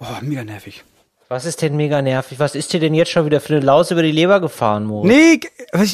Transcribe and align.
Oh, 0.00 0.04
mega 0.22 0.44
nervig. 0.44 0.84
Was 1.28 1.44
ist 1.44 1.60
denn 1.62 1.76
mega 1.76 2.02
nervig? 2.02 2.38
Was 2.38 2.54
ist 2.54 2.72
dir 2.72 2.78
denn 2.80 2.94
jetzt 2.94 3.10
schon 3.10 3.26
wieder 3.26 3.40
für 3.40 3.56
eine 3.56 3.64
Laus 3.64 3.90
über 3.90 4.02
die 4.02 4.12
Leber 4.12 4.40
gefahren, 4.40 4.84
Moritz? 4.84 5.12
Nee, 5.12 5.40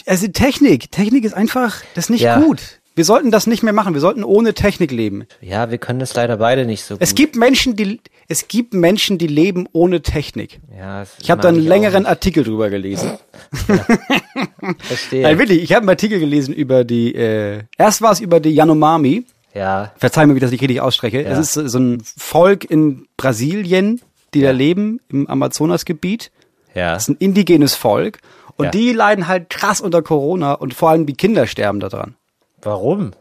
also 0.07 0.29
Technik. 0.29 0.91
Technik 0.91 1.25
ist 1.25 1.33
einfach, 1.35 1.83
das 1.95 2.07
ist 2.07 2.11
nicht 2.11 2.23
Ja. 2.23 2.39
gut. 2.41 2.81
Wir 2.95 3.07
sollten 3.07 3.31
das 3.31 3.47
nicht 3.47 3.63
mehr 3.63 3.73
machen. 3.73 3.95
Wir 3.95 4.03
sollten 4.03 4.23
ohne 4.23 4.53
Technik 4.53 4.91
leben. 4.91 5.25
Ja, 5.41 5.71
wir 5.71 5.79
können 5.79 5.99
das 5.99 6.13
leider 6.15 6.37
beide 6.37 6.67
nicht 6.67 6.85
so 6.85 6.95
gut. 6.97 7.03
Es 7.03 7.15
gibt 7.15 7.37
Menschen, 7.37 7.75
die, 7.75 8.01
es 8.29 8.49
gibt 8.49 8.75
Menschen, 8.75 9.17
die 9.17 9.29
leben 9.29 9.67
ohne 9.73 10.03
Technik. 10.03 10.61
ja, 10.77 11.05
Ich 11.19 11.31
habe 11.31 11.41
da 11.41 11.49
einen 11.49 11.63
längeren. 11.63 12.05
Artikel 12.05 12.45
drüber 12.45 12.69
gelesen. 12.69 13.13
Verstehe. 14.81 15.23
Nein, 15.23 15.39
wirklich, 15.39 15.63
ich 15.63 15.73
habe 15.73 15.81
einen 15.83 15.89
Artikel 15.89 16.19
gelesen 16.21 16.53
über 16.53 16.85
die, 16.85 17.15
äh, 17.15 17.63
erst 17.79 18.03
war 18.03 18.13
es 18.13 18.21
über 18.21 18.41
die 18.41 18.51
Yanomami. 18.51 19.25
Ja, 19.55 19.93
Verzeih 19.99 20.27
mir, 20.27 20.35
wie 20.35 20.41
das 20.41 20.51
nicht 20.51 20.61
richtig 20.63 20.81
ausspreche. 20.81 21.23
Ja. 21.23 21.31
Es 21.31 21.57
ist 21.57 21.71
so- 21.71 21.79
ein 21.79 22.03
Volk 22.17 22.65
in 22.65 23.07
Brasilien, 23.17 24.01
die 24.35 24.41
da 24.43 24.51
leben, 24.51 25.01
im 25.09 25.27
Amazonasgebiet. 25.29 26.31
ja. 26.75 26.95
Das 26.95 27.05
ist 27.05 27.09
ein 27.11 27.17
indigenes 27.19 27.75
Volk. 27.75 28.19
Und 28.57 28.67
Ja. 28.67 28.71
die 28.71 28.93
leiden 28.93 29.29
halt 29.29 29.51
krass 29.51 29.81
unter 29.81 30.03
Corona 30.03 30.53
und 30.55 30.75
vor 30.75 30.91
allem 30.91 31.07
die 31.07 31.15
Kinder 31.15 31.47
sterben 31.47 31.81
daran. 31.81 32.15
Warum? 32.63 33.13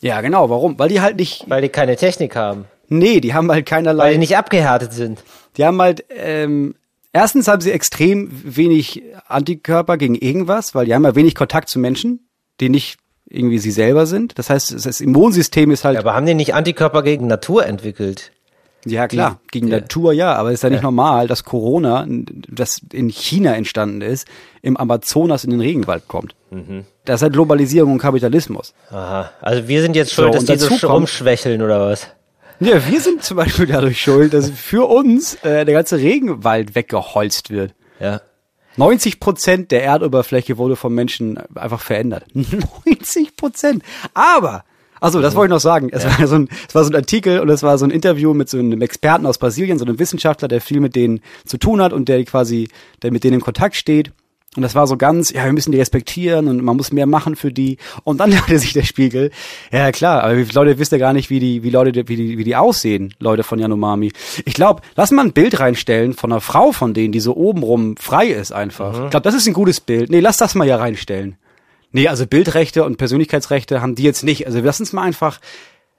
Ja, 0.00 0.20
genau. 0.20 0.48
Warum? 0.50 0.78
Weil 0.78 0.88
die 0.88 1.00
halt 1.00 1.16
nicht, 1.16 1.44
Weil 1.48 1.62
die 1.62 1.68
keine 1.68 1.96
Technik 1.96 2.34
haben. 2.36 2.64
nee, 2.88 3.20
die 3.20 3.34
haben 3.34 3.50
halt 3.50 3.66
keinerlei, 3.66 4.04
Weil 4.04 4.12
die 4.14 4.18
nicht 4.18 4.36
abgehärtet 4.36 4.92
sind. 4.92 5.22
die 5.56 5.64
haben 5.64 5.80
halt, 5.80 6.04
ähm, 6.10 6.74
erstens 7.12 7.48
haben 7.48 7.60
sie 7.60 7.70
extrem 7.72 8.30
wenig 8.44 9.02
Antikörper 9.26 9.96
gegen 9.96 10.14
irgendwas, 10.14 10.74
weil 10.74 10.86
die 10.86 10.94
haben 10.94 11.04
ja 11.04 11.14
wenig 11.14 11.34
Kontakt 11.34 11.68
zu 11.68 11.78
Menschen, 11.78 12.28
die 12.60 12.68
nicht 12.68 12.98
irgendwie 13.30 13.58
sie 13.58 13.70
selber 13.70 14.06
sind. 14.06 14.38
Das 14.38 14.50
heißt, 14.50 14.72
das 14.84 15.00
Immunsystem 15.00 15.70
ist 15.70 15.84
halt, 15.84 15.96
Aber 15.98 16.14
haben 16.14 16.26
die 16.26 16.34
nicht 16.34 16.54
Antikörper 16.54 17.02
gegen 17.02 17.26
Natur 17.26 17.64
entwickelt? 17.66 18.32
ja 18.86 19.06
klar, 19.08 19.38
gegen 19.52 19.68
ja. 19.68 19.80
Natur 19.80 20.12
ja, 20.14 20.32
aber 20.34 20.48
es 20.48 20.54
ist 20.54 20.62
ja 20.62 20.70
nicht 20.70 20.82
normal, 20.82 21.26
dass 21.28 21.44
Corona, 21.44 22.06
das 22.08 22.80
in 22.92 23.10
China 23.10 23.54
entstanden 23.54 24.00
ist, 24.00 24.26
im 24.62 24.76
Amazonas 24.78 25.44
in 25.44 25.50
den 25.50 25.60
Regenwald 25.60 26.08
kommt. 26.08 26.34
Mhm. 26.50 26.86
Das 27.04 27.16
ist 27.16 27.22
halt 27.24 27.34
Globalisierung 27.34 27.92
und 27.92 27.98
Kapitalismus. 27.98 28.72
Aha. 28.90 29.30
Also 29.42 29.68
wir 29.68 29.82
sind 29.82 29.96
jetzt 29.96 30.12
schuld, 30.14 30.32
So, 30.32 30.38
dass 30.38 30.46
die 30.46 30.56
so 30.56 30.68
kommt- 30.68 30.84
rumschwächeln 31.00 31.60
oder 31.60 31.80
was? 31.88 32.08
Ja, 32.58 32.74
wir 32.90 33.00
sind 33.02 33.22
zum 33.22 33.36
Beispiel 33.36 33.66
dadurch 33.66 34.00
schuld, 34.00 34.32
dass 34.34 34.48
für 34.50 34.88
uns 34.88 35.34
äh, 35.44 35.64
der 35.66 35.74
ganze 35.74 35.98
Regenwald 35.98 36.74
weggeholzt 36.74 37.50
wird. 37.50 37.74
Ja. 38.00 38.22
90 38.76 39.20
Prozent 39.20 39.70
der 39.70 39.84
Erdoberfläche 39.84 40.58
wurde 40.58 40.76
vom 40.76 40.94
Menschen 40.94 41.38
einfach 41.54 41.80
verändert. 41.80 42.24
90 42.34 43.36
Prozent. 43.36 43.82
Aber, 44.14 44.64
also 45.00 45.20
das 45.20 45.34
wollte 45.34 45.50
ich 45.50 45.56
noch 45.56 45.60
sagen. 45.60 45.88
Es, 45.92 46.04
war 46.04 46.26
so 46.26 46.36
ein, 46.36 46.48
es 46.68 46.74
war 46.74 46.84
so 46.84 46.90
ein 46.90 46.96
Artikel 46.96 47.40
und 47.40 47.48
es 47.48 47.62
war 47.62 47.78
so 47.78 47.84
ein 47.84 47.90
Interview 47.90 48.34
mit 48.34 48.48
so 48.48 48.58
einem 48.58 48.80
Experten 48.82 49.26
aus 49.26 49.38
Brasilien, 49.38 49.78
so 49.78 49.84
einem 49.84 49.98
Wissenschaftler, 49.98 50.48
der 50.48 50.60
viel 50.60 50.80
mit 50.80 50.94
denen 50.94 51.20
zu 51.44 51.58
tun 51.58 51.80
hat 51.80 51.92
und 51.92 52.08
der 52.08 52.24
quasi, 52.24 52.68
der 53.02 53.12
mit 53.12 53.24
denen 53.24 53.34
in 53.34 53.40
Kontakt 53.40 53.76
steht. 53.76 54.12
Und 54.56 54.62
das 54.62 54.74
war 54.74 54.88
so 54.88 54.96
ganz, 54.96 55.30
ja, 55.30 55.44
wir 55.44 55.52
müssen 55.52 55.70
die 55.70 55.78
respektieren 55.78 56.48
und 56.48 56.64
man 56.64 56.76
muss 56.76 56.92
mehr 56.92 57.06
machen 57.06 57.36
für 57.36 57.52
die. 57.52 57.78
Und 58.02 58.18
dann 58.18 58.30
dachte 58.32 58.58
sich 58.58 58.72
der 58.72 58.82
Spiegel, 58.82 59.30
ja 59.70 59.92
klar, 59.92 60.24
aber 60.24 60.34
Leute 60.52 60.78
wisst 60.78 60.90
ja 60.90 60.98
gar 60.98 61.12
nicht, 61.12 61.30
wie 61.30 61.38
die, 61.38 61.62
wie 61.62 61.70
Leute, 61.70 62.08
wie 62.08 62.16
die, 62.16 62.36
wie 62.36 62.44
die 62.44 62.56
aussehen, 62.56 63.14
Leute 63.20 63.44
von 63.44 63.60
Yanomami. 63.60 64.12
Ich 64.44 64.54
glaube, 64.54 64.82
lass 64.96 65.12
mal 65.12 65.24
ein 65.24 65.32
Bild 65.32 65.60
reinstellen 65.60 66.14
von 66.14 66.32
einer 66.32 66.40
Frau 66.40 66.72
von 66.72 66.94
denen, 66.94 67.12
die 67.12 67.20
so 67.20 67.36
obenrum 67.36 67.96
frei 67.96 68.26
ist 68.26 68.50
einfach. 68.50 69.04
Ich 69.04 69.10
glaube, 69.10 69.22
das 69.22 69.34
ist 69.34 69.46
ein 69.46 69.54
gutes 69.54 69.80
Bild. 69.80 70.10
Nee, 70.10 70.20
lass 70.20 70.38
das 70.38 70.56
mal 70.56 70.64
hier 70.64 70.80
reinstellen. 70.80 71.36
Nee, 71.92 72.08
also 72.08 72.26
Bildrechte 72.26 72.84
und 72.84 72.98
Persönlichkeitsrechte 72.98 73.80
haben 73.80 73.94
die 73.94 74.02
jetzt 74.02 74.24
nicht. 74.24 74.46
Also 74.46 74.60
lass 74.60 74.80
uns 74.80 74.92
mal 74.92 75.02
einfach, 75.02 75.40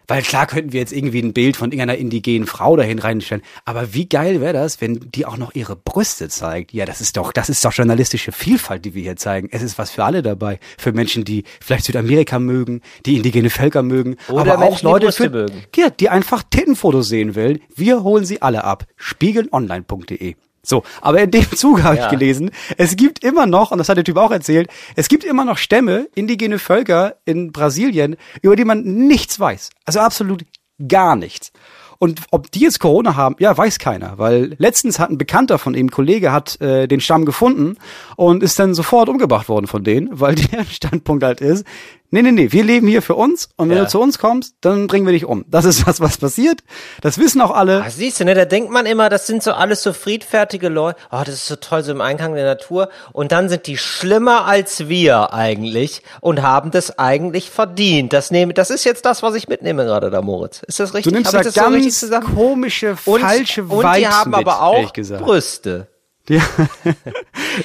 weil 0.07 0.21
klar 0.21 0.47
könnten 0.47 0.73
wir 0.73 0.79
jetzt 0.79 0.93
irgendwie 0.93 1.21
ein 1.21 1.33
Bild 1.33 1.57
von 1.57 1.71
irgendeiner 1.71 1.97
indigenen 1.97 2.47
Frau 2.47 2.75
dahin 2.75 2.99
reinstellen. 2.99 3.43
Aber 3.65 3.93
wie 3.93 4.07
geil 4.07 4.41
wäre 4.41 4.53
das, 4.53 4.81
wenn 4.81 4.99
die 5.13 5.25
auch 5.25 5.37
noch 5.37 5.55
ihre 5.55 5.75
Brüste 5.75 6.29
zeigt? 6.29 6.73
Ja, 6.73 6.85
das 6.85 7.01
ist 7.01 7.17
doch, 7.17 7.31
das 7.31 7.49
ist 7.49 7.63
doch 7.63 7.73
journalistische 7.73 8.31
Vielfalt, 8.31 8.85
die 8.85 8.93
wir 8.93 9.03
hier 9.03 9.15
zeigen. 9.15 9.49
Es 9.51 9.61
ist 9.61 9.77
was 9.77 9.91
für 9.91 10.03
alle 10.03 10.21
dabei. 10.21 10.59
Für 10.77 10.91
Menschen, 10.91 11.23
die 11.23 11.43
vielleicht 11.61 11.85
Südamerika 11.85 12.39
mögen, 12.39 12.81
die 13.05 13.17
indigene 13.17 13.49
Völker 13.49 13.83
mögen, 13.83 14.17
Oder 14.29 14.53
aber 14.53 14.65
auch 14.65 14.79
die 14.79 14.85
Leute 14.85 15.05
Brüste 15.07 15.23
für, 15.23 15.29
mögen. 15.29 15.63
ja, 15.75 15.89
die 15.89 16.09
einfach 16.09 16.43
Tittenfotos 16.49 17.07
sehen 17.09 17.35
wollen. 17.35 17.59
Wir 17.75 18.03
holen 18.03 18.25
sie 18.25 18.41
alle 18.41 18.63
ab. 18.63 18.85
Spiegelonline.de. 18.95 20.35
So, 20.63 20.83
aber 21.01 21.21
in 21.21 21.31
dem 21.31 21.49
Zuge 21.55 21.83
habe 21.83 21.97
Ja. 21.97 22.05
ich 22.05 22.09
gelesen, 22.11 22.51
es 22.77 22.95
gibt 22.95 23.23
immer 23.23 23.45
noch, 23.45 23.71
und 23.71 23.77
das 23.79 23.89
hat 23.89 23.97
der 23.97 24.03
Typ 24.03 24.17
auch 24.17 24.31
erzählt, 24.31 24.69
es 24.95 25.07
gibt 25.07 25.23
immer 25.23 25.43
noch 25.45 25.57
Stämme, 25.57 26.07
indigene 26.15 26.59
Völker 26.59 27.15
in 27.25 27.51
Brasilien, 27.51 28.15
über 28.41 28.55
die 28.55 28.65
man 28.65 28.83
nichts 28.83 29.39
weiß. 29.39 29.69
Also 29.85 29.99
absolut 29.99 30.45
gar 30.87 31.15
nichts. 31.15 31.51
Und 31.97 32.21
ob 32.31 32.51
die 32.51 32.61
jetzt 32.61 32.79
Corona 32.79 33.15
haben, 33.15 33.35
ja, 33.37 33.55
weiß 33.55 33.77
keiner, 33.77 34.17
weil 34.17 34.55
letztens 34.57 34.97
hat 34.97 35.11
ein 35.11 35.19
Bekannter 35.19 35.59
von 35.59 35.75
ihm, 35.75 35.85
ein 35.85 35.91
Kollege, 35.91 36.31
hat 36.31 36.59
äh, 36.59 36.87
den 36.87 36.99
Stamm 36.99 37.25
gefunden 37.25 37.77
und 38.15 38.41
ist 38.41 38.57
dann 38.57 38.73
sofort 38.73 39.07
umgebracht 39.07 39.49
worden 39.49 39.67
von 39.67 39.83
denen, 39.83 40.09
weil 40.19 40.33
der 40.51 40.65
Standpunkt 40.65 41.23
halt 41.23 41.41
ist, 41.41 41.63
nee, 42.11 42.21
nee, 42.21 42.31
nee, 42.31 42.51
wir 42.51 42.63
leben 42.63 42.87
hier 42.87 43.01
für 43.01 43.15
uns 43.15 43.49
und 43.55 43.69
wenn 43.69 43.77
Ja. 43.77 43.83
du 43.85 43.89
zu 43.89 43.99
uns 43.99 44.19
kommst, 44.19 44.55
dann 44.61 44.87
bringen 44.87 45.05
wir 45.05 45.13
dich 45.13 45.25
um. 45.25 45.43
Das 45.47 45.65
ist 45.65 45.87
das, 45.87 45.99
was 45.99 46.17
passiert. 46.17 46.59
Das 47.01 47.17
wissen 47.17 47.41
auch 47.41 47.51
alle. 47.51 47.83
Ah, 47.83 47.89
siehst 47.89 48.19
du, 48.19 48.25
ne, 48.25 48.35
da 48.35 48.45
denkt 48.45 48.69
man 48.71 48.85
immer, 48.85 49.09
das 49.09 49.25
sind 49.27 49.41
so 49.41 49.53
alles 49.53 49.81
so 49.81 49.93
friedfertige 49.93 50.69
Leute. 50.69 50.99
Oh, 51.11 51.21
das 51.25 51.35
ist 51.35 51.47
so 51.47 51.55
toll, 51.55 51.83
so 51.83 51.91
im 51.91 52.01
Einklang 52.01 52.35
der 52.35 52.45
Natur. 52.45 52.89
Und 53.13 53.31
dann 53.31 53.49
sind 53.49 53.65
die 53.67 53.77
schlimmer 53.77 54.45
als 54.45 54.87
wir 54.89 55.33
eigentlich 55.33 56.03
und 56.21 56.41
haben 56.41 56.71
das 56.71 56.99
eigentlich 56.99 57.49
verdient. 57.49 58.13
Das 58.13 58.29
nehme, 58.31 58.53
das 58.53 58.69
ist 58.69 58.83
jetzt 58.83 59.05
das, 59.05 59.23
was 59.23 59.33
ich 59.35 59.47
mitnehme 59.47 59.85
gerade 59.85 60.09
da, 60.11 60.21
Moritz. 60.21 60.61
Ist 60.67 60.79
das 60.79 60.93
richtig? 60.93 61.11
Du 61.11 61.15
nimmst 61.17 61.33
Hab 61.33 61.41
da 61.43 61.47
ich 61.49 61.53
das 61.53 61.63
so 61.63 61.69
richtig 61.69 61.83
ganz 61.85 61.99
zusammen? 61.99 62.35
komische, 62.35 62.97
Und, 63.05 63.21
falsche 63.21 63.63
und 63.63 63.69
die 63.69 64.01
Vibes 64.01 64.09
haben 64.09 64.31
mit, 64.31 64.39
aber 64.39 64.61
auch. 64.61 64.93
Brüste. 64.93 65.87
Ja. 66.29 66.41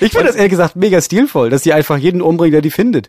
Ich 0.01 0.13
finde 0.13 0.27
das 0.27 0.37
ehrlich 0.37 0.51
gesagt 0.51 0.75
mega 0.77 1.01
stilvoll, 1.01 1.51
dass 1.51 1.63
die 1.63 1.73
einfach 1.73 1.97
jeden 1.97 2.21
umbringen, 2.21 2.53
der 2.53 2.61
die 2.63 2.71
findet. 2.71 3.09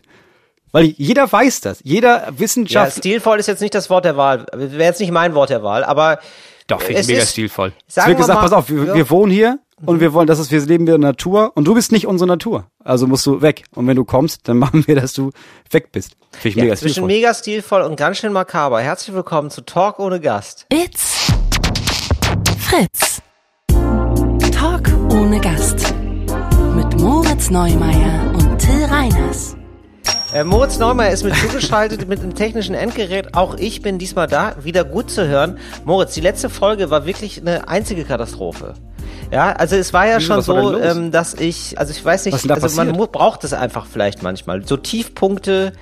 Weil 0.72 0.84
jeder 0.96 1.30
weiß 1.30 1.60
das. 1.62 1.80
Jeder 1.82 2.26
Ja, 2.26 2.38
Wissenschaftler. 2.38 2.98
stilvoll 3.00 3.38
ist 3.38 3.46
jetzt 3.46 3.60
nicht 3.62 3.74
das 3.74 3.88
Wort 3.90 4.04
der 4.04 4.16
Wahl. 4.16 4.46
Wäre 4.54 4.82
jetzt 4.84 5.00
nicht 5.00 5.10
mein 5.12 5.34
Wort 5.34 5.50
der 5.50 5.62
Wahl, 5.62 5.82
aber 5.84 6.18
Doch, 6.66 6.78
finde 6.80 6.94
ich 6.94 7.00
es 7.00 7.06
mega 7.08 7.20
ist- 7.22 7.30
stilvoll. 7.32 7.72
Es 7.88 7.96
wird 7.96 8.08
wir 8.08 8.14
gesagt, 8.14 8.36
mal- 8.38 8.42
pass 8.42 8.52
auf, 8.52 8.68
wir, 8.70 8.84
ja. 8.84 8.94
wir 8.94 9.10
wohnen 9.10 9.32
hier 9.32 9.58
und 9.86 10.00
wir 10.00 10.12
wollen, 10.12 10.26
das 10.26 10.38
ist, 10.38 10.50
wir 10.50 10.60
leben 10.60 10.86
wir 10.86 10.94
in 10.96 11.00
der 11.00 11.10
Natur 11.10 11.52
und 11.54 11.64
du 11.64 11.74
bist 11.74 11.92
nicht 11.92 12.06
unsere 12.06 12.26
Natur. 12.28 12.66
Also 12.84 13.06
musst 13.06 13.24
du 13.26 13.40
weg. 13.42 13.64
Und 13.74 13.86
wenn 13.86 13.96
du 13.96 14.04
kommst, 14.04 14.48
dann 14.48 14.58
machen 14.64 14.84
wir, 14.86 14.96
dass 14.96 15.12
du 15.14 15.30
weg 15.70 15.90
bist. 15.92 16.16
Finde 16.32 16.48
ich 16.48 16.54
ja, 16.56 16.62
mega 16.64 16.76
zwischen 16.76 16.92
stilvoll. 16.92 17.08
mega 17.08 17.34
stilvoll 17.34 17.82
und 17.82 17.96
ganz 17.96 18.18
schön 18.18 18.32
makaber. 18.32 18.80
Herzlich 18.80 19.14
willkommen 19.14 19.50
zu 19.50 19.62
Talk 19.62 19.98
ohne 19.98 20.20
Gast. 20.20 20.66
It's 20.72 21.28
Fritz. 22.58 23.22
Talk 24.52 24.88
ohne 25.12 25.40
Gast. 25.40 25.94
Mit 26.74 27.00
Moritz 27.00 27.48
Neumeier 27.50 28.32
und 28.34 28.58
Till 28.58 28.84
Reiners. 28.84 29.54
Äh, 30.34 30.44
Moritz 30.44 30.78
Neumeier 30.78 31.10
ist 31.10 31.24
mit 31.24 31.34
zugeschaltet 31.36 32.06
mit 32.06 32.20
einem 32.20 32.34
technischen 32.34 32.74
Endgerät. 32.74 33.34
Auch 33.34 33.54
ich 33.56 33.80
bin 33.80 33.98
diesmal 33.98 34.26
da, 34.26 34.56
wieder 34.62 34.84
gut 34.84 35.10
zu 35.10 35.26
hören. 35.26 35.58
Moritz, 35.84 36.12
die 36.14 36.20
letzte 36.20 36.50
Folge 36.50 36.90
war 36.90 37.06
wirklich 37.06 37.40
eine 37.40 37.66
einzige 37.68 38.04
Katastrophe. 38.04 38.74
Ja, 39.32 39.52
also 39.52 39.76
es 39.76 39.92
war 39.94 40.06
ja 40.06 40.18
Wieso, 40.18 40.34
schon 40.34 40.42
so, 40.42 40.78
ähm, 40.80 41.10
dass 41.10 41.34
ich, 41.34 41.78
also 41.78 41.92
ich 41.92 42.02
weiß 42.04 42.26
nicht, 42.26 42.34
also 42.34 42.48
man 42.48 42.60
passiert? 42.60 42.96
mu- 42.96 43.06
braucht 43.06 43.44
es 43.44 43.52
einfach 43.54 43.86
vielleicht 43.86 44.22
manchmal. 44.22 44.66
So 44.66 44.76
Tiefpunkte, 44.76 45.72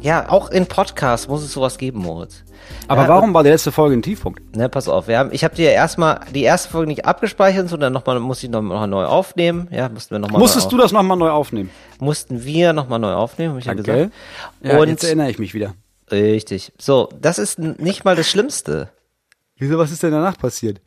ja, 0.00 0.28
auch 0.28 0.50
in 0.50 0.66
Podcasts 0.66 1.28
muss 1.28 1.42
es 1.42 1.52
sowas 1.52 1.78
geben, 1.78 2.00
Moritz. 2.00 2.44
Aber 2.86 3.02
ja, 3.02 3.08
warum 3.08 3.34
war 3.34 3.42
die 3.42 3.50
letzte 3.50 3.72
Folge 3.72 3.96
ein 3.96 4.02
Tiefpunkt? 4.02 4.56
Ne, 4.56 4.68
pass 4.68 4.88
auf, 4.88 5.08
wir 5.08 5.18
haben, 5.18 5.30
ich 5.32 5.44
habe 5.44 5.54
dir 5.54 5.70
erstmal 5.70 6.20
die 6.34 6.42
erste 6.42 6.70
Folge 6.70 6.88
nicht 6.88 7.04
abgespeichert, 7.04 7.68
sondern 7.68 7.92
nochmal, 7.92 8.20
musste 8.20 8.46
ich 8.46 8.52
nochmal 8.52 8.86
neu 8.88 9.04
aufnehmen. 9.04 9.68
Ja, 9.70 9.88
mussten 9.88 10.14
wir 10.14 10.18
nochmal 10.18 10.38
Musstest 10.40 10.66
neu 10.66 10.70
du 10.70 10.82
das 10.82 10.92
nochmal 10.92 11.16
neu 11.16 11.30
aufnehmen? 11.30 11.70
auf, 11.92 12.00
mussten 12.00 12.44
wir 12.44 12.72
nochmal 12.72 12.98
neu 12.98 13.12
aufnehmen, 13.14 13.54
hab 13.54 13.60
ich 13.60 13.66
ja 13.66 13.74
Danke. 13.74 13.92
gesagt. 13.92 14.12
Ja, 14.62 14.78
Und 14.78 14.88
jetzt 14.88 15.04
erinnere 15.04 15.30
ich 15.30 15.38
mich 15.38 15.54
wieder. 15.54 15.74
Richtig. 16.10 16.72
So, 16.78 17.08
das 17.20 17.38
ist 17.38 17.58
nicht 17.58 18.04
mal 18.04 18.16
das 18.16 18.28
Schlimmste. 18.28 18.90
Wieso, 19.56 19.78
was 19.78 19.90
ist 19.90 20.02
denn 20.02 20.12
danach 20.12 20.38
passiert? 20.38 20.80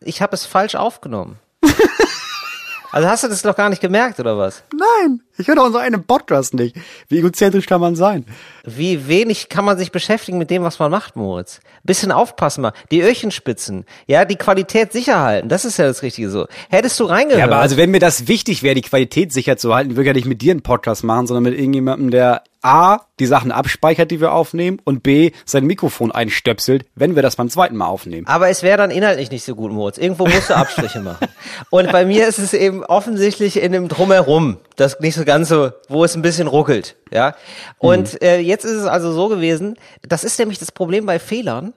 Ich 0.00 0.22
habe 0.22 0.34
es 0.34 0.46
falsch 0.46 0.74
aufgenommen. 0.74 1.38
also 2.92 3.08
hast 3.08 3.24
du 3.24 3.28
das 3.28 3.42
noch 3.42 3.56
gar 3.56 3.68
nicht 3.70 3.80
gemerkt, 3.80 4.20
oder 4.20 4.38
was? 4.38 4.62
Nein, 4.72 5.22
ich 5.38 5.46
höre 5.46 5.62
unseren 5.62 5.82
einen 5.82 6.04
Podcast 6.04 6.54
nicht. 6.54 6.76
Wie 7.08 7.18
egozentrisch 7.18 7.66
kann 7.66 7.80
man 7.80 7.94
sein? 7.94 8.26
Wie 8.64 9.06
wenig 9.06 9.48
kann 9.48 9.64
man 9.64 9.78
sich 9.78 9.92
beschäftigen 9.92 10.36
mit 10.36 10.50
dem, 10.50 10.64
was 10.64 10.78
man 10.80 10.90
macht, 10.90 11.14
Moritz? 11.14 11.60
Bisschen 11.84 12.10
aufpassen 12.10 12.62
mal. 12.62 12.72
Die 12.90 13.00
Öhrchenspitzen. 13.00 13.84
Ja, 14.06 14.24
die 14.24 14.36
Qualität 14.36 14.92
sicher 14.92 15.20
halten. 15.20 15.48
Das 15.48 15.64
ist 15.64 15.76
ja 15.76 15.86
das 15.86 16.02
Richtige 16.02 16.28
so. 16.28 16.48
Hättest 16.70 16.98
du 16.98 17.04
reingehört. 17.04 17.38
Ja, 17.38 17.46
aber 17.46 17.58
also 17.58 17.76
wenn 17.76 17.90
mir 17.90 18.00
das 18.00 18.26
wichtig 18.26 18.64
wäre, 18.64 18.74
die 18.74 18.82
Qualität 18.82 19.32
sicher 19.32 19.56
zu 19.56 19.74
halten, 19.74 19.90
würde 19.90 20.02
ich 20.02 20.06
ja 20.08 20.12
nicht 20.14 20.26
mit 20.26 20.42
dir 20.42 20.50
einen 20.50 20.62
Podcast 20.62 21.04
machen, 21.04 21.28
sondern 21.28 21.44
mit 21.44 21.54
irgendjemandem, 21.54 22.10
der 22.10 22.42
A, 22.60 22.98
die 23.20 23.26
Sachen 23.26 23.52
abspeichert, 23.52 24.10
die 24.10 24.20
wir 24.20 24.32
aufnehmen 24.32 24.80
und 24.84 25.02
B, 25.02 25.30
sein 25.44 25.64
Mikrofon 25.64 26.10
einstöpselt, 26.10 26.86
wenn 26.96 27.14
wir 27.14 27.22
das 27.22 27.36
beim 27.36 27.48
zweiten 27.50 27.76
Mal 27.76 27.86
aufnehmen. 27.86 28.26
Aber 28.26 28.48
es 28.48 28.62
wäre 28.62 28.76
dann 28.76 28.90
inhaltlich 28.90 29.30
nicht 29.30 29.44
so 29.44 29.54
gut, 29.54 29.72
Moritz. 29.72 29.96
Irgendwo 29.96 30.26
musst 30.26 30.50
du 30.50 30.56
Abstriche 30.56 31.00
machen. 31.00 31.28
Und 31.70 31.92
bei 31.92 32.04
mir 32.04 32.26
ist 32.26 32.38
es 32.38 32.54
eben 32.54 32.84
offensichtlich 32.84 33.62
in 33.62 33.72
dem 33.72 33.88
Drumherum, 33.88 34.58
das 34.76 34.98
nicht 35.00 35.14
so 35.14 35.24
ganz 35.28 35.50
so, 35.50 35.70
wo 35.88 36.04
es 36.04 36.16
ein 36.16 36.22
bisschen 36.22 36.48
ruckelt, 36.48 36.96
ja. 37.12 37.36
Und 37.78 38.20
äh, 38.22 38.38
jetzt 38.40 38.64
ist 38.64 38.72
es 38.72 38.86
also 38.86 39.12
so 39.12 39.28
gewesen, 39.28 39.76
das 40.02 40.24
ist 40.24 40.38
nämlich 40.38 40.58
das 40.58 40.72
Problem 40.72 41.06
bei 41.06 41.18
Fehlern. 41.18 41.74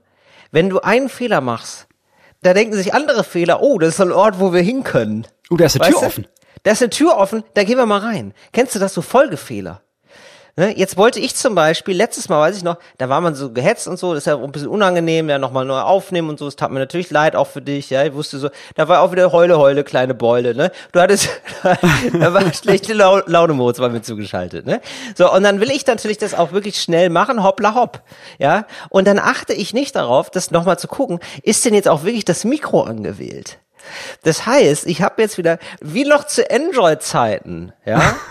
Wenn 0.51 0.69
du 0.69 0.79
einen 0.79 1.09
Fehler 1.09 1.41
machst, 1.41 1.87
da 2.41 2.53
denken 2.53 2.73
sich 2.73 2.93
andere 2.93 3.23
Fehler, 3.23 3.61
oh, 3.61 3.77
das 3.77 3.95
ist 3.95 4.01
ein 4.01 4.11
Ort, 4.11 4.39
wo 4.39 4.53
wir 4.53 4.61
hin 4.61 4.83
können. 4.83 5.27
Oh, 5.49 5.57
da 5.57 5.65
ist 5.65 5.75
eine 5.75 5.81
Weißt 5.85 5.91
Tür 5.91 5.99
du? 5.99 6.05
offen. 6.07 6.27
Da 6.63 6.71
ist 6.71 6.81
eine 6.81 6.89
Tür 6.89 7.17
offen, 7.17 7.43
da 7.53 7.63
gehen 7.63 7.77
wir 7.77 7.85
mal 7.85 7.99
rein. 7.99 8.33
Kennst 8.53 8.73
du 8.73 8.79
das 8.79 8.93
so 8.93 9.01
Folgefehler? 9.01 9.81
Ne? 10.57 10.77
Jetzt 10.77 10.97
wollte 10.97 11.19
ich 11.19 11.35
zum 11.35 11.55
Beispiel, 11.55 11.95
letztes 11.95 12.27
Mal 12.27 12.39
weiß 12.39 12.57
ich 12.57 12.63
noch, 12.63 12.77
da 12.97 13.07
war 13.09 13.21
man 13.21 13.35
so 13.35 13.51
gehetzt 13.51 13.87
und 13.87 13.97
so, 13.97 14.13
das 14.13 14.23
ist 14.23 14.27
ja 14.27 14.37
ein 14.37 14.51
bisschen 14.51 14.67
unangenehm, 14.67 15.29
ja 15.29 15.39
nochmal 15.39 15.65
neu 15.65 15.79
aufnehmen 15.79 16.29
und 16.29 16.39
so, 16.39 16.47
es 16.47 16.55
tat 16.55 16.71
mir 16.71 16.79
natürlich 16.79 17.09
leid, 17.09 17.35
auch 17.35 17.47
für 17.47 17.61
dich, 17.61 17.89
ja, 17.89 18.03
ich 18.03 18.13
wusste 18.13 18.37
so, 18.37 18.49
da 18.75 18.87
war 18.87 19.01
auch 19.01 19.11
wieder 19.11 19.31
Heule, 19.31 19.57
Heule, 19.57 19.83
kleine 19.83 20.13
Beule, 20.13 20.53
ne, 20.53 20.71
du 20.91 20.99
hattest, 20.99 21.29
da 21.63 22.33
war 22.33 22.53
schlechte 22.53 22.93
Lau 22.93 23.21
Laune 23.25 23.53
Moritz 23.53 23.79
bei 23.79 23.89
mir 23.89 24.01
zugeschaltet, 24.01 24.65
ne, 24.65 24.81
so, 25.15 25.31
und 25.31 25.43
dann 25.43 25.61
will 25.61 25.71
ich 25.71 25.87
natürlich 25.87 26.17
das 26.17 26.33
auch 26.33 26.51
wirklich 26.51 26.81
schnell 26.81 27.09
machen, 27.09 27.43
hoppla 27.43 27.73
hopp, 27.75 28.01
ja, 28.37 28.65
und 28.89 29.07
dann 29.07 29.19
achte 29.19 29.53
ich 29.53 29.73
nicht 29.73 29.95
darauf, 29.95 30.29
das 30.29 30.51
nochmal 30.51 30.77
zu 30.77 30.87
gucken, 30.87 31.19
ist 31.43 31.63
denn 31.63 31.73
jetzt 31.73 31.87
auch 31.87 32.03
wirklich 32.03 32.25
das 32.25 32.43
Mikro 32.43 32.81
angewählt? 32.83 33.59
Das 34.23 34.45
heißt, 34.45 34.85
ich 34.85 35.01
habe 35.01 35.21
jetzt 35.21 35.37
wieder, 35.37 35.57
wie 35.79 36.05
noch 36.05 36.25
zu 36.25 36.49
Android-Zeiten, 36.51 37.73
ja, 37.85 38.15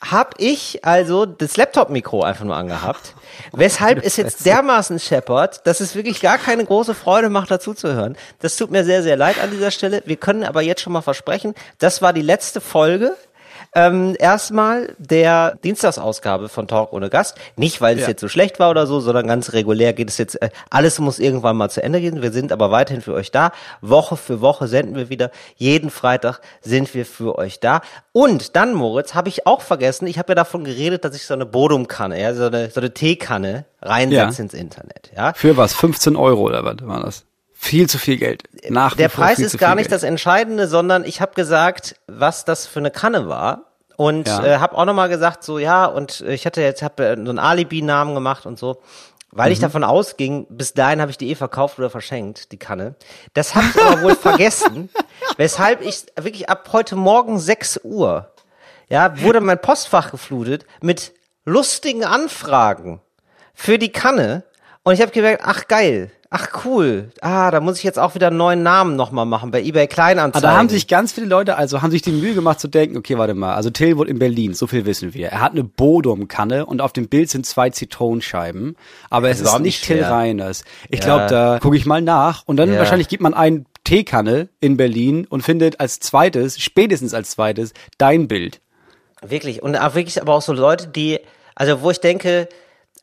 habe 0.00 0.30
ich 0.38 0.84
also 0.84 1.26
das 1.26 1.56
Laptop-Mikro 1.56 2.22
einfach 2.22 2.44
nur 2.44 2.56
angehabt, 2.56 3.14
weshalb 3.52 4.04
es 4.04 4.16
jetzt 4.16 4.46
dermaßen 4.46 5.00
scheppert, 5.00 5.66
dass 5.66 5.80
es 5.80 5.94
wirklich 5.94 6.20
gar 6.20 6.38
keine 6.38 6.64
große 6.64 6.94
Freude 6.94 7.30
macht, 7.30 7.50
dazu 7.50 7.74
zu 7.74 7.92
hören. 7.92 8.16
Das 8.40 8.56
tut 8.56 8.70
mir 8.70 8.84
sehr, 8.84 9.02
sehr 9.02 9.16
leid 9.16 9.40
an 9.40 9.50
dieser 9.50 9.70
Stelle. 9.70 10.02
Wir 10.06 10.16
können 10.16 10.44
aber 10.44 10.62
jetzt 10.62 10.82
schon 10.82 10.92
mal 10.92 11.02
versprechen, 11.02 11.54
das 11.78 12.00
war 12.00 12.12
die 12.12 12.22
letzte 12.22 12.60
Folge. 12.60 13.16
Ähm, 13.74 14.16
erstmal 14.18 14.94
der 14.98 15.56
Dienstagsausgabe 15.62 16.48
von 16.48 16.66
Talk 16.68 16.92
ohne 16.92 17.10
Gast. 17.10 17.36
Nicht, 17.56 17.80
weil 17.80 17.96
es 17.96 18.02
Ja. 18.02 18.08
jetzt 18.08 18.20
so 18.20 18.28
schlecht 18.28 18.58
war 18.58 18.70
oder 18.70 18.86
so, 18.86 19.00
sondern 19.00 19.26
ganz 19.26 19.52
regulär 19.52 19.92
geht 19.92 20.08
es 20.08 20.18
jetzt, 20.18 20.40
äh, 20.40 20.50
alles 20.70 20.98
muss 20.98 21.18
irgendwann 21.18 21.56
mal 21.56 21.68
zu 21.70 21.82
Ende 21.82 22.00
gehen. 22.00 22.22
Wir 22.22 22.32
sind 22.32 22.50
aber 22.52 22.70
weiterhin 22.70 23.02
für 23.02 23.14
euch 23.14 23.30
da. 23.30 23.52
Woche 23.80 24.16
für 24.16 24.40
Woche 24.40 24.68
senden 24.68 24.96
wir 24.96 25.10
wieder. 25.10 25.30
Jeden 25.56 25.90
Freitag 25.90 26.40
sind 26.60 26.92
wir 26.94 27.04
für 27.06 27.36
euch 27.38 27.60
da. 27.60 27.82
Und 28.12 28.56
dann, 28.56 28.74
Moritz, 28.74 29.14
habe 29.14 29.28
ich 29.28 29.46
auch 29.46 29.60
vergessen, 29.60 30.06
ich 30.06 30.18
habe 30.18 30.30
ja 30.32 30.34
davon 30.34 30.64
geredet, 30.64 31.04
dass 31.04 31.14
ich 31.14 31.24
so 31.26 31.34
eine 31.34 31.46
Bodumkanne, 31.46 32.20
ja, 32.20 32.34
so 32.34 32.46
eine, 32.46 32.70
so 32.70 32.80
eine 32.80 32.92
Teekanne 32.94 33.64
reinsetze 33.82 34.38
Ja. 34.38 34.42
ins 34.44 34.54
Internet, 34.54 35.10
ja. 35.16 35.32
Für 35.34 35.56
was? 35.56 35.74
15 35.74 36.16
Euro 36.16 36.42
oder 36.42 36.64
was 36.64 36.76
war 36.82 37.02
das? 37.02 37.24
Viel 37.60 37.88
zu 37.88 37.98
viel 37.98 38.16
Geld. 38.18 38.44
Nach 38.70 38.96
Der 38.96 39.08
Preis 39.08 39.40
ist 39.40 39.58
gar 39.58 39.74
nicht 39.74 39.86
Geld. 39.90 39.92
das 39.92 40.02
Entscheidende, 40.04 40.68
sondern 40.68 41.04
ich 41.04 41.20
habe 41.20 41.34
gesagt, 41.34 41.96
was 42.06 42.44
das 42.44 42.66
für 42.66 42.78
eine 42.78 42.90
Kanne 42.92 43.28
war. 43.28 43.62
Und 43.96 44.28
Ja. 44.28 44.44
äh, 44.44 44.58
habe 44.58 44.76
auch 44.78 44.84
nochmal 44.84 45.08
gesagt, 45.08 45.42
so 45.42 45.58
ja, 45.58 45.84
und 45.86 46.20
ich 46.20 46.46
hatte 46.46 46.62
jetzt 46.62 46.82
hab, 46.82 47.00
äh, 47.00 47.14
so 47.16 47.30
einen 47.30 47.38
Alibi-Namen 47.40 48.14
gemacht 48.14 48.46
und 48.46 48.58
so. 48.58 48.80
Weil 49.32 49.48
Mhm. 49.48 49.52
ich 49.54 49.58
davon 49.58 49.82
ausging, 49.84 50.46
bis 50.48 50.72
dahin 50.72 51.00
habe 51.00 51.10
ich 51.10 51.18
die 51.18 51.30
eh 51.30 51.34
verkauft 51.34 51.78
oder 51.80 51.90
verschenkt, 51.90 52.52
die 52.52 52.58
Kanne. 52.58 52.94
Das 53.34 53.54
habe 53.56 53.66
ich 53.74 53.82
aber 53.82 54.02
wohl 54.02 54.14
vergessen, 54.16 54.88
weshalb 55.36 55.82
ich 55.82 56.06
wirklich 56.16 56.48
ab 56.48 56.68
heute 56.72 56.94
Morgen 56.94 57.38
6 57.40 57.80
Uhr, 57.82 58.32
ja, 58.88 59.20
wurde 59.20 59.40
mein 59.40 59.60
Postfach 59.60 60.12
geflutet 60.12 60.64
mit 60.80 61.12
lustigen 61.44 62.04
Anfragen 62.04 63.00
für 63.52 63.78
die 63.78 63.90
Kanne. 63.92 64.44
Und 64.84 64.94
ich 64.94 65.02
habe 65.02 65.10
gemerkt, 65.10 65.42
ach 65.44 65.66
geil, 65.66 66.10
ach 66.30 66.64
cool. 66.64 67.10
Ah, 67.20 67.50
da 67.50 67.60
muss 67.60 67.78
ich 67.78 67.84
jetzt 67.84 67.98
auch 67.98 68.14
wieder 68.14 68.26
einen 68.28 68.36
neuen 68.36 68.62
Namen 68.62 68.96
nochmal 68.96 69.24
machen 69.26 69.50
bei 69.50 69.60
eBay 69.62 69.84
Aber 69.84 69.86
Kleinanzeigen. 69.94 70.42
da 70.48 70.56
haben 70.56 70.68
sich 70.68 70.86
ganz 70.86 71.12
viele 71.12 71.26
Leute, 71.26 71.56
also 71.56 71.80
haben 71.82 71.90
sich 71.90 72.02
die 72.02 72.12
Mühe 72.12 72.34
gemacht 72.34 72.60
zu 72.60 72.68
denken, 72.68 72.96
okay, 72.96 73.16
warte 73.18 73.34
mal, 73.34 73.54
also 73.54 73.70
Till 73.70 73.96
wohnt 73.96 74.08
in 74.10 74.18
Berlin, 74.18 74.54
so 74.54 74.66
viel 74.66 74.84
wissen 74.86 75.14
wir. 75.14 75.28
Er 75.28 75.40
hat 75.40 75.52
eine 75.52 75.64
Bodum-Kanne 75.64 76.66
und 76.66 76.80
auf 76.80 76.92
dem 76.92 77.08
Bild 77.08 77.30
sind 77.30 77.46
zwei 77.46 77.70
Zitronenscheiben, 77.70 78.76
aber 79.10 79.30
es 79.30 79.40
ist 79.40 79.46
ist 79.46 79.52
nicht 79.54 79.62
nicht 79.62 79.84
Till 79.84 79.96
schwer. 79.98 80.10
Reiners. 80.10 80.64
Ich 80.90 81.00
Ja. 81.00 81.04
glaube, 81.06 81.26
da 81.28 81.58
gucke 81.60 81.76
ich 81.76 81.86
mal 81.86 82.02
nach 82.02 82.42
und 82.46 82.56
dann 82.58 82.72
Ja. 82.72 82.78
wahrscheinlich 82.78 83.08
gibt 83.08 83.22
man 83.22 83.34
ein 83.34 83.66
Teekanne 83.84 84.48
in 84.60 84.76
Berlin 84.76 85.26
und 85.28 85.42
findet 85.42 85.80
als 85.80 85.98
zweites, 85.98 86.58
spätestens 86.60 87.14
als 87.14 87.30
zweites, 87.30 87.72
dein 87.96 88.28
Bild. 88.28 88.60
Wirklich. 89.22 89.62
Und 89.62 89.76
auch 89.76 89.94
wirklich 89.94 90.20
aber 90.20 90.34
auch 90.34 90.42
so 90.42 90.52
Leute, 90.52 90.88
die, 90.88 91.18
also 91.54 91.80
wo 91.82 91.90
ich 91.90 92.00
denke, 92.00 92.48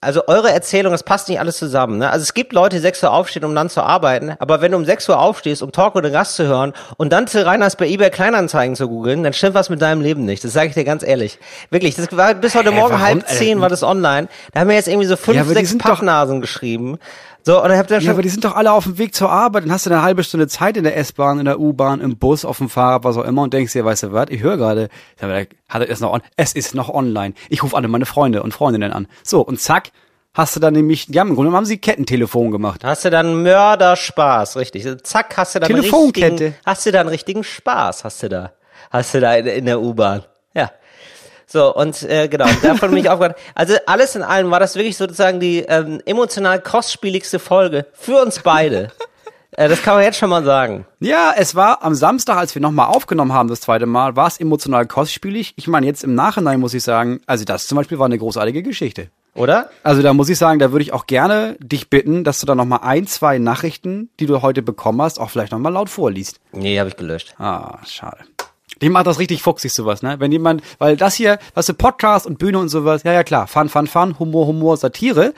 also 0.02 0.28
eure 0.28 0.52
Erzählung, 0.52 0.92
das 0.92 1.04
passt 1.04 1.30
nicht 1.30 1.40
alles 1.40 1.58
zusammen. 1.58 1.98
Ne? 1.98 2.10
Also 2.10 2.24
es 2.24 2.34
gibt 2.34 2.54
Leute, 2.54 2.76
die 2.76 2.82
6 2.82 3.04
Uhr 3.04 3.12
aufstehen, 3.12 3.44
um 3.46 3.56
dann 3.56 3.70
zu 3.70 3.82
arbeiten, 3.82 4.36
aber 4.40 4.62
wenn 4.62 4.72
du 4.72 4.78
um 4.78 4.86
6 4.86 5.10
Uhr 5.10 5.20
aufstehst, 5.20 5.62
um 5.62 5.72
Talk 5.72 5.96
oder 5.96 6.10
Gast 6.10 6.36
zu 6.36 6.46
hören 6.46 6.74
und 6.98 7.12
dann 7.12 7.26
Till 7.26 7.42
Reiners 7.42 7.76
bei 7.76 7.88
eBay 7.88 8.10
Kleinanzeigen 8.10 8.76
zu 8.76 8.88
googeln, 8.88 9.24
dann 9.24 9.34
stimmt 9.34 9.56
was 9.56 9.70
mit 9.70 9.82
deinem 9.82 10.02
Leben 10.02 10.26
nicht. 10.26 10.44
Das 10.44 10.54
sage 10.54 10.68
ich 10.70 10.74
dir 10.74 10.84
ganz 10.84 11.04
ehrlich. 11.04 11.40
Wirklich, 11.70 11.96
das 11.96 12.16
war 12.16 12.34
bis 12.34 12.56
heute 12.56 12.72
Hä, 12.72 12.76
Morgen 12.76 12.94
warum? 12.94 13.06
halb 13.06 13.28
zehn 13.28 13.58
Äh, 13.58 13.62
war 13.62 13.70
das 13.70 13.84
online. 13.84 14.28
Da 14.54 14.62
haben 14.62 14.68
mir 14.68 14.76
jetzt 14.76 14.88
irgendwie 14.88 15.08
so 15.08 15.16
fünf, 15.16 15.38
Ja, 15.38 15.44
sechs 15.44 15.78
Pappnasen 15.78 16.42
geschrieben. 16.42 16.98
So, 17.46 17.64
und 17.64 17.72
ich 17.72 17.78
hab 17.78 17.86
da 17.86 17.96
Ja, 17.96 18.02
schon 18.02 18.10
aber 18.10 18.24
die 18.24 18.30
sind 18.30 18.44
doch 18.44 18.56
alle 18.56 18.72
auf 18.72 18.86
dem 18.86 18.98
Weg 18.98 19.14
zur 19.14 19.30
Arbeit. 19.30 19.66
Dann 19.66 19.72
hast 19.72 19.86
du 19.86 19.92
eine 19.92 20.02
halbe 20.02 20.24
Stunde 20.24 20.48
Zeit 20.48 20.78
in 20.78 20.84
der 20.84 20.98
S-Bahn, 20.98 21.38
in 21.38 21.46
der 21.46 21.60
U-Bahn, 21.60 22.02
im 22.02 22.18
Bus, 22.18 22.44
auf 22.44 22.58
dem 22.58 22.70
Fahrrad, 22.70 23.04
was 23.04 23.18
auch 23.18 23.24
immer 23.24 23.44
und 23.44 23.54
denkst 23.54 23.74
dir, 23.74 23.86
weißt 23.86 24.04
du 24.04 24.14
was, 24.14 24.30
ich 24.30 24.42
höre 24.42 24.58
gerade, 24.58 24.90
hat 25.70 25.82
er 25.82 25.90
es 25.90 26.00
noch 26.00 26.12
on 26.12 26.22
es 26.38 26.54
ist 26.54 26.74
noch 26.74 26.90
online. 26.90 27.36
Ich 27.50 27.62
rufe 27.62 27.78
alle 27.78 27.88
meine 27.88 28.08
Freunde 28.08 28.42
und 28.42 28.52
Freundinnen 28.52 28.92
an. 28.92 29.08
So, 29.24 29.42
und 29.42 29.62
zack, 29.62 29.92
hast 30.34 30.56
du 30.56 30.60
dann 30.60 30.74
nämlich, 30.74 31.08
ja, 31.10 31.22
im 31.22 31.30
Grunde 31.30 31.42
genommen 31.44 31.58
haben 31.58 31.66
sie 31.66 31.78
Kettentelefon 31.78 32.50
gemacht. 32.50 32.84
Hast 32.84 33.06
du 33.06 33.12
dann 33.12 33.44
Mörderspaß, 33.44 34.58
richtig. 34.58 34.88
Zack, 35.04 35.38
hast 35.38 35.54
du 35.54 35.60
dann 35.60 35.70
Telefonkette. 35.70 36.32
richtigen, 36.32 36.56
hast 36.66 36.86
du 36.88 36.92
dann 36.92 37.08
richtigen 37.08 37.44
Spaß, 37.44 38.06
hast 38.06 38.24
du 38.24 38.30
da. 38.30 38.54
Hast 38.90 39.14
du 39.14 39.20
da 39.20 39.36
in, 39.36 39.46
in 39.46 39.66
der 39.66 39.80
U-Bahn. 39.80 40.24
So, 41.48 41.76
und 41.76 42.02
äh, 42.04 42.28
genau, 42.28 42.48
davon 42.64 42.90
bin 42.90 43.00
ich 43.00 43.10
aufgehört. 43.10 43.38
Also 43.54 43.76
alles 43.86 44.16
in 44.16 44.24
allem 44.24 44.52
war 44.52 44.60
das 44.60 44.76
wirklich 44.76 44.98
sozusagen 44.98 45.40
die 45.40 45.60
ähm, 45.60 46.02
emotional 46.06 46.60
kostspieligste 46.60 47.40
Folge 47.40 47.86
für 47.94 48.22
uns 48.22 48.40
beide. 48.40 48.92
äh, 49.52 49.70
das 49.70 49.82
kann 49.82 49.96
man 49.96 50.04
jetzt 50.04 50.18
schon 50.18 50.30
mal 50.30 50.44
sagen. 50.44 50.86
Ja, 51.00 51.34
es 51.38 51.56
war 51.56 51.84
am 51.84 51.94
Samstag, 51.96 52.38
als 52.38 52.56
wir 52.56 52.62
nochmal 52.62 52.88
aufgenommen 52.88 53.34
haben, 53.34 53.50
das 53.50 53.62
zweite 53.62 53.86
Mal, 53.86 54.16
war 54.16 54.28
es 54.28 54.40
emotional 54.40 54.86
kostspielig. 54.88 55.54
Ich 55.56 55.68
meine, 55.68 55.86
jetzt 55.86 56.04
im 56.04 56.16
Nachhinein 56.16 56.60
muss 56.60 56.74
ich 56.74 56.84
sagen, 56.84 57.22
also 57.26 57.46
das 57.46 57.68
zum 57.68 57.76
Beispiel 57.78 58.00
war 58.00 58.06
eine 58.06 58.18
großartige 58.18 58.64
Geschichte. 58.64 59.10
Oder? 59.36 59.70
Also 59.84 60.02
da 60.02 60.14
muss 60.14 60.30
ich 60.30 60.38
sagen, 60.38 60.60
da 60.60 60.72
würde 60.72 60.84
ich 60.84 60.94
auch 60.94 61.08
gerne 61.08 61.58
dich 61.60 61.90
bitten, 61.90 62.24
dass 62.24 62.40
du 62.40 62.46
da 62.46 62.56
nochmal 62.56 62.80
ein, 62.84 63.06
zwei 63.06 63.38
Nachrichten, 63.38 64.10
die 64.22 64.28
du 64.28 64.42
heute 64.42 64.62
bekommen 64.62 65.02
hast, 65.02 65.20
auch 65.20 65.30
vielleicht 65.30 65.52
nochmal 65.52 65.74
laut 65.74 65.90
vorliest. 65.90 66.40
Nee, 66.54 66.80
habe 66.80 66.88
ich 66.90 66.96
gelöscht. 66.96 67.36
Ah, 67.38 67.80
schade. 67.86 68.20
Die 68.82 68.90
macht 68.90 69.08
das 69.08 69.20
richtig 69.20 69.42
fuchsig, 69.42 69.74
sowas, 69.74 70.02
ne? 70.02 70.20
Wenn 70.20 70.32
jemand, 70.32 70.62
weil 70.80 70.98
das 70.98 71.16
hier, 71.16 71.40
was 71.54 71.66
du, 71.66 71.74
Podcast 71.74 72.26
und 72.26 72.40
Bühne 72.40 72.60
und 72.60 72.70
sowas, 72.70 73.04
ja, 73.04 73.14
ja, 73.14 73.24
klar, 73.24 73.48
Fun, 73.48 73.70
Fun, 73.70 73.88
Fun, 73.88 74.20
Humor, 74.20 74.48
Humor, 74.48 74.78
Satire. 74.78 75.34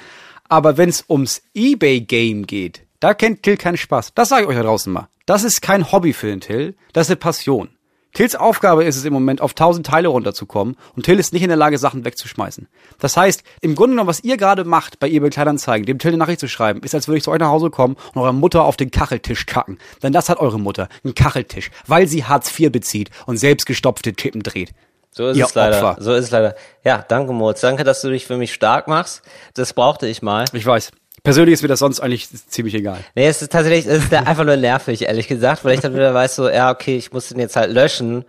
Aber 0.50 0.78
wenn 0.78 0.90
es 0.90 1.06
ums 1.10 1.42
Ebay-Game 1.54 2.48
geht, 2.48 2.84
da 3.00 3.14
kennt 3.14 3.44
Till 3.44 3.58
keinen 3.58 3.78
Spaß. 3.78 4.14
Das 4.16 4.30
sage 4.30 4.44
ich 4.44 4.50
euch 4.50 4.56
da 4.56 4.64
draußen 4.64 4.92
mal. 4.92 5.10
Das 5.26 5.44
ist 5.44 5.62
kein 5.62 5.92
Hobby 5.92 6.14
für 6.14 6.28
den 6.28 6.42
Till, 6.42 6.76
das 6.94 7.08
ist 7.08 7.12
eine 7.12 7.18
Passion. 7.18 7.70
Tills 8.18 8.36
Aufgabe 8.36 8.84
ist 8.84 8.98
es 8.98 9.06
im 9.06 9.14
Moment, 9.14 9.42
auf 9.42 9.54
tausend 9.54 9.86
Teile 9.86 10.08
runterzukommen 10.08 10.76
und 10.96 11.04
Till 11.04 11.20
ist 11.20 11.34
nicht 11.34 11.44
in 11.44 11.50
der 11.50 11.56
Lage, 11.56 11.78
Sachen 11.78 12.04
wegzuschmeißen. 12.04 12.68
Das 12.98 13.16
heißt, 13.16 13.44
im 13.62 13.76
Grunde 13.76 13.92
genommen, 13.92 14.10
was 14.10 14.24
ihr 14.24 14.38
gerade 14.38 14.64
macht, 14.64 14.98
bei 14.98 15.08
eBay 15.08 15.30
Kleinanzeigen, 15.30 15.86
dem 15.86 16.00
Till 16.00 16.10
eine 16.10 16.18
Nachricht 16.18 16.40
zu 16.40 16.48
schreiben, 16.48 16.82
ist, 16.82 16.96
als 16.96 17.08
würde 17.08 17.20
ich 17.20 17.24
zu 17.24 17.30
euch 17.30 17.38
nach 17.38 17.50
Hause 17.50 17.70
kommen 17.70 17.96
und 18.16 18.22
eurer 18.24 18.34
Mutter 18.34 18.64
auf 18.64 18.76
den 18.76 18.90
Kacheltisch 18.90 19.46
kacken. 19.46 19.78
Denn 20.02 20.14
das 20.14 20.30
hat 20.30 20.40
eure 20.40 20.60
Mutter, 20.60 20.90
einen 21.04 21.14
Kacheltisch, 21.14 21.70
weil 21.86 22.08
sie 22.08 22.26
Hartz 22.26 22.60
IV 22.60 22.72
bezieht 22.72 23.12
und 23.28 23.38
selbst 23.38 23.68
gestopfte 23.68 24.14
Tippen 24.14 24.42
dreht. 24.42 24.72
So 25.12 25.28
ist 25.28 25.38
Ihr 25.38 25.46
es 25.46 25.54
leider. 25.54 25.78
Opfer. 25.78 26.02
So 26.02 26.16
ist 26.16 26.26
es 26.26 26.32
leider. 26.32 26.56
Ja, 26.84 27.06
danke 27.08 27.34
Moritz. 27.34 27.62
Danke, 27.62 27.84
dass 27.84 28.02
du 28.02 28.10
dich 28.10 28.26
für 28.26 28.38
mich 28.38 28.52
stark 28.52 28.88
machst. 28.88 29.22
Das 29.54 29.74
brauchte 29.74 30.08
ich 30.08 30.24
mal. 30.24 30.46
Ich 30.54 30.66
weiß. 30.66 30.92
Persönlich 31.28 31.56
ist 31.56 31.62
mir 31.62 31.68
das 31.68 31.80
sonst 31.80 32.00
eigentlich 32.00 32.30
ziemlich 32.48 32.74
egal. 32.74 33.00
Nee, 33.14 33.28
es 33.28 33.42
ist 33.42 33.52
tatsächlich, 33.52 33.86
es 33.86 34.06
ist 34.06 34.14
einfach 34.14 34.46
nur 34.46 34.56
nervig, 34.56 35.02
ehrlich 35.02 35.28
gesagt, 35.28 35.66
weil 35.66 35.74
ich 35.74 35.82
dann 35.82 35.94
wieder 35.94 36.14
weiß, 36.14 36.38
so, 36.38 36.50
ja, 36.50 36.72
okay, 36.72 36.96
ich 36.96 37.12
muss 37.12 37.28
den 37.28 37.38
jetzt 37.42 37.58
halt 37.58 37.70
löschen, 37.70 38.24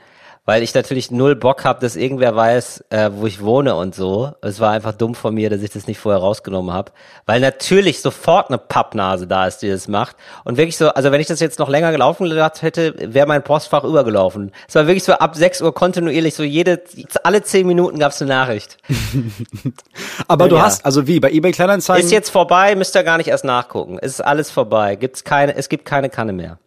weil 0.48 0.62
ich 0.62 0.72
natürlich 0.72 1.10
null 1.10 1.36
Bock 1.36 1.66
habe, 1.66 1.78
dass 1.82 1.94
irgendwer 1.94 2.34
weiß, 2.34 2.82
äh, 2.88 3.10
wo 3.12 3.26
ich 3.26 3.42
wohne 3.44 3.74
und 3.74 3.94
so. 3.94 4.32
Es 4.40 4.60
war 4.60 4.70
einfach 4.70 4.94
dumm 4.94 5.14
von 5.14 5.34
mir, 5.34 5.50
dass 5.50 5.60
ich 5.60 5.68
das 5.68 5.86
nicht 5.86 6.00
vorher 6.00 6.22
rausgenommen 6.22 6.72
habe, 6.72 6.90
weil 7.26 7.38
natürlich 7.38 8.00
sofort 8.00 8.48
eine 8.48 8.56
Pappnase 8.56 9.26
da 9.26 9.46
ist, 9.46 9.58
die 9.58 9.68
das 9.68 9.88
macht. 9.88 10.16
Und 10.44 10.56
wirklich 10.56 10.78
so, 10.78 10.88
also 10.88 11.12
wenn 11.12 11.20
ich 11.20 11.26
das 11.26 11.40
jetzt 11.40 11.58
noch 11.58 11.68
länger 11.68 11.92
gelaufen 11.92 12.26
gelassen 12.30 12.62
hätte, 12.62 12.94
wäre 13.12 13.26
mein 13.26 13.44
Postfach 13.44 13.84
übergelaufen. 13.84 14.52
Es 14.66 14.74
war 14.74 14.86
wirklich 14.86 15.04
so 15.04 15.12
ab 15.12 15.36
6 15.36 15.60
Uhr 15.60 15.74
kontinuierlich, 15.74 16.34
so 16.34 16.42
jede, 16.44 16.80
alle 17.24 17.42
10 17.42 17.66
Minuten 17.66 17.98
gab's 17.98 18.22
eine 18.22 18.30
Nachricht. 18.30 18.78
Aber 20.28 20.48
du 20.48 20.56
Ja. 20.56 20.62
hast, 20.62 20.82
also 20.86 21.06
wie, 21.06 21.20
bei 21.20 21.30
eBay 21.30 21.52
Kleinanzeigen? 21.52 22.02
Ist 22.02 22.10
jetzt 22.10 22.30
vorbei, 22.30 22.74
müsst 22.74 22.96
ihr 22.96 23.02
gar 23.02 23.18
nicht 23.18 23.28
erst 23.28 23.44
nachgucken. 23.44 23.98
Es 24.00 24.12
ist 24.12 24.20
alles 24.22 24.50
vorbei. 24.50 24.96
Gibt's 24.96 25.24
keine, 25.24 25.56
es 25.56 25.68
gibt 25.68 25.84
keine 25.84 26.08
Kanne 26.08 26.32
mehr. 26.32 26.58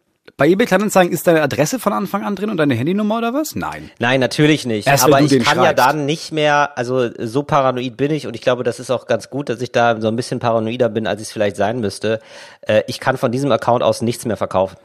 Bei 0.41 0.47
eBay 0.47 0.65
Kleinanzeigen 0.65 1.13
ist 1.13 1.27
deine 1.27 1.43
Adresse 1.43 1.77
von 1.77 1.93
Anfang 1.93 2.23
an 2.25 2.35
drin 2.35 2.49
und 2.49 2.57
deine 2.57 2.73
Handynummer 2.73 3.19
oder 3.19 3.31
was? 3.31 3.53
Nein. 3.53 3.91
Nein, 3.99 4.19
natürlich 4.19 4.65
nicht. 4.65 4.87
Erst 4.87 5.03
Aber 5.03 5.21
ich 5.21 5.29
kann 5.43 5.57
ja 5.59 5.65
schreibst. 5.65 5.85
dann 5.85 6.07
nicht 6.07 6.31
mehr, 6.31 6.75
also 6.79 7.11
so 7.19 7.43
paranoid 7.43 7.95
bin 7.95 8.09
ich 8.09 8.25
und 8.25 8.33
ich 8.33 8.41
glaube, 8.41 8.63
das 8.63 8.79
ist 8.79 8.89
auch 8.89 9.05
ganz 9.05 9.29
gut, 9.29 9.49
dass 9.49 9.61
ich 9.61 9.71
da 9.71 10.01
so 10.01 10.07
ein 10.07 10.15
bisschen 10.15 10.39
paranoider 10.39 10.89
bin, 10.89 11.05
als 11.05 11.21
ich 11.21 11.27
es 11.27 11.31
vielleicht 11.31 11.57
sein 11.57 11.79
müsste. 11.79 12.19
Äh, 12.61 12.81
ich 12.87 12.99
kann 12.99 13.17
von 13.17 13.31
diesem 13.31 13.51
Account 13.51 13.83
aus 13.83 14.01
nichts 14.01 14.25
mehr 14.25 14.35
verkaufen. 14.35 14.77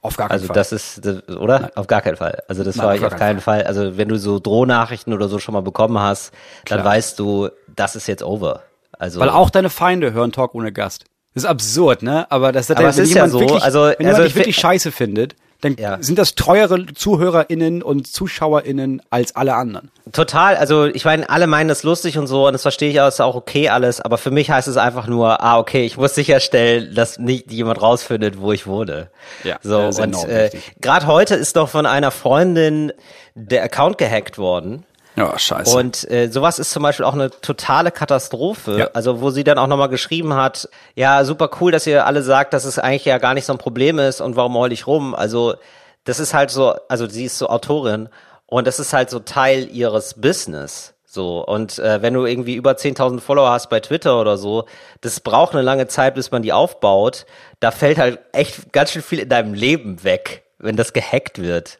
Auf 0.00 0.16
gar 0.16 0.28
keinen 0.28 0.34
Also 0.36 0.46
Fall. 0.46 0.54
das 0.54 0.70
ist, 0.70 1.04
das, 1.04 1.28
oder? 1.28 1.72
Auf 1.74 1.88
gar 1.88 2.02
keinen 2.02 2.16
Fall. 2.16 2.44
Also 2.46 2.62
das 2.62 2.76
Nein, 2.76 2.86
war 2.86 2.92
auf 2.92 2.98
ich 3.00 3.04
auf 3.04 3.10
keinen 3.10 3.18
keinen 3.18 3.40
Fall. 3.40 3.64
Also 3.64 3.96
wenn 3.96 4.06
du 4.06 4.16
so 4.16 4.38
Drohnachrichten 4.38 5.12
oder 5.12 5.26
so 5.26 5.40
schon 5.40 5.54
mal 5.54 5.62
bekommen 5.62 5.98
hast, 5.98 6.30
dann 6.66 6.82
Klar. 6.82 6.92
weißt 6.94 7.18
du, 7.18 7.48
das 7.74 7.96
ist 7.96 8.06
jetzt 8.06 8.22
over. 8.22 8.62
Also 8.96 9.18
Weil 9.18 9.30
auch 9.30 9.50
deine 9.50 9.70
Feinde 9.70 10.12
hören 10.12 10.30
Talk 10.30 10.54
ohne 10.54 10.70
Gast. 10.70 11.06
Das 11.34 11.44
ist 11.44 11.48
absurd, 11.48 12.02
ne? 12.02 12.26
Aber 12.30 12.52
das 12.52 12.70
Aber 12.70 12.88
es 12.88 12.96
wenn 12.96 13.04
ist 13.04 13.10
ja 13.10 13.14
jemand 13.16 13.32
so, 13.32 13.40
Wirklich, 13.40 13.62
also- 13.62 13.82
wenn 13.84 13.96
jemand 14.00 14.14
also 14.16 14.22
dich 14.24 14.34
wirklich 14.34 14.56
scheiße 14.56 14.90
findet, 14.92 15.36
dann 15.60 15.76
Ja. 15.78 15.98
sind 16.00 16.18
das 16.18 16.34
treuere 16.36 16.86
ZuhörerInnen 16.94 17.82
und 17.82 18.06
ZuschauerInnen 18.06 19.02
als 19.10 19.36
alle 19.36 19.54
anderen. 19.54 19.90
Total, 20.10 20.56
also 20.56 20.86
ich 20.86 21.04
meine, 21.04 21.28
alle 21.28 21.46
meinen 21.46 21.68
das 21.68 21.82
lustig 21.82 22.16
und 22.16 22.26
so 22.26 22.46
und 22.46 22.54
das 22.54 22.62
verstehe 22.62 22.88
ich 22.90 23.00
auch, 23.00 23.08
ist 23.08 23.20
auch 23.20 23.34
okay 23.34 23.68
alles, 23.68 24.00
aber 24.00 24.16
für 24.16 24.30
mich 24.30 24.50
heißt 24.50 24.68
es 24.68 24.78
einfach 24.78 25.06
nur, 25.06 25.42
ah, 25.42 25.58
okay, 25.58 25.84
ich 25.84 25.98
muss 25.98 26.14
sicherstellen, 26.14 26.94
dass 26.94 27.18
nicht 27.18 27.52
jemand 27.52 27.82
rausfindet, 27.82 28.40
wo 28.40 28.52
ich 28.52 28.66
wohne. 28.66 29.10
Ja, 29.44 29.58
so 29.62 29.82
das 29.82 29.98
und 29.98 30.04
enorm 30.04 30.30
äh, 30.30 30.50
gerade 30.80 31.06
heute 31.06 31.34
ist 31.34 31.56
doch 31.56 31.68
von 31.68 31.84
einer 31.84 32.10
Freundin 32.10 32.92
der 33.34 33.62
Account 33.62 33.98
gehackt 33.98 34.38
worden. 34.38 34.84
Ja, 35.20 35.38
scheiße. 35.38 35.76
Und 35.76 36.10
äh, 36.10 36.28
sowas 36.28 36.58
ist 36.58 36.70
zum 36.70 36.82
Beispiel 36.82 37.04
auch 37.04 37.12
eine 37.12 37.30
totale 37.30 37.90
Katastrophe. 37.90 38.78
Ja. 38.78 38.90
Also 38.94 39.20
wo 39.20 39.28
sie 39.28 39.44
dann 39.44 39.58
auch 39.58 39.66
nochmal 39.66 39.90
geschrieben 39.90 40.32
hat, 40.32 40.68
ja, 40.94 41.24
super 41.24 41.50
cool, 41.60 41.72
dass 41.72 41.86
ihr 41.86 42.06
alle 42.06 42.22
sagt, 42.22 42.54
dass 42.54 42.64
es 42.64 42.78
eigentlich 42.78 43.04
ja 43.04 43.18
gar 43.18 43.34
nicht 43.34 43.44
so 43.44 43.52
ein 43.52 43.58
Problem 43.58 43.98
ist 43.98 44.22
und 44.22 44.36
warum 44.36 44.54
heul 44.56 44.72
ich 44.72 44.86
rum. 44.86 45.14
Also 45.14 45.56
das 46.04 46.20
ist 46.20 46.32
halt 46.32 46.50
so, 46.50 46.74
also 46.88 47.06
sie 47.06 47.26
ist 47.26 47.36
so 47.36 47.48
Autorin 47.48 48.08
und 48.46 48.66
das 48.66 48.80
ist 48.80 48.94
halt 48.94 49.10
so 49.10 49.18
Teil 49.18 49.68
ihres 49.70 50.14
Business. 50.14 50.94
So, 51.04 51.44
und 51.44 51.78
äh, 51.80 52.00
wenn 52.00 52.14
du 52.14 52.24
irgendwie 52.24 52.54
über 52.54 52.72
10.000 52.72 53.20
Follower 53.20 53.50
hast 53.50 53.68
bei 53.68 53.80
Twitter 53.80 54.18
oder 54.20 54.38
so, 54.38 54.66
das 55.00 55.20
braucht 55.20 55.52
eine 55.52 55.62
lange 55.62 55.88
Zeit, 55.88 56.14
bis 56.14 56.30
man 56.30 56.42
die 56.42 56.52
aufbaut. 56.52 57.26
Da 57.58 57.72
fällt 57.72 57.98
halt 57.98 58.20
echt 58.32 58.72
ganz 58.72 58.92
schön 58.92 59.02
viel 59.02 59.18
in 59.18 59.28
deinem 59.28 59.52
Leben 59.52 60.02
weg, 60.04 60.44
wenn 60.58 60.76
das 60.76 60.92
gehackt 60.92 61.42
wird. 61.42 61.79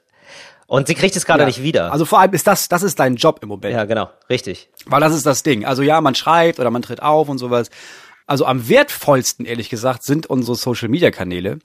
Und 0.71 0.87
sie 0.87 0.95
kriegt 0.95 1.17
es 1.17 1.27
gerade 1.27 1.41
ja. 1.41 1.47
nicht 1.47 1.65
wieder. 1.65 1.91
Also 1.91 2.05
vor 2.05 2.21
allem 2.21 2.33
ist 2.33 2.47
das, 2.47 2.69
das 2.69 2.85
ist 2.85 3.01
dein 3.01 3.17
Job 3.17 3.41
im 3.43 3.49
Moment. 3.49 3.75
ja, 3.75 3.87
genau, 3.87 4.09
richtig. 4.29 4.69
Weil 4.87 5.01
das 5.01 5.13
ist 5.13 5.27
das 5.27 5.43
Ding. 5.43 5.65
Also 5.65 5.83
ja, 5.83 6.01
man 6.01 6.15
schreibt 6.15 6.61
oder 6.61 6.71
man 6.71 6.81
tritt 6.81 7.03
auf 7.03 7.29
und 7.29 7.39
sowas. 7.39 7.71
Also 8.29 8.47
am 8.47 8.69
wertvollsten, 8.69 9.47
ehrlich 9.47 9.69
gesagt, 9.69 10.05
sind 10.05 10.29
unsere 10.29 10.55
Social 10.55 10.89
Media 10.89 11.11
Kanäle. 11.11 11.59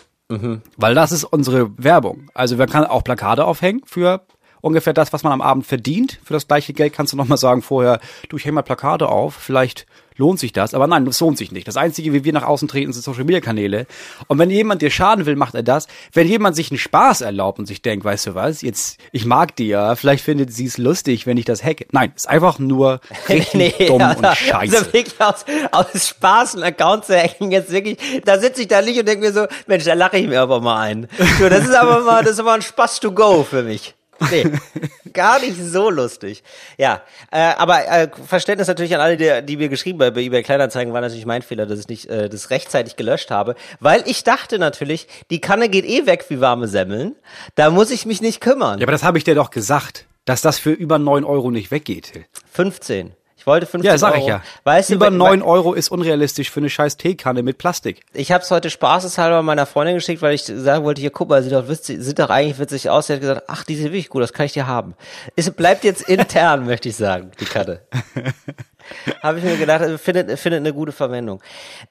Weil 0.75 0.95
das 0.95 1.11
ist 1.11 1.23
unsere 1.23 1.69
Werbung. 1.77 2.31
Also 2.33 2.57
man 2.57 2.67
kann 2.67 2.83
auch 2.83 3.03
Plakate 3.03 3.45
aufhängen 3.45 3.83
für 3.85 4.25
ungefähr 4.61 4.93
das, 4.93 5.13
was 5.13 5.21
man 5.21 5.33
am 5.33 5.41
Abend 5.41 5.67
verdient. 5.67 6.19
Für 6.23 6.33
das 6.33 6.47
gleiche 6.47 6.73
Geld 6.73 6.93
kannst 6.93 7.13
du 7.13 7.17
nochmal 7.17 7.37
sagen 7.37 7.61
vorher, 7.61 7.99
du, 8.29 8.37
ich 8.37 8.45
hänge 8.45 8.55
mal 8.55 8.63
Plakate 8.63 9.07
auf, 9.07 9.35
vielleicht 9.35 9.85
lohnt 10.17 10.39
sich 10.39 10.53
das. 10.53 10.73
Aber 10.73 10.87
nein, 10.87 11.05
das 11.05 11.19
lohnt 11.19 11.37
sich 11.37 11.51
nicht. 11.51 11.67
Das 11.67 11.77
Einzige, 11.77 12.13
wie 12.13 12.23
wir 12.23 12.33
nach 12.33 12.43
außen 12.43 12.67
treten, 12.67 12.93
sind 12.93 13.03
Social 13.03 13.23
Media 13.23 13.41
Kanäle. 13.41 13.87
Und 14.27 14.39
wenn 14.39 14.49
jemand 14.49 14.81
dir 14.81 14.89
schaden 14.89 15.25
will, 15.25 15.35
macht 15.35 15.55
er 15.55 15.63
das. 15.63 15.87
Wenn 16.13 16.27
jemand 16.27 16.55
sich 16.55 16.71
einen 16.71 16.77
Spaß 16.77 17.21
erlaubt 17.21 17.59
und 17.59 17.65
sich 17.65 17.81
denkt, 17.81 18.05
weißt 18.05 18.27
du 18.27 18.35
was, 18.35 18.61
jetzt, 18.61 18.99
ich 19.11 19.25
mag 19.25 19.55
die 19.55 19.67
ja, 19.67 19.95
vielleicht 19.95 20.23
findet 20.23 20.53
sie 20.53 20.65
es 20.65 20.77
lustig, 20.77 21.25
wenn 21.25 21.37
ich 21.37 21.45
das 21.45 21.63
hacke. 21.63 21.85
Nein, 21.91 22.13
ist 22.15 22.29
einfach 22.29 22.59
nur 22.59 23.01
richtig 23.29 23.87
dumm 23.87 24.01
und 24.01 24.25
scheiße. 24.25 24.77
Also 24.77 24.93
wirklich 24.93 25.19
aus, 25.19 25.45
aus 25.71 26.07
Spaß 26.07 26.55
einen 26.55 26.63
Account 26.63 27.05
zu 27.05 27.17
hacken, 27.17 27.51
jetzt 27.51 27.71
wirklich, 27.71 27.97
da 28.23 28.39
sitze 28.39 28.61
ich 28.61 28.67
da 28.67 28.81
nicht 28.81 28.99
und 28.99 29.07
denke 29.07 29.25
mir 29.25 29.33
so, 29.33 29.45
Mensch, 29.67 29.83
da 29.83 29.93
lache 29.93 30.17
ich 30.17 30.27
mir 30.27 30.41
aber 30.41 30.61
mal 30.61 30.81
ein. 30.81 31.07
So, 31.39 31.49
das 31.49 31.65
ist 31.65 31.75
aber 31.75 32.01
mal, 32.01 32.23
das 32.23 32.33
ist 32.33 32.39
aber 32.39 32.53
ein 32.53 32.61
Spaß 32.61 32.99
to 32.99 33.11
go 33.11 33.43
für 33.43 33.63
mich. 33.63 33.94
Nee, 34.31 34.45
gar 35.13 35.39
nicht 35.39 35.57
so 35.57 35.89
lustig. 35.89 36.43
Ja, 36.77 37.01
äh, 37.31 37.37
aber 37.37 37.87
äh, 37.87 38.09
Verständnis 38.25 38.67
natürlich 38.67 38.95
an 38.95 39.01
alle, 39.01 39.17
die, 39.17 39.45
die 39.45 39.57
mir 39.57 39.69
geschrieben 39.69 40.01
haben 40.01 40.13
bei 40.13 40.21
eBay 40.21 40.43
Kleinanzeigen, 40.43 40.93
war 40.93 41.01
natürlich 41.01 41.25
mein 41.25 41.41
Fehler, 41.41 41.65
dass 41.65 41.79
ich 41.79 41.87
nicht 41.87 42.07
äh, 42.07 42.29
das 42.29 42.49
rechtzeitig 42.49 42.95
gelöscht 42.95 43.31
habe, 43.31 43.55
weil 43.79 44.03
ich 44.05 44.23
dachte 44.23 44.59
natürlich, 44.59 45.07
die 45.29 45.41
Kanne 45.41 45.69
geht 45.69 45.85
eh 45.85 46.05
weg 46.05 46.25
wie 46.29 46.41
warme 46.41 46.67
Semmeln, 46.67 47.15
da 47.55 47.69
muss 47.69 47.91
ich 47.91 48.05
mich 48.05 48.21
nicht 48.21 48.41
kümmern. 48.41 48.79
Ja, 48.79 48.85
aber 48.85 48.91
das 48.91 49.03
habe 49.03 49.17
ich 49.17 49.23
dir 49.23 49.35
doch 49.35 49.49
gesagt, 49.49 50.05
dass 50.25 50.41
das 50.41 50.59
für 50.59 50.71
über 50.71 50.97
neun 50.97 51.23
Euro 51.23 51.51
nicht 51.51 51.71
weggeht. 51.71 52.11
Till. 52.11 52.25
15. 52.51 53.13
Ich 53.45 53.47
wollte 53.47 53.67
15 53.67 53.91
Ja, 53.91 53.95
sag 53.99 54.13
Euro. 54.15 54.21
ich 54.23 54.27
ja. 54.27 54.41
Weißt 54.63 54.89
du, 54.89 54.95
über 54.95 55.05
weil- 55.05 55.11
neun 55.13 55.43
Euro 55.43 55.73
ist 55.75 55.91
unrealistisch 55.91 56.49
für 56.49 56.61
eine 56.61 56.69
scheiß 56.71 56.97
Teekanne 56.97 57.43
mit 57.43 57.59
Plastik. 57.59 58.03
Ich 58.11 58.31
habe 58.31 58.43
es 58.43 58.49
heute 58.49 58.71
spaßeshalber 58.71 59.43
meiner 59.43 59.67
Freundin 59.67 59.93
geschickt, 59.93 60.23
weil 60.23 60.33
ich 60.33 60.45
sagen 60.45 60.83
wollte, 60.83 60.99
hier 61.01 61.11
guck 61.11 61.29
mal, 61.29 61.43
sieht 61.43 61.51
doch, 61.51 61.67
witzig, 61.69 61.97
sieht 62.01 62.17
doch 62.17 62.31
eigentlich 62.31 62.57
witzig 62.57 62.89
aus. 62.89 63.05
Sie 63.05 63.13
hat 63.13 63.21
gesagt, 63.21 63.43
ach, 63.45 63.63
die 63.63 63.75
sieht 63.75 63.85
wirklich 63.85 64.09
gut, 64.09 64.23
das 64.23 64.33
kann 64.33 64.47
ich 64.47 64.53
dir 64.53 64.65
haben. 64.65 64.95
Es 65.35 65.51
bleibt 65.51 65.83
jetzt 65.83 66.09
intern, 66.09 66.65
möchte 66.65 66.89
ich 66.89 66.95
sagen, 66.95 67.29
die 67.39 67.45
Karte. 67.45 67.81
habe 69.21 69.37
ich 69.37 69.43
mir 69.43 69.57
gedacht, 69.57 69.81
äh, 69.83 69.99
findet, 69.99 70.39
findet 70.39 70.61
eine 70.61 70.73
gute 70.73 70.91
Verwendung. 70.91 71.39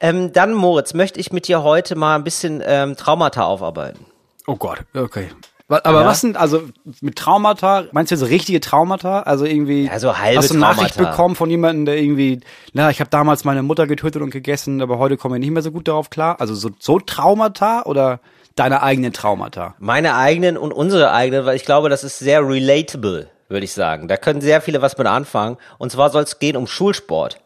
Ähm, 0.01 0.33
dann, 0.33 0.55
Moritz, 0.55 0.93
möchte 0.93 1.21
ich 1.21 1.33
mit 1.33 1.47
dir 1.47 1.63
heute 1.63 1.95
mal 1.95 2.17
ein 2.17 2.25
bisschen 2.25 2.65
ähm, 2.67 2.97
Traumata 2.97 3.45
aufarbeiten. 3.45 4.07
Oh 4.49 4.57
Gott, 4.57 4.81
okay. 4.93 5.29
Aber 5.69 6.01
Ja. 6.03 6.07
was 6.07 6.21
sind, 6.21 6.37
also 6.37 6.63
mit 7.01 7.17
Traumata, 7.17 7.85
meinst 7.93 8.13
du 8.13 8.17
so 8.17 8.27
richtige 8.27 8.61
Traumata? 8.61 9.21
Also 9.23 9.47
irgendwie, 9.47 9.87
Ja, 9.87 9.99
so 9.99 10.19
halbe 10.19 10.39
hast 10.39 10.51
du 10.51 10.55
eine 10.55 10.61
Nachricht 10.61 10.95
Traumata. 10.97 11.11
bekommen 11.13 11.35
von 11.37 11.49
jemandem, 11.49 11.87
der 11.87 11.97
irgendwie, 11.97 12.41
na, 12.75 12.91
ich 12.91 13.01
habe 13.01 13.09
damals 13.09 13.45
meine 13.45 13.63
Mutter 13.63 13.87
getötet 13.87 14.21
und 14.21 14.31
gegessen, 14.31 14.83
aber 14.83 14.99
heute 14.99 15.17
komme 15.17 15.37
ich 15.37 15.41
nicht 15.41 15.51
mehr 15.53 15.63
so 15.63 15.71
gut 15.71 15.89
darauf 15.89 16.11
klar. 16.11 16.39
Also 16.39 16.55
so, 16.55 16.71
so 16.79 17.01
Traumata 17.01 17.83
oder 17.85 18.21
deine 18.57 18.83
eigenen 18.83 19.15
Traumata? 19.15 19.75
Meine 19.79 20.17
eigenen 20.17 20.59
und 20.59 20.73
unsere 20.73 21.13
eigenen, 21.13 21.47
weil 21.47 21.57
ich 21.57 21.65
glaube, 21.65 21.89
das 21.89 22.05
ist 22.05 22.19
sehr 22.19 22.47
relatable, 22.47 23.31
würde 23.49 23.65
ich 23.65 23.73
sagen. 23.73 24.07
Da 24.07 24.19
können 24.19 24.43
sehr 24.43 24.61
viele 24.61 24.83
was 24.83 24.99
mit 24.99 25.07
anfangen. 25.07 25.57
Und 25.79 25.91
zwar 25.91 26.11
soll 26.11 26.25
es 26.25 26.39
gehen 26.39 26.57
um 26.59 26.67
Schulsport. 26.67 27.39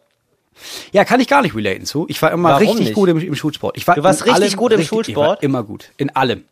Ja, 0.91 1.05
kann 1.05 1.21
ich 1.21 1.29
gar 1.29 1.41
nicht 1.41 1.55
relaten 1.55 1.85
zu. 1.85 2.05
Ich 2.09 2.21
war 2.21 2.31
immer 2.31 2.49
Warum 2.49 2.61
richtig 2.63 2.87
nicht? 2.87 2.93
gut 2.95 3.07
im, 3.07 3.17
im 3.17 3.35
Schulsport. 3.35 3.77
Ich 3.77 3.87
war 3.87 3.95
Du 3.95 4.03
warst 4.03 4.25
richtig 4.25 4.43
allem 4.43 4.55
gut 4.57 4.73
im 4.73 4.81
Ich 4.81 4.91
war 4.91 4.97
Schulsport? 5.03 5.41
immer 5.41 5.63
gut. 5.63 5.91
In 5.95 6.13
allem. 6.13 6.43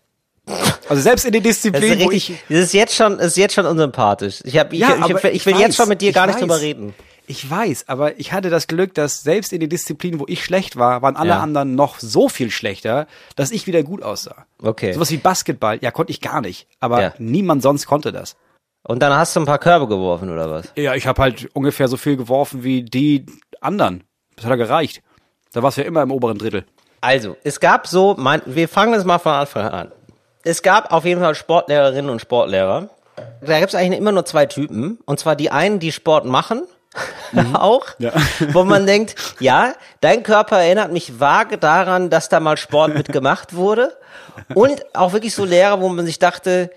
Also 0.89 1.01
selbst 1.01 1.25
in 1.25 1.33
den 1.33 1.43
Disziplinen, 1.43 1.99
wo 1.99 2.09
richtig, 2.09 2.29
ich 2.31 2.43
das 2.49 2.65
ist 2.65 2.73
jetzt 2.73 2.95
schon, 2.95 3.19
ist 3.19 3.35
jetzt 3.37 3.53
schon 3.53 3.65
unsympathisch. 3.65 4.39
Ich 4.45 4.57
habe, 4.57 4.73
ich, 4.73 4.81
Ja, 4.81 4.95
ich, 5.05 5.09
ich, 5.15 5.23
ich 5.33 5.45
will 5.45 5.55
jetzt 5.55 5.69
weiß, 5.69 5.75
schon 5.75 5.89
mit 5.89 6.01
dir 6.01 6.11
gar 6.13 6.25
nicht 6.27 6.35
weiß. 6.35 6.41
drüber 6.41 6.61
reden. 6.61 6.93
Ich 7.29 7.49
weiß, 7.49 7.89
aber 7.89 8.17
ich 8.21 8.31
hatte 8.31 8.49
das 8.49 8.67
Glück, 8.67 8.93
dass 8.93 9.21
selbst 9.21 9.51
in 9.51 9.59
den 9.59 9.69
Disziplinen, 9.69 10.19
wo 10.21 10.25
ich 10.29 10.45
schlecht 10.45 10.77
war, 10.77 11.01
waren 11.01 11.17
alle 11.17 11.31
Ja. 11.31 11.39
anderen 11.41 11.75
noch 11.75 11.99
so 11.99 12.29
viel 12.29 12.49
schlechter, 12.51 13.05
dass 13.35 13.51
ich 13.51 13.67
wieder 13.67 13.83
gut 13.83 14.01
aussah. 14.01 14.45
Okay. 14.61 14.93
Sowas 14.93 15.11
wie 15.11 15.17
Basketball, 15.17 15.77
ja, 15.81 15.91
konnte 15.91 16.11
ich 16.11 16.21
gar 16.21 16.39
nicht. 16.39 16.67
Aber 16.79 17.01
Ja. 17.01 17.13
niemand 17.17 17.61
sonst 17.61 17.85
konnte 17.85 18.13
das. 18.13 18.37
Und 18.83 19.01
dann 19.01 19.11
hast 19.11 19.35
du 19.35 19.41
ein 19.41 19.45
paar 19.45 19.59
Körbe 19.59 19.89
geworfen 19.89 20.29
oder 20.29 20.49
was? 20.49 20.71
Ja, 20.77 20.95
ich 20.95 21.05
habe 21.05 21.21
halt 21.21 21.49
ungefähr 21.53 21.89
so 21.89 21.97
viel 21.97 22.15
geworfen 22.15 22.63
wie 22.63 22.83
die 22.83 23.25
anderen. 23.59 24.05
Das 24.37 24.45
hat 24.45 24.51
ja 24.51 24.55
gereicht. 24.55 25.01
Da 25.51 25.61
war 25.61 25.69
es 25.69 25.75
ja 25.75 25.83
immer 25.83 26.03
im 26.03 26.11
oberen 26.11 26.37
Drittel. 26.37 26.63
Also, 27.01 27.35
es 27.43 27.59
gab 27.59 27.87
so, 27.87 28.15
mein, 28.17 28.41
wir 28.45 28.69
fangen 28.69 28.93
das 28.93 29.03
mal 29.03 29.19
von 29.19 29.33
Anfang 29.33 29.67
an. 29.67 29.91
Es 30.47 30.61
gab 30.61 30.93
auf 30.93 31.03
jeden 31.03 31.19
Fall 31.19 31.35
Sportlehrerinnen 31.35 32.09
und 32.09 32.21
Sportlehrer. 32.21 32.87
Da 33.41 33.59
gibt 33.59 33.73
es 33.73 33.75
eigentlich 33.75 33.99
immer 33.99 34.13
nur 34.13 34.23
zwei 34.25 34.45
Typen. 34.45 34.97
Und 35.05 35.19
zwar 35.19 35.35
die 35.35 35.51
einen, 35.51 35.79
die 35.79 35.91
Sport 35.91 36.23
machen, 36.23 36.63
auch, 37.53 37.87
Ja. 37.97 38.13
wo 38.53 38.63
man 38.63 38.85
denkt, 38.85 39.15
ja, 39.41 39.73
dein 39.99 40.23
Körper 40.23 40.59
erinnert 40.59 40.93
mich 40.93 41.19
vage 41.19 41.57
daran, 41.57 42.09
dass 42.09 42.29
da 42.29 42.39
mal 42.39 42.55
Sport 42.55 42.93
mitgemacht 42.93 43.55
wurde. 43.57 43.97
Und 44.53 44.85
auch 44.95 45.11
wirklich 45.11 45.35
so 45.35 45.43
Lehrer, 45.43 45.81
wo 45.81 45.89
man 45.89 46.05
sich 46.05 46.17
dachte, 46.17 46.69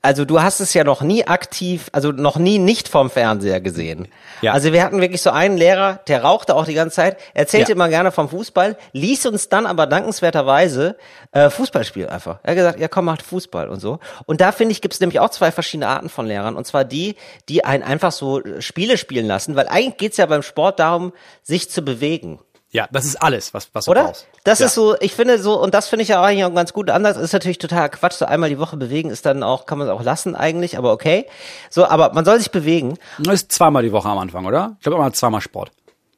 also 0.00 0.24
du 0.24 0.40
hast 0.42 0.60
es 0.60 0.74
ja 0.74 0.84
noch 0.84 1.02
nie 1.02 1.26
aktiv, 1.26 1.88
also 1.92 2.12
noch 2.12 2.36
nie 2.36 2.58
nicht 2.58 2.88
vom 2.88 3.10
Fernseher 3.10 3.60
gesehen. 3.60 4.08
Ja. 4.40 4.52
Also 4.52 4.72
wir 4.72 4.82
hatten 4.82 5.00
wirklich 5.00 5.22
so 5.22 5.30
einen 5.30 5.56
Lehrer, 5.56 6.00
der 6.08 6.22
rauchte 6.22 6.54
auch 6.54 6.64
die 6.64 6.74
ganze 6.74 6.96
Zeit, 6.96 7.16
erzählte 7.34 7.70
Ja. 7.72 7.74
immer 7.76 7.88
gerne 7.88 8.10
vom 8.12 8.28
Fußball, 8.28 8.76
ließ 8.92 9.26
uns 9.26 9.48
dann 9.48 9.66
aber 9.66 9.86
dankenswerterweise 9.86 10.96
äh, 11.32 11.50
Fußball 11.50 11.84
spielen 11.84 12.08
einfach. 12.08 12.38
Er 12.42 12.50
hat 12.52 12.56
gesagt, 12.56 12.80
ja 12.80 12.88
komm, 12.88 13.04
macht 13.04 13.22
Fußball 13.22 13.68
und 13.68 13.80
so. 13.80 13.98
Und 14.26 14.40
da 14.40 14.52
finde 14.52 14.72
ich, 14.72 14.80
gibt 14.80 14.94
es 14.94 15.00
nämlich 15.00 15.20
auch 15.20 15.30
zwei 15.30 15.52
verschiedene 15.52 15.88
Arten 15.88 16.08
von 16.08 16.26
Lehrern. 16.26 16.56
Und 16.56 16.66
zwar 16.66 16.84
die, 16.84 17.16
die 17.48 17.64
einen 17.64 17.82
einfach 17.82 18.12
so 18.12 18.40
Spiele 18.60 18.96
spielen 18.98 19.26
lassen, 19.26 19.56
weil 19.56 19.68
eigentlich 19.68 19.96
geht's 19.98 20.16
ja 20.16 20.26
beim 20.26 20.42
Sport 20.42 20.78
darum, 20.80 21.12
sich 21.42 21.70
zu 21.70 21.82
bewegen. 21.82 22.38
Ja, 22.72 22.88
das 22.90 23.04
ist 23.04 23.16
alles, 23.16 23.52
was, 23.52 23.68
was 23.74 23.84
du 23.84 23.90
Oder? 23.90 24.04
brauchst. 24.04 24.26
Das 24.44 24.58
ja. 24.58 24.66
ist 24.66 24.74
so, 24.74 24.96
ich 24.98 25.14
finde 25.14 25.38
so, 25.38 25.60
und 25.60 25.74
das 25.74 25.88
finde 25.88 26.04
ich 26.04 26.08
ja 26.08 26.22
eigentlich 26.22 26.44
auch 26.44 26.54
ganz 26.54 26.72
gut. 26.72 26.88
Anders 26.88 27.18
ist 27.18 27.34
natürlich 27.34 27.58
total 27.58 27.90
Quatsch. 27.90 28.14
So 28.14 28.24
einmal 28.24 28.48
die 28.48 28.58
Woche 28.58 28.78
bewegen 28.78 29.10
ist 29.10 29.26
dann 29.26 29.42
auch, 29.42 29.66
kann 29.66 29.76
man 29.76 29.88
es 29.88 29.92
auch 29.92 30.02
lassen 30.02 30.34
eigentlich, 30.34 30.78
aber 30.78 30.92
okay. 30.92 31.26
So, 31.68 31.84
aber 31.86 32.14
man 32.14 32.24
soll 32.24 32.38
sich 32.38 32.50
bewegen. 32.50 32.98
Das 33.18 33.34
ist 33.34 33.52
zweimal 33.52 33.82
die 33.82 33.92
Woche 33.92 34.08
am 34.08 34.16
Anfang, 34.16 34.46
oder? 34.46 34.76
Ich 34.78 34.84
glaube 34.84 34.98
immer 34.98 35.12
zweimal 35.12 35.42
Sport. 35.42 35.70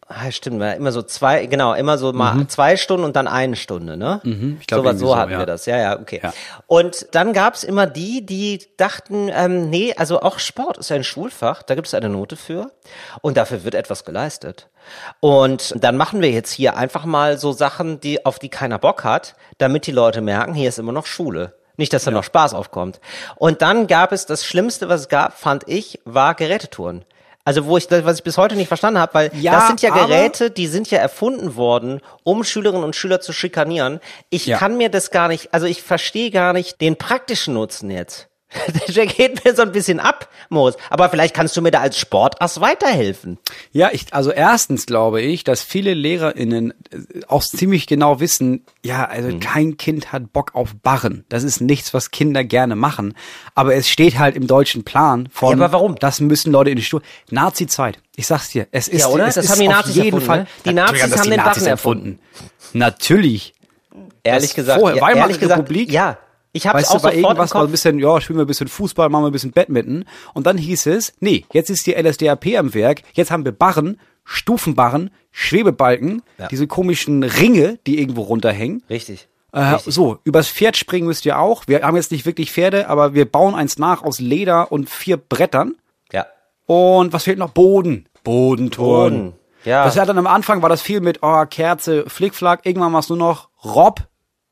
Ah, 0.06 0.30
stimmt, 0.30 0.62
immer 0.62 0.92
so 0.92 1.00
zwei, 1.00 1.46
genau, 1.46 1.72
immer 1.72 1.96
so 1.96 2.12
mal 2.12 2.46
zwei 2.48 2.76
Stunden 2.76 3.04
und 3.04 3.16
dann 3.16 3.26
eine 3.26 3.56
Stunde, 3.56 3.96
ne? 3.96 4.20
Mhm. 4.22 4.58
ich 4.60 4.66
glaub, 4.66 4.84
so, 4.84 4.92
so 4.92 5.06
so, 5.06 5.16
hatten 5.16 5.32
ja. 5.32 5.38
wir 5.38 5.46
das, 5.46 5.64
ja, 5.64 5.78
ja, 5.78 5.98
okay. 5.98 6.20
Ja. 6.22 6.34
Und 6.66 7.06
dann 7.12 7.32
gab's 7.32 7.64
immer 7.64 7.86
die, 7.86 8.24
die 8.26 8.60
dachten, 8.76 9.30
ähm, 9.32 9.70
nee, 9.70 9.94
also 9.96 10.20
auch 10.20 10.38
Sport 10.38 10.76
ist 10.76 10.92
ein 10.92 11.04
Schulfach, 11.04 11.62
da 11.62 11.74
gibt 11.74 11.86
es 11.86 11.94
eine 11.94 12.10
Note 12.10 12.36
für 12.36 12.70
und 13.22 13.38
dafür 13.38 13.64
wird 13.64 13.74
etwas 13.74 14.04
geleistet. 14.04 14.68
Und 15.20 15.74
dann 15.82 15.96
machen 15.96 16.20
wir 16.20 16.30
jetzt 16.30 16.52
hier 16.52 16.76
einfach 16.76 17.06
mal 17.06 17.38
so 17.38 17.52
Sachen, 17.52 17.98
die, 18.00 18.26
auf 18.26 18.38
die 18.38 18.50
keiner 18.50 18.78
Bock 18.78 19.04
hat, 19.04 19.34
damit 19.56 19.86
die 19.86 19.92
Leute 19.92 20.20
merken, 20.20 20.52
hier 20.52 20.68
ist 20.68 20.78
immer 20.78 20.92
noch 20.92 21.06
Schule. 21.06 21.54
Nicht, 21.76 21.92
dass 21.92 22.04
da 22.04 22.10
noch 22.10 22.24
Spaß 22.24 22.54
aufkommt. 22.54 23.00
Und 23.36 23.62
dann 23.62 23.86
gab 23.88 24.12
es 24.12 24.26
das 24.26 24.44
Schlimmste, 24.44 24.88
was 24.88 25.02
es 25.02 25.08
gab, 25.08 25.36
fand 25.36 25.64
ich, 25.66 25.98
war 26.04 26.34
Gerätetouren. 26.34 27.04
Also 27.44 27.66
wo 27.66 27.76
ich, 27.76 27.90
was 27.90 28.18
ich 28.18 28.24
bis 28.24 28.38
heute 28.38 28.56
nicht 28.56 28.68
verstanden 28.68 28.98
habe, 28.98 29.14
weil 29.14 29.30
Ja, 29.34 29.52
das 29.52 29.66
sind 29.66 29.82
ja 29.82 29.90
Geräte, 29.90 30.50
die 30.50 30.66
sind 30.66 30.90
ja 30.90 30.98
erfunden 30.98 31.56
worden, 31.56 32.00
um 32.22 32.42
Schülerinnen 32.42 32.84
und 32.84 32.96
Schüler 32.96 33.20
zu 33.20 33.32
schikanieren. 33.32 34.00
Ich 34.30 34.46
Ja. 34.46 34.58
kann 34.58 34.76
mir 34.78 34.88
das 34.88 35.10
gar 35.10 35.28
nicht, 35.28 35.52
also 35.52 35.66
ich 35.66 35.82
verstehe 35.82 36.30
gar 36.30 36.52
nicht 36.54 36.80
den 36.80 36.96
praktischen 36.96 37.54
Nutzen 37.54 37.90
jetzt. 37.90 38.28
Der 38.94 39.06
geht 39.06 39.44
mir 39.44 39.54
so 39.54 39.62
ein 39.62 39.72
bisschen 39.72 40.00
ab, 40.00 40.28
Moritz. 40.48 40.76
Aber 40.90 41.08
vielleicht 41.08 41.34
kannst 41.34 41.56
du 41.56 41.62
mir 41.62 41.70
da 41.70 41.80
als 41.80 41.98
Sportass 41.98 42.60
weiterhelfen. 42.60 43.38
Ja, 43.72 43.90
ich, 43.92 44.12
also 44.14 44.30
erstens 44.30 44.86
glaube 44.86 45.20
ich, 45.22 45.42
dass 45.44 45.62
viele 45.62 45.94
LehrerInnen 45.94 46.70
äh, 46.92 47.20
auch 47.28 47.42
ziemlich 47.42 47.86
genau 47.86 48.20
wissen, 48.20 48.64
ja, 48.84 49.04
also 49.06 49.28
Mhm. 49.28 49.40
kein 49.40 49.76
Kind 49.76 50.12
hat 50.12 50.32
Bock 50.32 50.54
auf 50.54 50.74
Barren. 50.82 51.24
Das 51.28 51.42
ist 51.42 51.60
nichts, 51.60 51.92
was 51.94 52.10
Kinder 52.10 52.44
gerne 52.44 52.76
machen. 52.76 53.14
Aber 53.54 53.74
es 53.74 53.88
steht 53.88 54.18
halt 54.18 54.36
im 54.36 54.46
deutschen 54.46 54.84
Plan 54.84 55.28
von, 55.32 55.58
Ja, 55.58 55.64
aber 55.64 55.72
warum? 55.72 55.96
das 55.96 56.20
müssen 56.20 56.52
Leute 56.52 56.70
in 56.70 56.76
die 56.76 56.84
Schule. 56.84 57.02
Nazi-Zeit. 57.30 57.98
Ich 58.16 58.26
sag's 58.26 58.50
dir. 58.50 58.68
Es 58.70 58.86
ist, 58.88 59.00
Ja, 59.00 59.08
oder? 59.08 59.26
Es 59.26 59.34
Das 59.34 59.46
ist 59.46 59.50
haben 59.50 59.60
die 59.60 59.68
auf 59.68 59.74
Nazis 59.74 59.94
jeden 59.96 60.06
erfunden, 60.06 60.26
Fall. 60.26 60.38
ne? 60.40 60.46
Die 60.64 60.72
Nazis 60.72 61.02
haben 61.16 61.22
die 61.24 61.30
den 61.30 61.36
Nazis 61.38 61.62
Barren 61.64 61.70
erfunden. 61.70 62.18
Natürlich. 62.72 63.54
Ehrlich 64.22 64.50
Das 64.50 64.54
gesagt. 64.56 64.80
vorher, 64.80 64.96
ja, 64.98 65.02
Weimarer 65.02 65.20
ehrlich 65.26 65.40
gesagt, 65.40 65.58
Republik? 65.60 65.90
Ja. 65.92 66.18
Ich 66.56 66.68
habe 66.68 66.78
Weißt 66.78 66.92
auch 66.92 66.98
du, 66.98 67.02
bei 67.02 67.16
irgendwas 67.16 67.52
mal 67.52 67.64
ein 67.64 67.70
bisschen, 67.72 67.98
ja, 67.98 68.20
spielen 68.20 68.38
wir 68.38 68.44
ein 68.44 68.46
bisschen 68.46 68.68
Fußball, 68.68 69.08
machen 69.08 69.24
wir 69.24 69.30
ein 69.30 69.32
bisschen 69.32 69.50
Badminton. 69.50 70.04
Und 70.34 70.46
dann 70.46 70.56
hieß 70.56 70.86
es, 70.86 71.12
nee, 71.18 71.44
jetzt 71.52 71.68
ist 71.68 71.84
die 71.84 71.94
LSDAP 71.94 72.46
am 72.56 72.74
Werk, 72.74 73.02
jetzt 73.12 73.32
haben 73.32 73.44
wir 73.44 73.50
Barren, 73.50 73.98
Stufenbarren, 74.22 75.10
Schwebebalken, 75.32 76.22
Ja. 76.38 76.46
diese 76.46 76.68
komischen 76.68 77.24
Ringe, 77.24 77.80
die 77.88 77.98
irgendwo 78.00 78.22
runterhängen. 78.22 78.84
Richtig. 78.88 79.26
Äh, 79.52 79.78
so, 79.84 80.18
übers 80.22 80.48
Pferd 80.48 80.76
springen 80.76 81.08
müsst 81.08 81.26
ihr 81.26 81.40
auch. 81.40 81.64
Wir 81.66 81.82
haben 81.82 81.96
jetzt 81.96 82.12
nicht 82.12 82.24
wirklich 82.24 82.52
Pferde, 82.52 82.88
aber 82.88 83.14
wir 83.14 83.24
bauen 83.24 83.56
eins 83.56 83.76
nach 83.78 84.04
aus 84.04 84.20
Leder 84.20 84.70
und 84.70 84.88
vier 84.88 85.16
Brettern. 85.16 85.74
Ja. 86.12 86.26
Und 86.66 87.12
was 87.12 87.24
fehlt 87.24 87.38
noch? 87.38 87.50
Boden. 87.50 88.06
Bodenturm. 88.22 89.10
Boden, 89.12 89.32
ja. 89.64 89.84
Das 89.84 89.98
hat 89.98 90.08
dann 90.08 90.18
am 90.18 90.28
Anfang 90.28 90.62
war 90.62 90.68
das 90.68 90.82
viel 90.82 91.00
mit 91.00 91.18
oh, 91.22 91.44
Kerze, 91.46 92.04
Flickflack. 92.08 92.64
Irgendwann 92.64 92.92
war 92.92 93.00
es 93.00 93.08
nur 93.08 93.18
noch 93.18 93.48
Rob, 93.64 94.06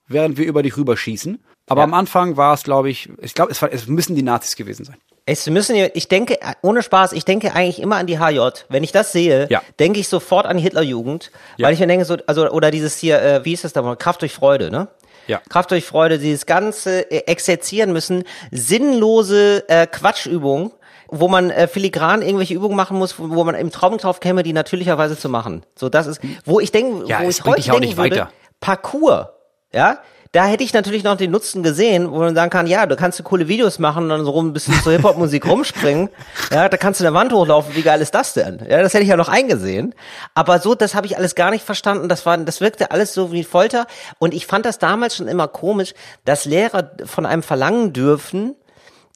während 0.09 0.37
wir 0.37 0.47
über 0.47 0.64
dich 0.64 0.76
rüberschießen. 0.76 1.42
Aber 1.69 1.81
Ja. 1.83 1.85
am 1.85 1.95
Anfang 1.95 2.37
war 2.37 2.54
es, 2.54 2.62
glaube 2.64 2.90
ich, 2.90 3.09
ich 3.21 3.35
glaube, 3.35 3.52
es, 3.52 3.62
war, 3.62 3.73
es 3.73 3.87
müssen 3.87 4.14
die 4.16 4.23
Nazis 4.23 4.57
gewesen 4.57 4.85
sein. 4.85 4.97
Es 5.25 5.47
müssen, 5.49 5.76
ja- 5.76 5.87
ich 5.95 6.09
denke, 6.09 6.37
ohne 6.62 6.83
Spaß, 6.83 7.12
ich 7.12 7.25
denke 7.25 7.54
eigentlich 7.54 7.81
immer 7.81 7.97
an 7.97 8.07
die 8.07 8.19
HJ. 8.19 8.64
Wenn 8.69 8.83
ich 8.83 8.90
das 8.90 9.12
sehe, 9.12 9.47
Ja. 9.50 9.62
denke 9.78 10.00
ich 10.00 10.09
sofort 10.09 10.47
an 10.47 10.59
Hitlerjugend. 10.59 11.31
Ja. 11.57 11.66
Weil 11.66 11.75
ich 11.75 11.81
mir 11.81 11.87
denke, 11.87 12.04
so, 12.04 12.16
also, 12.26 12.50
oder 12.50 12.71
dieses 12.73 12.97
hier, 12.97 13.23
äh, 13.23 13.45
wie 13.45 13.52
ist 13.52 13.62
das 13.64 13.73
da 13.73 13.83
mal? 13.83 13.97
Kraft 13.97 14.23
durch 14.23 14.33
Freude, 14.35 14.71
ne? 14.73 14.88
Ja. 15.28 15.40
Kraft 15.49 15.71
durch 15.71 15.85
Freude, 15.87 16.19
dieses 16.19 16.47
ganze 16.47 17.09
äh, 17.12 17.19
exerzieren 17.31 17.92
müssen, 17.92 18.25
sinnlose 18.50 19.69
äh, 19.69 19.87
Quatschübungen, 19.87 20.73
wo 21.09 21.28
man 21.28 21.50
äh, 21.50 21.69
filigran 21.69 22.23
irgendwelche 22.23 22.54
Übungen 22.54 22.75
machen 22.76 22.99
muss, 22.99 23.19
wo, 23.19 23.31
wo 23.31 23.45
man 23.45 23.54
im 23.54 23.71
Traum 23.71 23.99
drauf 23.99 24.19
käme, 24.19 24.42
die 24.42 24.52
natürlicherweise 24.52 25.16
zu 25.16 25.28
machen. 25.28 25.64
So, 25.76 25.88
das 25.88 26.09
ist, 26.09 26.21
wo 26.45 26.59
ich 26.59 26.73
denke, 26.73 27.07
Ja, 27.07 27.23
wo 27.23 27.28
ich 27.28 27.45
heute 27.45 27.57
dich 27.57 27.71
auch 27.71 27.75
denken 27.75 27.88
nicht 27.88 27.97
würde, 27.97 28.16
weiter. 28.16 28.33
Parcours, 28.61 29.26
ja, 29.73 29.99
da 30.33 30.47
hätte 30.47 30.65
ich 30.65 30.73
natürlich 30.73 31.05
noch 31.05 31.17
den 31.19 31.31
Nutzen 31.31 31.62
gesehen, 31.62 32.11
wo 32.11 32.19
man 32.19 32.35
sagen 32.35 32.51
kann, 32.51 32.67
ja, 32.67 32.87
du 32.87 32.97
kannst 32.97 33.19
du 33.19 33.23
coole 33.23 33.49
Videos 33.49 33.79
machen 33.79 34.05
und 34.05 34.09
dann 34.09 34.25
so 34.25 34.31
rum 34.31 34.49
ein 34.49 34.53
bisschen 34.55 34.75
zur 34.83 34.93
Hip-Hop-Musik 34.93 35.47
rumspringen. 35.49 36.09
Ja, 36.51 36.71
da 36.71 36.79
kannst 36.79 37.01
du 37.01 37.07
eine 37.07 37.15
Wand 37.15 37.35
hochlaufen, 37.35 37.77
wie 37.77 37.83
geil 37.83 38.01
ist 38.01 38.15
das 38.15 38.33
denn? 38.33 38.65
Ja, 38.67 38.81
das 38.81 38.95
hätte 38.95 39.03
ich 39.03 39.11
ja 39.11 39.19
noch 39.19 39.29
eingesehen. 39.29 39.95
Aber 40.35 40.59
so, 40.59 40.75
das 40.75 40.95
habe 40.95 41.07
ich 41.07 41.19
alles 41.19 41.35
gar 41.35 41.51
nicht 41.51 41.65
verstanden. 41.65 42.09
Das 42.09 42.25
war, 42.25 42.39
das 42.39 42.62
wirkte 42.62 42.91
alles 42.91 43.12
so 43.12 43.31
wie 43.31 43.45
Folter. 43.45 43.87
Und 44.19 44.33
ich 44.33 44.47
fand 44.47 44.65
das 44.65 44.79
damals 44.79 45.17
schon 45.17 45.29
immer 45.29 45.49
komisch, 45.49 45.93
dass 46.25 46.47
Lehrer 46.47 46.93
von 47.05 47.27
einem 47.27 47.43
verlangen 47.43 47.93
dürfen, 47.93 48.57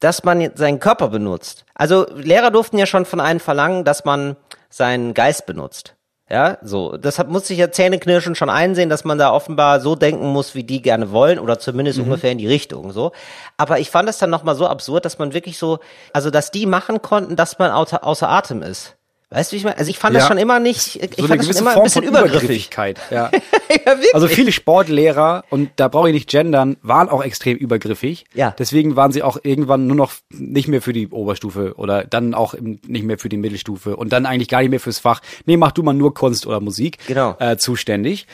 dass 0.00 0.22
man 0.22 0.50
seinen 0.54 0.80
Körper 0.80 1.08
benutzt. 1.08 1.64
Also 1.74 2.06
Lehrer 2.14 2.50
durften 2.50 2.76
ja 2.76 2.84
schon 2.84 3.06
von 3.06 3.20
einem 3.20 3.40
verlangen, 3.40 3.84
dass 3.84 4.04
man 4.04 4.36
seinen 4.68 5.14
Geist 5.14 5.46
benutzt. 5.46 5.95
Ja, 6.28 6.58
so. 6.60 6.96
Deshalb 6.96 7.28
muss 7.28 7.48
ich 7.50 7.58
ja 7.58 7.70
Zähneknirschen 7.70 8.34
schon 8.34 8.50
einsehen, 8.50 8.90
dass 8.90 9.04
man 9.04 9.16
da 9.16 9.30
offenbar 9.30 9.80
so 9.80 9.94
denken 9.94 10.26
muss, 10.26 10.56
wie 10.56 10.64
die 10.64 10.82
gerne 10.82 11.12
wollen, 11.12 11.38
oder 11.38 11.60
zumindest 11.60 12.00
ungefähr 12.00 12.32
in 12.32 12.38
die 12.38 12.48
Richtung, 12.48 12.90
so. 12.90 13.12
Aber 13.56 13.78
ich 13.78 13.90
fand 13.90 14.08
es 14.08 14.18
dann 14.18 14.30
nochmal 14.30 14.56
so 14.56 14.66
absurd, 14.66 15.04
dass 15.04 15.18
man 15.18 15.34
wirklich 15.34 15.56
so, 15.56 15.78
also, 16.12 16.30
dass 16.30 16.50
die 16.50 16.66
machen 16.66 17.00
konnten, 17.00 17.36
dass 17.36 17.60
man 17.60 17.70
außer, 17.70 18.04
außer 18.04 18.28
Atem 18.28 18.62
ist. 18.62 18.96
Weißt 19.30 19.50
du, 19.50 19.54
wie 19.54 19.58
ich 19.58 19.64
meine? 19.64 19.76
Also, 19.76 19.90
ich 19.90 19.98
fand 19.98 20.14
das 20.14 20.22
Ja. 20.22 20.28
schon 20.28 20.38
immer 20.38 20.60
nicht, 20.60 20.94
ich 20.94 20.94
So 20.94 20.98
fand 21.00 21.10
das 21.18 21.26
schon 21.28 21.38
gewisse 21.38 21.58
immer 21.60 21.70
ein 21.70 21.74
Form 21.74 21.84
bisschen 21.84 22.02
von 22.04 22.08
übergriffig. 22.10 22.42
Übergriffigkeit. 22.70 23.00
Ja. 23.10 23.30
ja. 23.86 23.96
Also 24.12 24.28
viele 24.28 24.52
Sportlehrer, 24.52 25.44
und 25.50 25.70
da 25.76 25.88
brauche 25.88 26.08
ich 26.08 26.14
nicht 26.14 26.28
gendern, 26.30 26.76
waren 26.82 27.08
auch 27.08 27.24
extrem 27.24 27.56
übergriffig. 27.56 28.24
Ja. 28.34 28.54
Deswegen 28.56 28.94
waren 28.94 29.10
sie 29.10 29.24
auch 29.24 29.36
irgendwann 29.42 29.88
nur 29.88 29.96
noch 29.96 30.12
nicht 30.30 30.68
mehr 30.68 30.80
für 30.80 30.92
die 30.92 31.08
Oberstufe 31.08 31.74
oder 31.76 32.04
dann 32.04 32.34
auch 32.34 32.54
nicht 32.60 33.04
mehr 33.04 33.18
für 33.18 33.28
die 33.28 33.36
Mittelstufe 33.36 33.96
und 33.96 34.12
dann 34.12 34.26
eigentlich 34.26 34.48
gar 34.48 34.60
nicht 34.60 34.70
mehr 34.70 34.78
fürs 34.80 35.00
Fach. 35.00 35.20
Nee, 35.44 35.56
mach 35.56 35.72
du 35.72 35.82
mal 35.82 35.92
nur 35.92 36.14
Kunst 36.14 36.46
oder 36.46 36.60
Musik 36.60 36.98
Genau. 37.08 37.34
äh, 37.40 37.56
zuständig. 37.56 38.28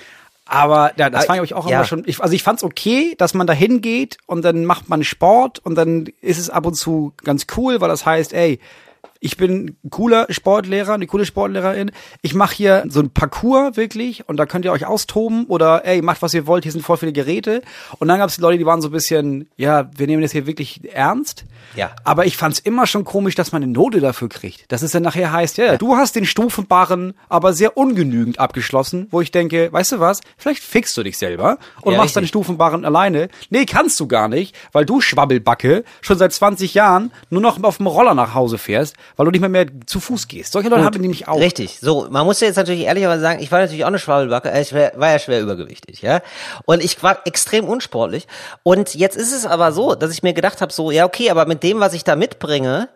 Aber 0.44 0.92
ja, 0.98 1.08
das 1.08 1.22
Ah, 1.24 1.34
fand 1.34 1.44
ich 1.44 1.54
auch 1.54 1.68
ja. 1.70 1.76
immer 1.76 1.84
schon. 1.86 2.02
Ich, 2.06 2.20
also 2.20 2.34
ich 2.34 2.42
fand's 2.42 2.62
okay, 2.62 3.14
dass 3.16 3.32
man 3.32 3.46
da 3.46 3.54
hingeht 3.54 4.18
und 4.26 4.44
dann 4.44 4.66
macht 4.66 4.90
man 4.90 5.04
Sport 5.04 5.58
und 5.60 5.74
dann 5.76 6.08
ist 6.20 6.36
es 6.38 6.50
ab 6.50 6.66
und 6.66 6.74
zu 6.74 7.14
ganz 7.24 7.46
cool, 7.56 7.80
weil 7.80 7.88
das 7.88 8.04
heißt, 8.04 8.34
ey, 8.34 8.58
ich 9.22 9.36
bin 9.36 9.76
ein 9.82 9.90
cooler 9.90 10.26
Sportlehrer, 10.30 10.94
eine 10.94 11.06
coole 11.06 11.24
Sportlehrerin. 11.24 11.92
Ich 12.22 12.34
mache 12.34 12.56
hier 12.56 12.84
so 12.88 13.00
ein 13.00 13.10
Parcours 13.10 13.76
wirklich 13.76 14.28
und 14.28 14.36
da 14.36 14.46
könnt 14.46 14.64
ihr 14.64 14.72
euch 14.72 14.84
austoben 14.84 15.46
oder 15.46 15.86
ey, 15.86 16.02
macht 16.02 16.22
was 16.22 16.34
ihr 16.34 16.48
wollt, 16.48 16.64
hier 16.64 16.72
sind 16.72 16.82
voll 16.82 16.96
viele 16.96 17.12
Geräte. 17.12 17.62
Und 18.00 18.08
dann 18.08 18.18
gab's 18.18 18.38
Leute, 18.38 18.58
die 18.58 18.66
waren 18.66 18.82
so 18.82 18.88
ein 18.88 18.92
bisschen, 18.92 19.48
ja, 19.56 19.88
wir 19.96 20.08
nehmen 20.08 20.22
das 20.22 20.32
hier 20.32 20.48
wirklich 20.48 20.92
ernst. 20.92 21.44
Ja. 21.76 21.92
Aber 22.02 22.26
ich 22.26 22.36
fand's 22.36 22.58
immer 22.58 22.88
schon 22.88 23.04
komisch, 23.04 23.36
dass 23.36 23.52
man 23.52 23.62
eine 23.62 23.70
Note 23.70 24.00
dafür 24.00 24.28
kriegt. 24.28 24.70
Dass 24.72 24.82
es 24.82 24.90
dann 24.90 25.04
nachher 25.04 25.30
heißt, 25.30 25.56
ja, 25.56 25.76
du 25.76 25.96
hast 25.96 26.16
den 26.16 26.26
Stufenbarren 26.26 27.14
aber 27.28 27.52
sehr 27.52 27.76
ungenügend 27.76 28.40
abgeschlossen, 28.40 29.06
wo 29.12 29.20
ich 29.20 29.30
denke, 29.30 29.72
weißt 29.72 29.92
du 29.92 30.00
was, 30.00 30.20
vielleicht 30.36 30.64
fixst 30.64 30.96
du 30.96 31.04
dich 31.04 31.16
selber 31.16 31.58
und 31.82 31.92
Ja, 31.92 31.98
machst 31.98 32.16
deinen. 32.16 32.26
Stufenbarren 32.26 32.84
alleine. 32.84 33.28
Nee, 33.50 33.66
kannst 33.66 34.00
du 34.00 34.08
gar 34.08 34.28
nicht, 34.28 34.56
weil 34.72 34.84
du 34.84 35.00
Schwabbelbacke 35.00 35.84
schon 36.00 36.18
seit 36.18 36.32
20 36.32 36.74
Jahren 36.74 37.12
nur 37.30 37.40
noch 37.40 37.62
auf 37.62 37.76
dem 37.76 37.86
Roller 37.86 38.14
nach 38.14 38.34
Hause 38.34 38.58
fährst, 38.58 38.96
weil 39.16 39.26
du 39.26 39.32
nicht 39.32 39.40
mehr 39.40 39.48
mehr 39.48 39.66
zu 39.86 40.00
Fuß 40.00 40.28
gehst. 40.28 40.52
Solche 40.52 40.68
Leute 40.68 40.80
Gut, 40.80 40.86
haben 40.86 40.94
wir 40.94 41.00
nämlich 41.00 41.28
auch. 41.28 41.38
Richtig. 41.38 41.78
So, 41.80 42.06
man 42.10 42.24
muss 42.26 42.40
ja 42.40 42.46
jetzt 42.46 42.56
natürlich 42.56 42.82
ehrlicherweise 42.82 43.22
sagen, 43.22 43.42
ich 43.42 43.50
war 43.52 43.60
natürlich 43.60 43.84
auch 43.84 43.88
eine 43.88 43.98
Schwabbelbacke, 43.98 44.50
äh, 44.50 44.62
ich 44.62 44.74
war, 44.74 44.92
war 44.96 45.10
ja 45.10 45.18
schwer 45.18 45.40
übergewichtig, 45.40 46.02
ja. 46.02 46.20
Und 46.64 46.82
ich 46.82 47.02
war 47.02 47.26
extrem 47.26 47.64
unsportlich. 47.64 48.26
Und 48.62 48.94
jetzt 48.94 49.16
ist 49.16 49.32
es 49.32 49.46
aber 49.46 49.72
so, 49.72 49.94
dass 49.94 50.12
ich 50.12 50.22
mir 50.22 50.32
gedacht 50.32 50.60
habe, 50.60 50.72
so, 50.72 50.90
ja, 50.90 51.04
okay, 51.04 51.30
aber 51.30 51.46
mit 51.46 51.62
dem, 51.62 51.80
was 51.80 51.94
ich 51.94 52.04
da 52.04 52.16
mitbringe, 52.16 52.88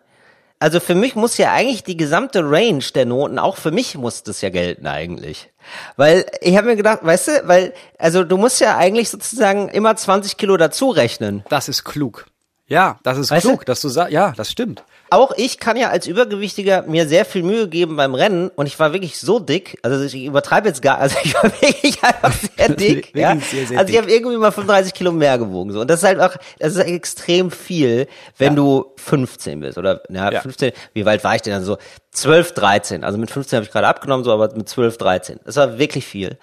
also 0.59 0.81
für 0.81 0.95
mich 0.95 1.15
muss 1.17 1.37
ja 1.37 1.53
eigentlich 1.53 1.85
die 1.85 1.97
gesamte 1.97 2.41
Range 2.43 2.85
der 2.95 3.05
Noten, 3.05 3.39
auch 3.39 3.57
für 3.57 3.71
mich 3.71 3.97
muss 3.97 4.23
das 4.23 4.41
ja 4.41 4.49
gelten 4.49 4.87
eigentlich. 4.87 5.51
Weil 5.97 6.25
ich 6.41 6.57
habe 6.57 6.69
mir 6.69 6.77
gedacht, 6.77 7.01
weißt 7.03 7.29
du, 7.29 7.33
weil, 7.45 7.75
also 7.99 8.25
du 8.25 8.39
musst 8.39 8.61
ja 8.61 8.77
eigentlich 8.77 9.11
sozusagen 9.11 9.69
immer 9.69 9.95
20 9.97 10.37
Kilo 10.37 10.57
dazu 10.57 10.91
rechnen. 10.91 11.45
Das 11.51 11.69
ist 11.69 11.85
klug. 11.85 12.27
Ja, 12.69 12.99
das 13.03 13.19
ist 13.19 13.31
Weißt 13.31 13.47
klug, 13.47 13.61
du? 13.61 13.65
dass 13.67 13.81
du 13.81 13.89
sagst, 13.89 14.13
ja, 14.13 14.33
das 14.37 14.51
stimmt. 14.51 14.83
Auch 15.11 15.33
ich 15.37 15.59
kann 15.59 15.77
ja 15.77 15.91
als 15.91 16.07
Übergewichtiger 16.07 16.83
mir 16.83 17.09
sehr 17.09 17.25
viel 17.25 17.43
Mühe 17.43 17.69
geben 17.69 17.97
beim 17.97 18.15
Rennen 18.15 18.51
und 18.55 18.67
ich 18.67 18.79
war 18.79 18.93
wirklich 18.93 19.19
so 19.19 19.39
dick, 19.39 19.79
also 19.83 20.03
ich 20.03 20.25
übertreibe 20.25 20.69
jetzt 20.69 20.83
gar, 20.83 20.99
also 21.01 21.17
ich 21.23 21.35
war 21.35 21.45
wirklich 21.45 22.03
einfach 22.03 22.33
sehr 22.57 22.69
dick, 22.71 23.15
ja. 23.15 23.37
sehr, 23.37 23.67
sehr 23.67 23.79
also 23.79 23.93
ich 23.93 23.99
habe 23.99 24.11
irgendwie 24.11 24.37
mal 24.37 24.53
35 24.53 24.95
Kilo 24.95 25.13
mehr 25.13 25.39
gewogen 25.39 25.73
so 25.73 25.81
und 25.81 25.89
das 25.89 26.01
ist 26.01 26.07
halt 26.07 26.21
auch, 26.21 26.37
das 26.59 26.75
ist 26.75 26.85
extrem 26.85 27.51
viel, 27.51 28.07
wenn 28.39 28.57
du 28.57 28.87
15 28.97 29.61
bist 29.61 29.79
oder 29.79 30.03
ja, 30.11 30.33
Ja. 30.33 30.41
15. 30.41 30.73
Wie 30.93 31.07
weit 31.07 31.25
war 31.25 31.35
ich 31.35 31.43
denn 31.43 31.53
dann 31.53 31.65
so? 31.65 31.79
12, 32.13 32.53
13. 32.53 33.05
Also 33.05 33.19
mit 33.19 33.31
15 33.31 33.59
habe 33.59 33.67
ich 33.67 33.73
gerade 33.73 33.87
abgenommen 33.87 34.25
so, 34.25 34.33
aber 34.33 34.55
mit 34.57 34.69
12, 34.69 34.97
13. 34.97 35.41
Das 35.45 35.57
war 35.57 35.79
wirklich 35.79 36.07
viel. 36.07 36.39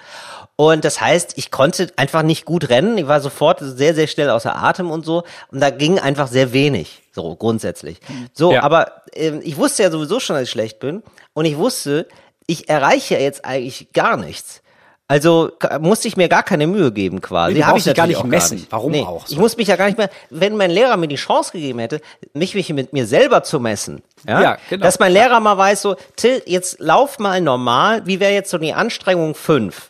Und 0.56 0.86
das 0.86 1.02
heißt, 1.02 1.34
ich 1.38 1.50
konnte 1.50 1.92
einfach 1.96 2.22
nicht 2.22 2.46
gut 2.46 2.70
rennen. 2.70 2.98
Ich 2.98 3.08
war 3.08 3.20
sofort 3.22 3.60
sehr, 3.62 3.96
sehr 3.96 4.08
schnell 4.08 4.30
außer 4.30 4.56
Atem 4.56 4.92
und 4.92 5.04
so. 5.06 5.24
Und 5.52 5.60
da 5.62 5.72
ging 5.72 5.98
einfach 6.00 6.28
sehr 6.28 6.54
wenig, 6.54 7.02
so 7.12 7.36
grundsätzlich. 7.36 7.98
So, 8.34 8.54
Ja. 8.54 8.62
aber 8.62 9.02
ähm, 9.14 9.42
ich 9.44 9.58
wusste 9.58 9.82
ja 9.84 9.90
sowieso 9.92 10.20
schon, 10.20 10.36
dass 10.36 10.44
ich 10.44 10.52
schlecht 10.52 10.80
bin. 10.80 11.02
Und 11.34 11.46
ich 11.46 11.58
wusste, 11.58 12.08
ich 12.46 12.70
erreiche 12.70 13.18
jetzt 13.18 13.46
eigentlich 13.46 13.94
gar 13.94 14.16
nichts. 14.16 14.62
Also 15.08 15.52
musste 15.80 16.08
ich 16.08 16.18
mir 16.18 16.30
gar 16.30 16.44
keine 16.44 16.66
Mühe 16.66 16.92
geben 16.92 17.20
quasi. 17.20 17.54
Nee, 17.54 17.60
du 17.60 17.66
Hab 17.66 17.74
brauchst 17.74 17.88
ich 17.88 17.94
gar 17.94 18.08
nicht 18.08 18.24
messen. 18.24 18.66
Warum 18.70 18.94
auch 19.06 19.28
so? 19.28 19.34
Ich 19.34 19.40
muss 19.40 19.58
mich 19.58 19.68
ja 19.68 19.76
gar 19.76 19.86
nicht 19.88 19.98
mehr, 19.98 20.10
wenn 20.30 20.56
mein 20.56 20.72
Lehrer 20.72 20.98
mir 20.98 21.08
die 21.08 21.18
Chance 21.18 21.52
gegeben 21.52 21.80
hätte, 21.80 22.00
mich, 22.34 22.56
mich 22.56 22.70
mit 22.70 22.94
mir 22.94 23.06
selber 23.06 23.44
zu 23.44 23.60
messen. 23.60 24.02
Ja, 24.28 24.42
Ja, 24.42 24.58
genau. 24.70 24.84
Dass 24.86 25.00
mein 25.00 25.12
Lehrer 25.12 25.40
mal 25.40 25.58
weiß, 25.58 25.82
so, 25.82 25.96
Till, 26.16 26.42
jetzt 26.46 26.80
lauf 26.80 27.20
mal 27.20 27.42
normal, 27.42 28.06
wie 28.06 28.20
wäre 28.20 28.32
jetzt 28.34 28.50
so 28.50 28.58
die 28.58 28.74
Anstrengung 28.74 29.36
5? 29.36 29.90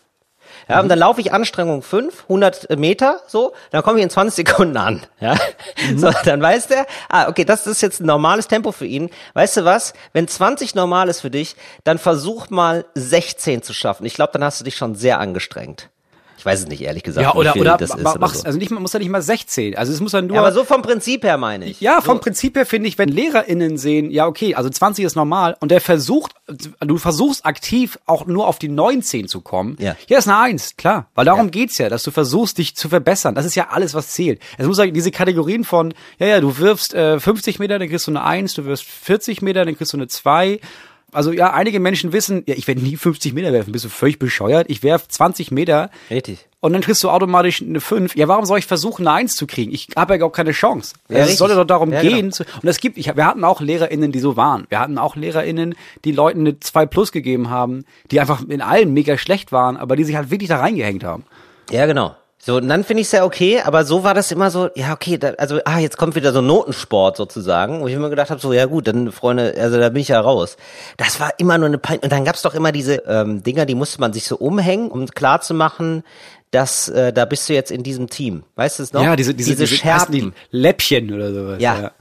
Ja, 0.67 0.75
Mhm. 0.77 0.83
und 0.83 0.89
dann 0.89 0.99
laufe 0.99 1.21
ich 1.21 1.31
Anstrengung 1.33 1.81
5, 1.81 2.23
100 2.29 2.77
Meter, 2.77 3.21
so, 3.27 3.53
dann 3.71 3.83
komme 3.83 3.99
ich 3.99 4.03
in 4.03 4.09
20 4.09 4.35
Sekunden 4.47 4.77
an. 4.77 5.01
Ja, 5.19 5.35
Mhm. 5.89 5.97
so, 5.99 6.11
dann 6.25 6.41
weiß 6.41 6.67
der, 6.67 6.85
ah, 7.09 7.27
okay, 7.29 7.45
das 7.45 7.67
ist 7.67 7.81
jetzt 7.81 7.99
ein 8.01 8.05
normales 8.05 8.47
Tempo 8.47 8.71
für 8.71 8.85
ihn. 8.85 9.09
Weißt 9.33 9.57
du 9.57 9.65
was? 9.65 9.93
Wenn 10.13 10.27
20 10.27 10.75
normal 10.75 11.09
ist 11.09 11.21
für 11.21 11.31
dich, 11.31 11.55
dann 11.83 11.97
versuch 11.97 12.49
mal 12.49 12.85
16 12.95 13.61
zu 13.63 13.73
schaffen. 13.73 14.05
Ich 14.05 14.13
glaube, 14.13 14.31
dann 14.33 14.43
hast 14.43 14.59
du 14.59 14.63
dich 14.63 14.75
schon 14.77 14.95
sehr 14.95 15.19
angestrengt. 15.19 15.89
Ich 16.43 16.45
weiß 16.45 16.59
es 16.59 16.67
nicht, 16.67 16.81
ehrlich 16.81 17.03
gesagt. 17.03 17.23
Ja, 17.25 17.35
oder, 17.35 17.55
oder, 17.55 17.77
das 17.77 17.91
ist 17.91 18.01
ma- 18.03 18.15
oder 18.15 18.27
so. 18.27 18.43
also 18.43 18.59
nicht, 18.59 18.69
man 18.69 18.81
muss 18.81 18.91
ja 18.91 18.99
nicht 18.99 19.07
mal 19.07 19.21
16. 19.21 19.77
Also 19.77 19.93
es 19.93 20.01
muss 20.01 20.11
dann 20.11 20.27
nur. 20.27 20.35
ja, 20.35 20.41
aber 20.41 20.51
so 20.51 20.65
vom 20.65 20.81
Prinzip 20.81 21.23
her 21.23 21.37
meine 21.37 21.63
ich. 21.69 21.79
Ja, 21.79 22.01
vom 22.01 22.19
Prinzip 22.19 22.57
her 22.57 22.65
finde 22.65 22.89
ich, 22.89 22.97
wenn 22.97 23.07
LehrerInnen 23.07 23.77
sehen, 23.77 24.11
ja, 24.11 24.27
okay, 24.27 24.53
also 24.55 24.69
20 24.69 25.05
ist 25.05 25.15
normal 25.15 25.55
und 25.61 25.71
der 25.71 25.79
versucht, 25.79 26.33
du 26.81 26.97
versuchst 26.97 27.45
aktiv 27.45 27.97
auch 28.05 28.25
nur 28.25 28.45
auf 28.45 28.59
die 28.59 28.67
19 28.67 29.29
zu 29.29 29.39
kommen. 29.39 29.77
Ja. 29.79 29.95
Hier 30.05 30.17
ist 30.17 30.27
eine 30.27 30.37
Eins, 30.37 30.75
klar. 30.75 31.07
Weil 31.15 31.23
darum 31.23 31.45
Ja. 31.45 31.51
geht's 31.51 31.77
ja, 31.77 31.87
dass 31.87 32.03
du 32.03 32.11
versuchst, 32.11 32.57
dich 32.57 32.75
zu 32.75 32.89
verbessern. 32.89 33.35
Das 33.35 33.45
ist 33.45 33.55
ja 33.55 33.69
alles, 33.69 33.93
was 33.93 34.09
zählt. 34.09 34.41
Es 34.57 34.67
muss 34.67 34.75
sagen, 34.75 34.93
diese 34.93 35.11
Kategorien 35.11 35.63
von, 35.63 35.93
ja, 36.19 36.27
ja, 36.27 36.41
du 36.41 36.57
wirfst 36.57 36.93
äh, 36.93 37.21
50 37.21 37.59
Meter, 37.59 37.79
dann 37.79 37.87
kriegst 37.87 38.05
du 38.07 38.11
eine 38.11 38.23
Eins, 38.25 38.53
du 38.53 38.65
wirfst 38.65 38.83
40 38.83 39.41
Meter, 39.41 39.63
dann 39.63 39.77
kriegst 39.77 39.93
du 39.93 39.97
eine 39.97 40.07
Zwei. 40.09 40.59
Also 41.13 41.31
ja, 41.31 41.53
einige 41.53 41.79
Menschen 41.79 42.11
wissen, 42.11 42.43
ja, 42.45 42.55
ich 42.55 42.67
werde 42.67 42.81
nie 42.81 42.97
50 42.97 43.33
Meter 43.33 43.53
werfen, 43.53 43.71
bist 43.71 43.85
du 43.85 43.89
völlig 43.89 44.19
bescheuert. 44.19 44.69
Ich 44.69 44.83
werf 44.83 45.07
20 45.07 45.51
Meter. 45.51 45.89
Richtig. 46.09 46.47
Und 46.59 46.71
dann 46.73 46.81
kriegst 46.81 47.03
du 47.03 47.09
automatisch 47.09 47.61
eine 47.61 47.81
5. 47.81 48.15
Ja, 48.15 48.27
warum 48.29 48.45
soll 48.45 48.57
ich 48.59 48.65
versuchen, 48.65 49.05
eine 49.05 49.17
1 49.17 49.35
zu 49.35 49.47
kriegen? 49.47 49.73
Ich 49.73 49.89
habe 49.97 50.13
ja 50.13 50.17
gar 50.17 50.31
keine 50.31 50.51
Chance. 50.51 50.93
Ja, 51.09 51.17
es 51.17 51.21
richtig. 51.23 51.37
sollte 51.39 51.55
doch 51.55 51.65
darum 51.65 51.91
Ja, 51.91 52.01
gehen. 52.01 52.17
genau. 52.17 52.31
Zu, 52.31 52.43
und 52.61 52.67
es 52.69 52.79
gibt, 52.79 52.97
ich, 52.97 53.13
wir 53.15 53.25
hatten 53.25 53.43
auch 53.43 53.59
LehrerInnen, 53.61 54.11
die 54.13 54.19
so 54.19 54.37
waren. 54.37 54.65
Wir 54.69 54.79
hatten 54.79 54.97
auch 54.97 55.15
LehrerInnen, 55.15 55.75
die 56.05 56.11
Leuten 56.13 56.39
eine 56.41 56.59
2 56.59 56.85
plus 56.85 57.11
gegeben 57.11 57.49
haben, 57.49 57.83
die 58.11 58.19
einfach 58.21 58.41
in 58.47 58.61
allem 58.61 58.93
mega 58.93 59.17
schlecht 59.17 59.51
waren, 59.51 59.75
aber 59.77 59.95
die 59.97 60.05
sich 60.05 60.15
halt 60.15 60.31
wirklich 60.31 60.47
da 60.49 60.59
reingehängt 60.59 61.03
haben. 61.03 61.23
Ja, 61.69 61.85
genau. 61.85 62.15
So, 62.45 62.57
und 62.57 62.67
dann 62.67 62.83
finde 62.83 62.99
ich 62.99 63.07
es 63.07 63.13
ja 63.13 63.23
okay, 63.23 63.61
aber 63.61 63.85
so 63.85 64.03
war 64.03 64.13
das 64.13 64.29
immer 64.29 64.51
so, 64.51 64.69
ja, 64.75 64.91
okay, 64.91 65.17
da, 65.17 65.29
also, 65.37 65.61
ah, 65.63 65.79
jetzt 65.79 65.95
kommt 65.95 66.15
wieder 66.15 66.33
so 66.33 66.41
Notensport 66.41 67.15
sozusagen, 67.15 67.79
wo 67.79 67.87
ich 67.87 67.93
immer 67.93 68.09
gedacht 68.09 68.31
habe, 68.31 68.41
so, 68.41 68.51
ja 68.51 68.65
gut, 68.65 68.85
dann, 68.85 69.13
Freunde, 69.13 69.55
also 69.57 69.79
da 69.79 69.87
bin 69.87 70.01
ich 70.01 70.09
ja 70.09 70.19
raus. 70.19 70.57
Das 70.97 71.21
war 71.21 71.31
immer 71.37 71.57
nur 71.57 71.67
eine 71.67 71.77
Pein. 71.77 71.99
Und 71.99 72.11
dann 72.11 72.25
gab's 72.25 72.41
doch 72.41 72.53
immer 72.53 72.73
diese 72.73 72.95
ähm, 73.07 73.43
Dinger, 73.43 73.65
die 73.65 73.75
musste 73.75 74.01
man 74.01 74.11
sich 74.11 74.25
so 74.25 74.35
umhängen, 74.35 74.91
um 74.91 75.05
klar 75.07 75.39
zu 75.39 75.53
machen, 75.53 76.03
dass 76.51 76.89
äh, 76.89 77.13
da 77.13 77.23
bist 77.23 77.47
du 77.47 77.53
jetzt 77.53 77.71
in 77.71 77.81
diesem 77.81 78.09
Team. 78.09 78.43
Weißt 78.55 78.79
du 78.79 78.83
es 78.83 78.91
noch? 78.91 79.03
Ja, 79.03 79.15
diese, 79.15 79.33
diese, 79.33 79.51
diese 79.51 79.63
diese 79.63 79.75
Scherben. 79.77 80.33
Läppchen 80.51 81.13
oder 81.13 81.33
sowas. 81.33 81.61
Ja. 81.61 81.93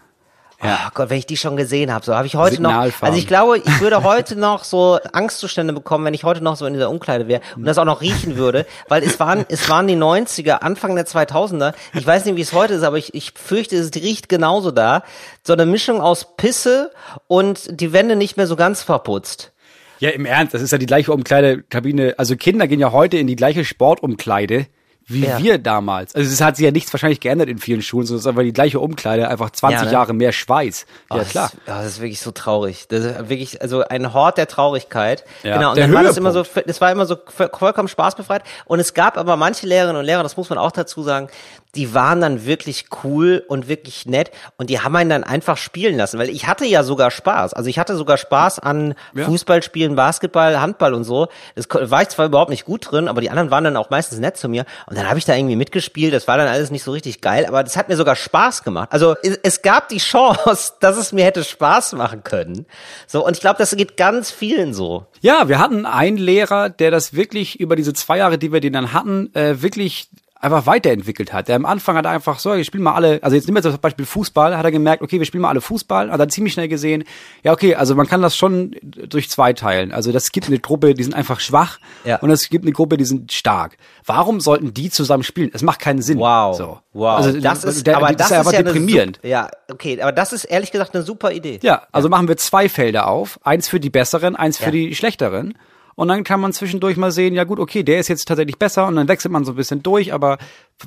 Oh 0.65 0.91
Gott, 0.95 1.11
wenn 1.11 1.19
ich 1.19 1.27
die 1.27 1.37
schon 1.37 1.57
gesehen 1.57 1.93
habe, 1.93 2.05
so 2.05 2.15
habe 2.15 2.27
ich 2.27 2.37
heute 2.37 2.63
noch. 2.63 2.73
Also 3.01 3.19
ich 3.19 3.27
glaube, 3.27 3.59
ich 3.59 3.81
würde 3.81 4.05
heute 4.05 4.37
noch 4.37 4.63
so 4.63 4.99
Angstzustände 5.13 5.73
bekommen, 5.73 6.05
wenn 6.05 6.15
ich 6.15 6.23
heute 6.23 6.43
noch 6.43 6.57
so 6.57 6.67
in 6.67 6.75
dieser 6.75 6.89
Umkleide 6.89 7.27
wäre 7.27 7.41
und 7.57 7.65
das 7.65 7.79
auch 7.79 7.85
noch 7.85 8.01
riechen 8.01 8.37
würde, 8.37 8.65
weil 8.89 9.03
es 9.03 9.19
waren 9.19 9.45
es 9.49 9.69
waren 9.69 9.89
die 9.89 9.97
90er, 9.97 10.61
Anfang 10.61 10.95
der 10.95 11.07
2000er. 11.07 11.75
Ich 11.95 12.07
weiß 12.07 12.25
nicht, 12.27 12.37
wie 12.37 12.43
es 12.43 12.53
heute 12.53 12.75
ist, 12.75 12.85
aber 12.85 12.97
ich, 12.97 13.13
ich 13.15 13.33
fürchte, 13.35 13.77
es 13.77 13.93
riecht 13.95 14.29
genauso 14.29 14.71
da. 14.71 15.03
So 15.43 15.53
eine 15.53 15.67
Mischung 15.67 16.01
aus 16.01 16.37
Pisse 16.37 16.93
und 17.27 17.81
die 17.81 17.93
Wände 17.93 18.15
nicht 18.15 18.37
mehr 18.37 18.47
so 18.47 18.55
ganz 18.55 18.83
verputzt. 18.83 19.53
Ja, 19.99 20.11
im 20.11 20.27
Ernst, 20.27 20.55
das 20.55 20.63
ist 20.63 20.71
ja 20.71 20.79
die 20.79 20.87
gleiche 20.87 21.13
Umkleidekabine. 21.13 22.15
Also 22.19 22.37
Kinder 22.37 22.69
gehen 22.69 22.81
ja 22.81 22.93
heute 22.93 23.19
in 23.19 23.27
die 23.27 23.37
gleiche 23.37 23.65
Sportumkleide 23.65 24.67
wie 25.13 25.25
Ja. 25.27 25.39
wir 25.39 25.59
damals. 25.59 26.15
Also 26.15 26.31
es 26.33 26.41
hat 26.41 26.57
sich 26.57 26.65
ja 26.65 26.71
nichts 26.71 26.93
wahrscheinlich 26.93 27.21
geändert 27.21 27.49
in 27.49 27.59
vielen 27.59 27.83
Schulen, 27.83 28.07
sondern 28.07 28.19
es 28.19 28.25
ist 28.25 28.29
einfach 28.29 28.43
die 28.43 28.53
gleiche 28.53 28.81
Umkleide, 28.81 29.29
einfach 29.29 29.51
20 29.51 29.79
Ja, 29.81 29.85
ne? 29.87 29.93
Jahre 29.93 30.13
mehr 30.15 30.33
Schweiß. 30.33 30.87
Oh, 31.11 31.15
Ja, 31.15 31.21
das 31.21 31.29
klar. 31.31 31.47
Ist, 31.47 31.55
oh, 31.57 31.61
das 31.67 31.87
ist 31.87 32.01
wirklich 32.01 32.21
so 32.21 32.31
traurig. 32.31 32.87
Das 32.89 33.05
ist 33.05 33.29
wirklich, 33.29 33.61
also 33.63 33.83
ein 33.83 34.13
Hort 34.15 34.39
der 34.39 34.47
Traurigkeit. 34.49 35.25
Ja, 35.43 35.57
Genau. 35.57 35.71
Und 35.71 35.77
der 35.77 35.87
dann 35.87 35.95
war 35.95 36.03
das 36.03 36.17
immer 36.17 36.33
so, 36.33 36.45
es 36.67 36.81
war 36.81 36.91
immer 36.91 37.07
so 37.07 37.17
vollkommen 37.27 37.89
spaßbefreit. 37.89 38.43
Und 38.65 38.81
es 38.81 38.95
gab 38.95 39.17
aber 39.19 39.37
manche 39.37 39.67
Lehrerinnen 39.67 39.97
und 39.99 40.05
Lehrer, 40.05 40.23
das 40.23 40.37
muss 40.37 40.49
man 40.51 40.59
auch 40.59 40.73
dazu 40.73 41.03
sagen, 41.03 41.29
die 41.75 41.95
waren 41.95 42.21
dann 42.21 42.45
wirklich 42.45 42.87
cool 43.03 43.43
und 43.49 43.67
wirklich 43.67 44.05
nett 44.05 44.31
und 44.59 44.69
die 44.69 44.81
haben 44.81 44.95
einen 44.95 45.09
dann 45.09 45.25
einfach 45.25 45.57
spielen 45.57 45.97
lassen, 45.97 46.19
weil 46.19 46.29
ich 46.29 46.47
hatte 46.47 46.67
ja 46.67 46.83
sogar 46.83 47.11
Spaß. 47.11 47.55
Also 47.55 47.71
ich 47.71 47.79
hatte 47.79 47.97
sogar 47.97 48.19
Spaß 48.19 48.59
an 48.59 48.95
Ja. 49.15 49.25
Fußballspielen, 49.25 49.97
Basketball, 49.97 50.61
Handball 50.61 50.93
und 50.93 51.05
so. 51.05 51.29
Das 51.55 51.67
war 51.91 52.03
ich 52.03 52.09
zwar 52.09 52.27
überhaupt 52.27 52.51
nicht 52.51 52.67
gut 52.67 52.91
drin, 52.91 53.09
aber 53.09 53.23
die 53.23 53.31
anderen 53.31 53.51
waren 53.51 53.65
dann 53.65 53.77
auch 53.79 53.89
meistens 53.89 54.19
nett 54.19 54.37
zu 54.37 54.51
mir 54.51 54.67
und 54.87 54.99
dann 54.99 55.09
habe 55.09 55.19
ich 55.19 55.25
da 55.25 55.35
irgendwie 55.35 55.57
mitgespielt. 55.57 56.13
Das 56.13 56.29
war 56.29 56.37
dann 56.37 56.49
alles 56.49 56.71
nicht 56.71 56.83
so 56.83 56.93
richtig 56.93 57.23
geil, 57.23 57.47
aber 57.47 57.63
das 57.65 57.77
hat 57.77 57.89
mir 57.89 57.97
sogar 57.97 58.17
Spaß 58.17 58.65
gemacht. 58.65 58.91
Also 58.93 59.17
es, 59.23 59.39
es 59.43 59.63
gab 59.63 59.89
die 59.89 59.99
Chance, 60.13 60.75
dass 60.81 60.99
es 60.99 61.13
mir 61.13 61.25
hätte 61.25 61.43
Spaß 61.43 61.95
machen 61.95 62.23
können. 62.23 62.67
So 63.07 63.25
und 63.25 63.35
ich 63.35 63.41
glaube, 63.41 63.57
das 63.59 63.75
geht 63.75 63.97
ganz 63.97 64.31
vielen 64.31 64.75
so. 64.75 65.07
Ja, 65.23 65.49
wir 65.49 65.59
hatten 65.59 65.87
einen 65.87 66.19
Lehrer, 66.19 66.69
der 66.69 66.91
das 66.91 67.15
wirklich 67.15 67.61
über 67.61 67.77
diese 67.77 67.95
zwei 67.95 68.19
Jahre, 68.19 68.37
die 68.37 68.53
wir 68.53 68.61
den 68.61 68.75
dann 68.75 68.93
hatten, 68.93 69.35
äh, 69.35 69.63
wirklich 69.63 70.09
einfach 70.43 70.67
weiterentwickelt 70.67 71.33
hat. 71.33 71.49
Der 71.49 71.57
am 71.57 71.65
Anfang 71.65 71.97
hat 71.97 72.05
er 72.05 72.11
einfach 72.11 72.39
so, 72.41 72.55
wir 72.57 72.65
spielen 72.65 72.83
mal 72.83 72.95
alle, 72.95 73.21
also 73.23 73.37
jetzt 73.37 73.47
nehmen 73.47 73.57
wir 73.57 73.63
zum 73.63 73.79
Beispiel 73.81 74.05
Fußball, 74.05 74.57
hat 74.57 74.65
er 74.65 74.73
gemerkt, 74.73 75.03
okay, 75.03 75.19
wir 75.19 75.25
spielen 75.25 75.43
mal 75.43 75.49
alle 75.51 75.61
Fußball, 75.61 76.11
hat 76.11 76.21
dann 76.21 76.31
ziemlich 76.31 76.53
schnell 76.53 76.69
gesehen, 76.69 77.05
ja 77.45 77.53
okay, 77.53 77.77
also 77.77 77.95
man 77.95 78.07
kann 78.09 78.21
das 78.23 78.37
schon 78.37 78.75
durch 78.83 79.31
zwei 79.31 79.53
teilen. 79.53 79.93
Also 79.93 80.11
das 80.11 80.33
gibt 80.33 80.49
eine 80.49 80.59
Gruppe, 80.59 80.95
die 80.95 81.03
sind 81.05 81.15
einfach 81.15 81.39
schwach 81.41 81.79
Ja. 82.05 82.17
und 82.17 82.31
es 82.31 82.49
gibt 82.49 82.65
eine 82.65 82.73
Gruppe, 82.73 82.97
die 82.97 83.05
sind 83.05 83.33
stark. 83.33 83.77
Warum 84.05 84.41
sollten 84.41 84.75
die 84.75 84.91
zusammen 84.91 85.23
spielen? 85.23 85.51
Es 85.55 85.63
macht 85.63 85.79
keinen 85.81 86.03
Sinn. 86.03 86.19
Wow. 86.19 86.57
So. 86.57 86.79
Wow. 86.93 87.19
Also 87.19 87.41
das 87.41 87.63
ist, 87.65 87.87
der, 87.87 87.97
aber 87.97 88.09
das 88.09 88.17
das 88.17 88.27
ist 88.27 88.33
ja 88.33 88.39
einfach 88.41 88.53
eine 88.53 88.65
deprimierend. 88.65 89.21
Ja, 89.23 89.49
okay, 89.71 90.01
aber 90.03 90.13
das 90.13 90.33
ist 90.33 90.45
ehrlich 90.45 90.73
gesagt 90.73 90.95
eine 90.95 91.05
super 91.05 91.33
Idee. 91.33 91.61
Ja, 91.63 91.83
also 91.93 92.09
machen 92.09 92.27
wir 92.29 92.37
zwei 92.37 92.69
Felder 92.69 93.07
auf. 93.09 93.39
Eins 93.45 93.69
für 93.69 93.79
die 93.81 93.91
Besseren, 93.91 94.35
eins 94.37 94.59
für 94.59 94.65
Ja. 94.67 94.71
die 94.73 94.95
Schlechteren. 94.95 95.55
Und 95.95 96.09
dann 96.09 96.25
kann 96.25 96.41
man 96.41 96.53
zwischendurch 96.53 96.97
mal 96.97 97.11
sehen, 97.11 97.35
ja 97.35 97.45
gut, 97.45 97.59
okay, 97.59 97.83
der 97.83 97.99
ist 98.01 98.09
jetzt 98.09 98.27
tatsächlich 98.27 98.59
besser 98.59 98.87
und 98.87 98.97
dann 98.97 99.09
wechselt 99.09 99.33
man 99.33 99.45
so 99.45 99.53
ein 99.53 99.57
bisschen 99.57 99.83
durch, 99.83 100.13
aber 100.13 100.39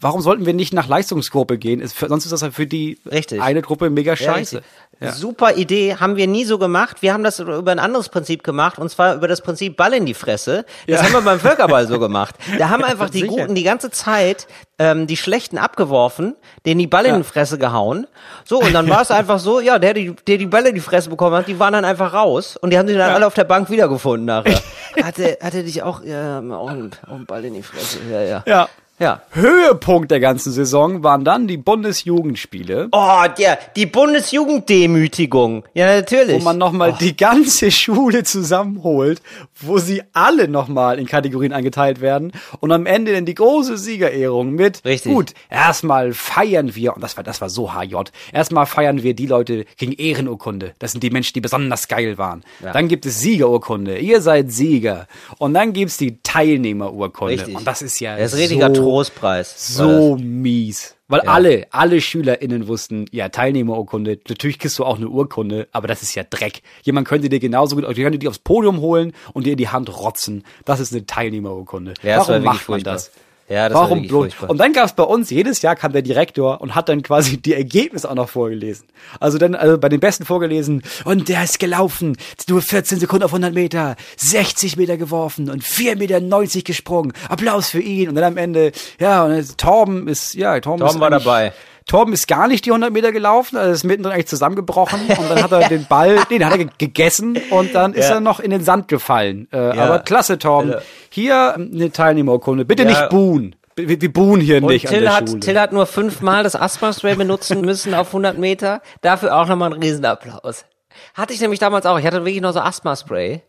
warum 0.02 0.22
sollten 0.22 0.46
wir 0.46 0.54
nicht 0.54 0.74
nach 0.74 0.88
Leistungsgruppe 0.88 1.58
gehen? 1.58 1.80
Ist 1.80 1.98
sonst 2.00 2.26
ist 2.26 2.32
das 2.32 2.41
ja 2.41 2.52
für 2.52 2.65
die 2.68 3.00
Richtig. 3.10 3.41
eine 3.41 3.62
Gruppe 3.62 3.89
mega 3.89 4.12
Ja, 4.12 4.15
scheiße. 4.18 4.58
richtig. 4.58 5.15
Super 5.20 5.56
Idee, 5.58 5.98
haben 5.98 6.15
wir 6.15 6.26
nie 6.26 6.46
so 6.46 6.58
gemacht. 6.58 7.02
Wir 7.02 7.13
haben 7.13 7.24
das 7.24 7.39
über 7.39 7.72
ein 7.72 7.80
anderes 7.80 8.08
Prinzip 8.10 8.44
gemacht, 8.44 8.80
und 8.80 8.89
zwar 8.89 9.15
über 9.15 9.28
das 9.28 9.41
Prinzip 9.41 9.76
Ball 9.76 9.94
in 9.94 10.06
die 10.06 10.13
Fresse. 10.13 10.65
Das 10.88 11.02
Ja. 11.02 11.06
haben 11.06 11.13
wir 11.13 11.22
beim 11.22 11.39
Völkerball 11.39 11.86
so 11.86 12.00
gemacht. 12.00 12.36
Da 12.58 12.70
haben 12.70 12.84
einfach 12.86 13.10
die 13.10 13.20
Sicher. 13.20 13.28
Guten 13.34 13.56
die 13.56 13.63
ganze 13.63 13.91
Zeit 13.91 14.48
ähm, 14.78 15.08
die 15.08 15.16
Schlechten 15.18 15.58
abgeworfen, 15.58 16.36
denen 16.66 16.80
die 16.80 16.88
Ball 16.88 17.06
in 17.06 17.12
Ja. 17.12 17.18
die 17.18 17.24
Fresse 17.24 17.58
gehauen. 17.58 18.08
So, 18.44 18.60
und 18.60 18.74
dann 18.74 18.90
war 18.90 19.02
es 19.02 19.12
einfach 19.20 19.40
so, 19.40 19.60
ja, 19.60 19.80
der, 19.80 19.94
die- 19.94 20.14
der 20.28 20.38
die 20.38 20.46
Bälle 20.48 20.70
in 20.70 20.76
die 20.76 20.82
Fresse 20.82 21.10
bekommen 21.10 21.36
hat, 21.36 21.48
die 21.48 21.58
waren 21.60 21.74
dann 21.74 21.86
einfach 21.86 22.14
raus 22.14 22.58
und 22.58 22.72
die 22.72 22.78
haben 22.78 22.88
sich 22.88 22.98
dann 22.98 23.12
alle 23.12 23.26
auf 23.28 23.34
der 23.34 23.46
Bank 23.46 23.70
wiedergefunden 23.70 24.26
nachher. 24.26 24.60
hatte, 25.04 25.38
hatte 25.42 25.64
dich 25.64 25.82
auch, 25.84 26.04
ja, 26.04 26.40
auch 26.40 26.70
einen, 26.70 26.92
auch 27.08 27.12
einen 27.16 27.26
Ball 27.26 27.46
in 27.46 27.54
die 27.54 27.64
Fresse. 27.64 28.00
Ja, 28.12 28.22
ja. 28.22 28.44
Ja. 28.46 28.70
Ja. 28.98 29.22
Höhepunkt 29.32 30.10
der 30.10 30.22
ganzen 30.22 30.54
Saison 30.54 31.04
waren 31.04 31.26
dann 31.26 31.48
die 31.48 31.58
Bundesjugendspiele, 31.58 32.88
Oh, 32.94 33.24
der, 33.38 33.60
die 33.76 33.86
Bundesjugenddemütigung. 33.86 35.64
Ja, 35.74 35.96
natürlich. 35.98 36.40
wo 36.40 36.44
man 36.44 36.58
nochmal 36.58 36.92
Oh. 36.92 36.98
die 37.00 37.16
ganze 37.18 37.72
Schule 37.76 38.24
zusammenholt, 38.24 39.22
wo 39.60 39.78
sie 39.80 40.02
alle 40.14 40.48
nochmal 40.48 41.00
in 41.00 41.08
Kategorien 41.08 41.52
eingeteilt 41.52 42.00
werden 42.02 42.32
und 42.60 42.72
am 42.72 42.86
Ende 42.86 43.14
dann 43.14 43.26
die 43.26 43.34
große 43.36 43.78
Siegerehrung 43.78 44.52
mit, 44.54 44.84
Richtig. 44.86 45.12
gut, 45.12 45.34
erstmal 45.50 46.14
feiern 46.14 46.76
wir, 46.76 46.96
und 46.96 47.02
das 47.02 47.18
war, 47.18 47.24
das 47.24 47.42
war 47.42 47.50
so 47.50 47.74
HJ, 47.74 47.96
erstmal 48.32 48.66
feiern 48.66 49.04
wir 49.04 49.14
die 49.14 49.28
Leute 49.28 49.66
gegen 49.78 49.92
Ehrenurkunde. 49.92 50.74
Das 50.80 50.92
sind 50.94 51.04
die 51.04 51.10
Menschen, 51.10 51.34
die 51.34 51.42
besonders 51.42 51.88
geil 51.88 52.18
waren. 52.18 52.44
Ja. 52.64 52.72
Dann 52.72 52.88
gibt 52.88 53.06
es 53.06 53.20
Siegerurkunde. 53.20 53.98
Ihr 54.00 54.22
seid 54.22 54.52
Sieger. 54.52 55.08
Und 55.38 55.54
dann 55.54 55.74
gibt's 55.74 55.98
die 55.98 56.20
Teilnehmerurkunde. 56.24 57.34
Richtig. 57.34 57.56
Und 57.56 57.68
das 57.68 57.82
ist 57.82 58.00
ja 58.00 58.18
Das 58.18 58.34
ist 58.34 58.50
so, 58.50 58.56
Trostpreis. 58.89 59.78
war 59.80 59.88
so 59.88 60.17
mies. 60.17 60.95
Weil 61.08 61.21
Ja. 61.24 61.32
alle, 61.34 61.67
alle 61.69 62.02
SchülerInnen 62.02 62.67
wussten, 62.67 63.06
ja, 63.12 63.30
Teilnehmerurkunde, 63.30 64.19
natürlich 64.28 64.58
kriegst 64.58 64.80
du 64.80 64.84
auch 64.86 64.98
eine 64.98 65.08
Urkunde, 65.08 65.67
aber 65.71 65.88
das 65.88 66.02
ist 66.02 66.15
ja 66.15 66.24
Dreck. 66.24 66.62
Jemand 66.82 67.08
könnte 67.08 67.30
dir 67.30 67.39
genauso 67.39 67.76
gut, 67.76 67.86
die 67.95 68.02
könnte 68.02 68.17
die 68.17 68.28
aufs 68.28 68.39
Podium 68.39 68.80
holen 68.80 69.13
und 69.34 69.45
dir 69.45 69.52
in 69.52 69.58
die 69.58 69.69
Hand 69.69 69.95
rotzen. 70.00 70.43
Das 70.65 70.80
ist 70.80 70.91
eine 70.93 71.06
Teilnehmerurkunde. 71.06 71.93
Ja, 72.02 72.17
Warum 72.19 72.43
macht 72.43 72.67
man 72.69 72.80
furchtbar. 72.82 72.93
das? 72.93 73.12
Ja, 73.48 73.70
das 73.70 73.76
war 73.76 73.84
Warum 73.84 73.98
wirklich 74.00 74.10
bloß? 74.10 74.24
furchtbar. 74.26 74.50
Und 74.50 74.58
dann 74.58 74.74
gab 74.74 74.86
es 74.86 74.94
bei 74.94 75.04
uns, 75.04 75.30
jedes 75.30 75.62
Jahr 75.62 75.76
kam 75.76 75.92
der 75.94 76.02
Direktor 76.02 76.62
und 76.62 76.74
hat 76.74 76.90
dann 76.90 77.04
quasi 77.04 77.38
die 77.38 77.54
Ergebnisse 77.54 78.10
auch 78.10 78.16
noch 78.16 78.30
vorgelesen. 78.30 78.88
Also 79.20 79.38
dann 79.38 79.54
also 79.54 79.78
bei 79.78 79.88
den 79.88 80.00
Besten 80.00 80.26
vorgelesen, 80.26 80.82
und 81.04 81.30
der 81.30 81.44
ist 81.44 81.60
gelaufen, 81.60 82.18
nur 82.50 82.62
14 82.64 83.00
Sekunden 83.00 83.24
auf 83.24 83.32
100 83.32 83.54
Meter, 83.54 83.98
60 84.18 84.78
Meter 84.78 84.98
geworfen 84.98 85.52
und 85.52 85.64
4,90 85.64 85.96
Meter 85.96 86.62
gesprungen. 86.64 87.14
Applaus 87.30 87.70
für 87.70 87.82
ihn. 87.82 88.10
Und 88.10 88.16
dann 88.16 88.24
am 88.24 88.38
Ende, 88.38 88.72
ja, 89.00 89.24
und 89.24 89.58
Torben 89.60 90.08
ist, 90.08 90.34
ja, 90.34 90.60
Torben, 90.60 90.80
Torben 90.80 90.96
ist 90.96 91.00
war 91.00 91.10
dabei. 91.12 91.54
Torben 91.88 92.13
ist 92.13 92.28
gar 92.28 92.48
nicht 92.48 92.65
die 92.65 92.71
100 92.71 92.91
Meter 92.91 93.12
gelaufen, 93.12 93.58
also 93.58 93.71
ist 93.71 93.84
mittendrin 93.84 94.13
eigentlich 94.13 94.28
zusammengebrochen 94.28 95.02
und 95.08 95.30
dann 95.30 95.43
hat 95.43 95.52
er 95.52 95.69
den 95.69 95.86
Ball, 95.86 96.17
den 96.32 96.43
hat 96.43 96.54
er 96.54 96.58
ge- 96.58 96.69
gegessen 96.80 97.38
und 97.52 97.76
dann 97.76 97.93
ist 97.93 98.10
Ja. 98.10 98.15
er 98.15 98.19
noch 98.21 98.39
in 98.39 98.50
den 98.52 98.63
Sand 98.63 98.88
gefallen. 98.88 99.48
Äh, 99.54 99.76
Ja. 99.78 99.84
Aber 99.86 100.00
klasse, 100.00 100.39
Torben. 100.39 100.71
Ja. 100.71 100.80
Hier 101.10 101.54
ähm, 101.58 101.71
eine 101.74 101.91
Teilnehmerurkunde. 101.91 102.65
Bitte 102.65 102.86
nicht 102.86 103.10
buhen. 103.10 103.56
Wir, 103.76 104.02
wir 104.02 104.12
buhen 104.13 104.39
hier 104.41 104.58
Und 104.63 104.67
nicht 104.71 104.88
an 104.88 104.93
Till 104.93 105.02
der 105.02 105.15
hat, 105.15 105.28
Schule. 105.30 105.39
Till 105.41 105.60
hat 105.60 105.74
nur 105.74 105.86
fünfmal 105.86 106.43
das 106.43 106.56
Asthma-Spray 106.56 107.15
benutzen 107.15 107.62
müssen 107.62 107.93
auf 107.93 108.08
100 108.08 108.38
Meter. 108.38 108.82
Dafür 109.02 109.36
auch 109.38 109.48
nochmal 109.48 109.71
einen 109.74 109.84
Riesenapplaus. 109.84 110.65
Hatte 111.13 111.34
ich 111.34 111.41
nämlich 111.41 111.60
damals 111.60 111.86
auch. 111.86 112.00
Ich 112.00 112.06
hatte 112.06 112.24
wirklich 112.26 112.41
noch 112.41 112.54
so 112.54 112.62
Asthma-Spray. 112.62 113.41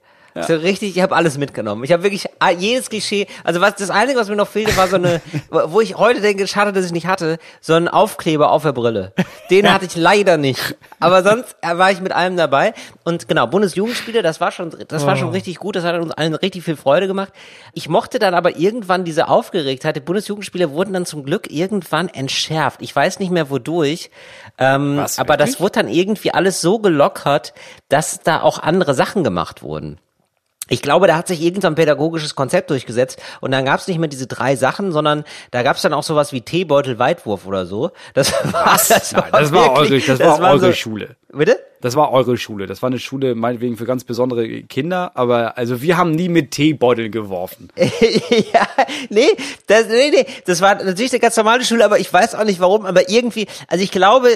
So 0.42 0.54
richtig, 0.54 0.96
ich 0.96 1.02
habe 1.02 1.14
alles 1.14 1.38
mitgenommen. 1.38 1.84
Ich 1.84 1.92
habe 1.92 2.02
wirklich 2.02 2.28
jedes 2.58 2.90
Klischee, 2.90 3.26
also 3.44 3.60
was 3.60 3.76
das 3.76 3.90
Einzige, 3.90 4.18
was 4.18 4.28
mir 4.28 4.36
noch 4.36 4.48
fehlte, 4.48 4.76
war 4.76 4.88
so 4.88 4.96
eine, 4.96 5.20
wo 5.50 5.80
ich 5.80 5.96
heute 5.96 6.20
denke, 6.20 6.46
schade, 6.46 6.72
dass 6.72 6.84
ich 6.84 6.92
nicht 6.92 7.06
hatte, 7.06 7.38
so 7.60 7.74
ein 7.74 7.88
Aufkleber 7.88 8.50
auf 8.50 8.62
der 8.62 8.72
Brille. 8.72 9.12
Den 9.50 9.72
hatte 9.72 9.86
ich 9.86 9.96
leider 9.96 10.36
nicht. 10.36 10.76
Aber 11.00 11.22
sonst 11.22 11.56
äh, 11.62 11.76
war 11.76 11.90
ich 11.90 12.00
mit 12.00 12.12
allem 12.12 12.36
dabei. 12.36 12.74
Und 13.04 13.28
genau, 13.28 13.46
Bundesjugendspiele, 13.46 14.22
das 14.22 14.40
war 14.40 14.50
schon, 14.52 14.74
das 14.88 15.06
war 15.06 15.16
schon 15.16 15.30
richtig 15.30 15.58
gut, 15.58 15.76
das 15.76 15.84
hat 15.84 16.00
uns 16.00 16.12
allen 16.12 16.34
richtig 16.34 16.64
viel 16.64 16.76
Freude 16.76 17.06
gemacht. 17.06 17.32
Ich 17.72 17.88
mochte 17.88 18.18
dann 18.18 18.34
aber 18.34 18.56
irgendwann 18.56 19.04
diese 19.04 19.28
Aufgeregtheit. 19.28 19.96
Die 19.96 20.00
Bundesjugendspiele 20.00 20.70
wurden 20.70 20.92
dann 20.92 21.06
zum 21.06 21.24
Glück 21.24 21.50
irgendwann 21.50 22.08
entschärft. 22.08 22.82
Ich 22.82 22.94
weiß 22.94 23.18
nicht 23.18 23.30
mehr 23.30 23.50
wodurch. 23.50 24.10
Ähm, 24.58 24.98
Was, 24.98 25.18
aber 25.18 25.36
das 25.36 25.60
wurde 25.60 25.72
dann 25.72 25.88
irgendwie 25.88 26.32
alles 26.32 26.60
so 26.60 26.78
gelockert, 26.78 27.54
dass 27.88 28.20
da 28.20 28.40
auch 28.42 28.58
andere 28.58 28.94
Sachen 28.94 29.24
gemacht 29.24 29.62
wurden. 29.62 29.98
Ich 30.68 30.82
glaube, 30.82 31.06
da 31.06 31.16
hat 31.16 31.28
sich 31.28 31.42
irgendein 31.42 31.74
pädagogisches 31.76 32.34
Konzept 32.34 32.70
durchgesetzt 32.70 33.22
und 33.40 33.52
dann 33.52 33.64
gab 33.64 33.78
es 33.80 33.86
nicht 33.86 33.98
mehr 33.98 34.08
diese 34.08 34.26
drei 34.26 34.56
Sachen, 34.56 34.90
sondern 34.92 35.24
da 35.52 35.62
gab 35.62 35.76
es 35.76 35.82
dann 35.82 35.92
auch 35.94 36.02
sowas 36.02 36.32
wie 36.32 36.40
Teebeutel 36.40 36.98
Weitwurf 36.98 37.46
oder 37.46 37.66
so. 37.66 37.92
Das 38.14 38.32
war, 38.52 38.64
das 38.88 39.12
Nein, 39.12 39.24
das 39.32 39.52
war 39.52 39.76
wirklich- 39.78 40.08
eure, 40.08 40.18
das 40.18 40.40
war 40.40 40.50
eure 40.50 40.58
so- 40.68 40.72
Schule. 40.72 41.16
Bitte? 41.32 41.58
Das 41.86 41.94
war 41.94 42.10
eure 42.10 42.36
Schule. 42.36 42.66
Das 42.66 42.82
war 42.82 42.88
eine 42.88 42.98
Schule 42.98 43.36
meinetwegen 43.36 43.76
für 43.76 43.84
ganz 43.84 44.02
besondere 44.02 44.62
Kinder, 44.64 45.12
aber 45.14 45.56
also 45.56 45.82
wir 45.82 45.96
haben 45.96 46.10
nie 46.10 46.28
mit 46.28 46.50
Teebeuteln 46.50 47.12
geworfen. 47.12 47.68
ja, 47.76 48.66
nee, 49.08 49.28
das, 49.68 49.86
nee, 49.86 50.10
nee, 50.10 50.26
das 50.46 50.60
war 50.60 50.82
natürlich 50.82 51.12
eine 51.12 51.20
ganz 51.20 51.36
normale 51.36 51.64
Schule, 51.64 51.84
aber 51.84 52.00
ich 52.00 52.12
weiß 52.12 52.34
auch 52.34 52.42
nicht 52.42 52.58
warum, 52.58 52.86
aber 52.86 53.08
irgendwie, 53.08 53.46
also 53.68 53.84
ich 53.84 53.92
glaube, 53.92 54.30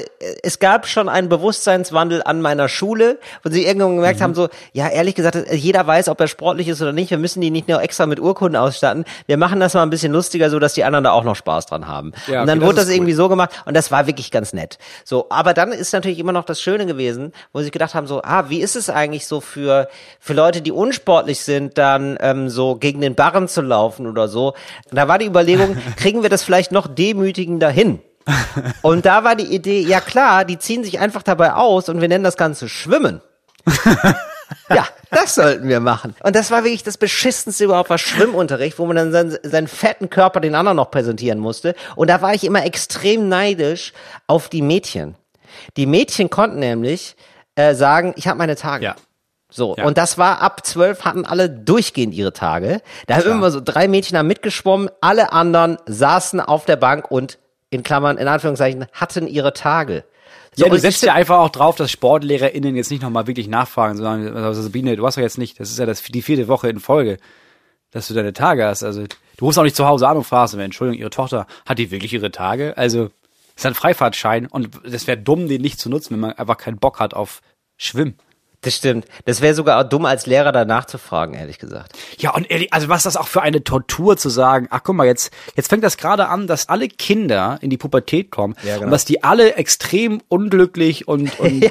es 0.45 0.61
gab 0.61 0.87
schon 0.87 1.09
einen 1.09 1.29
Bewusstseinswandel 1.29 2.23
an 2.25 2.41
meiner 2.41 2.69
Schule, 2.69 3.19
wo 3.43 3.51
sie 3.51 3.65
irgendwann 3.65 3.97
gemerkt 3.97 4.21
Mhm. 4.21 4.25
haben, 4.25 4.35
so, 4.37 4.49
ja, 4.73 4.89
ehrlich 4.89 5.17
gesagt, 5.17 5.37
jeder 5.53 5.85
weiß, 5.85 6.09
ob 6.09 6.21
er 6.21 6.29
sportlich 6.29 6.69
ist 6.69 6.81
oder 6.81 6.93
nicht, 6.93 7.11
wir 7.11 7.19
müssen 7.19 7.41
die 7.41 7.51
nicht 7.51 7.67
nur 7.67 7.83
extra 7.83 8.07
mit 8.07 8.21
Urkunden 8.21 8.55
ausstatten, 8.55 9.05
wir 9.27 9.37
machen 9.39 9.59
das 9.59 9.75
mal 9.75 9.83
ein 9.83 9.91
bisschen 9.91 10.13
lustiger, 10.13 10.51
so 10.51 10.61
dass 10.61 10.75
die 10.75 10.85
anderen 10.85 11.03
da 11.03 11.11
auch 11.11 11.25
noch 11.25 11.35
Spaß 11.35 11.67
dran 11.67 11.89
haben. 11.89 12.13
Ja, 12.29 12.43
und 12.43 12.47
dann 12.47 12.59
okay, 12.59 12.61
das 12.61 12.67
wurde 12.69 12.77
das 12.77 12.85
ist 12.87 12.95
irgendwie 12.95 13.11
cool. 13.13 13.17
so 13.17 13.29
gemacht 13.29 13.51
und 13.67 13.77
das 13.77 13.91
war 13.91 14.07
wirklich 14.07 14.31
ganz 14.31 14.53
nett. 14.53 14.79
So, 15.05 15.27
aber 15.31 15.53
dann 15.53 15.73
ist 15.73 15.93
natürlich 15.93 16.21
immer 16.21 16.33
noch 16.33 16.45
das 16.45 16.61
Schöne 16.61 16.87
gewesen, 16.87 17.33
wo 17.53 17.61
sie 17.61 17.71
gedacht 17.71 17.95
haben, 17.95 18.07
so, 18.07 18.23
ah, 18.23 18.49
wie 18.49 18.61
ist 18.61 18.77
es 18.77 18.91
eigentlich 18.91 19.27
so 19.27 19.41
für, 19.41 19.89
für 20.19 20.35
Leute, 20.35 20.63
die 20.63 20.73
unsportlich 20.73 21.41
sind, 21.41 21.79
dann 21.79 22.17
ähm, 22.21 22.49
so 22.49 22.77
gegen 22.77 23.01
den 23.01 23.15
Barren 23.15 23.49
zu 23.49 23.63
laufen 23.63 24.07
oder 24.07 24.29
so. 24.29 24.55
Und 24.91 24.97
da 24.97 25.09
war 25.09 25.19
die 25.19 25.27
Überlegung, 25.27 25.77
kriegen 25.97 26.23
wir 26.23 26.31
das 26.31 26.43
vielleicht 26.43 26.73
noch 26.73 26.87
demütigender 26.87 27.71
hin? 27.71 28.01
Und 28.83 29.07
da 29.07 29.25
war 29.25 29.35
die 29.35 29.55
Idee, 29.55 29.81
ja 29.81 30.01
klar, 30.01 30.45
die 30.45 30.59
ziehen 30.59 30.85
sich 30.85 31.01
einfach 31.01 31.23
dabei 31.23 31.55
aus 31.55 31.89
und 31.89 32.01
wir 32.01 32.09
nennen 32.09 32.25
das 32.25 32.37
Ganze 32.37 32.69
Schwimmen. 32.69 33.21
Ja, 34.69 34.87
das 35.11 35.35
sollten 35.35 35.69
wir 35.69 35.81
machen. 35.81 36.15
Und 36.23 36.37
das 36.37 36.51
war 36.51 36.65
wirklich 36.65 36.83
das 36.83 36.99
beschissenste 36.99 37.65
überhaupt, 37.65 37.91
war 37.91 37.99
Schwimmunterricht, 37.99 38.79
wo 38.79 38.87
man 38.87 38.97
dann 38.97 39.13
seinen, 39.13 39.39
seinen 39.43 39.69
fetten 39.69 40.11
Körper 40.11 40.41
den 40.41 40.55
anderen 40.55 40.77
noch 40.77 40.91
präsentieren 40.91 41.39
musste. 41.39 41.75
Und 41.97 42.09
da 42.09 42.23
war 42.23 42.35
ich 42.35 42.45
immer 42.45 42.65
extrem 42.65 43.29
neidisch 43.29 43.93
auf 44.27 44.49
die 44.49 44.63
Mädchen. 44.63 45.17
Die 45.77 45.87
Mädchen 45.87 46.31
konnten 46.31 46.59
nämlich 46.59 47.17
äh, 47.61 47.75
sagen, 47.75 48.15
ich 48.17 48.27
habe 48.29 48.39
meine 48.39 48.57
Tage. 48.57 48.85
Ja. 48.85 48.97
So, 49.53 49.75
Ja. 49.77 49.85
und 49.85 49.99
das 49.99 50.17
war 50.17 50.41
ab 50.41 50.65
zwölf 50.65 51.05
hatten 51.05 51.25
alle 51.27 51.51
durchgehend 51.51 52.15
ihre 52.15 52.33
Tage. 52.33 52.81
Da 53.07 53.17
haben 53.17 53.31
immer 53.31 53.51
so 53.51 53.61
drei 53.61 53.89
Mädchen 53.89 54.15
da 54.15 54.23
mitgeschwommen, 54.23 54.89
alle 55.01 55.33
anderen 55.33 55.77
saßen 55.87 56.41
auf 56.41 56.65
der 56.67 56.77
Bank 56.77 57.11
und 57.11 57.39
in 57.71 57.83
Klammern, 57.83 58.17
in 58.17 58.29
Anführungszeichen, 58.29 58.87
hatten 58.93 59.27
ihre 59.27 59.53
Tage. 59.53 60.05
So, 60.55 60.65
Ja, 60.65 60.71
du 60.71 60.79
setzt 60.79 61.03
ja 61.03 61.15
einfach 61.15 61.39
auch 61.39 61.51
drauf, 61.51 61.77
dass 61.77 61.91
SportlehrerInnen 61.91 62.75
jetzt 62.77 62.91
nicht 62.91 63.03
nochmal 63.03 63.27
wirklich 63.27 63.49
nachfragen, 63.49 63.97
sondern, 63.97 64.37
also 64.37 64.63
Sabine, 64.63 64.97
du 64.97 65.07
hast 65.07 65.17
doch 65.17 65.23
jetzt 65.23 65.39
nicht, 65.39 65.59
das 65.61 65.71
ist 65.71 65.79
ja 65.79 65.87
das, 65.87 66.03
die 66.03 66.23
vierte 66.23 66.49
Woche 66.49 66.69
in 66.69 66.81
Folge, 66.81 67.19
dass 67.93 68.09
du 68.09 68.15
deine 68.15 68.33
Tage 68.33 68.65
hast. 68.65 68.83
Also, 68.85 69.03
du 69.03 69.45
rufst 69.45 69.59
auch 69.59 69.63
nicht 69.65 69.77
zu 69.77 69.87
Hause 69.87 70.09
an 70.09 70.17
und 70.17 70.25
fragst, 70.25 70.55
Entschuldigung, 70.55 71.01
ihre 71.01 71.11
Tochter, 71.11 71.47
hat 71.67 71.79
die 71.79 71.91
wirklich 71.91 72.13
ihre 72.13 72.31
Tage? 72.31 72.77
Also, 72.77 73.11
ist 73.57 73.67
ein 73.67 73.75
Freifahrtschein 73.75 74.47
und 74.47 74.71
das 74.85 75.07
wäre 75.07 75.19
dumm, 75.19 75.47
den 75.49 75.61
nicht 75.61 75.79
zu 75.79 75.89
nutzen, 75.91 76.15
wenn 76.15 76.21
man 76.21 76.33
einfach 76.33 76.57
keinen 76.57 76.79
Bock 76.79 76.99
hat 76.99 77.15
auf 77.15 77.43
Schwimmen. 77.83 78.15
Das 78.63 78.75
stimmt. 78.77 79.07
Das 79.25 79.41
wäre 79.41 79.55
sogar 79.55 79.83
dumm 79.85 80.05
als 80.05 80.27
Lehrer 80.27 80.53
danach 80.53 80.85
zu 80.85 80.99
fragen, 80.99 81.33
ehrlich 81.33 81.59
gesagt. 81.59 81.93
Ja, 82.19 82.35
und 82.35 82.51
ehrlich, 82.51 82.75
also 82.75 82.91
was 82.91 83.05
das 83.05 83.17
auch 83.17 83.27
für 83.27 83.41
eine 83.41 83.65
Tortur 83.65 84.19
zu 84.19 84.29
sagen, 84.29 84.69
ach 84.71 84.81
guck 84.85 84.97
mal, 84.97 85.07
jetzt, 85.07 85.33
jetzt 85.57 85.71
fängt 85.71 85.83
das 85.83 85.97
gerade 85.97 86.29
an, 86.29 86.47
dass 86.47 86.69
alle 86.69 86.89
Kinder 86.89 87.57
in 87.63 87.71
die 87.71 87.79
Pubertät 87.79 88.31
kommen 88.31 88.55
Ja, 88.63 88.75
genau. 88.75 88.85
und 88.85 88.91
dass 88.91 89.07
die 89.07 89.25
alle 89.25 89.55
extrem 89.55 90.21
unglücklich 90.29 91.09
und, 91.09 91.41
und, 91.41 91.71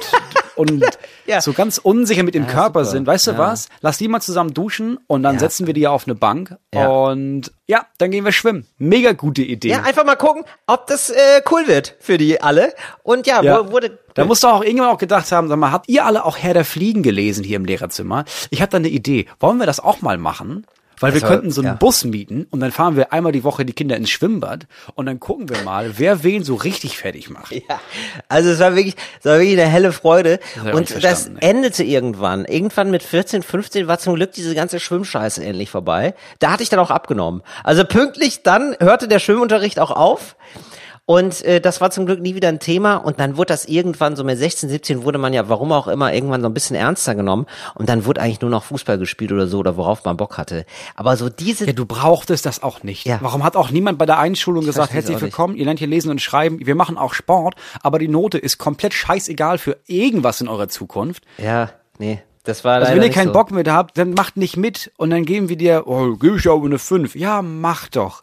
und 0.56 0.84
Ja. 1.26 1.40
so 1.40 1.52
ganz 1.52 1.78
unsicher 1.78 2.24
mit 2.24 2.34
dem 2.34 2.48
Körper 2.48 2.80
super. 2.84 2.90
sind. 2.90 3.06
Weißt 3.06 3.28
du 3.28 3.38
was? 3.38 3.68
Lass 3.82 3.98
die 3.98 4.08
mal 4.08 4.20
zusammen 4.20 4.52
duschen 4.52 4.98
und 5.06 5.22
dann 5.22 5.38
setzen 5.38 5.68
wir 5.68 5.74
die 5.74 5.86
auf 5.86 6.08
eine 6.08 6.16
Bank 6.16 6.56
und 6.74 7.52
ja, 7.68 7.86
dann 7.98 8.10
gehen 8.10 8.24
wir 8.24 8.32
schwimmen. 8.32 8.66
Mega 8.78 9.12
gute 9.12 9.42
Idee. 9.42 9.68
Ja, 9.68 9.82
einfach 9.82 10.04
mal 10.04 10.16
gucken, 10.16 10.42
ob 10.66 10.88
das 10.88 11.08
äh, 11.08 11.40
cool 11.52 11.68
wird 11.68 11.94
für 12.00 12.18
die 12.18 12.40
alle. 12.40 12.74
Und 13.04 13.28
ja, 13.28 13.70
wurde. 13.70 13.96
Da 14.14 14.24
muss 14.24 14.40
doch 14.40 14.52
auch 14.52 14.62
irgendjemand 14.62 14.94
auch 14.94 14.98
gedacht 14.98 15.30
haben, 15.32 15.48
sag 15.48 15.56
mal, 15.58 15.72
habt 15.72 15.88
ihr 15.88 16.04
alle 16.04 16.24
auch 16.24 16.36
Herr 16.38 16.54
der 16.54 16.64
Fliegen 16.64 17.02
gelesen 17.02 17.44
hier 17.44 17.56
im 17.56 17.64
Lehrerzimmer? 17.64 18.24
Ich 18.50 18.60
habe 18.60 18.70
da 18.70 18.76
eine 18.78 18.88
Idee. 18.88 19.26
Wollen 19.38 19.58
wir 19.58 19.66
das 19.66 19.80
auch 19.80 20.00
mal 20.02 20.18
machen? 20.18 20.66
Weil 21.02 21.14
wir 21.14 21.20
Das 21.22 21.30
war- 21.30 21.36
könnten 21.38 21.50
so 21.50 21.62
einen 21.62 21.68
ja. 21.68 21.74
Bus 21.76 22.04
mieten 22.04 22.46
und 22.50 22.60
dann 22.60 22.72
fahren 22.72 22.94
wir 22.94 23.10
einmal 23.10 23.32
die 23.32 23.42
Woche 23.42 23.64
die 23.64 23.72
Kinder 23.72 23.96
ins 23.96 24.10
Schwimmbad 24.10 24.66
und 24.96 25.06
dann 25.06 25.18
gucken 25.18 25.48
wir 25.48 25.62
mal, 25.62 25.94
wer 25.96 26.22
wen 26.24 26.44
so 26.44 26.56
richtig 26.56 26.98
fertig 26.98 27.30
macht. 27.30 27.52
Ja, 27.52 27.80
also 28.28 28.50
es 28.50 28.58
war 28.58 28.76
wirklich, 28.76 28.96
es 29.18 29.24
war 29.24 29.38
wirklich 29.38 29.58
eine 29.58 29.66
helle 29.66 29.92
Freude. 29.92 30.40
nicht 30.62 30.74
Und 30.74 31.02
das 31.02 31.28
ey. 31.28 31.32
endete 31.40 31.84
irgendwann. 31.84 32.44
Irgendwann 32.44 32.90
mit 32.90 33.02
14, 33.02 33.42
15 33.42 33.86
war 33.88 33.98
zum 33.98 34.14
Glück 34.16 34.32
diese 34.32 34.54
ganze 34.54 34.78
Schwimmscheiße 34.78 35.42
endlich 35.42 35.70
vorbei. 35.70 36.12
Da 36.38 36.50
hatte 36.50 36.62
ich 36.62 36.68
dann 36.68 36.80
auch 36.80 36.90
abgenommen. 36.90 37.40
Also 37.64 37.84
pünktlich 37.86 38.42
dann 38.42 38.76
hörte 38.78 39.08
der 39.08 39.20
Schwimmunterricht 39.20 39.78
auch 39.80 39.92
auf. 39.92 40.36
Und 41.10 41.42
äh, 41.42 41.60
das 41.60 41.80
war 41.80 41.90
zum 41.90 42.06
Glück 42.06 42.20
nie 42.20 42.36
wieder 42.36 42.46
ein 42.46 42.60
Thema. 42.60 42.94
Und 42.94 43.18
dann 43.18 43.36
wurde 43.36 43.48
das 43.48 43.64
irgendwann, 43.64 44.14
so 44.14 44.22
mit 44.22 44.38
16, 44.38 44.68
17, 44.68 45.02
wurde 45.02 45.18
man 45.18 45.32
ja, 45.32 45.48
warum 45.48 45.72
auch 45.72 45.88
immer, 45.88 46.14
irgendwann 46.14 46.40
so 46.40 46.46
ein 46.46 46.54
bisschen 46.54 46.76
ernster 46.76 47.16
genommen. 47.16 47.46
Und 47.74 47.88
dann 47.88 48.04
wurde 48.04 48.20
eigentlich 48.20 48.40
nur 48.40 48.50
noch 48.50 48.62
Fußball 48.62 48.96
gespielt 48.96 49.32
oder 49.32 49.48
so, 49.48 49.58
oder 49.58 49.76
worauf 49.76 50.04
man 50.04 50.16
Bock 50.16 50.38
hatte. 50.38 50.64
Aber 50.94 51.16
so 51.16 51.28
diese 51.28 51.66
Ja, 51.66 51.72
du 51.72 51.84
brauchtest 51.84 52.46
das 52.46 52.62
auch 52.62 52.84
nicht. 52.84 53.06
Ja. 53.06 53.18
Warum 53.22 53.42
hat 53.42 53.56
auch 53.56 53.72
niemand 53.72 53.98
bei 53.98 54.06
der 54.06 54.20
Einschulung 54.20 54.64
gesagt, 54.64 54.92
versteh's 54.92 55.10
herzlich 55.10 55.20
willkommen, 55.20 55.56
ihr 55.56 55.64
lernt 55.64 55.80
hier 55.80 55.88
lesen 55.88 56.12
und 56.12 56.22
schreiben, 56.22 56.64
wir 56.64 56.76
machen 56.76 56.96
auch 56.96 57.12
Sport, 57.12 57.56
aber 57.82 57.98
die 57.98 58.06
Note 58.06 58.38
ist 58.38 58.58
komplett 58.58 58.94
scheißegal 58.94 59.58
für 59.58 59.78
irgendwas 59.88 60.40
in 60.40 60.46
eurer 60.46 60.68
Zukunft. 60.68 61.24
Ja, 61.38 61.70
nee, 61.98 62.22
das 62.44 62.62
war 62.62 62.74
Also 62.74 62.94
wenn 62.94 63.02
ihr 63.02 63.10
keinen 63.10 63.28
so. 63.28 63.32
Bock 63.32 63.50
mehr 63.50 63.64
habt, 63.66 63.98
dann 63.98 64.14
macht 64.14 64.36
nicht 64.36 64.56
mit 64.56 64.92
und 64.96 65.10
dann 65.10 65.24
geben 65.24 65.48
wir 65.48 65.56
dir, 65.56 65.88
oh, 65.88 66.14
gebe 66.14 66.36
ich 66.36 66.48
aber 66.48 66.64
eine 66.64 66.78
5. 66.78 67.16
Ja, 67.16 67.42
mach 67.42 67.88
doch. 67.88 68.22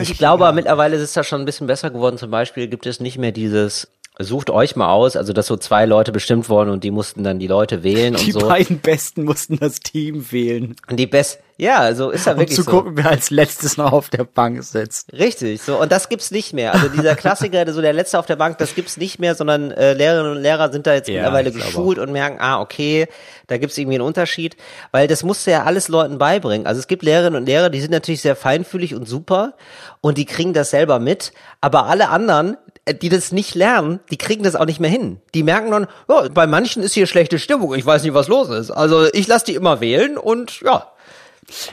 Ich 0.00 0.18
glaube, 0.18 0.50
mittlerweile 0.52 0.96
ist 0.96 1.16
das 1.16 1.26
schon 1.26 1.42
ein 1.42 1.44
bisschen 1.44 1.66
besser 1.66 1.90
geworden. 1.90 2.18
Zum 2.18 2.30
Beispiel 2.30 2.68
gibt 2.68 2.86
es 2.86 3.00
nicht 3.00 3.18
mehr 3.18 3.32
dieses 3.32 3.88
Sucht 4.18 4.48
euch 4.48 4.76
mal 4.76 4.90
aus, 4.92 5.14
also 5.14 5.34
dass 5.34 5.46
so 5.46 5.58
zwei 5.58 5.84
Leute 5.84 6.10
bestimmt 6.10 6.48
wurden 6.48 6.70
und 6.70 6.82
die 6.84 6.90
mussten 6.90 7.22
dann 7.22 7.38
die 7.38 7.46
Leute 7.48 7.82
wählen 7.82 8.14
Die 8.14 8.32
und 8.32 8.40
so. 8.40 8.48
beiden 8.48 8.78
Besten 8.78 9.24
mussten 9.24 9.58
das 9.58 9.80
Team 9.80 10.32
wählen, 10.32 10.74
Und 10.88 10.96
die 10.96 11.06
best, 11.06 11.38
ja, 11.58 11.94
so 11.94 12.08
ist 12.10 12.24
ja 12.24 12.32
um 12.32 12.38
wirklich 12.38 12.56
zu 12.56 12.62
so. 12.62 12.70
gucken, 12.70 12.92
wer 12.96 13.10
als 13.10 13.28
letztes 13.28 13.76
noch 13.76 13.92
auf 13.92 14.08
der 14.08 14.24
Bank 14.24 14.62
sitzt. 14.64 15.12
Richtig, 15.12 15.60
so 15.60 15.78
und 15.78 15.92
das 15.92 16.08
gibt's 16.08 16.30
nicht 16.30 16.54
mehr. 16.54 16.72
Also 16.72 16.88
dieser 16.88 17.14
Klassiker, 17.14 17.70
so 17.70 17.82
der 17.82 17.92
letzte 17.92 18.18
auf 18.18 18.24
der 18.24 18.36
Bank, 18.36 18.56
das 18.56 18.74
gibt's 18.74 18.96
nicht 18.96 19.18
mehr, 19.18 19.34
sondern 19.34 19.70
äh, 19.70 19.92
Lehrerinnen 19.92 20.32
und 20.38 20.42
Lehrer 20.42 20.72
sind 20.72 20.86
da 20.86 20.94
jetzt 20.94 21.08
Ja, 21.08 21.16
mittlerweile 21.16 21.52
geschult 21.52 21.98
und 21.98 22.10
merken, 22.10 22.38
ah 22.40 22.62
okay, 22.62 23.08
da 23.48 23.58
gibt's 23.58 23.76
irgendwie 23.76 23.96
einen 23.96 24.06
Unterschied, 24.06 24.56
weil 24.92 25.08
das 25.08 25.24
musst 25.24 25.46
du 25.46 25.50
ja 25.50 25.64
alles 25.64 25.88
Leuten 25.88 26.16
beibringen. 26.16 26.66
Also 26.66 26.78
es 26.78 26.86
gibt 26.88 27.02
Lehrerinnen 27.02 27.38
und 27.38 27.46
Lehrer, 27.46 27.68
die 27.68 27.82
sind 27.82 27.90
natürlich 27.90 28.22
sehr 28.22 28.34
feinfühlig 28.36 28.94
und 28.94 29.06
super 29.06 29.52
und 30.00 30.16
die 30.16 30.24
kriegen 30.24 30.54
das 30.54 30.70
selber 30.70 30.98
mit, 31.00 31.32
aber 31.60 31.84
alle 31.84 32.08
anderen, 32.08 32.56
die 33.02 33.08
das 33.08 33.32
nicht 33.32 33.54
lernen, 33.54 34.00
die 34.10 34.16
kriegen 34.16 34.42
das 34.44 34.54
auch 34.56 34.64
nicht 34.66 34.80
mehr 34.80 34.90
hin. 34.90 35.20
Die 35.34 35.42
merken 35.42 35.70
dann, 35.70 35.86
ja, 36.08 36.28
bei 36.32 36.46
manchen 36.46 36.82
ist 36.82 36.94
hier 36.94 37.06
schlechte 37.06 37.38
Stimmung, 37.38 37.74
ich 37.74 37.84
weiß 37.86 38.02
nicht, 38.04 38.14
was 38.14 38.28
los 38.28 38.48
ist. 38.48 38.70
Also 38.70 39.06
ich 39.12 39.26
lasse 39.26 39.46
die 39.46 39.54
immer 39.54 39.80
wählen 39.80 40.16
und 40.18 40.60
ja, 40.60 40.86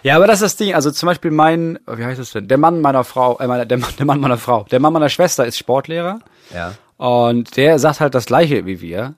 Ja, 0.04 0.15
aber 0.15 0.28
das 0.28 0.36
ist 0.38 0.43
das 0.43 0.56
Ding. 0.58 0.73
Also 0.76 0.91
zum 0.91 1.08
Beispiel 1.08 1.32
mein, 1.32 1.80
wie 1.88 2.04
heißt 2.04 2.19
das 2.19 2.32
denn? 2.32 2.47
Der 2.47 2.58
Mann 2.58 2.82
meiner 2.82 3.04
Frau, 3.04 3.38
äh, 3.39 3.47
meiner, 3.47 3.65
der, 3.65 3.78
Mann, 3.80 3.91
der 3.97 4.06
Mann 4.06 4.19
meiner 4.19 4.38
Frau, 4.38 4.63
der 4.71 4.80
Mann 4.80 4.93
meiner 4.93 5.10
Schwester 5.10 5.45
ist 5.45 5.58
Sportlehrer. 5.58 6.19
Ja. 6.54 6.73
Und 6.97 7.58
der 7.58 7.80
sagt 7.80 7.99
halt 7.99 8.13
das 8.15 8.26
Gleiche 8.26 8.65
wie 8.65 8.82
wir. 8.82 9.15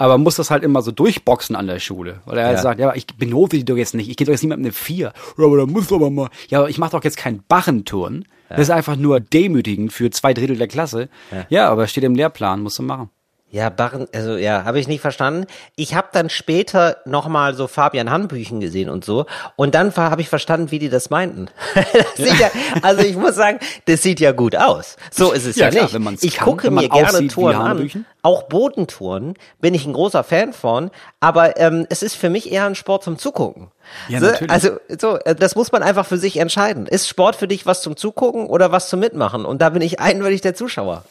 Aber 0.00 0.16
muss 0.16 0.36
das 0.36 0.52
halt 0.52 0.62
immer 0.62 0.80
so 0.82 0.92
durchboxen 0.92 1.56
an 1.56 1.66
der 1.66 1.80
Schule. 1.80 2.20
Weil 2.24 2.38
er 2.38 2.46
halt 2.46 2.56
Ja. 2.58 2.62
sagt, 2.62 2.78
ja, 2.78 2.86
aber 2.86 2.96
ich 2.96 3.06
benote 3.08 3.56
die 3.56 3.64
doch 3.64 3.76
jetzt 3.76 3.94
nicht. 3.94 4.08
Ich 4.08 4.16
gehe 4.16 4.24
doch 4.26 4.32
jetzt 4.32 4.44
mit 4.44 4.56
einer 4.56 4.70
4. 4.72 5.06
Ja, 5.36 5.44
aber 5.44 5.56
da 5.56 5.66
muss 5.66 5.92
aber 5.92 6.08
mal. 6.10 6.28
Ja, 6.48 6.60
aber 6.60 6.68
ich 6.70 6.78
mache 6.78 6.92
doch 6.92 7.02
jetzt 7.02 7.16
keinen 7.16 7.42
Barrenturn. 7.48 8.24
Das 8.48 8.60
ist 8.60 8.70
einfach 8.70 8.96
nur 8.96 9.20
demütigend 9.20 9.92
für 9.92 10.10
zwei 10.10 10.32
Drittel 10.34 10.56
der 10.56 10.68
Klasse. 10.68 11.08
Ja, 11.48 11.68
aber 11.68 11.86
steht 11.86 12.04
im 12.04 12.14
Lehrplan, 12.14 12.62
musst 12.62 12.78
du 12.78 12.82
machen. 12.82 13.10
Ja, 13.50 13.70
Barren, 13.70 14.06
also 14.14 14.36
ja, 14.36 14.64
habe 14.64 14.78
ich 14.78 14.88
nicht 14.88 15.00
verstanden. 15.00 15.46
Ich 15.74 15.94
habe 15.94 16.08
dann 16.12 16.28
später 16.28 16.98
nochmal 17.06 17.54
so 17.54 17.66
Fabian 17.66 18.10
Handbüchen 18.10 18.60
gesehen 18.60 18.90
und 18.90 19.06
so. 19.06 19.24
Und 19.56 19.74
dann 19.74 19.96
habe 19.96 20.20
ich 20.20 20.28
verstanden, 20.28 20.70
wie 20.70 20.78
die 20.78 20.90
das 20.90 21.08
meinten. 21.08 21.48
das 21.74 22.38
ja. 22.38 22.50
Also 22.82 23.02
ich 23.02 23.16
muss 23.16 23.36
sagen, 23.36 23.58
das 23.86 24.02
sieht 24.02 24.20
ja 24.20 24.32
gut 24.32 24.54
aus. 24.54 24.96
So 25.10 25.32
ist 25.32 25.46
es 25.46 25.56
ja, 25.56 25.70
ja 25.70 25.86
klar, 25.86 25.98
nicht. 26.10 26.24
ich 26.24 26.34
kann, 26.34 26.44
gucke 26.44 26.70
mir 26.70 26.90
gerne 26.90 27.26
Touren 27.28 27.56
an. 27.56 28.04
Auch 28.20 28.42
Bodentouren 28.42 29.32
bin 29.60 29.72
ich 29.72 29.86
ein 29.86 29.94
großer 29.94 30.24
Fan 30.24 30.52
von. 30.52 30.90
Aber 31.20 31.56
ähm, 31.58 31.86
es 31.88 32.02
ist 32.02 32.16
für 32.16 32.28
mich 32.28 32.52
eher 32.52 32.66
ein 32.66 32.74
Sport 32.74 33.02
zum 33.04 33.16
Zugucken. 33.16 33.68
Ja, 34.08 34.20
natürlich. 34.20 34.50
Also 34.50 34.78
so, 35.00 35.16
äh, 35.20 35.34
das 35.34 35.54
muss 35.56 35.72
man 35.72 35.82
einfach 35.82 36.04
für 36.04 36.18
sich 36.18 36.36
entscheiden. 36.36 36.86
Ist 36.86 37.08
Sport 37.08 37.36
für 37.36 37.48
dich 37.48 37.64
was 37.64 37.80
zum 37.80 37.96
Zugucken 37.96 38.46
oder 38.46 38.72
was 38.72 38.90
zum 38.90 39.00
Mitmachen? 39.00 39.46
Und 39.46 39.62
da 39.62 39.70
bin 39.70 39.80
ich 39.80 40.00
eindeutig 40.00 40.42
der 40.42 40.54
Zuschauer. 40.54 41.04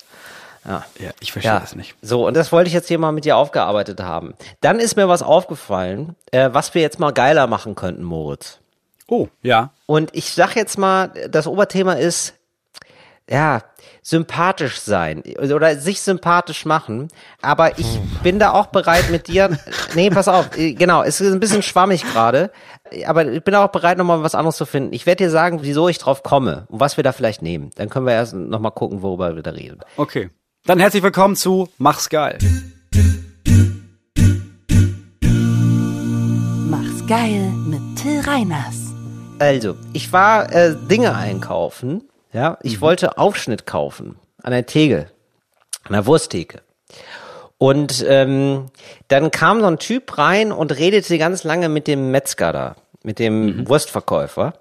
Ja, 0.67 0.86
ja 0.99 1.12
ich 1.19 1.32
verstehe 1.32 1.53
ja. 1.53 1.60
das 1.60 1.75
nicht. 1.75 1.95
So, 2.01 2.27
und 2.27 2.36
das 2.36 2.51
wollte 2.51 2.67
ich 2.67 2.73
jetzt 2.73 2.88
hier 2.88 2.99
mal 2.99 3.12
mit 3.12 3.25
dir 3.25 3.38
aufgearbeitet 3.38 4.01
haben. 4.01 4.36
Dann 4.62 4.80
ist 4.80 4.95
mir 4.95 5.08
was 5.08 5.23
aufgefallen, 5.23 6.15
äh, 6.32 6.49
was 6.51 6.73
wir 6.75 6.82
jetzt 6.82 6.99
mal 6.99 7.12
geiler 7.12 7.47
machen 7.47 7.75
könnten, 7.75 8.03
Moritz. 8.03 8.60
Oh, 9.08 9.30
ja. 9.41 9.71
Und 9.86 10.13
ich 10.13 10.34
sag 10.34 10.56
jetzt 10.56 10.77
mal, 10.77 11.12
das 11.30 11.47
Oberthema 11.47 11.93
ist, 11.93 12.34
ja, 13.30 13.62
sympathisch 14.01 14.80
sein 14.80 15.21
oder 15.38 15.75
sich 15.75 15.99
sympathisch 16.01 16.65
machen. 16.65 17.10
Aber 17.41 17.77
ich 17.77 17.99
bin 18.23 18.39
da 18.39 18.51
auch 18.51 18.67
bereit 18.67 19.10
mit 19.10 19.27
dir. 19.27 19.58
Nee, 19.95 20.10
pass 20.10 20.27
auf, 20.27 20.56
äh, 20.58 20.73
genau, 20.73 21.01
es 21.01 21.21
ist 21.21 21.34
ein 21.34 21.39
bisschen 21.39 21.63
schwammig 21.63 22.03
gerade. 22.03 22.51
Aber 23.06 23.25
ich 23.25 23.43
bin 23.43 23.56
auch 23.56 23.69
bereit, 23.69 23.97
nochmal 23.97 24.21
was 24.21 24.36
anderes 24.36 24.58
zu 24.58 24.65
finden. 24.65 24.93
Ich 24.93 25.06
werde 25.06 25.23
dir 25.23 25.30
sagen, 25.30 25.60
wieso 25.63 25.88
ich 25.88 25.97
drauf 25.97 26.23
komme 26.23 26.67
und 26.69 26.80
was 26.80 26.97
wir 26.97 27.03
da 27.03 27.12
vielleicht 27.13 27.41
nehmen. 27.41 27.71
Dann 27.75 27.89
können 27.89 28.06
wir 28.06 28.13
erst 28.13 28.34
nochmal 28.34 28.73
gucken, 28.73 29.01
worüber 29.01 29.36
wir 29.36 29.43
da 29.43 29.51
reden. 29.51 29.80
Okay. 29.95 30.30
Dann 30.67 30.82
herzlich 30.82 31.01
willkommen 31.01 31.38
zu 31.38 31.69
Mach's 31.77 32.10
geil. 32.10 32.38
Mach's 36.69 37.08
geil 37.08 37.53
mit 37.65 37.80
Till 37.95 38.19
Reiners. 38.19 38.75
Also, 39.39 39.77
ich 39.93 40.12
war 40.12 40.51
äh, 40.51 40.75
Dinge 40.91 41.15
einkaufen. 41.15 42.10
Ja, 42.34 42.58
ich 42.63 42.75
mhm. 42.75 42.82
wollte 42.82 43.17
Aufschnitt 43.17 43.65
kaufen 43.65 44.17
an 44.43 44.51
der 44.51 44.65
Theke, 44.65 45.10
an 45.86 45.93
der 45.93 46.06
Wursttheke. 46.06 46.60
Und 47.58 48.03
ähm, 48.06 48.65
dann 49.08 49.32
kam 49.32 49.62
so 49.62 49.67
ein 49.67 49.80
Typ 49.80 50.17
rein 50.17 50.51
und 50.51 50.77
redete 50.77 51.17
ganz 51.17 51.45
lange 51.45 51.69
mit 51.69 51.88
dem 51.88 52.12
Metzger 52.12 52.51
da, 52.51 52.75
mit 53.03 53.19
dem 53.19 53.60
mhm. 53.60 53.69
Wurstverkäufer 53.69 54.51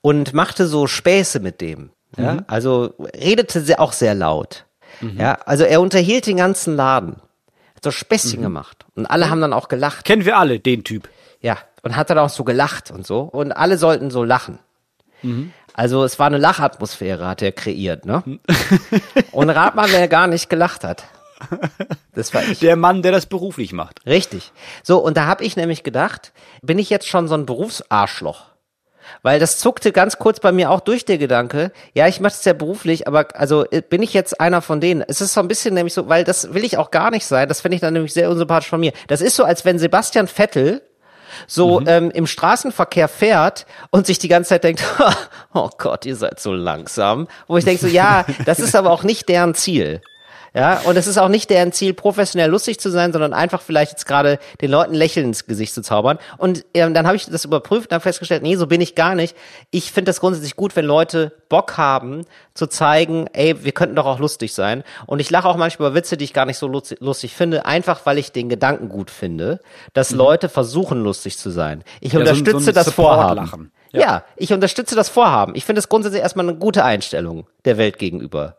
und 0.00 0.34
machte 0.34 0.66
so 0.66 0.88
Späße 0.88 1.38
mit 1.38 1.60
dem. 1.60 1.90
Ja? 2.16 2.32
Mhm. 2.32 2.44
Also 2.48 2.94
redete 2.98 3.60
sie 3.60 3.78
auch 3.78 3.92
sehr 3.92 4.16
laut. 4.16 4.66
Mhm. 5.02 5.20
Ja, 5.20 5.38
also 5.44 5.64
er 5.64 5.80
unterhielt 5.80 6.26
den 6.26 6.38
ganzen 6.38 6.76
Laden. 6.76 7.16
Hat 7.74 7.84
so 7.84 7.90
Späßchen 7.90 8.40
mhm. 8.40 8.44
gemacht. 8.44 8.86
Und 8.94 9.06
alle 9.06 9.28
haben 9.28 9.40
dann 9.40 9.52
auch 9.52 9.68
gelacht. 9.68 10.04
Kennen 10.04 10.24
wir 10.24 10.38
alle, 10.38 10.60
den 10.60 10.84
Typ. 10.84 11.08
Ja, 11.40 11.58
und 11.82 11.96
hat 11.96 12.10
dann 12.10 12.18
auch 12.18 12.30
so 12.30 12.44
gelacht 12.44 12.90
und 12.90 13.06
so. 13.06 13.20
Und 13.20 13.52
alle 13.52 13.76
sollten 13.76 14.10
so 14.10 14.24
lachen. 14.24 14.58
Mhm. 15.22 15.52
Also 15.74 16.04
es 16.04 16.18
war 16.18 16.26
eine 16.26 16.38
Lachatmosphäre, 16.38 17.26
hat 17.26 17.42
er 17.42 17.52
kreiert, 17.52 18.04
ne? 18.04 18.22
und 19.32 19.50
rat 19.50 19.74
mal, 19.74 19.90
wer 19.90 20.06
gar 20.08 20.26
nicht 20.26 20.48
gelacht 20.50 20.84
hat. 20.84 21.04
Das 22.14 22.34
war 22.34 22.42
ich. 22.44 22.60
Der 22.60 22.76
Mann, 22.76 23.02
der 23.02 23.10
das 23.10 23.26
beruflich 23.26 23.72
macht. 23.72 24.04
Richtig. 24.06 24.52
So, 24.82 24.98
und 24.98 25.16
da 25.16 25.26
habe 25.26 25.44
ich 25.44 25.56
nämlich 25.56 25.82
gedacht, 25.82 26.32
bin 26.60 26.78
ich 26.78 26.90
jetzt 26.90 27.08
schon 27.08 27.26
so 27.26 27.34
ein 27.34 27.46
Berufsarschloch? 27.46 28.51
Weil 29.22 29.40
das 29.40 29.58
zuckte 29.58 29.92
ganz 29.92 30.18
kurz 30.18 30.40
bei 30.40 30.52
mir 30.52 30.70
auch 30.70 30.80
durch 30.80 31.04
der 31.04 31.18
Gedanke, 31.18 31.72
ja, 31.94 32.08
ich 32.08 32.20
mache 32.20 32.34
es 32.34 32.44
ja 32.44 32.52
beruflich, 32.52 33.06
aber 33.06 33.28
also 33.34 33.64
äh, 33.70 33.82
bin 33.82 34.02
ich 34.02 34.14
jetzt 34.14 34.40
einer 34.40 34.62
von 34.62 34.80
denen? 34.80 35.02
Es 35.06 35.20
ist 35.20 35.32
so 35.32 35.40
ein 35.40 35.48
bisschen 35.48 35.74
nämlich 35.74 35.94
so, 35.94 36.08
weil 36.08 36.24
das 36.24 36.54
will 36.54 36.64
ich 36.64 36.78
auch 36.78 36.90
gar 36.90 37.10
nicht 37.10 37.26
sein, 37.26 37.48
das 37.48 37.60
finde 37.60 37.76
ich 37.76 37.80
dann 37.80 37.94
nämlich 37.94 38.12
sehr 38.12 38.30
unsympathisch 38.30 38.70
von 38.70 38.80
mir. 38.80 38.92
Das 39.08 39.20
ist 39.20 39.36
so, 39.36 39.44
als 39.44 39.64
wenn 39.64 39.78
Sebastian 39.78 40.28
Vettel 40.28 40.82
so 41.46 41.80
mhm. 41.80 41.86
ähm, 41.88 42.10
im 42.10 42.26
Straßenverkehr 42.26 43.08
fährt 43.08 43.66
und 43.90 44.06
sich 44.06 44.18
die 44.18 44.28
ganze 44.28 44.50
Zeit 44.50 44.64
denkt, 44.64 44.84
oh 45.54 45.70
Gott, 45.78 46.04
ihr 46.06 46.16
seid 46.16 46.40
so 46.40 46.52
langsam. 46.52 47.28
Wo 47.46 47.56
ich 47.56 47.64
denke 47.64 47.80
so, 47.80 47.88
ja, 47.88 48.24
das 48.44 48.60
ist 48.60 48.74
aber 48.74 48.90
auch 48.90 49.02
nicht 49.02 49.28
deren 49.28 49.54
Ziel. 49.54 50.00
Ja, 50.54 50.80
und 50.80 50.96
es 50.96 51.06
ist 51.06 51.16
auch 51.16 51.28
nicht 51.28 51.48
deren 51.48 51.72
Ziel, 51.72 51.94
professionell 51.94 52.50
lustig 52.50 52.78
zu 52.78 52.90
sein, 52.90 53.12
sondern 53.12 53.32
einfach 53.32 53.62
vielleicht 53.62 53.92
jetzt 53.92 54.06
gerade 54.06 54.38
den 54.60 54.70
Leuten 54.70 54.92
Lächeln 54.92 55.26
ins 55.26 55.46
Gesicht 55.46 55.72
zu 55.72 55.80
zaubern. 55.80 56.18
Und 56.36 56.66
ähm, 56.74 56.92
dann 56.92 57.06
habe 57.06 57.16
ich 57.16 57.24
das 57.24 57.46
überprüft 57.46 57.90
und 57.90 57.94
habe 57.94 58.02
festgestellt, 58.02 58.42
nee, 58.42 58.56
so 58.56 58.66
bin 58.66 58.82
ich 58.82 58.94
gar 58.94 59.14
nicht. 59.14 59.34
Ich 59.70 59.92
finde 59.92 60.10
das 60.10 60.20
grundsätzlich 60.20 60.54
gut, 60.54 60.76
wenn 60.76 60.84
Leute 60.84 61.32
Bock 61.48 61.78
haben, 61.78 62.26
zu 62.52 62.66
zeigen, 62.66 63.28
ey, 63.32 63.64
wir 63.64 63.72
könnten 63.72 63.96
doch 63.96 64.04
auch 64.04 64.18
lustig 64.18 64.52
sein. 64.52 64.84
Und 65.06 65.20
ich 65.20 65.30
lache 65.30 65.48
auch 65.48 65.56
manchmal 65.56 65.88
über 65.88 65.96
Witze, 65.96 66.18
die 66.18 66.24
ich 66.24 66.34
gar 66.34 66.44
nicht 66.44 66.58
so 66.58 66.66
lustig 66.68 67.34
finde, 67.34 67.64
einfach 67.64 68.04
weil 68.04 68.18
ich 68.18 68.32
den 68.32 68.50
Gedanken 68.50 68.90
gut 68.90 69.10
finde, 69.10 69.60
dass 69.94 70.12
mhm. 70.12 70.18
Leute 70.18 70.48
versuchen, 70.50 71.02
lustig 71.02 71.38
zu 71.38 71.48
sein. 71.48 71.82
Ich 72.02 72.12
ja, 72.12 72.20
unterstütze 72.20 72.50
so 72.50 72.56
ein, 72.58 72.62
so 72.64 72.70
ein 72.70 72.74
das 72.74 72.90
Vorhaben. 72.90 73.72
Ja. 73.92 74.00
ja, 74.00 74.24
ich 74.36 74.52
unterstütze 74.52 74.96
das 74.96 75.08
Vorhaben. 75.08 75.54
Ich 75.54 75.64
finde 75.64 75.80
es 75.80 75.88
grundsätzlich 75.88 76.22
erstmal 76.22 76.48
eine 76.48 76.58
gute 76.58 76.84
Einstellung 76.84 77.46
der 77.64 77.78
Welt 77.78 77.98
gegenüber. 77.98 78.56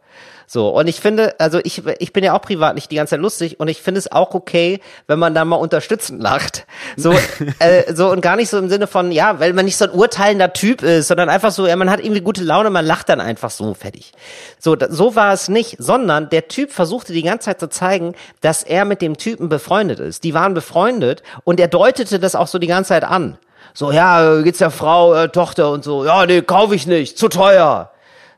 So, 0.48 0.70
und 0.70 0.88
ich 0.88 1.00
finde, 1.00 1.40
also 1.40 1.60
ich, 1.64 1.84
ich 2.00 2.14
bin 2.14 2.24
ja 2.24 2.34
auch 2.34 2.42
privat 2.42 2.76
nicht 2.76 2.92
die 2.92 2.96
ganze 2.96 3.12
Zeit 3.12 3.20
lustig 3.20 3.60
und 3.60 3.68
ich 3.68 3.82
finde 3.82 4.00
es 4.00 4.12
auch 4.12 4.34
okay, 4.34 4.80
wenn 5.08 5.20
man 5.20 5.34
da 5.34 5.46
mal 5.46 5.56
unterstützend 5.56 6.22
lacht. 6.22 6.66
So, 6.98 7.14
äh, 7.60 7.94
so 7.94 8.12
und 8.12 8.22
gar 8.22 8.36
nicht 8.36 8.50
so 8.50 8.58
im 8.58 8.70
Sinne 8.70 8.88
von, 8.88 9.12
ja, 9.12 9.40
weil 9.40 9.54
man 9.54 9.66
nicht 9.66 9.78
so 9.78 9.86
ein 9.86 9.92
urteilender 9.92 10.54
Typ 10.54 10.82
ist, 10.82 11.08
sondern 11.08 11.30
einfach 11.30 11.52
so, 11.52 11.68
ja, 11.68 11.76
man 11.76 11.90
hat 11.90 12.00
irgendwie 12.00 12.22
gute 12.22 12.44
Laune, 12.44 12.70
man 12.70 12.86
lacht 12.86 13.10
dann 13.10 13.22
einfach 13.22 13.50
so 13.50 13.74
fertig. 13.74 14.12
So, 14.60 14.76
da, 14.76 14.92
so 14.92 15.16
war 15.16 15.34
es 15.34 15.50
nicht, 15.50 15.78
sondern 15.80 16.30
der 16.30 16.48
Typ 16.48 16.72
versuchte 16.72 17.14
die 17.14 17.24
ganze 17.24 17.46
Zeit 17.46 17.60
zu 17.60 17.70
zeigen, 17.70 18.16
dass 18.42 18.64
er 18.64 18.86
mit 18.86 19.02
dem 19.02 19.18
Typen 19.18 19.50
befreundet 19.50 20.00
ist. 20.00 20.24
Die 20.24 20.34
waren 20.34 20.54
befreundet 20.54 21.24
und 21.44 21.60
er 21.60 21.68
deutete 21.68 22.20
das 22.20 22.36
auch 22.36 22.48
so 22.48 22.60
die 22.60 22.68
ganze 22.68 22.90
Zeit 22.90 23.04
an. 23.04 23.38
So, 23.74 23.92
ja, 23.92 24.42
geht's 24.42 24.60
der 24.60 24.70
Frau, 24.70 25.16
äh, 25.16 25.30
Tochter 25.30 25.72
und 25.72 25.84
so, 25.84 26.06
ja, 26.06 26.26
nee, 26.26 26.42
kaufe 26.42 26.76
ich 26.76 26.86
nicht, 26.86 27.18
zu 27.18 27.28
teuer. 27.28 27.90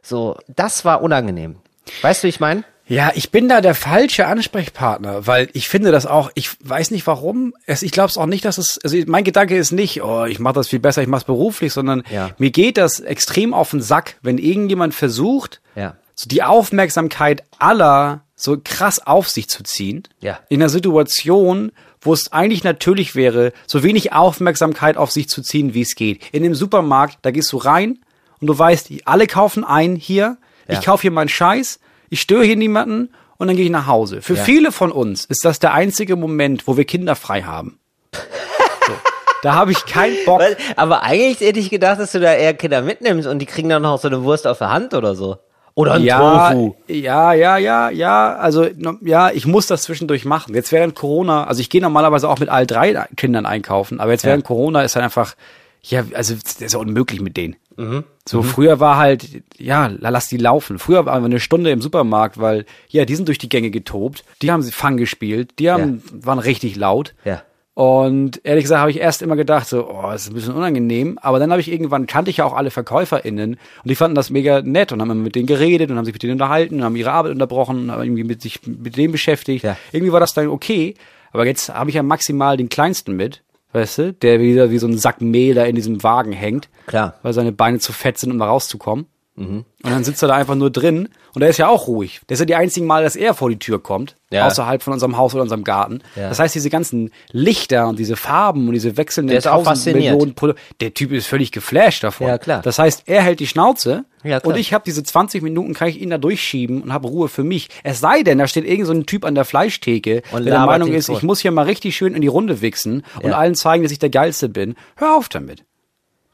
So, 0.01 0.37
das 0.47 0.85
war 0.85 1.01
unangenehm. 1.01 1.57
Weißt 2.01 2.23
du, 2.23 2.27
ich 2.27 2.39
meine? 2.39 2.63
Ja, 2.87 3.11
ich 3.15 3.31
bin 3.31 3.49
da 3.49 3.61
der 3.61 3.73
falsche 3.73 4.27
Ansprechpartner, 4.27 5.25
weil 5.25 5.49
ich 5.53 5.67
finde 5.67 5.91
das 5.91 6.05
auch, 6.05 6.29
ich 6.35 6.51
weiß 6.59 6.91
nicht 6.91 7.07
warum, 7.07 7.55
es, 7.65 7.81
ich 7.81 7.91
glaube 7.91 8.09
es 8.09 8.17
auch 8.17 8.27
nicht, 8.27 8.45
dass 8.45 8.59
es, 8.59 8.79
also 8.83 8.95
mein 9.07 9.23
Gedanke 9.23 9.57
ist 9.57 9.71
nicht, 9.71 10.03
oh, 10.03 10.25
ich 10.25 10.37
mache 10.37 10.53
das 10.53 10.67
viel 10.67 10.79
besser, 10.79 11.01
ich 11.01 11.07
mache 11.07 11.21
es 11.21 11.25
beruflich, 11.25 11.73
sondern 11.73 12.03
ja. 12.11 12.29
mir 12.37 12.51
geht 12.51 12.77
das 12.77 12.99
extrem 12.99 13.55
auf 13.55 13.71
den 13.71 13.81
Sack, 13.81 14.17
wenn 14.21 14.37
irgendjemand 14.37 14.93
versucht, 14.93 15.61
ja. 15.75 15.95
so 16.13 16.29
die 16.29 16.43
Aufmerksamkeit 16.43 17.43
aller 17.57 18.21
so 18.35 18.57
krass 18.63 19.05
auf 19.05 19.29
sich 19.29 19.49
zu 19.49 19.63
ziehen, 19.63 20.03
ja. 20.19 20.39
in 20.49 20.61
einer 20.61 20.69
Situation, 20.69 21.71
wo 22.01 22.13
es 22.13 22.31
eigentlich 22.31 22.63
natürlich 22.63 23.15
wäre, 23.15 23.51
so 23.65 23.81
wenig 23.81 24.13
Aufmerksamkeit 24.13 24.95
auf 24.95 25.11
sich 25.11 25.27
zu 25.27 25.41
ziehen, 25.41 25.73
wie 25.73 25.81
es 25.81 25.95
geht. 25.95 26.21
In 26.33 26.43
dem 26.43 26.53
Supermarkt, 26.53 27.17
da 27.23 27.31
gehst 27.31 27.51
du 27.51 27.57
rein 27.57 27.97
und 28.39 28.47
du 28.47 28.57
weißt, 28.57 28.89
alle 29.05 29.25
kaufen 29.25 29.63
ein 29.63 29.95
hier, 29.95 30.37
ja. 30.67 30.79
Ich 30.79 30.85
kaufe 30.85 31.03
hier 31.03 31.11
meinen 31.11 31.29
Scheiß, 31.29 31.79
ich 32.09 32.21
störe 32.21 32.43
hier 32.43 32.55
niemanden 32.55 33.09
und 33.37 33.47
dann 33.47 33.55
gehe 33.55 33.65
ich 33.65 33.71
nach 33.71 33.87
Hause. 33.87 34.21
Für 34.21 34.35
ja. 34.35 34.43
viele 34.43 34.71
von 34.71 34.91
uns 34.91 35.25
ist 35.25 35.45
das 35.45 35.59
der 35.59 35.73
einzige 35.73 36.15
Moment, 36.15 36.67
wo 36.67 36.77
wir 36.77 36.85
Kinder 36.85 37.15
frei 37.15 37.43
haben. 37.43 37.79
So. 38.13 38.93
Da 39.41 39.53
habe 39.53 39.71
ich 39.71 39.85
keinen 39.85 40.15
Bock. 40.25 40.41
Aber 40.75 41.03
eigentlich 41.03 41.39
hätte 41.41 41.59
ich 41.59 41.69
gedacht, 41.69 41.99
dass 41.99 42.13
du 42.13 42.19
da 42.19 42.33
eher 42.33 42.53
Kinder 42.53 42.81
mitnimmst 42.81 43.27
und 43.27 43.39
die 43.39 43.45
kriegen 43.45 43.69
dann 43.69 43.81
noch 43.81 43.99
so 43.99 44.07
eine 44.07 44.23
Wurst 44.23 44.47
auf 44.47 44.59
der 44.59 44.69
Hand 44.69 44.93
oder 44.93 45.15
so. 45.15 45.37
Oder 45.75 45.95
ein 45.95 46.03
ja, 46.03 46.51
Tofu. 46.51 46.75
Ja, 46.87 47.33
ja, 47.33 47.57
ja, 47.57 47.89
ja. 47.89 48.35
Also 48.37 48.65
ja, 49.01 49.29
ich 49.31 49.45
muss 49.45 49.67
das 49.67 49.83
zwischendurch 49.83 50.23
machen. 50.23 50.55
Jetzt 50.55 50.71
während 50.71 50.95
Corona, 50.95 51.43
also 51.43 51.59
ich 51.59 51.69
gehe 51.69 51.81
normalerweise 51.81 52.29
auch 52.29 52.39
mit 52.39 52.47
all 52.47 52.65
drei 52.65 52.93
Kindern 53.17 53.45
einkaufen, 53.45 53.99
aber 53.99 54.11
jetzt 54.11 54.23
ja. 54.23 54.29
während 54.29 54.45
Corona 54.45 54.83
ist 54.83 54.95
halt 54.95 55.03
einfach, 55.03 55.35
ja, 55.81 56.05
also 56.13 56.33
das 56.33 56.61
ist 56.61 56.73
ja 56.73 56.79
unmöglich 56.79 57.19
mit 57.19 57.35
denen. 57.35 57.57
Mhm. 57.75 58.05
So, 58.27 58.41
mhm. 58.41 58.45
früher 58.45 58.79
war 58.79 58.97
halt, 58.97 59.43
ja, 59.57 59.87
lass 59.87 60.27
die 60.27 60.37
laufen. 60.37 60.79
Früher 60.79 61.05
war 61.05 61.13
eine 61.13 61.39
Stunde 61.39 61.69
im 61.69 61.81
Supermarkt, 61.81 62.39
weil, 62.39 62.65
ja, 62.89 63.05
die 63.05 63.15
sind 63.15 63.27
durch 63.27 63.37
die 63.37 63.49
Gänge 63.49 63.69
getobt, 63.69 64.23
die 64.41 64.51
haben 64.51 64.63
Fang 64.63 64.97
gespielt, 64.97 65.59
die 65.59 65.69
haben, 65.69 66.01
ja. 66.11 66.25
waren 66.25 66.39
richtig 66.39 66.75
laut. 66.75 67.13
Ja. 67.23 67.43
Und 67.75 68.39
ehrlich 68.45 68.63
gesagt 68.63 68.79
habe 68.79 68.89
ich 68.89 69.01
erst 69.01 69.21
immer 69.21 69.35
gedacht, 69.35 69.67
so, 69.67 69.89
oh, 69.89 70.03
das 70.03 70.23
ist 70.23 70.29
ein 70.29 70.33
bisschen 70.33 70.53
unangenehm. 70.53 71.19
Aber 71.21 71.39
dann 71.39 71.51
habe 71.51 71.59
ich 71.59 71.69
irgendwann, 71.69 72.07
kannte 72.07 72.31
ich 72.31 72.37
ja 72.37 72.45
auch 72.45 72.53
alle 72.53 72.71
VerkäuferInnen 72.71 73.55
und 73.55 73.59
die 73.89 73.95
fanden 73.95 74.15
das 74.15 74.29
mega 74.29 74.61
nett 74.61 74.93
und 74.93 75.01
haben 75.01 75.11
immer 75.11 75.21
mit 75.21 75.35
denen 75.35 75.45
geredet 75.45 75.91
und 75.91 75.97
haben 75.97 76.05
sich 76.05 76.13
mit 76.13 76.23
denen 76.23 76.33
unterhalten 76.33 76.75
und 76.75 76.83
haben 76.85 76.95
ihre 76.95 77.11
Arbeit 77.11 77.33
unterbrochen 77.33 77.77
und 77.81 77.91
haben 77.91 78.01
irgendwie 78.01 78.23
mit 78.23 78.41
sich 78.41 78.65
mit 78.65 78.95
denen 78.95 79.11
beschäftigt. 79.11 79.65
Ja. 79.65 79.77
Irgendwie 79.91 80.13
war 80.13 80.21
das 80.21 80.33
dann 80.33 80.47
okay. 80.47 80.95
Aber 81.33 81.45
jetzt 81.45 81.67
habe 81.67 81.89
ich 81.89 81.97
ja 81.97 82.01
maximal 82.03 82.55
den 82.55 82.69
kleinsten 82.69 83.13
mit 83.13 83.41
weißt 83.75 83.97
du, 83.97 84.13
der 84.13 84.39
wieder 84.39 84.71
wie 84.71 84.77
so 84.77 84.87
ein 84.87 84.97
Sack 84.97 85.21
Mehl 85.21 85.53
da 85.53 85.65
in 85.65 85.75
diesem 85.75 86.01
Wagen 86.01 86.31
hängt. 86.31 86.69
Klar. 86.87 87.15
Weil 87.21 87.33
seine 87.33 87.51
Beine 87.51 87.79
zu 87.79 87.93
fett 87.93 88.17
sind, 88.17 88.31
um 88.31 88.39
da 88.39 88.45
rauszukommen. 88.45 89.07
Und 89.37 89.65
dann 89.83 90.05
sitzt 90.05 90.23
er 90.23 90.29
da 90.29 90.35
einfach 90.35 90.55
nur 90.55 90.69
drin 90.71 91.09
und 91.33 91.41
er 91.41 91.49
ist 91.49 91.57
ja 91.57 91.67
auch 91.67 91.87
ruhig. 91.87 92.21
Das 92.27 92.37
ist 92.37 92.39
ja 92.39 92.45
die 92.45 92.55
einzigen 92.55 92.85
Mal, 92.87 93.03
dass 93.03 93.17
er 93.17 93.33
vor 93.33 93.49
die 93.49 93.59
Tür 93.59 93.83
kommt, 93.83 94.15
Ja. 94.31 94.47
außerhalb 94.47 94.81
von 94.81 94.93
unserem 94.93 95.17
Haus 95.17 95.33
oder 95.33 95.43
unserem 95.43 95.65
Garten. 95.65 95.99
Ja. 96.15 96.29
Das 96.29 96.39
heißt, 96.39 96.55
diese 96.55 96.69
ganzen 96.69 97.11
Lichter 97.33 97.89
und 97.89 97.99
diese 97.99 98.15
Farben 98.15 98.67
und 98.67 98.73
diese 98.73 98.95
wechselnden 98.95 99.37
tausend. 99.41 99.93
Millionen 99.93 100.35
Produ 100.35 100.53
Der 100.79 100.93
Typ 100.93 101.11
ist 101.11 101.27
völlig 101.27 101.51
geflasht 101.51 102.05
davon. 102.05 102.27
Ja, 102.27 102.37
klar. 102.37 102.61
Das 102.61 102.79
heißt, 102.79 103.03
er 103.07 103.23
hält 103.23 103.41
die 103.41 103.47
Schnauze 103.47 104.05
Ja, 104.23 104.39
klar. 104.39 104.53
und 104.53 104.59
ich 104.59 104.73
habe 104.73 104.85
diese 104.85 105.03
20 105.03 105.43
Minuten, 105.43 105.73
kann 105.73 105.89
ich 105.89 105.99
ihn 106.01 106.11
da 106.11 106.17
durchschieben 106.17 106.81
und 106.81 106.93
habe 106.93 107.09
Ruhe 107.09 107.27
für 107.27 107.43
mich. 107.43 107.67
Es 107.83 107.99
sei 107.99 108.23
denn, 108.23 108.37
da 108.37 108.47
steht 108.47 108.65
irgend 108.65 108.87
so 108.87 108.93
ein 108.93 109.05
Typ 109.05 109.25
an 109.25 109.35
der 109.35 109.43
Fleischtheke, 109.43 110.21
Und 110.31 110.45
der 110.45 110.53
der 110.53 110.65
Meinung 110.65 110.93
ist, 110.93 111.09
ich 111.09 111.23
muss 111.23 111.41
hier 111.41 111.51
mal 111.51 111.63
richtig 111.65 111.97
schön 111.97 112.15
in 112.15 112.21
die 112.21 112.27
Runde 112.27 112.61
wichsen 112.61 113.03
und 113.21 113.33
allen 113.33 113.55
zeigen, 113.55 113.83
dass 113.83 113.91
ich 113.91 113.99
der 113.99 114.09
Geilste 114.09 114.47
bin. 114.47 114.75
Hör 114.95 115.17
auf 115.17 115.27
damit. 115.27 115.65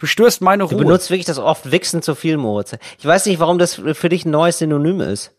Du 0.02 0.08
störst 0.08 0.42
meine 0.42 0.64
Du 0.64 0.70
Ruhe. 0.76 0.84
benutzt 0.84 1.10
wirklich 1.12 1.28
das 1.28 1.38
oft 1.38 1.72
Wichsen 1.72 2.02
zu 2.02 2.16
viel, 2.16 2.36
Moritz. 2.38 2.74
Ich 3.00 3.06
weiß 3.06 3.28
nicht, 3.28 3.40
warum 3.40 3.58
das 3.60 3.76
für 3.94 4.10
dich 4.10 4.26
ein 4.26 4.32
neues 4.32 4.58
Synonym 4.58 5.00
ist. 5.00 5.32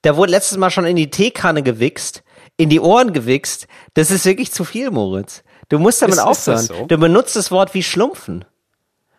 Da 0.00 0.16
wurde 0.16 0.32
letztes 0.32 0.56
Mal 0.58 0.70
schon 0.70 0.84
in 0.86 0.96
die 0.96 1.10
Teekanne 1.10 1.62
gewichst, 1.62 2.24
in 2.56 2.70
die 2.70 2.80
Ohren 2.80 3.12
gewichst. 3.12 3.68
Das 3.94 4.10
ist 4.10 4.24
wirklich 4.24 4.50
zu 4.50 4.64
viel, 4.64 4.90
Moritz. 4.90 5.44
Du 5.68 5.78
musst 5.78 6.02
damit 6.02 6.14
Ist- 6.14 6.20
ist 6.22 6.26
aufhören. 6.26 6.56
das 6.56 6.66
so? 6.78 6.86
Du 6.86 6.98
benutzt 6.98 7.36
das 7.36 7.50
Wort 7.50 7.74
wie 7.74 7.82
Schlumpfen. 7.82 8.44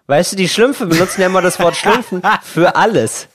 Weißt 0.08 0.32
du, 0.34 0.36
die 0.36 0.50
Schlümpfe 0.50 0.86
benutzen 0.88 1.22
ja 1.22 1.28
immer 1.28 1.42
das 1.42 1.60
Wort 1.60 1.76
Schlumpfen 1.78 2.22
für 2.44 2.76
alles. 2.76 3.28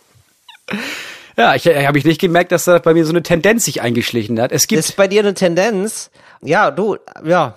Ja, 1.36 1.54
ich 1.54 1.66
äh, 1.66 1.86
habe 1.86 1.98
ich 1.98 2.04
nicht 2.04 2.20
gemerkt, 2.20 2.50
dass 2.52 2.64
da 2.64 2.78
bei 2.80 2.92
mir 2.94 3.04
so 3.06 3.12
eine 3.12 3.22
Tendenz 3.22 3.64
sich 3.64 3.80
eingeschlichen 3.80 4.40
hat. 4.40 4.50
Es 4.52 4.66
gibt 4.66 4.80
Ist 4.80 4.96
bei 4.96 5.06
dir 5.08 5.20
eine 5.20 5.34
Tendenz? 5.34 6.10
Ja, 6.42 6.70
du, 6.72 6.96
ja. 7.24 7.54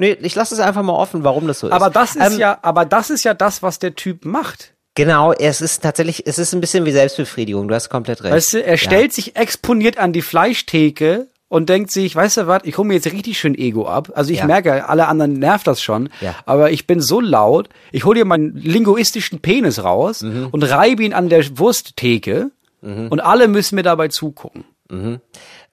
Nee, 0.00 0.16
ich 0.22 0.34
lasse 0.34 0.54
es 0.54 0.60
einfach 0.60 0.82
mal 0.82 0.94
offen, 0.94 1.22
warum 1.24 1.46
das 1.46 1.60
so 1.60 1.66
ist. 1.68 1.72
aber 1.72 1.90
das 1.90 2.16
ist 2.16 2.32
Ähm, 2.32 2.38
ja, 2.40 2.58
aber 2.62 2.84
das 2.84 3.10
ist 3.10 3.22
ja 3.24 3.34
das, 3.34 3.62
was 3.62 3.78
der 3.78 3.94
Typ 3.94 4.24
macht. 4.24 4.72
Genau, 4.96 5.32
es 5.32 5.60
ist 5.60 5.82
tatsächlich, 5.82 6.26
es 6.26 6.38
ist 6.38 6.52
ein 6.52 6.60
bisschen 6.60 6.84
wie 6.86 6.90
Selbstbefriedigung. 6.92 7.68
Du 7.68 7.74
hast 7.74 7.90
komplett 7.90 8.24
recht. 8.24 8.34
Weißt 8.34 8.54
du, 8.54 8.62
er 8.64 8.72
Ja. 8.72 8.76
stellt 8.78 9.12
sich 9.12 9.36
exponiert 9.36 9.98
an 9.98 10.12
die 10.12 10.22
Fleischtheke 10.22 11.28
und 11.48 11.68
denkt 11.68 11.90
sich, 11.92 12.14
weißt 12.16 12.38
du 12.38 12.46
was, 12.46 12.62
ich 12.64 12.76
hole 12.78 12.88
mir 12.88 12.94
jetzt 12.94 13.06
richtig 13.12 13.38
schön 13.38 13.54
Ego 13.56 13.86
ab. 13.86 14.10
Also 14.14 14.32
ich 14.32 14.38
Ja. 14.40 14.46
merke, 14.46 14.88
alle 14.88 15.06
anderen 15.06 15.34
nervt 15.34 15.66
das 15.66 15.80
schon, 15.82 16.08
Ja. 16.20 16.34
aber 16.46 16.70
ich 16.70 16.86
bin 16.86 17.00
so 17.00 17.20
laut, 17.20 17.68
ich 17.92 18.04
hole 18.04 18.18
dir 18.18 18.24
meinen 18.24 18.54
linguistischen 18.56 19.40
Penis 19.40 19.82
raus 19.84 20.22
Mhm. 20.22 20.48
und 20.50 20.62
reibe 20.64 21.02
ihn 21.04 21.12
an 21.12 21.28
der 21.28 21.44
Wursttheke 21.58 22.50
und 22.82 23.20
alle 23.20 23.46
müssen 23.48 23.74
mir 23.76 23.82
dabei 23.82 24.08
zugucken. 24.08 24.64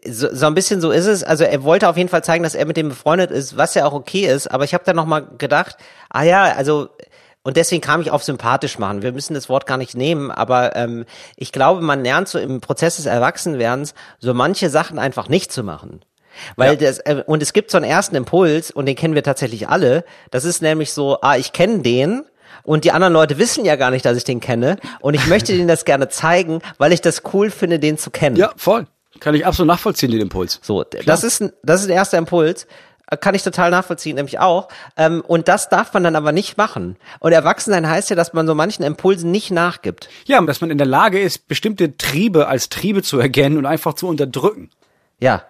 So, 0.09 0.33
so 0.33 0.45
ein 0.45 0.53
bisschen 0.53 0.81
so 0.81 0.91
ist 0.91 1.05
es. 1.05 1.23
Also 1.23 1.43
er 1.43 1.63
wollte 1.63 1.89
auf 1.89 1.97
jeden 1.97 2.09
Fall 2.09 2.23
zeigen, 2.23 2.43
dass 2.43 2.55
er 2.55 2.65
mit 2.65 2.77
dem 2.77 2.89
befreundet 2.89 3.31
ist, 3.31 3.57
was 3.57 3.73
ja 3.73 3.85
auch 3.85 3.93
okay 3.93 4.25
ist. 4.25 4.47
Aber 4.47 4.63
ich 4.63 4.73
habe 4.73 4.83
dann 4.83 4.95
noch 4.95 5.05
mal 5.05 5.27
gedacht, 5.37 5.77
ah 6.09 6.23
ja, 6.23 6.43
also 6.55 6.89
und 7.43 7.55
deswegen 7.55 7.81
kam 7.81 8.01
ich 8.01 8.11
auf 8.11 8.23
sympathisch 8.23 8.77
machen. 8.77 9.03
Wir 9.03 9.13
müssen 9.13 9.33
das 9.33 9.47
Wort 9.47 9.65
gar 9.65 9.77
nicht 9.77 9.95
nehmen, 9.95 10.31
aber 10.31 10.75
ähm, 10.75 11.05
ich 11.37 11.53
glaube, 11.53 11.81
man 11.81 12.03
lernt 12.03 12.27
so 12.27 12.39
im 12.39 12.59
Prozess 12.59 12.97
des 12.97 13.05
Erwachsenwerdens 13.05 13.93
so 14.19 14.33
manche 14.33 14.69
Sachen 14.69 14.99
einfach 14.99 15.29
nicht 15.29 15.53
zu 15.53 15.63
machen. 15.63 16.01
Weil 16.57 16.75
das, 16.75 16.99
äh, 16.99 17.23
und 17.25 17.41
es 17.41 17.53
gibt 17.53 17.71
so 17.71 17.77
einen 17.77 17.85
ersten 17.85 18.17
Impuls, 18.17 18.69
und 18.69 18.85
den 18.85 18.97
kennen 18.97 19.15
wir 19.15 19.23
tatsächlich 19.23 19.69
alle. 19.69 20.03
Das 20.29 20.43
ist 20.43 20.61
nämlich 20.61 20.91
so, 20.91 21.21
ah, 21.21 21.37
ich 21.37 21.53
kenne 21.53 21.79
den, 21.79 22.23
und 22.63 22.83
die 22.83 22.91
anderen 22.91 23.13
Leute 23.13 23.37
wissen 23.37 23.63
ja 23.63 23.77
gar 23.77 23.91
nicht, 23.91 24.05
dass 24.05 24.17
ich 24.17 24.25
den 24.25 24.41
kenne. 24.41 24.77
Und 24.99 25.13
ich 25.13 25.25
möchte 25.27 25.53
denen 25.53 25.69
das 25.69 25.85
gerne 25.85 26.09
zeigen, 26.09 26.59
weil 26.77 26.91
ich 26.91 26.99
das 26.99 27.21
cool 27.33 27.49
finde, 27.49 27.79
den 27.79 27.97
zu 27.97 28.11
kennen. 28.11 28.35
Ja, 28.35 28.51
voll. 28.57 28.87
Kann 29.19 29.35
ich 29.35 29.45
absolut 29.45 29.67
nachvollziehen, 29.67 30.11
den 30.11 30.21
Impuls. 30.21 30.59
So, 30.61 30.83
das 30.83 31.23
ist 31.23 31.41
ein, 31.41 31.51
das 31.63 31.81
ist 31.81 31.87
ein 31.87 31.93
erster 31.93 32.17
Impuls. 32.17 32.67
Äh, 33.09 33.17
Kann 33.17 33.35
ich 33.35 33.43
total 33.43 33.71
nachvollziehen, 33.71 34.15
nämlich 34.15 34.39
auch. 34.39 34.67
Ähm, 34.97 35.21
und 35.25 35.47
das 35.47 35.69
darf 35.69 35.93
man 35.93 36.03
dann 36.03 36.15
aber 36.15 36.31
nicht 36.31 36.57
machen. 36.57 36.97
Und 37.19 37.31
Erwachsensein 37.31 37.89
heißt 37.89 38.09
ja, 38.09 38.15
dass 38.15 38.33
man 38.33 38.47
so 38.47 38.55
manchen 38.55 38.83
Impulsen 38.83 39.31
nicht 39.31 39.51
nachgibt. 39.51 40.09
Ja, 40.25 40.41
dass 40.41 40.61
man 40.61 40.69
in 40.69 40.77
der 40.77 40.87
Lage 40.87 41.19
ist, 41.19 41.47
bestimmte 41.47 41.97
Triebe 41.97 42.47
als 42.47 42.69
Triebe 42.69 43.03
zu 43.03 43.19
erkennen 43.19 43.57
und 43.57 43.65
einfach 43.65 43.93
zu 43.93 44.07
unterdrücken. 44.07 44.69
Ja. 45.19 45.43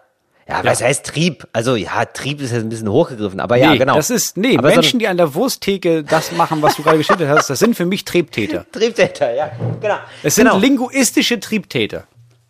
Ja, 0.50 0.64
was 0.64 0.82
heißt 0.82 1.06
Trieb? 1.06 1.46
Also 1.52 1.76
ja, 1.76 2.06
Trieb 2.06 2.40
ist 2.40 2.52
jetzt 2.52 2.64
ein 2.64 2.70
bisschen 2.70 2.90
hochgegriffen, 2.90 3.42
aber 3.42 3.58
ja, 3.58 3.72
nee, 3.72 3.80
genau. 3.80 3.96
Das 3.96 4.10
ist, 4.10 4.38
nee, 4.38 4.58
aber 4.58 4.70
Menschen, 4.70 4.98
die 4.98 5.08
an 5.10 5.18
der 5.18 5.36
Wursttheke 5.36 6.06
das 6.06 6.32
machen, 6.32 6.62
was 6.62 6.78
du 6.78 6.84
gerade 6.84 6.98
geschildert 6.98 7.28
hast, 7.28 7.50
das 7.50 7.60
sind 7.60 7.76
für 7.76 7.86
mich 7.86 8.06
Triebtäter. 8.06 8.66
so 8.72 8.80
Triebtäter, 8.80 9.36
ja, 9.36 9.52
genau. 9.82 9.98
Es 10.24 10.36
sind 10.36 10.46
genau. 10.46 10.58
linguistische 10.58 11.42
Triebtäter. 11.42 12.08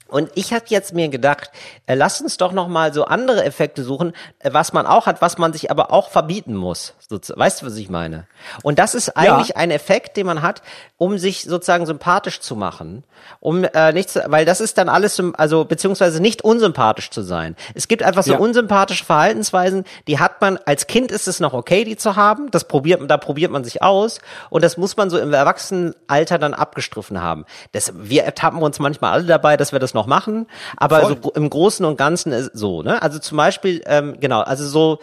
Und 0.07 0.29
ich 0.35 0.53
hatte 0.53 0.67
jetzt 0.73 0.93
mir 0.93 1.09
gedacht, 1.09 1.51
äh, 1.85 1.95
lass 1.95 2.21
uns 2.21 2.37
doch 2.37 2.51
noch 2.51 2.67
mal 2.67 2.93
so 2.93 3.05
andere 3.05 3.43
Effekte 3.43 3.83
suchen, 3.83 4.13
äh, 4.39 4.49
was 4.53 4.73
man 4.73 4.85
auch 4.85 5.05
hat, 5.05 5.21
was 5.21 5.37
man 5.37 5.53
sich 5.53 5.71
aber 5.71 5.91
auch 5.91 6.09
verbieten 6.09 6.55
muss. 6.55 6.93
Weißt 7.09 7.61
du, 7.61 7.65
was 7.65 7.75
ich 7.77 7.89
meine? 7.89 8.27
Und 8.63 8.79
das 8.79 8.95
ist 8.95 9.15
eigentlich 9.17 9.55
ein 9.55 9.71
Effekt, 9.71 10.17
den 10.17 10.25
man 10.25 10.41
hat, 10.41 10.61
um 10.97 11.17
sich 11.17 11.43
sozusagen 11.43 11.85
sympathisch 11.85 12.39
zu 12.41 12.55
machen, 12.55 13.03
um 13.39 13.63
äh, 13.63 13.93
nicht 13.93 14.09
zu, 14.09 14.23
weil 14.27 14.45
das 14.45 14.59
ist 14.61 14.77
dann 14.77 14.89
alles, 14.89 15.21
also 15.37 15.65
beziehungsweise 15.65 16.21
nicht 16.21 16.41
unsympathisch 16.43 17.09
zu 17.09 17.21
sein. 17.21 17.55
Es 17.75 17.87
gibt 17.87 18.03
einfach 18.03 18.23
so 18.23 18.33
Ja. 18.33 18.39
unsympathische 18.39 19.05
Verhaltensweisen, 19.05 19.85
die 20.07 20.19
hat 20.19 20.41
man 20.41 20.57
als 20.65 20.87
Kind 20.87 21.11
ist 21.11 21.27
es 21.27 21.39
noch 21.39 21.53
okay, 21.53 21.83
die 21.83 21.95
zu 21.97 22.15
haben. 22.15 22.51
Das 22.51 22.65
probiert, 22.65 23.01
da 23.09 23.17
probiert 23.17 23.51
man 23.51 23.63
sich 23.63 23.81
aus 23.81 24.19
und 24.49 24.63
das 24.63 24.77
muss 24.77 24.97
man 24.97 25.09
so 25.09 25.17
im 25.17 25.33
Erwachsenenalter 25.33 26.37
dann 26.39 26.53
abgestriffen 26.53 27.21
haben. 27.21 27.45
Das, 27.71 27.93
wir 27.95 28.23
ertappen 28.23 28.61
uns 28.61 28.79
manchmal 28.79 29.13
alle 29.13 29.23
dabei, 29.25 29.55
dass 29.57 29.71
wir 29.71 29.79
das 29.79 29.93
noch 29.97 30.07
machen, 30.07 30.45
aber 30.77 31.01
Voll. 31.01 31.17
so 31.23 31.31
im 31.33 31.49
Großen 31.49 31.85
und 31.85 31.97
Ganzen 31.97 32.31
ist 32.31 32.51
so. 32.53 32.81
Ne? 32.83 33.01
Also 33.01 33.19
zum 33.19 33.37
Beispiel, 33.37 33.81
ähm, 33.85 34.15
genau, 34.19 34.39
also 34.41 34.65
so. 34.67 34.99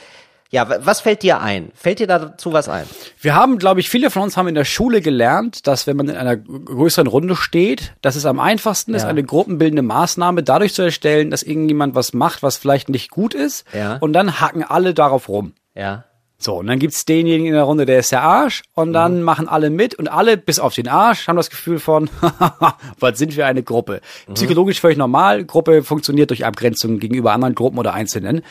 Ja, 0.51 0.69
wa- 0.69 0.79
was 0.83 1.01
fällt 1.01 1.23
dir 1.25 1.41
ein? 1.41 1.73
Fällt 1.75 1.99
dir 1.99 2.07
dazu 2.07 2.53
was 2.53 2.69
ein? 2.69 2.85
Wir 3.21 3.35
haben, 3.35 3.59
glaube 3.59 3.81
ich, 3.81 3.91
viele 3.91 4.09
von 4.11 4.23
uns 4.23 4.37
haben 4.37 4.47
in 4.47 4.55
der 4.55 4.65
Schule 4.65 5.01
gelernt, 5.01 5.67
dass 5.67 5.89
wenn 5.89 5.97
man 5.97 6.09
in 6.09 6.15
einer 6.17 6.37
größeren 6.37 7.09
Runde 7.09 7.35
steht, 7.35 7.95
dass 8.03 8.15
es 8.15 8.25
am 8.25 8.39
einfachsten 8.39 8.95
ist, 8.95 9.03
Ja. 9.03 9.09
eine 9.09 9.25
gruppenbildende 9.25 9.83
Maßnahme 9.83 10.45
dadurch 10.45 10.73
zu 10.73 10.83
erstellen, 10.83 11.31
dass 11.33 11.43
irgendjemand 11.43 11.97
was 11.97 12.13
macht, 12.13 12.45
was 12.45 12.57
vielleicht 12.57 12.89
nicht 12.89 13.11
gut 13.11 13.35
ist. 13.35 13.65
Ja. 13.73 13.97
Und 13.97 14.13
dann 14.13 14.39
hacken 14.41 14.63
alle 14.63 14.95
darauf 14.95 15.29
rum. 15.29 15.55
Ja. 15.75 16.05
So, 16.45 16.57
und 16.57 16.67
dann 16.67 16.79
gibt's 16.79 17.07
denjenigen 17.07 17.47
in 17.47 17.55
der 17.55 17.63
Runde, 17.63 17.87
der 17.87 18.01
ist 18.01 18.13
der 18.13 18.23
Arsch, 18.23 18.65
und 18.75 18.93
dann 18.93 19.23
machen 19.23 19.49
alle 19.49 19.71
mit 19.71 19.95
und 19.95 20.09
alle, 20.09 20.37
bis 20.37 20.59
auf 20.59 20.75
den 20.75 20.89
Arsch, 20.89 21.27
haben 21.27 21.37
das 21.37 21.49
Gefühl 21.49 21.79
von, 21.79 22.11
was 23.01 23.17
sind 23.19 23.35
wir 23.35 23.47
eine 23.47 23.63
Gruppe? 23.63 24.03
Psychologisch 24.35 24.79
völlig 24.79 24.99
normal, 24.99 25.47
Gruppe 25.47 25.83
funktioniert 25.83 26.29
durch 26.29 26.45
Abgrenzung 26.45 26.99
gegenüber 26.99 27.33
anderen 27.33 27.55
Gruppen 27.55 27.79
oder 27.79 27.95
Einzelnen. 27.95 28.43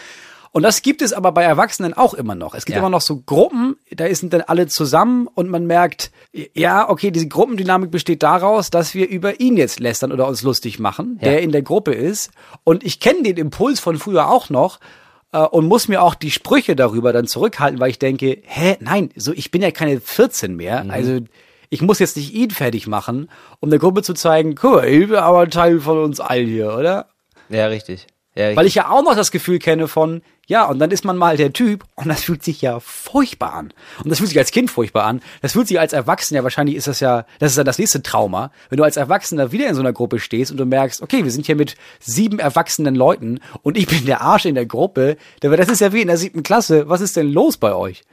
Und 0.52 0.64
das 0.64 0.82
gibt 0.82 1.04
es 1.04 1.14
aber 1.14 1.32
bei 1.34 1.44
Erwachsenen 1.44 1.94
auch 1.94 2.16
immer 2.16 2.34
noch. 2.34 2.56
Es 2.56 2.66
gibt 2.66 2.76
Ja. 2.76 2.80
immer 2.80 2.90
noch 2.90 3.02
so 3.02 3.22
Gruppen, 3.26 3.76
da 3.92 4.12
sind 4.16 4.34
dann 4.34 4.42
alle 4.42 4.66
zusammen 4.66 5.28
und 5.34 5.50
man 5.50 5.68
merkt, 5.68 6.12
ja, 6.56 6.90
okay, 6.90 7.12
diese 7.12 7.28
Gruppendynamik 7.28 7.92
besteht 7.92 8.24
daraus, 8.24 8.72
dass 8.72 8.96
wir 8.96 9.08
über 9.08 9.40
ihn 9.40 9.56
jetzt 9.56 9.80
lästern 9.80 10.12
oder 10.12 10.28
uns 10.28 10.42
lustig 10.42 10.80
machen, 10.80 11.20
Ja. 11.22 11.30
der 11.30 11.42
in 11.44 11.52
der 11.52 11.62
Gruppe 11.62 11.94
ist. 11.94 12.32
Und 12.64 12.84
ich 12.84 13.00
kenne 13.00 13.22
den 13.22 13.38
Impuls 13.38 13.80
von 13.80 13.98
früher 14.00 14.30
auch 14.32 14.50
noch, 14.50 14.80
und 15.40 15.68
muss 15.68 15.88
mir 15.88 16.02
auch 16.02 16.16
die 16.16 16.32
Sprüche 16.32 16.76
darüber 16.76 17.12
dann 17.14 17.28
zurückhalten, 17.28 17.80
weil 17.80 17.90
ich 17.90 18.00
denke, 18.00 18.42
hä, 18.44 18.78
nein, 18.80 19.10
so 19.16 19.34
ich 19.34 19.52
bin 19.52 19.62
ja 19.62 19.72
keine 19.72 20.00
14 20.00 20.56
mehr, 20.56 20.86
also 20.90 21.20
ich 21.70 21.82
muss 21.82 22.00
jetzt 22.00 22.18
nicht 22.18 22.34
ihn 22.34 22.52
fertig 22.52 22.86
machen, 22.88 23.30
um 23.60 23.70
der 23.72 23.80
Gruppe 23.80 24.04
zu 24.04 24.14
zeigen, 24.14 24.54
guck 24.54 24.74
mal, 24.76 24.88
ich 24.88 25.08
bin 25.08 25.16
aber 25.16 25.42
ein 25.42 25.50
Teil 25.50 25.80
von 25.80 25.98
uns 25.98 26.20
allen 26.20 26.48
hier, 26.48 26.76
oder? 26.76 27.08
Ja, 27.50 27.66
richtig. 27.68 28.06
Ja. 28.36 28.56
Weil 28.56 28.66
ich 28.66 28.76
ja 28.76 28.90
auch 28.90 29.04
noch 29.04 29.16
das 29.16 29.32
Gefühl 29.32 29.60
kenne 29.60 29.88
von, 29.88 30.22
ja, 30.48 30.66
und 30.66 30.80
dann 30.80 30.92
ist 30.92 31.06
man 31.06 31.18
mal 31.18 31.38
der 31.38 31.54
Typ 31.54 31.86
und 31.96 32.10
das 32.10 32.24
fühlt 32.24 32.44
sich 32.44 32.62
ja 32.62 32.80
furchtbar 32.80 33.54
an. 33.54 33.74
Und 34.04 34.10
das 34.10 34.18
fühlt 34.18 34.30
sich 34.30 34.40
als 34.40 34.52
Kind 34.52 34.72
furchtbar 34.72 35.06
an. 35.06 35.22
Das 35.42 35.54
fühlt 35.54 35.68
sich 35.68 35.80
als 35.80 35.94
Erwachsener, 35.94 36.40
ja 36.40 36.44
wahrscheinlich 36.44 36.76
ist 36.76 36.88
das 36.88 37.00
ja, 37.00 37.26
das 37.40 37.52
ist 37.52 37.58
ja 37.58 37.64
das 37.64 37.78
nächste 37.78 38.02
Trauma, 38.02 38.52
wenn 38.70 38.78
du 38.78 38.84
als 38.84 38.98
Erwachsener 38.98 39.52
wieder 39.52 39.68
in 39.68 39.76
so 39.76 39.82
einer 39.82 39.94
Gruppe 39.94 40.20
stehst 40.20 40.52
und 40.52 40.58
du 40.58 40.66
merkst, 40.66 41.02
okay, 41.02 41.24
wir 41.24 41.32
sind 41.32 41.46
hier 41.46 41.56
mit 41.56 41.76
sieben 42.00 42.40
erwachsenen 42.40 42.96
Leuten 42.96 43.40
und 43.62 43.78
ich 43.78 43.88
bin 43.88 44.06
der 44.06 44.22
Arsch 44.22 44.46
in 44.46 44.56
der 44.56 44.66
Gruppe. 44.66 45.18
Das 45.40 45.70
ist 45.70 45.80
ja 45.80 45.94
wie 45.94 46.02
in 46.02 46.08
der 46.08 46.18
siebten 46.18 46.44
Klasse. 46.44 46.90
Was 46.90 47.02
ist 47.02 47.16
denn 47.16 47.32
los 47.32 47.58
bei 47.58 47.74
euch? 47.74 48.04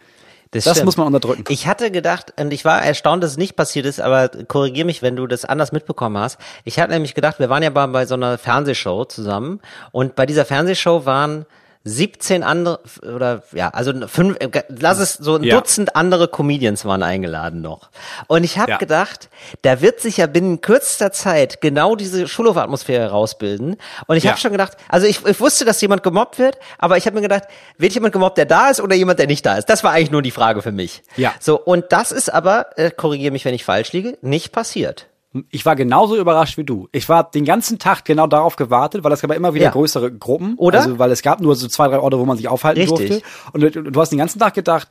Das 0.53 0.65
stimmt. 0.65 0.85
muss 0.85 0.97
man 0.97 1.07
unterdrücken. 1.07 1.45
Ich 1.49 1.69
hatte 1.69 1.93
gedacht, 1.93 2.35
und 2.39 2.53
ich 2.53 2.65
war 2.65 2.83
erstaunt, 2.83 3.23
dass 3.23 3.33
es 3.33 3.37
nicht 3.37 3.55
passiert 3.55 3.87
ist, 3.87 4.01
aber 4.01 4.29
korrigier 4.49 4.85
mich, 4.85 5.01
wenn 5.01 5.15
du 5.15 5.29
das 5.29 5.45
anders 5.45 5.71
mitbekommen 5.71 6.19
hast. 6.19 6.39
Ich 6.65 6.81
hatte 6.81 6.93
nämlich 6.93 7.15
gedacht, 7.15 7.39
wir 7.39 7.49
waren 7.49 7.63
ja 7.63 7.71
bei, 7.71 7.87
bei 7.87 8.05
so 8.05 8.15
einer 8.15 8.37
Fernsehshow 8.37 9.05
zusammen 9.05 9.61
und 9.93 10.17
bei 10.17 10.27
dieser 10.27 10.45
Fernsehshow 10.45 11.07
waren 11.07 11.47
17 11.85 12.43
andere 12.43 12.81
oder 13.03 13.43
ja, 13.53 13.69
also 13.71 13.93
fünf, 14.07 14.37
äh, 14.41 14.51
lass 14.69 14.99
es 14.99 15.15
so 15.15 15.37
ein 15.37 15.43
Ja. 15.43 15.57
Dutzend 15.57 15.97
andere 15.97 16.29
Comedians 16.29 16.85
waren 16.85 17.03
eingeladen 17.03 17.63
noch. 17.63 17.89
Und 18.27 18.45
ich 18.45 18.59
habe 18.59 18.73
Ja. 18.73 18.77
gedacht, 18.77 19.31
da 19.63 19.81
wird 19.81 20.01
sich 20.01 20.19
ja 20.19 20.27
binnen 20.27 20.61
kürzester 20.61 21.11
Zeit 21.11 21.63
genau 21.63 21.97
diese 21.97 22.29
Schulhofatmosphäre 22.29 23.05
herausbilden. 23.05 23.77
Und 24.07 24.17
ich 24.17 24.25
Ja. 24.25 24.33
habe 24.33 24.41
schon 24.41 24.53
gedacht, 24.53 24.77
also 24.89 25.07
ich, 25.07 25.25
ich 25.25 25.41
wusste, 25.41 25.65
dass 25.65 25.81
jemand 25.81 26.03
gemobbt 26.03 26.39
wird, 26.39 26.59
aber 26.79 26.99
ich 26.99 27.07
habe 27.07 27.17
mir 27.17 27.23
gedacht, 27.23 27.45
wird 27.79 27.95
jemand 27.95 28.13
gemobbt, 28.13 28.37
der 28.37 28.47
da 28.47 28.69
ist 28.69 28.81
oder 28.83 28.95
jemand, 28.95 29.19
der 29.19 29.27
nicht 29.27 29.47
da 29.47 29.57
ist? 29.57 29.71
Das 29.71 29.83
war 29.83 29.93
eigentlich 29.93 30.11
nur 30.11 30.23
die 30.23 30.31
Frage 30.33 30.61
für 30.61 30.73
mich. 30.73 31.03
Ja. 31.17 31.33
So, 31.41 31.59
und 31.59 31.87
das 31.93 32.13
ist 32.13 32.33
aber, 32.33 32.77
äh, 32.79 32.91
korrigiere 32.91 33.33
mich, 33.33 33.47
wenn 33.47 33.55
ich 33.55 33.65
falsch 33.65 33.93
liege, 33.93 34.19
nicht 34.21 34.53
passiert. 34.53 35.07
Ich 35.51 35.65
war 35.65 35.77
genauso 35.77 36.17
überrascht 36.17 36.59
wie 36.59 36.65
du. 36.65 36.89
Ich 36.91 37.09
war 37.09 37.31
den 37.31 37.45
ganzen 37.45 37.79
Tag 37.79 38.05
genau 38.05 38.27
darauf 38.27 38.57
gewartet, 38.57 39.05
weil 39.05 39.13
es 39.13 39.21
gab 39.21 39.31
immer 39.33 39.55
wieder 39.55 39.67
Ja. 39.67 39.71
größere 39.71 40.11
Gruppen. 40.13 40.55
Oder? 40.57 40.81
Also, 40.81 40.99
weil 40.99 41.13
es 41.13 41.23
gab 41.23 41.41
nur 41.41 41.55
so 41.55 41.69
zwei, 41.69 41.87
drei 41.87 42.01
Orte, 42.01 42.19
wo 42.19 42.25
man 42.25 42.37
sich 42.37 42.49
aufhalten 42.49 42.81
Richtig. 42.81 43.09
durfte. 43.09 43.27
Und 43.53 43.61
du, 43.61 43.91
du 43.91 44.01
hast 44.01 44.11
den 44.11 44.19
ganzen 44.19 44.41
Tag 44.41 44.55
gedacht, 44.55 44.89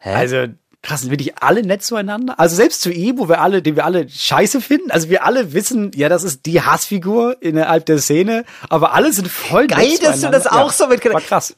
also, 0.00 0.46
Krass, 0.82 1.00
sind 1.00 1.10
wirklich 1.10 1.36
alle 1.42 1.62
nett 1.62 1.82
zueinander? 1.82 2.38
Also 2.38 2.54
selbst 2.54 2.82
zu 2.82 2.92
ihm, 2.92 3.18
wo 3.18 3.28
wir 3.28 3.40
alle, 3.40 3.62
den 3.62 3.74
wir 3.74 3.84
alle 3.84 4.08
scheiße 4.08 4.60
finden, 4.60 4.92
also 4.92 5.08
wir 5.10 5.24
alle 5.24 5.52
wissen, 5.52 5.90
ja, 5.94 6.08
das 6.08 6.22
ist 6.22 6.46
die 6.46 6.62
Hassfigur 6.62 7.36
innerhalb 7.40 7.84
der 7.86 7.98
Szene, 7.98 8.44
aber 8.68 8.94
alle 8.94 9.12
sind 9.12 9.28
voll 9.28 9.66
Geil, 9.66 9.88
nett 9.88 10.04
dass 10.04 10.20
du 10.20 10.30
das 10.30 10.46
auch 10.46 10.70
so 10.70 10.86
mit 10.86 11.04
War 11.04 11.20
krass. 11.20 11.56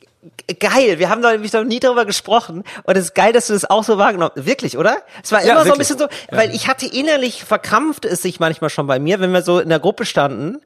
Geil, 0.58 0.98
wir 0.98 1.08
haben 1.10 1.22
doch 1.22 1.30
nämlich 1.32 1.52
noch 1.52 1.64
nie 1.64 1.80
darüber 1.80 2.04
gesprochen 2.06 2.64
und 2.84 2.96
es 2.96 3.06
ist 3.06 3.14
geil, 3.14 3.32
dass 3.32 3.46
du 3.46 3.52
das 3.52 3.68
auch 3.68 3.84
so 3.84 3.98
wahrgenommen 3.98 4.32
Wirklich, 4.34 4.76
oder? 4.76 4.98
Es 5.22 5.32
war 5.32 5.44
Ja, 5.44 5.52
immer 5.52 5.64
so 5.64 5.72
ein 5.72 5.78
bisschen 5.78 5.98
so, 5.98 6.08
weil 6.30 6.54
ich 6.54 6.66
hatte 6.66 6.86
innerlich 6.86 7.44
verkrampft 7.44 8.04
es 8.06 8.22
sich 8.22 8.40
manchmal 8.40 8.68
schon 8.68 8.86
bei 8.86 8.98
mir, 8.98 9.20
wenn 9.20 9.32
wir 9.32 9.42
so 9.42 9.60
in 9.60 9.68
der 9.68 9.78
Gruppe 9.80 10.06
standen, 10.06 10.60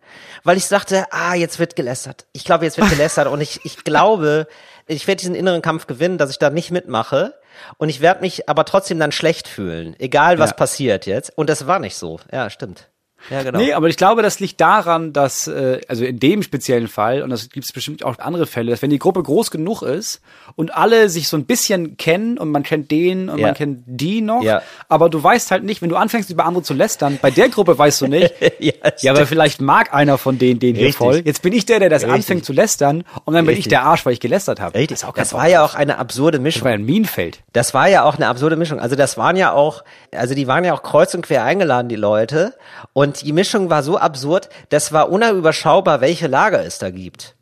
weil 0.45 0.57
ich 0.57 0.67
sagte, 0.67 1.07
ah, 1.11 1.35
jetzt 1.35 1.59
wird 1.59 1.77
gelästert. 1.77 2.27
Ich 2.33 2.45
glaube, 2.45 2.65
jetzt 2.65 2.79
wird 2.79 2.91
gelästert 2.91 3.29
und 3.29 3.41
ich, 3.41 3.61
ich 3.65 3.85
glaube, 3.85 4.47
ich 4.87 5.07
werde 5.07 5.21
diesen 5.21 5.35
inneren 5.35 5.63
Kampf 5.63 5.87
gewinnen, 5.87 6.19
dass 6.19 6.31
ich 6.31 6.39
da 6.39 6.51
nicht 6.51 6.71
mitmache 6.71 7.35
und 7.79 7.89
ich 7.89 8.01
werde 8.01 8.21
mich 8.21 8.49
aber 8.49 8.65
trotzdem 8.65 8.99
dann 8.99 9.13
schlecht 9.13 9.49
fühlen, 9.49 9.95
egal 9.99 10.39
was 10.39 10.51
Ja. 10.51 10.57
passiert 10.57 11.07
jetzt. 11.07 11.33
Und 11.37 11.49
das 11.51 11.67
war 11.67 11.79
nicht 11.79 11.97
so. 11.97 12.21
Ja, 12.33 12.51
stimmt. 12.51 12.89
Ja, 13.31 13.43
genau. 13.43 13.59
Nee, 13.59 13.73
aber 13.73 13.89
ich 13.89 13.97
glaube, 13.97 14.23
das 14.23 14.41
liegt 14.41 14.61
daran, 14.61 15.13
dass, 15.13 15.47
äh, 15.47 15.81
also 15.89 16.05
in 16.05 16.19
dem 16.21 16.43
speziellen 16.43 16.89
Fall, 16.89 17.23
und 17.23 17.31
das 17.31 17.49
gibt 17.51 17.65
es 17.67 17.73
bestimmt 17.73 18.05
auch 18.05 18.19
andere 18.19 18.47
Fälle, 18.47 18.71
dass 18.71 18.83
wenn 18.83 18.91
die 18.91 18.99
Gruppe 18.99 19.23
groß 19.23 19.51
genug 19.51 19.83
ist 19.83 20.21
und 20.57 20.75
alle 20.75 21.09
sich 21.09 21.29
so 21.29 21.37
ein 21.37 21.45
bisschen 21.47 21.97
kennen 21.97 22.39
und 22.39 22.51
man 22.51 22.63
kennt 22.63 22.91
den 22.91 23.29
und 23.29 23.39
Ja. 23.39 23.47
man 23.49 23.55
kennt 23.55 23.79
die 23.87 24.21
noch, 24.21 24.43
Ja. 24.43 24.63
aber 24.89 25.09
du 25.11 25.23
weißt 25.23 25.51
halt 25.51 25.65
nicht, 25.65 25.81
wenn 25.83 25.89
du 25.89 25.97
anfängst 25.97 26.31
über 26.31 26.45
andere 26.45 26.63
zu 26.65 26.75
lästern, 26.75 27.19
bei 27.23 27.31
der 27.31 27.49
Gruppe 27.49 27.77
weißt 27.79 28.03
du 28.03 28.07
nicht, 28.09 28.33
Ja, 28.59 28.73
ja, 29.01 29.13
aber 29.13 29.27
vielleicht 29.27 29.61
mag 29.61 29.93
einer 29.95 30.19
von 30.19 30.39
denen 30.39 30.61
den 30.61 30.75
hier 30.75 30.93
voll. 30.93 31.23
Jetzt 31.25 31.43
bin 31.43 31.53
ich 31.53 31.67
der, 31.67 31.81
der 31.81 31.89
das 31.89 32.03
Richtig. 32.03 32.15
anfängt 32.17 32.45
zu 32.45 32.53
lästern 32.53 33.05
und 33.25 33.35
dann 33.35 33.47
bin 33.47 33.57
ich 33.57 33.69
der 33.69 33.83
Arsch, 33.85 34.05
weil 34.07 34.13
ich 34.13 34.21
gelästert 34.21 34.61
habe. 34.61 34.75
Richtig. 34.79 34.99
Das, 34.99 35.03
ist 35.03 35.09
auch 35.09 35.15
Das 35.15 35.33
war 35.33 35.49
ja 35.49 35.65
auch 35.65 35.75
eine 35.75 35.99
absurde 35.99 36.39
das 36.39 36.43
Mischung. 36.43 36.65
war 36.65 36.71
ja 36.73 36.79
ein 36.79 36.85
Minenfeld. 36.85 37.41
Das 37.53 37.75
war 37.75 37.89
ja 37.89 38.05
auch 38.05 38.17
eine 38.17 38.29
absurde 38.29 38.57
Mischung. 38.57 38.79
Also 38.81 38.97
das 38.97 39.17
waren 39.17 39.37
ja 39.37 39.53
auch, 39.53 39.83
also 40.13 40.35
die 40.35 40.47
waren 40.47 40.65
ja 40.65 40.75
auch 40.75 40.83
kreuz 40.83 41.15
und 41.15 41.23
quer 41.23 41.45
eingeladen, 41.45 41.89
die 41.89 41.97
Leute. 41.97 42.55
Und 42.93 43.14
die 43.23 43.33
Mischung 43.33 43.71
war 43.71 43.83
so 43.83 43.97
absurd, 43.99 44.49
das 44.71 44.93
war 44.93 45.11
unüberschaubar, 45.11 46.01
welche 46.01 46.27
Lager 46.27 46.65
es 46.65 46.79
da 46.79 46.91
gibt. 46.91 47.35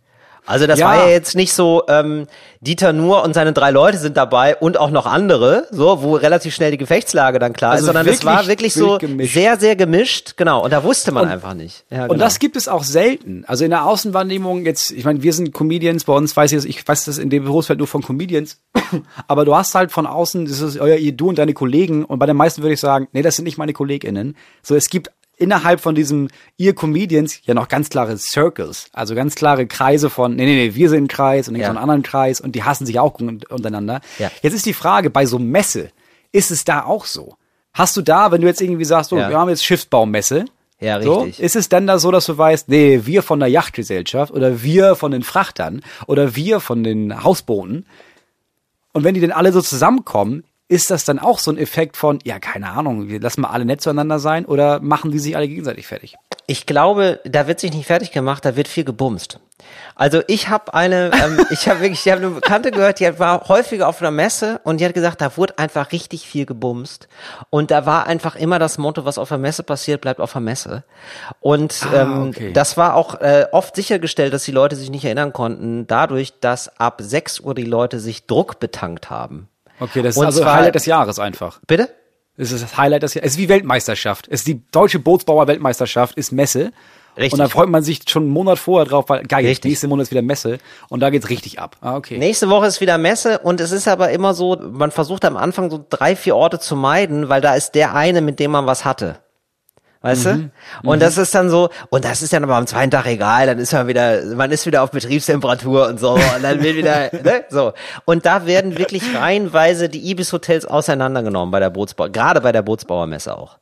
Also 0.44 0.66
das 0.66 0.80
Ja. 0.80 0.86
war 0.86 0.96
ja 0.96 1.08
jetzt 1.10 1.36
nicht 1.36 1.52
so, 1.52 1.84
ähm, 1.86 2.26
Dieter 2.60 2.92
Nuhr 2.92 3.22
und 3.22 3.32
seine 3.32 3.52
drei 3.52 3.70
Leute 3.70 3.98
sind 3.98 4.16
dabei 4.16 4.56
und 4.56 4.76
auch 4.76 4.90
noch 4.90 5.06
andere, 5.06 5.68
so, 5.70 6.02
wo 6.02 6.16
relativ 6.16 6.52
schnell 6.52 6.72
die 6.72 6.78
Gefechtslage 6.78 7.38
dann 7.38 7.52
klar 7.52 7.70
Also 7.72 7.82
ist, 7.82 7.86
sondern 7.86 8.08
es 8.08 8.24
war 8.24 8.48
wirklich 8.48 8.74
so 8.74 8.98
gemischt. 8.98 9.34
sehr, 9.34 9.56
sehr 9.56 9.76
gemischt, 9.76 10.36
genau. 10.36 10.64
Und 10.64 10.72
da 10.72 10.82
wusste 10.82 11.12
man 11.12 11.26
Und- 11.26 11.30
einfach 11.30 11.54
nicht. 11.54 11.84
Ja, 11.90 12.02
Und 12.04 12.08
genau. 12.14 12.24
das 12.24 12.40
gibt 12.40 12.56
es 12.56 12.66
auch 12.66 12.82
selten. 12.82 13.44
Also 13.46 13.62
in 13.64 13.70
der 13.70 13.86
Außenwahrnehmung 13.86 14.64
jetzt, 14.66 14.90
ich 14.90 15.04
meine, 15.04 15.22
wir 15.22 15.32
sind 15.32 15.52
Comedians, 15.54 16.02
bei 16.02 16.12
uns 16.12 16.36
weiß 16.36 16.50
ich 16.54 16.66
ich 16.68 16.88
weiß 16.88 17.04
das 17.04 17.18
in 17.18 17.30
dem 17.30 17.44
Berufsfeld 17.44 17.78
nur 17.78 17.86
von 17.86 18.02
Comedians, 18.02 18.58
aber 19.28 19.44
du 19.44 19.54
hast 19.54 19.76
halt 19.76 19.92
von 19.92 20.08
außen, 20.08 20.46
das 20.46 20.60
ist 20.60 20.76
euer, 20.80 20.96
ihr, 20.96 21.12
du 21.12 21.28
und 21.28 21.38
deine 21.38 21.54
Kollegen 21.54 22.04
und 22.04 22.18
bei 22.18 22.26
den 22.26 22.36
meisten 22.36 22.62
würde 22.62 22.74
ich 22.74 22.80
sagen, 22.80 23.06
nee, 23.12 23.22
das 23.22 23.36
sind 23.36 23.44
nicht 23.44 23.58
meine 23.58 23.74
KollegInnen. 23.74 24.36
So, 24.60 24.74
es 24.74 24.90
gibt 24.90 25.12
innerhalb 25.42 25.80
von 25.80 25.94
diesem 25.94 26.28
ihr 26.56 26.74
Comedians 26.74 27.40
ja 27.44 27.54
noch 27.54 27.68
ganz 27.68 27.88
klare 27.90 28.16
Circles, 28.16 28.86
also 28.92 29.14
ganz 29.14 29.34
klare 29.34 29.66
Kreise 29.66 30.08
von, 30.10 30.34
nee, 30.36 30.44
nee, 30.46 30.68
nee, 30.68 30.74
wir 30.74 30.88
sind 30.88 31.04
ein 31.04 31.08
Kreis 31.08 31.48
und 31.48 31.54
dann 31.54 31.60
Ja. 31.60 31.66
so 31.66 31.70
einen 31.70 31.78
anderen 31.78 32.02
Kreis 32.02 32.40
und 32.40 32.54
die 32.54 32.62
hassen 32.62 32.86
sich 32.86 32.98
auch 32.98 33.18
un- 33.20 33.40
untereinander. 33.48 34.00
Ja. 34.18 34.30
Jetzt 34.42 34.54
ist 34.54 34.66
die 34.66 34.72
Frage, 34.72 35.10
bei 35.10 35.26
so 35.26 35.38
Messe, 35.38 35.90
ist 36.32 36.50
es 36.50 36.64
da 36.64 36.84
auch 36.84 37.04
so? 37.04 37.34
Hast 37.74 37.96
du 37.96 38.02
da, 38.02 38.30
wenn 38.32 38.40
du 38.40 38.46
jetzt 38.46 38.60
irgendwie 38.62 38.84
sagst, 38.84 39.12
oh, 39.12 39.18
Ja. 39.18 39.28
wir 39.30 39.38
haben 39.38 39.48
jetzt 39.48 39.64
Schiffsbaumesse, 39.64 40.44
Ja, 40.80 41.00
so, 41.02 41.20
richtig. 41.20 41.42
ist 41.44 41.56
es 41.56 41.68
denn 41.68 41.86
da 41.86 41.98
so, 41.98 42.10
dass 42.10 42.26
du 42.26 42.36
weißt, 42.38 42.68
nee, 42.68 43.00
wir 43.04 43.22
von 43.22 43.40
der 43.40 43.48
Yachtgesellschaft 43.48 44.32
oder 44.32 44.62
wir 44.62 44.94
von 44.96 45.12
den 45.12 45.22
Frachtern 45.22 45.82
oder 46.06 46.34
wir 46.36 46.60
von 46.60 46.82
den 46.84 47.22
Hausbooten 47.24 47.86
und 48.92 49.04
wenn 49.04 49.14
die 49.14 49.20
denn 49.20 49.32
alle 49.32 49.52
so 49.52 49.62
zusammenkommen, 49.62 50.44
ist 50.72 50.90
das 50.90 51.04
dann 51.04 51.18
auch 51.18 51.38
so 51.38 51.50
ein 51.50 51.58
Effekt 51.58 51.98
von, 51.98 52.18
ja, 52.24 52.38
keine 52.38 52.70
Ahnung, 52.70 53.08
wir 53.08 53.20
lassen 53.20 53.42
mal 53.42 53.50
alle 53.50 53.66
nett 53.66 53.82
zueinander 53.82 54.18
sein 54.18 54.46
oder 54.46 54.80
machen 54.80 55.10
die 55.10 55.18
sich 55.18 55.36
alle 55.36 55.46
gegenseitig 55.46 55.86
fertig? 55.86 56.16
Ich 56.46 56.64
glaube, 56.64 57.20
da 57.24 57.46
wird 57.46 57.60
sich 57.60 57.74
nicht 57.74 57.86
fertig 57.86 58.10
gemacht, 58.10 58.44
da 58.46 58.56
wird 58.56 58.68
viel 58.68 58.84
gebumst. 58.84 59.38
Also 59.94 60.22
ich 60.28 60.48
habe 60.48 60.72
eine, 60.72 61.10
ähm, 61.12 61.44
ich 61.50 61.68
habe 61.68 61.80
wirklich, 61.80 62.04
ich 62.06 62.10
habe 62.10 62.24
eine 62.24 62.34
Bekannte 62.34 62.70
gehört, 62.70 63.00
die 63.00 63.18
war 63.18 63.48
häufiger 63.48 63.86
auf 63.86 64.00
einer 64.00 64.10
Messe 64.10 64.62
und 64.64 64.80
die 64.80 64.86
hat 64.86 64.94
gesagt, 64.94 65.20
da 65.20 65.36
wurde 65.36 65.58
einfach 65.58 65.92
richtig 65.92 66.26
viel 66.26 66.46
gebumst 66.46 67.06
und 67.50 67.70
da 67.70 67.84
war 67.84 68.06
einfach 68.06 68.34
immer 68.34 68.58
das 68.58 68.78
Motto, 68.78 69.04
was 69.04 69.18
auf 69.18 69.28
der 69.28 69.38
Messe 69.38 69.62
passiert, 69.64 70.00
bleibt 70.00 70.20
auf 70.20 70.32
der 70.32 70.40
Messe. 70.40 70.84
Und 71.40 71.82
Ah, 71.92 72.02
ähm, 72.02 72.28
okay. 72.30 72.52
das 72.54 72.78
war 72.78 72.94
auch 72.94 73.20
äh, 73.20 73.44
oft 73.52 73.76
sichergestellt, 73.76 74.32
dass 74.32 74.44
die 74.44 74.52
Leute 74.52 74.74
sich 74.74 74.90
nicht 74.90 75.04
erinnern 75.04 75.34
konnten, 75.34 75.86
dadurch, 75.86 76.32
dass 76.40 76.80
ab 76.80 77.02
6 77.04 77.40
Uhr 77.40 77.54
die 77.54 77.64
Leute 77.64 78.00
sich 78.00 78.26
Druck 78.26 78.58
betankt 78.58 79.10
haben. 79.10 79.48
Okay, 79.82 80.02
das 80.02 80.14
ist 80.14 80.18
Und 80.18 80.26
also 80.26 80.40
zwar- 80.42 80.54
Highlight 80.56 80.74
des 80.74 80.86
Jahres 80.86 81.18
einfach. 81.18 81.60
Bitte? 81.66 81.88
Es 82.36 82.50
ist 82.52 82.62
das 82.62 82.76
Highlight 82.76 83.02
des 83.02 83.14
Jahres. 83.14 83.26
Es 83.26 83.32
ist 83.34 83.38
wie 83.38 83.48
Weltmeisterschaft. 83.48 84.26
Es 84.28 84.40
ist 84.40 84.46
die 84.48 84.62
deutsche 84.70 84.98
Bootsbauer-Weltmeisterschaft, 84.98 86.16
ist 86.16 86.32
Messe. 86.32 86.72
Richtig. 87.14 87.34
Und 87.34 87.38
da 87.40 87.48
freut 87.48 87.68
man 87.68 87.82
sich 87.82 88.00
schon 88.08 88.22
einen 88.22 88.32
Monat 88.32 88.58
vorher 88.58 88.86
drauf, 88.88 89.04
weil 89.08 89.22
geil, 89.24 89.44
Richtig. 89.44 89.68
nächste 89.70 89.86
Monat 89.86 90.04
ist 90.04 90.10
wieder 90.12 90.22
Messe 90.22 90.56
und 90.88 91.00
da 91.00 91.10
geht's 91.10 91.28
richtig 91.28 91.58
ab. 91.60 91.76
Ah, 91.82 91.96
okay. 91.96 92.16
Nächste 92.16 92.48
Woche 92.48 92.66
ist 92.66 92.80
wieder 92.80 92.96
Messe 92.96 93.38
und 93.40 93.60
es 93.60 93.70
ist 93.70 93.86
aber 93.86 94.10
immer 94.12 94.32
so, 94.32 94.56
man 94.58 94.90
versucht 94.90 95.26
am 95.26 95.36
Anfang 95.36 95.70
so 95.70 95.84
drei, 95.90 96.16
vier 96.16 96.36
Orte 96.36 96.58
zu 96.58 96.74
meiden, 96.74 97.28
weil 97.28 97.42
da 97.42 97.54
ist 97.54 97.72
der 97.72 97.94
eine, 97.94 98.22
mit 98.22 98.40
dem 98.40 98.50
man 98.52 98.64
was 98.64 98.86
hatte. 98.86 99.18
Weißt 100.02 100.26
Mhm. 100.26 100.50
du? 100.82 100.88
Und 100.90 101.00
das 101.00 101.16
ist 101.16 101.34
dann 101.34 101.48
so, 101.48 101.70
und 101.90 102.04
das 102.04 102.22
ist 102.22 102.32
dann 102.32 102.42
aber 102.44 102.56
am 102.56 102.66
zweiten 102.66 102.90
Tag 102.90 103.06
egal, 103.06 103.46
dann 103.46 103.58
ist 103.58 103.72
man 103.72 103.86
wieder, 103.86 104.24
man 104.34 104.50
ist 104.50 104.66
wieder 104.66 104.82
auf 104.82 104.90
Betriebstemperatur 104.90 105.86
und 105.88 106.00
so, 106.00 106.12
und 106.14 106.42
dann 106.42 106.62
wird 106.62 106.76
wieder, 106.76 107.10
ne, 107.22 107.44
so. 107.48 107.72
Und 108.04 108.26
da 108.26 108.44
werden 108.46 108.76
wirklich 108.78 109.02
reihenweise 109.14 109.88
die 109.88 110.10
Ibis-Hotels 110.10 110.66
auseinandergenommen 110.66 111.50
bei 111.52 111.60
der 111.60 111.70
Bootsbau, 111.70 112.08
gerade 112.10 112.40
bei 112.40 112.52
der 112.52 112.62
Bootsbauermesse 112.62 113.36
auch. 113.36 113.58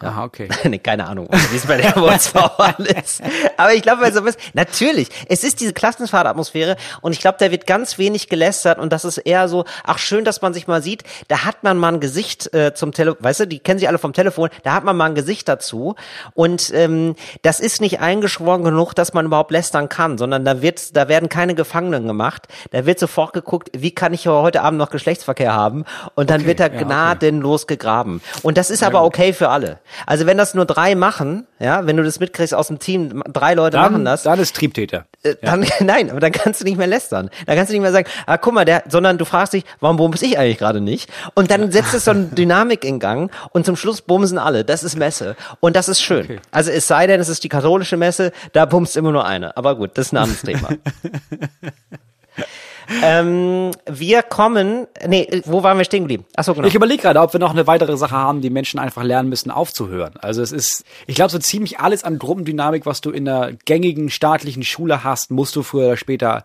Aha, 0.00 0.24
okay. 0.24 0.48
nee, 0.64 0.78
keine 0.78 1.06
Ahnung, 1.06 1.28
wie 1.50 1.56
es 1.56 1.66
bei 1.66 1.76
der 1.76 1.92
Bootsbauern 1.92 2.84
ist. 3.02 3.20
Aber 3.56 3.74
ich 3.74 3.82
glaube, 3.82 4.10
sowas, 4.12 4.36
natürlich, 4.54 5.08
es 5.28 5.42
ist 5.42 5.60
diese 5.60 5.72
Klassenfahrtatmosphäre 5.72 6.76
und 7.00 7.12
ich 7.12 7.20
glaube, 7.20 7.38
da 7.40 7.50
wird 7.50 7.66
ganz 7.66 7.98
wenig 7.98 8.28
gelästert 8.28 8.78
und 8.78 8.92
das 8.92 9.04
ist 9.04 9.18
eher 9.18 9.48
so, 9.48 9.64
ach 9.84 9.98
schön, 9.98 10.24
dass 10.24 10.40
man 10.40 10.54
sich 10.54 10.68
mal 10.68 10.82
sieht, 10.82 11.02
da 11.26 11.44
hat 11.44 11.64
man 11.64 11.78
mal 11.78 11.94
ein 11.94 12.00
Gesicht 12.00 12.52
äh, 12.54 12.74
zum 12.74 12.92
Telefon, 12.92 13.24
weißt 13.24 13.40
du, 13.40 13.46
die 13.46 13.58
kennen 13.58 13.78
sich 13.78 13.88
alle 13.88 13.98
vom 13.98 14.12
Telefon, 14.12 14.50
da 14.62 14.74
hat 14.74 14.84
man 14.84 14.96
mal 14.96 15.06
ein 15.06 15.14
Gesicht 15.14 15.48
dazu 15.48 15.96
und 16.34 16.72
ähm, 16.74 17.16
das 17.42 17.58
ist 17.58 17.80
nicht 17.80 18.00
eingeschworen 18.00 18.62
genug, 18.62 18.94
dass 18.94 19.14
man 19.14 19.26
überhaupt 19.26 19.50
lästern 19.50 19.88
kann, 19.88 20.16
sondern 20.16 20.44
da 20.44 20.62
wird, 20.62 20.96
da 20.96 21.08
werden 21.08 21.28
keine 21.28 21.54
Gefangenen 21.54 22.06
gemacht, 22.06 22.46
da 22.70 22.86
wird 22.86 22.98
sofort 22.98 23.32
geguckt, 23.32 23.70
wie 23.76 23.90
kann 23.90 24.14
ich 24.14 24.28
heute 24.28 24.62
Abend 24.62 24.78
noch 24.78 24.90
Geschlechtsverkehr 24.90 25.54
haben 25.54 25.84
und 26.14 26.30
dann 26.30 26.42
Okay, 26.42 26.48
wird 26.48 26.60
da 26.60 26.66
ja, 26.66 26.74
okay. 26.74 26.84
gnadenlos 26.84 27.66
gegraben. 27.66 28.20
Und 28.42 28.58
das 28.58 28.70
ist 28.70 28.82
aber 28.82 29.02
okay 29.02 29.32
für 29.32 29.48
alle. 29.48 29.80
Also 30.06 30.26
wenn 30.26 30.38
das 30.38 30.54
nur 30.54 30.64
drei 30.64 30.94
machen, 30.94 31.46
ja, 31.58 31.86
wenn 31.86 31.96
du 31.96 32.02
das 32.02 32.20
mitkriegst 32.20 32.54
aus 32.54 32.68
dem 32.68 32.78
Team, 32.78 33.22
drei 33.32 33.54
Leute 33.54 33.76
machen 33.76 33.92
Dann, 33.94 34.04
das, 34.04 34.22
dann 34.22 34.38
ist 34.38 34.54
Triebtäter. 34.56 35.06
äh, 35.22 35.34
dann, 35.42 35.66
nein, 35.80 36.10
aber 36.10 36.20
dann 36.20 36.32
kannst 36.32 36.60
du 36.60 36.64
nicht 36.64 36.78
mehr 36.78 36.86
lästern. 36.86 37.30
Dann 37.46 37.56
kannst 37.56 37.70
du 37.70 37.74
nicht 37.74 37.82
mehr 37.82 37.92
sagen, 37.92 38.08
ah, 38.26 38.36
guck 38.38 38.54
mal, 38.54 38.64
der, 38.64 38.84
sondern 38.88 39.18
du 39.18 39.24
fragst 39.24 39.52
dich, 39.52 39.64
warum 39.80 39.96
bumse 39.96 40.24
ich 40.26 40.38
eigentlich 40.38 40.58
gerade 40.58 40.80
nicht? 40.80 41.10
Und 41.34 41.50
dann 41.50 41.70
setzt 41.72 41.94
es 41.94 42.04
so 42.04 42.12
eine 42.12 42.24
Dynamik 42.32 42.84
in 42.84 42.98
Gang 43.00 43.30
und 43.50 43.66
zum 43.66 43.76
Schluss 43.76 44.02
bumsen 44.02 44.38
alle. 44.38 44.64
Das 44.64 44.84
ist 44.84 44.96
Messe. 44.96 45.36
Und 45.60 45.76
das 45.76 45.88
ist 45.88 46.00
schön. 46.00 46.24
Okay. 46.24 46.40
Also 46.50 46.70
es 46.70 46.86
sei 46.86 47.06
denn, 47.06 47.20
es 47.20 47.28
ist 47.28 47.44
die 47.44 47.48
katholische 47.48 47.96
Messe, 47.96 48.32
da 48.52 48.64
bumst 48.64 48.96
immer 48.96 49.12
nur 49.12 49.26
eine. 49.26 49.56
Aber 49.56 49.76
gut, 49.76 49.96
das 49.96 50.06
ist 50.06 50.12
ein 50.12 50.18
anderes 50.18 50.42
Thema. 50.42 50.68
Ähm, 53.02 53.70
wir 53.86 54.22
kommen, 54.22 54.86
nee, 55.06 55.42
wo 55.44 55.62
waren 55.62 55.78
wir 55.78 55.84
stehen 55.84 56.04
geblieben? 56.04 56.24
Achso, 56.36 56.54
genau. 56.54 56.66
Ich 56.66 56.74
überlege 56.74 57.02
gerade, 57.02 57.20
ob 57.20 57.32
wir 57.32 57.40
noch 57.40 57.52
eine 57.52 57.66
weitere 57.66 57.96
Sache 57.96 58.16
haben, 58.16 58.40
die 58.40 58.50
Menschen 58.50 58.78
einfach 58.78 59.02
lernen 59.02 59.28
müssen, 59.28 59.50
aufzuhören. 59.50 60.14
Also 60.20 60.42
es 60.42 60.52
ist, 60.52 60.84
ich 61.06 61.14
glaube, 61.14 61.30
so 61.30 61.38
ziemlich 61.38 61.80
alles 61.80 62.04
an 62.04 62.18
Gruppendynamik, 62.18 62.86
was 62.86 63.00
du 63.00 63.10
in 63.10 63.24
der 63.24 63.52
gängigen 63.64 64.10
staatlichen 64.10 64.62
Schule 64.62 65.04
hast, 65.04 65.30
musst 65.30 65.54
du 65.56 65.62
früher 65.62 65.86
oder 65.86 65.96
später 65.96 66.44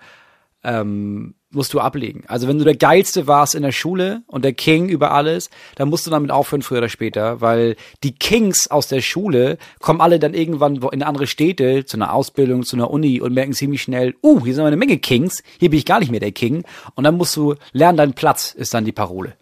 ähm, 0.64 1.36
musst 1.51 1.74
du 1.74 1.80
ablegen. 1.80 2.24
Also 2.28 2.47
wenn 2.47 2.57
du 2.57 2.64
der 2.64 2.76
Geilste 2.76 3.28
warst 3.28 3.55
in 3.55 3.64
der 3.64 3.72
Schule 3.72 4.24
und 4.28 4.43
der 4.43 4.53
King 4.53 4.89
über 4.89 5.11
alles, 5.11 5.49
dann 5.76 5.89
musst 5.89 6.05
du 6.07 6.11
damit 6.11 6.32
aufhören, 6.32 6.61
früher 6.61 6.80
oder 6.80 6.89
später, 6.89 7.41
weil 7.41 7.76
die 8.03 8.16
Kings 8.16 8.70
aus 8.70 8.88
der 8.88 9.01
Schule 9.01 9.57
kommen 9.80 10.01
alle 10.01 10.20
dann 10.20 10.34
irgendwann 10.34 10.78
in 10.91 11.03
andere 11.03 11.28
Städte, 11.28 11.86
zu 11.86 11.97
einer 11.97 12.14
Ausbildung, 12.14 12.64
zu 12.64 12.76
einer 12.76 12.89
Uni 12.89 13.22
und 13.22 13.34
merken 13.34 13.53
ziemlich 13.53 13.82
schnell, 13.82 14.16
uh, 14.24 14.43
hier 14.43 14.55
sind 14.55 14.66
eine 14.66 14.78
Menge 14.78 14.97
Kings, 14.97 15.43
hier 15.59 15.70
bin 15.70 15.80
ich 15.80 15.86
gar 15.86 15.99
nicht 15.99 16.11
mehr 16.11 16.20
der 16.20 16.32
King. 16.32 16.64
Und 16.95 17.03
dann 17.03 17.18
musst 17.18 17.36
du 17.36 17.55
lernen, 17.72 17.97
deinen 17.97 18.14
Platz 18.14 18.53
ist 18.53 18.74
dann 18.74 18.86
die 18.86 18.91
Parole. 18.91 19.36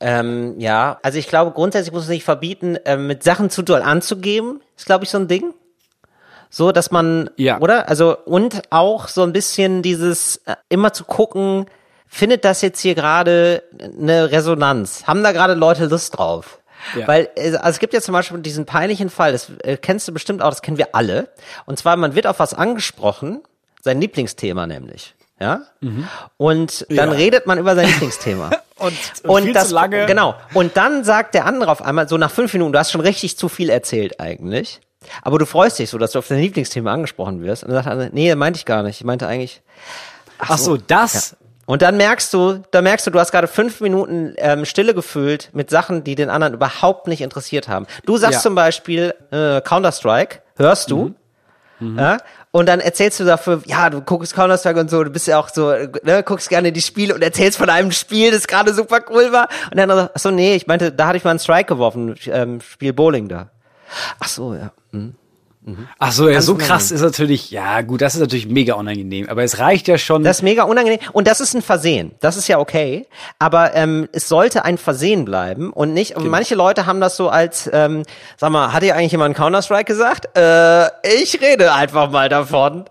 Ähm, 0.00 0.58
ja, 0.58 0.98
also 1.02 1.18
ich 1.18 1.28
glaube, 1.28 1.52
grundsätzlich 1.52 1.92
muss 1.92 2.04
es 2.04 2.08
nicht 2.08 2.24
verbieten, 2.24 2.76
ähm, 2.84 3.06
mit 3.06 3.22
Sachen 3.22 3.48
zu 3.50 3.62
doll 3.62 3.80
anzugeben, 3.80 4.60
ist, 4.76 4.86
glaube 4.86 5.04
ich, 5.04 5.10
so 5.10 5.18
ein 5.18 5.28
Ding. 5.28 5.54
So, 6.56 6.72
dass 6.72 6.90
man, 6.90 7.28
Ja. 7.36 7.58
oder? 7.60 7.86
Also, 7.90 8.16
und 8.16 8.62
auch 8.70 9.08
so 9.08 9.22
ein 9.22 9.34
bisschen 9.34 9.82
dieses, 9.82 10.38
äh, 10.46 10.56
immer 10.70 10.94
zu 10.94 11.04
gucken, 11.04 11.66
findet 12.08 12.46
das 12.46 12.62
jetzt 12.62 12.80
hier 12.80 12.94
gerade 12.94 13.62
eine 14.00 14.30
Resonanz? 14.32 15.06
Haben 15.06 15.22
da 15.22 15.32
gerade 15.32 15.52
Leute 15.52 15.84
Lust 15.84 16.16
drauf? 16.16 16.60
Ja. 16.98 17.06
Weil 17.08 17.28
äh, 17.36 17.48
also 17.56 17.68
es 17.68 17.78
gibt 17.78 17.92
ja 17.92 18.00
zum 18.00 18.14
Beispiel 18.14 18.38
diesen 18.38 18.64
peinlichen 18.64 19.10
Fall, 19.10 19.32
das 19.32 19.50
äh, 19.64 19.76
kennst 19.76 20.08
du 20.08 20.12
bestimmt 20.14 20.40
auch, 20.40 20.48
das 20.48 20.62
kennen 20.62 20.78
wir 20.78 20.94
alle. 20.94 21.28
Und 21.66 21.78
zwar, 21.78 21.94
man 21.98 22.14
wird 22.14 22.26
auf 22.26 22.38
was 22.38 22.54
angesprochen, 22.54 23.42
sein 23.82 24.00
Lieblingsthema 24.00 24.66
nämlich. 24.66 25.14
Ja? 25.38 25.60
Und 26.38 26.86
dann 26.88 27.10
Ja. 27.10 27.14
redet 27.16 27.46
man 27.46 27.58
über 27.58 27.74
sein 27.74 27.86
Lieblingsthema. 27.86 28.48
Und, 28.78 28.94
Und 29.24 29.42
viel 29.44 29.52
das, 29.52 29.68
zu 29.68 29.74
lange. 29.74 30.06
genau. 30.06 30.34
Und 30.54 30.78
dann 30.78 31.04
sagt 31.04 31.34
der 31.34 31.44
andere 31.44 31.70
auf 31.70 31.82
einmal, 31.82 32.08
so 32.08 32.16
nach 32.16 32.30
fünf 32.30 32.52
Minuten, 32.54 32.72
du 32.72 32.78
hast 32.78 32.92
schon 32.92 33.00
richtig 33.02 33.36
zu 33.36 33.50
viel 33.50 33.68
erzählt 33.68 34.20
eigentlich. 34.20 34.80
Aber 35.22 35.38
du 35.38 35.46
freust 35.46 35.78
dich 35.78 35.90
so, 35.90 35.98
dass 35.98 36.12
du 36.12 36.18
auf 36.18 36.28
dein 36.28 36.38
Lieblingsthema 36.40 36.92
angesprochen 36.92 37.42
wirst. 37.42 37.62
Und 37.64 37.70
dann 37.70 37.76
sagt 37.78 37.88
andere, 37.88 38.10
nee, 38.12 38.34
meinte 38.34 38.58
ich 38.58 38.64
gar 38.64 38.82
nicht. 38.82 39.00
Ich 39.00 39.04
meinte 39.04 39.26
eigentlich, 39.26 39.62
Ach 40.38 40.58
so, 40.58 40.76
das. 40.76 41.36
und 41.66 41.82
dann 41.82 41.96
merkst 41.96 42.32
du, 42.34 42.62
da 42.70 42.82
merkst 42.82 43.06
du, 43.06 43.10
du 43.10 43.18
hast 43.20 43.30
gerade 43.32 43.46
fünf 43.48 43.80
Minuten 43.80 44.34
ähm, 44.38 44.64
Stille 44.64 44.94
gefüllt 44.94 45.50
mit 45.52 45.70
Sachen, 45.70 46.02
die 46.04 46.14
den 46.14 46.30
anderen 46.30 46.54
überhaupt 46.54 47.06
nicht 47.08 47.20
interessiert 47.20 47.68
haben. 47.68 47.86
Du 48.04 48.16
sagst 48.16 48.34
Ja. 48.36 48.40
zum 48.40 48.54
Beispiel 48.54 49.14
äh, 49.30 49.60
Counter-Strike, 49.60 50.40
hörst 50.56 50.90
du, 50.90 51.14
Mhm. 51.78 51.98
ja, 51.98 52.16
und 52.52 52.70
dann 52.70 52.80
erzählst 52.80 53.20
du 53.20 53.24
dafür, 53.24 53.60
ja, 53.66 53.90
du 53.90 54.00
guckst 54.00 54.34
Counter-Strike 54.34 54.80
und 54.80 54.88
so, 54.90 55.04
du 55.04 55.10
bist 55.10 55.26
ja 55.26 55.38
auch 55.38 55.50
so, 55.50 55.72
ne, 56.04 56.22
guckst 56.24 56.48
gerne 56.48 56.72
die 56.72 56.80
Spiele 56.80 57.14
und 57.14 57.22
erzählst 57.22 57.58
von 57.58 57.68
einem 57.68 57.92
Spiel, 57.92 58.30
das 58.30 58.46
gerade 58.46 58.72
super 58.72 59.00
cool 59.10 59.30
war. 59.30 59.48
Und 59.70 59.76
dann, 59.76 59.90
ach 59.90 60.08
so, 60.14 60.30
nee, 60.30 60.54
ich 60.54 60.66
meinte, 60.66 60.90
da 60.90 61.08
hatte 61.08 61.18
ich 61.18 61.24
mal 61.24 61.30
einen 61.32 61.38
Strike 61.38 61.66
geworfen, 61.66 62.14
ähm, 62.28 62.62
Spiel 62.62 62.94
Bowling 62.94 63.28
da. 63.28 63.50
Ach 64.20 64.26
so, 64.28 64.54
ja. 64.54 64.72
Hm. 64.96 65.14
Ach 65.98 66.12
so, 66.12 66.28
ja, 66.28 66.40
so 66.40 66.52
unangenehm. 66.52 66.68
krass 66.68 66.92
ist 66.92 67.00
natürlich, 67.00 67.50
ja 67.50 67.80
gut, 67.82 68.00
das 68.00 68.14
ist 68.14 68.20
natürlich 68.20 68.46
mega 68.46 68.74
unangenehm. 68.74 69.28
Aber 69.28 69.42
es 69.42 69.58
reicht 69.58 69.88
ja 69.88 69.98
schon. 69.98 70.22
Das 70.22 70.38
ist 70.38 70.42
mega 70.42 70.62
unangenehm. 70.62 71.00
Und 71.12 71.26
das 71.26 71.40
ist 71.40 71.54
ein 71.54 71.62
Versehen. 71.62 72.14
Das 72.20 72.36
ist 72.36 72.46
ja 72.46 72.60
okay. 72.60 73.06
Aber 73.40 73.74
ähm, 73.74 74.08
es 74.12 74.28
sollte 74.28 74.64
ein 74.64 74.78
Versehen 74.78 75.24
bleiben 75.24 75.72
und 75.72 75.92
nicht. 75.92 76.14
Und 76.14 76.28
manche 76.28 76.54
Leute 76.54 76.86
haben 76.86 77.00
das 77.00 77.16
so 77.16 77.28
als, 77.28 77.68
ähm, 77.72 78.04
sag 78.36 78.52
mal, 78.52 78.72
hat 78.72 78.84
dir 78.84 78.94
eigentlich 78.94 79.10
jemand 79.10 79.36
Counter-Strike 79.36 79.92
gesagt? 79.92 80.38
Äh, 80.38 80.86
ich 81.02 81.40
rede 81.40 81.72
einfach 81.74 82.12
mal 82.12 82.28
davon. 82.28 82.84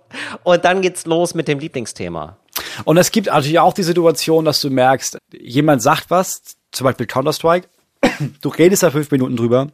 Und 0.44 0.66
dann 0.66 0.82
geht's 0.82 1.06
los 1.06 1.34
mit 1.34 1.48
dem 1.48 1.60
Lieblingsthema. 1.60 2.38
Und 2.84 2.98
es 2.98 3.12
gibt 3.12 3.28
natürlich 3.28 3.60
auch 3.60 3.74
die 3.74 3.84
Situation, 3.84 4.44
dass 4.44 4.60
du 4.60 4.70
merkst, 4.70 5.18
jemand 5.32 5.82
sagt 5.82 6.10
was, 6.10 6.42
zum 6.74 6.84
Beispiel 6.84 7.06
Counter-Strike, 7.06 7.70
du 8.42 8.50
redest 8.50 8.84
da 8.84 8.92
fünf 8.92 9.10
Minuten 9.12 9.38
drüber 9.38 9.70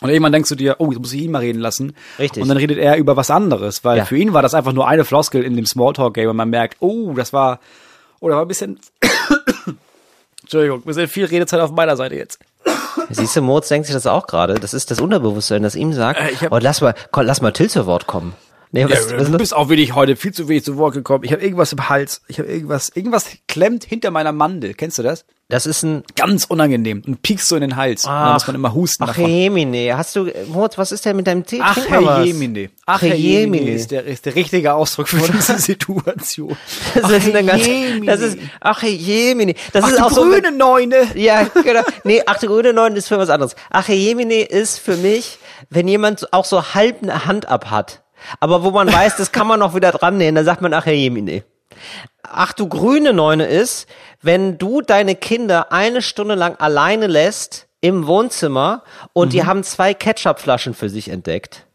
und 0.00 0.08
irgendwann 0.08 0.32
denkst 0.32 0.48
du 0.48 0.54
dir, 0.54 0.76
oh, 0.78 0.90
jetzt 0.90 1.00
muss 1.00 1.12
ich 1.12 1.22
ihn 1.22 1.30
mal 1.30 1.38
reden 1.40 1.60
lassen. 1.60 1.94
Richtig. 2.18 2.42
Und 2.42 2.48
dann 2.48 2.56
redet 2.56 2.78
er 2.78 2.96
über 2.96 3.16
was 3.16 3.30
anderes, 3.30 3.84
weil 3.84 3.98
Ja. 3.98 4.04
für 4.04 4.16
ihn 4.16 4.32
war 4.32 4.42
das 4.42 4.54
einfach 4.54 4.72
nur 4.72 4.86
eine 4.88 5.04
Floskel 5.04 5.42
in 5.42 5.56
dem 5.56 5.66
Smalltalk-Game 5.66 6.28
und 6.30 6.36
man 6.36 6.50
merkt, 6.50 6.76
oh, 6.80 7.12
das 7.14 7.32
war, 7.32 7.60
oh, 8.20 8.28
da 8.28 8.36
war 8.36 8.42
ein 8.42 8.48
bisschen, 8.48 8.78
Entschuldigung, 10.42 10.78
ein 10.80 10.84
bisschen 10.84 11.08
viel 11.08 11.26
Redezeit 11.26 11.60
auf 11.60 11.70
meiner 11.72 11.96
Seite 11.96 12.14
jetzt. 12.16 12.38
Siehst 13.10 13.36
du, 13.36 13.42
Moritz 13.42 13.68
denkt 13.68 13.86
sich 13.86 13.94
das 13.94 14.06
auch 14.06 14.26
gerade. 14.26 14.54
Das 14.54 14.74
ist 14.74 14.90
das 14.90 15.00
Unterbewusstsein, 15.00 15.62
das 15.62 15.74
ihm 15.74 15.92
sagt, 15.92 16.18
Äh, 16.20 16.34
hab- 16.36 16.52
oh, 16.52 16.58
lass 16.60 16.80
mal, 16.80 16.94
lass 17.14 17.40
mal 17.40 17.52
Till 17.52 17.68
zu 17.70 17.86
Wort 17.86 18.06
kommen. 18.06 18.34
Nee, 18.72 18.84
was, 18.84 19.10
Ja, 19.10 19.18
was, 19.18 19.30
du 19.30 19.38
bist 19.38 19.54
auch 19.54 19.68
wenig 19.68 19.94
heute 19.94 20.16
viel 20.16 20.32
zu 20.32 20.48
wenig 20.48 20.64
zu 20.64 20.76
Wort 20.76 20.94
gekommen. 20.94 21.24
Ich 21.24 21.32
habe 21.32 21.42
irgendwas 21.42 21.72
im 21.72 21.88
Hals. 21.88 22.22
Ich 22.28 22.38
habe 22.38 22.48
irgendwas, 22.48 22.90
irgendwas 22.90 23.26
klemmt 23.48 23.84
hinter 23.84 24.10
meiner 24.10 24.32
Mandel. 24.32 24.74
Kennst 24.74 24.98
du 24.98 25.02
das? 25.02 25.24
das 25.50 25.66
ist 25.66 25.82
ein 25.82 26.04
Ganz 26.16 26.44
unangenehm 26.44 27.02
und 27.06 27.22
piekst 27.22 27.48
so 27.48 27.56
in 27.56 27.62
den 27.62 27.76
Hals. 27.76 28.04
Und 28.04 28.12
dann 28.12 28.32
muss 28.34 28.46
man 28.46 28.56
immer 28.56 28.74
husten 28.74 29.04
Ach. 29.04 29.16
Jemine, 29.16 29.96
hast 29.96 30.14
du, 30.16 30.30
Moritz, 30.48 30.78
was 30.78 30.92
ist 30.92 31.04
denn 31.04 31.16
mit 31.16 31.26
deinem 31.26 31.44
Tee? 31.44 31.60
Ach, 31.62 31.76
Herr. 31.88 32.22
Jemine. 32.22 32.70
Ach, 32.86 33.02
Herr 33.02 33.14
Jemine 33.14 33.72
ist 33.72 33.90
der, 33.90 34.04
ist 34.04 34.26
der 34.26 34.34
richtige 34.34 34.72
Ausdruck 34.74 35.08
für 35.08 35.18
diese 35.32 35.58
Situation. 35.58 36.56
Das 36.94 37.04
Ach, 37.04 37.10
ist 37.10 37.34
eine 37.34 37.44
ganz, 37.44 37.66
das 38.06 38.20
ist, 38.20 38.38
ach 38.60 38.82
Jemine. 38.82 39.54
Das 39.72 39.84
Ach, 39.84 39.90
ist 39.90 40.02
auch 40.02 40.12
so. 40.12 40.22
grüne 40.22 40.52
Neune. 40.52 41.08
Ja, 41.14 41.44
genau. 41.44 41.82
Nee, 42.04 42.22
ach, 42.26 42.38
der 42.38 42.48
grüne 42.48 42.72
Neun 42.72 42.96
ist 42.96 43.08
für 43.08 43.18
was 43.18 43.30
anderes. 43.30 43.56
Ach, 43.70 43.88
Jemine 43.88 44.42
ist 44.42 44.78
für 44.78 44.96
mich, 44.96 45.38
wenn 45.68 45.88
jemand 45.88 46.32
auch 46.32 46.44
so 46.44 46.74
halb 46.74 47.02
eine 47.02 47.26
Hand 47.26 47.48
ab 47.48 47.70
hat. 47.70 48.02
Aber 48.40 48.62
wo 48.62 48.70
man 48.70 48.92
weiß, 48.92 49.16
das 49.16 49.32
kann 49.32 49.46
man 49.46 49.60
noch 49.60 49.74
wieder 49.74 49.92
dran 49.92 50.16
nähen, 50.16 50.34
dann 50.34 50.44
sagt 50.44 50.60
man, 50.62 50.72
ach, 50.74 50.86
Herr 50.86 50.92
Jemine. 50.94 51.42
Ach, 52.22 52.52
du 52.52 52.68
grüne 52.68 53.12
Neune 53.12 53.46
ist, 53.46 53.88
wenn 54.22 54.58
du 54.58 54.82
deine 54.82 55.14
Kinder 55.14 55.72
eine 55.72 56.02
Stunde 56.02 56.34
lang 56.34 56.56
alleine 56.58 57.06
lässt 57.06 57.66
im 57.80 58.06
Wohnzimmer 58.06 58.82
und 59.14 59.28
Mhm. 59.28 59.30
die 59.30 59.44
haben 59.46 59.62
zwei 59.64 59.94
Ketchupflaschen 59.94 60.74
für 60.74 60.88
sich 60.90 61.08
entdeckt. 61.08 61.66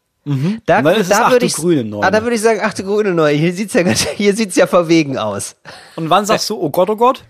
Da, 0.66 0.82
Weil 0.82 0.96
es 0.96 1.02
ist, 1.02 1.12
da 1.12 1.26
ach, 1.26 1.30
würde 1.30 1.40
du 1.40 1.46
ich, 1.46 1.54
grüne 1.54 1.84
Neune. 1.84 2.04
ah, 2.04 2.10
da 2.10 2.22
würde 2.22 2.34
ich 2.34 2.42
sagen, 2.42 2.60
ach 2.62 2.74
du 2.74 2.82
grüne 2.82 3.12
Neune, 3.12 3.36
hier 3.36 3.52
sieht's 3.52 3.74
ja 3.74 3.82
hier 4.16 4.34
sieht's 4.34 4.56
ja 4.56 4.66
verwegen 4.66 5.18
aus. 5.18 5.54
Und 5.94 6.10
wann 6.10 6.26
sagst 6.26 6.50
du, 6.50 6.60
oh 6.60 6.68
Gott, 6.70 6.90
oh 6.90 6.96
Gott? 6.96 7.22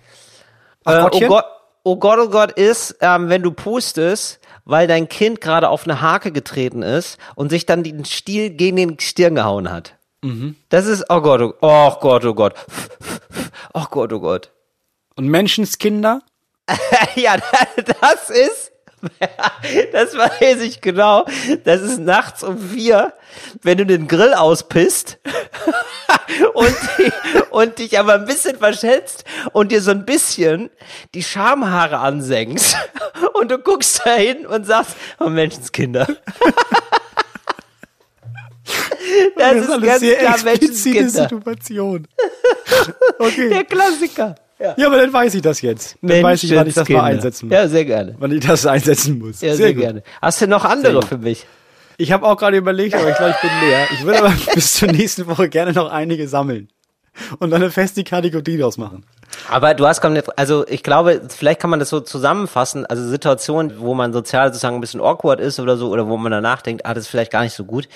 Ach, 0.84 0.94
Äh, 0.94 1.08
oh? 1.12 1.28
Gott, 1.28 1.44
oh 1.84 1.96
Gott, 1.96 2.18
oh 2.22 2.28
Gott 2.28 2.52
ist, 2.52 2.96
ähm, 3.02 3.28
wenn 3.28 3.42
du 3.42 3.50
pustest, 3.50 4.38
weil 4.66 4.86
dein 4.86 5.08
Kind 5.08 5.40
gerade 5.40 5.70
auf 5.70 5.84
eine 5.84 6.02
Hake 6.02 6.32
getreten 6.32 6.82
ist 6.82 7.18
und 7.34 7.48
sich 7.48 7.64
dann 7.64 7.82
den 7.82 8.04
Stiel 8.04 8.50
gegen 8.50 8.76
den 8.76 9.00
Stirn 9.00 9.36
gehauen 9.36 9.70
hat. 9.72 9.96
Mhm. 10.22 10.56
Das 10.68 10.86
ist, 10.86 11.04
oh 11.08 11.20
Gott, 11.22 11.40
oh, 11.40 11.54
oh 11.60 11.94
Gott, 12.00 12.24
oh 12.26 12.34
Gott. 12.34 12.54
Oh 13.72 13.84
Gott, 13.90 14.12
oh 14.12 14.20
Gott. 14.20 14.52
Und 15.14 15.28
Menschenskinder? 15.28 16.20
ja, 17.14 17.36
das 18.00 18.28
ist, 18.28 18.65
das 19.92 20.16
weiß 20.16 20.62
ich 20.62 20.80
genau. 20.80 21.26
Das 21.64 21.80
ist 21.80 21.98
nachts 21.98 22.42
um 22.42 22.58
vier, 22.58 23.12
wenn 23.62 23.78
du 23.78 23.86
den 23.86 24.08
Grill 24.08 24.34
auspisst 24.34 25.18
und, 26.54 26.76
und 27.50 27.78
dich 27.78 27.98
aber 27.98 28.14
ein 28.14 28.26
bisschen 28.26 28.58
verschätzt 28.58 29.24
und 29.52 29.72
dir 29.72 29.82
so 29.82 29.90
ein 29.90 30.04
bisschen 30.04 30.70
die 31.14 31.22
Schamhaare 31.22 31.98
ansenkst 31.98 32.76
und 33.34 33.50
du 33.50 33.58
guckst 33.58 34.02
da 34.04 34.14
hin 34.14 34.46
und 34.46 34.66
sagst, 34.66 34.96
oh 35.20 35.28
Menschenskinder. 35.28 36.06
Das, 39.36 39.56
ist, 39.56 39.82
ganz 39.82 40.00
klar 40.00 40.42
Menschenskinder. 40.42 41.28
Situation. 41.28 42.08
Okay. 43.18 43.50
Der 43.50 43.64
Klassiker. 43.64 44.34
Ja, 44.58 44.86
aber 44.86 44.96
dann 44.96 45.12
weiß 45.12 45.34
ich 45.34 45.42
das 45.42 45.60
jetzt. 45.60 45.96
Dann 46.00 46.22
weiß 46.22 46.42
ich, 46.42 46.54
wann 46.54 46.66
ich 46.66 46.74
das 46.74 46.88
mal 46.88 46.94
Menschenskinder. 46.94 47.04
einsetzen 47.04 47.48
muss. 47.48 47.54
Ja, 47.54 47.68
sehr 47.68 47.84
gerne. 47.84 48.14
Wann 48.18 48.32
ich 48.32 48.46
das 48.46 48.66
einsetzen 48.66 49.18
muss. 49.18 49.40
Ja, 49.42 49.54
sehr, 49.54 49.74
gut. 49.74 49.82
gerne. 49.82 50.02
Hast 50.22 50.40
du 50.40 50.46
noch 50.46 50.64
andere 50.64 51.02
für 51.02 51.18
mich? 51.18 51.46
Ich 51.98 52.12
habe 52.12 52.26
auch 52.26 52.36
gerade 52.36 52.56
überlegt, 52.56 52.94
aber 52.94 53.10
ich 53.10 53.16
glaube, 53.16 53.34
ich 53.34 53.40
bin 53.40 53.68
leer. 53.68 53.86
Ich 53.92 54.04
würde 54.04 54.18
aber 54.20 54.34
bis 54.54 54.74
zur 54.74 54.88
nächsten 54.88 55.26
Woche 55.26 55.48
gerne 55.48 55.72
noch 55.72 55.90
einige 55.90 56.26
sammeln. 56.28 56.68
Und 57.38 57.50
dann 57.50 57.62
eine 57.62 57.70
feste 57.70 58.04
Kategorie 58.04 58.58
draus 58.58 58.76
machen. 58.76 59.04
Aber 59.48 59.74
du 59.74 59.86
hast 59.86 60.04
also 60.04 60.66
ich 60.68 60.82
glaube, 60.82 61.22
vielleicht 61.28 61.60
kann 61.60 61.70
man 61.70 61.78
das 61.78 61.88
so 61.88 62.00
zusammenfassen, 62.00 62.84
also 62.86 63.06
Situationen, 63.08 63.80
wo 63.80 63.94
man 63.94 64.12
sozial 64.12 64.48
sozusagen 64.48 64.76
ein 64.76 64.80
bisschen 64.80 65.00
awkward 65.00 65.40
ist 65.40 65.58
oder 65.58 65.76
so, 65.76 65.90
oder 65.90 66.08
wo 66.08 66.16
man 66.16 66.32
danach 66.32 66.62
denkt, 66.62 66.84
ah, 66.84 66.94
das 66.94 67.04
ist 67.04 67.10
vielleicht 67.10 67.32
gar 67.32 67.42
nicht 67.42 67.54
so 67.54 67.64
gut. 67.64 67.88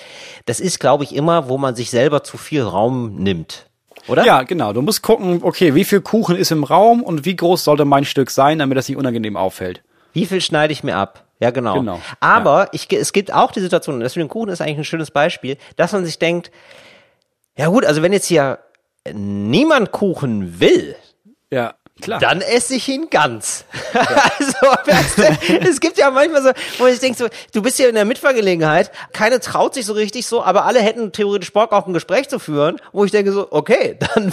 Das 0.45 0.59
ist, 0.59 0.79
glaube 0.79 1.03
ich, 1.03 1.15
immer, 1.15 1.49
wo 1.49 1.57
man 1.57 1.75
sich 1.75 1.89
selber 1.91 2.23
zu 2.23 2.37
viel 2.37 2.63
Raum 2.63 3.15
nimmt. 3.15 3.67
Oder? 4.07 4.25
Ja, 4.25 4.43
genau. 4.43 4.73
Du 4.73 4.81
musst 4.81 5.01
gucken, 5.01 5.41
okay, 5.43 5.75
wie 5.75 5.83
viel 5.83 6.01
Kuchen 6.01 6.35
ist 6.35 6.51
im 6.51 6.63
Raum 6.63 7.03
und 7.03 7.25
wie 7.25 7.35
groß 7.35 7.63
sollte 7.63 7.85
mein 7.85 8.05
Stück 8.05 8.31
sein, 8.31 8.59
damit 8.59 8.77
das 8.77 8.87
nicht 8.87 8.97
unangenehm 8.97 9.37
auffällt. 9.37 9.83
Wie 10.13 10.25
viel 10.25 10.41
schneide 10.41 10.73
ich 10.73 10.83
mir 10.83 10.95
ab? 10.95 11.25
Ja, 11.39 11.51
genau. 11.51 11.75
Genau, 11.75 11.99
Aber 12.19 12.69
ich, 12.71 12.91
es 12.91 13.13
gibt 13.13 13.33
auch 13.33 13.51
die 13.51 13.61
Situation, 13.61 13.95
und 13.95 14.01
das 14.01 14.15
mit 14.15 14.21
dem 14.23 14.29
Kuchen 14.29 14.49
ist 14.49 14.61
eigentlich 14.61 14.77
ein 14.77 14.83
schönes 14.83 15.11
Beispiel, 15.11 15.57
dass 15.75 15.91
man 15.91 16.05
sich 16.05 16.19
denkt, 16.19 16.51
ja 17.57 17.67
gut, 17.67 17.85
also 17.85 18.01
wenn 18.01 18.13
jetzt 18.13 18.27
hier 18.27 18.59
niemand 19.13 19.91
Kuchen 19.91 20.59
will, 20.59 20.95
Ja, 21.49 21.73
klar. 22.01 22.19
dann 22.19 22.41
esse 22.41 22.75
ich 22.75 22.87
ihn 22.87 23.09
ganz. 23.09 23.65
also, 23.93 24.53
weißt 24.85 25.17
du, 25.17 25.69
es 25.69 25.79
gibt 25.79 25.97
ja 25.97 26.11
manchmal 26.11 26.43
so, 26.43 26.49
wo 26.77 26.87
ich 26.87 26.99
denke 26.99 27.17
so, 27.17 27.27
du 27.53 27.61
bist 27.61 27.77
hier 27.77 27.89
in 27.89 27.95
der 27.95 28.05
Mitfahrgelegenheit, 28.05 28.91
keine 29.13 29.39
traut 29.39 29.73
sich 29.73 29.85
so 29.85 29.93
richtig 29.93 30.25
so, 30.25 30.43
aber 30.43 30.65
alle 30.65 30.81
hätten 30.81 31.11
theoretisch 31.11 31.51
Bock 31.53 31.71
auf 31.71 31.87
ein 31.87 31.93
Gespräch 31.93 32.29
zu 32.29 32.39
führen, 32.39 32.77
wo 32.91 33.05
ich 33.05 33.11
denke 33.11 33.31
so, 33.31 33.47
okay, 33.51 33.97
dann 34.15 34.31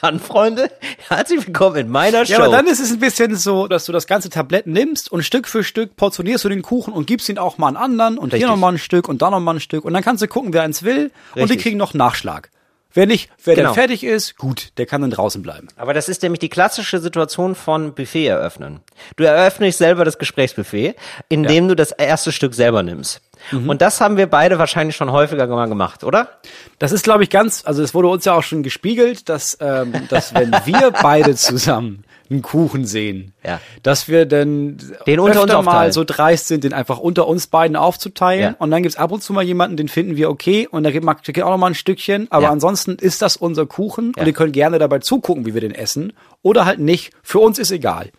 dann 0.00 0.20
Freunde, 0.20 0.70
herzlich 1.08 1.46
willkommen 1.46 1.76
in 1.76 1.88
meiner 1.88 2.24
Show. 2.26 2.32
Ja, 2.32 2.38
aber 2.38 2.48
dann 2.50 2.66
ist 2.66 2.80
es 2.80 2.92
ein 2.92 3.00
bisschen 3.00 3.36
so, 3.36 3.66
dass 3.68 3.84
du 3.84 3.92
das 3.92 4.06
ganze 4.06 4.30
Tablett 4.30 4.66
nimmst 4.66 5.10
und 5.10 5.22
Stück 5.22 5.48
für 5.48 5.64
Stück 5.64 5.96
portionierst 5.96 6.44
du 6.44 6.48
den 6.48 6.62
Kuchen 6.62 6.92
und 6.92 7.06
gibst 7.06 7.28
ihn 7.28 7.38
auch 7.38 7.58
mal 7.58 7.68
an 7.68 7.76
anderen 7.76 8.18
und 8.18 8.32
Richtig. 8.32 8.40
hier 8.40 8.48
nochmal 8.48 8.74
ein 8.74 8.78
Stück 8.78 9.08
und 9.08 9.22
da 9.22 9.30
nochmal 9.30 9.56
ein 9.56 9.60
Stück 9.60 9.84
und 9.84 9.92
dann 9.92 10.02
kannst 10.02 10.22
du 10.22 10.28
gucken, 10.28 10.52
wer 10.52 10.62
eins 10.62 10.82
will 10.82 11.10
und 11.34 11.36
die 11.36 11.40
Richtig. 11.40 11.62
kriegen 11.62 11.76
noch 11.78 11.94
Nachschlag. 11.94 12.50
Wer 12.92 13.06
nicht, 13.06 13.30
wer 13.44 13.54
Genau. 13.54 13.68
dann 13.68 13.74
fertig 13.74 14.04
ist, 14.04 14.36
gut, 14.38 14.72
der 14.78 14.86
kann 14.86 15.02
dann 15.02 15.10
draußen 15.10 15.42
bleiben. 15.42 15.68
Aber 15.76 15.92
das 15.92 16.08
ist 16.08 16.22
nämlich 16.22 16.38
die 16.38 16.48
klassische 16.48 16.98
Situation 16.98 17.54
von 17.54 17.94
Buffet 17.94 18.26
eröffnen. 18.26 18.80
Du 19.16 19.24
eröffnest 19.24 19.78
selber 19.78 20.04
das 20.04 20.16
Gesprächsbuffet, 20.18 20.94
indem 21.28 21.68
du 21.68 21.76
das 21.76 21.92
erste 21.92 22.32
Stück 22.32 22.54
selber 22.54 22.82
nimmst. 22.82 23.20
Und 23.52 23.82
das 23.82 24.00
haben 24.00 24.16
wir 24.16 24.26
beide 24.28 24.58
wahrscheinlich 24.58 24.96
schon 24.96 25.12
häufiger 25.12 25.46
mal 25.46 25.68
gemacht, 25.68 26.04
oder? 26.04 26.40
Das 26.78 26.90
ist, 26.90 27.04
glaube 27.04 27.22
ich, 27.22 27.28
ganz, 27.28 27.64
also 27.66 27.82
es 27.82 27.92
wurde 27.92 28.08
uns 28.08 28.24
ja 28.24 28.32
auch 28.32 28.42
schon 28.42 28.62
gespiegelt, 28.62 29.28
dass, 29.28 29.58
ähm, 29.60 29.92
dass 30.08 30.32
wenn 30.34 30.52
wir 30.64 30.90
beide 30.90 31.34
zusammen 31.36 32.02
einen 32.30 32.42
Kuchen 32.42 32.84
sehen, 32.84 33.32
Ja. 33.44 33.60
dass 33.82 34.08
wir 34.08 34.26
dann 34.26 34.78
Den 35.06 35.20
unter 35.20 35.42
uns 35.42 35.64
mal 35.66 35.92
so 35.92 36.04
dreist 36.04 36.48
sind, 36.48 36.64
den 36.64 36.72
einfach 36.72 36.98
unter 36.98 37.26
uns 37.28 37.46
beiden 37.46 37.76
aufzuteilen. 37.76 38.42
Ja. 38.42 38.56
Und 38.58 38.70
dann 38.70 38.82
gibt's 38.82 38.96
ab 38.98 39.12
und 39.12 39.22
zu 39.22 39.32
mal 39.32 39.42
jemanden, 39.44 39.76
den 39.76 39.88
finden 39.88 40.16
wir 40.16 40.30
okay 40.30 40.66
und 40.70 40.82
da 40.84 40.90
gibt 40.90 41.04
man 41.04 41.16
auch 41.16 41.50
noch 41.50 41.58
mal 41.58 41.68
ein 41.68 41.74
Stückchen. 41.74 42.26
Aber 42.30 42.44
Ja. 42.44 42.50
ansonsten 42.50 42.96
ist 42.96 43.22
das 43.22 43.36
unser 43.36 43.66
Kuchen 43.66 44.12
Ja. 44.16 44.22
und 44.22 44.26
ihr 44.26 44.32
könnt 44.32 44.52
gerne 44.52 44.78
dabei 44.78 44.98
zugucken, 44.98 45.46
wie 45.46 45.54
wir 45.54 45.60
den 45.60 45.74
essen. 45.74 46.12
Oder 46.42 46.64
halt 46.64 46.78
nicht. 46.80 47.12
Für 47.22 47.38
uns 47.40 47.58
ist 47.58 47.70
egal. 47.70 48.10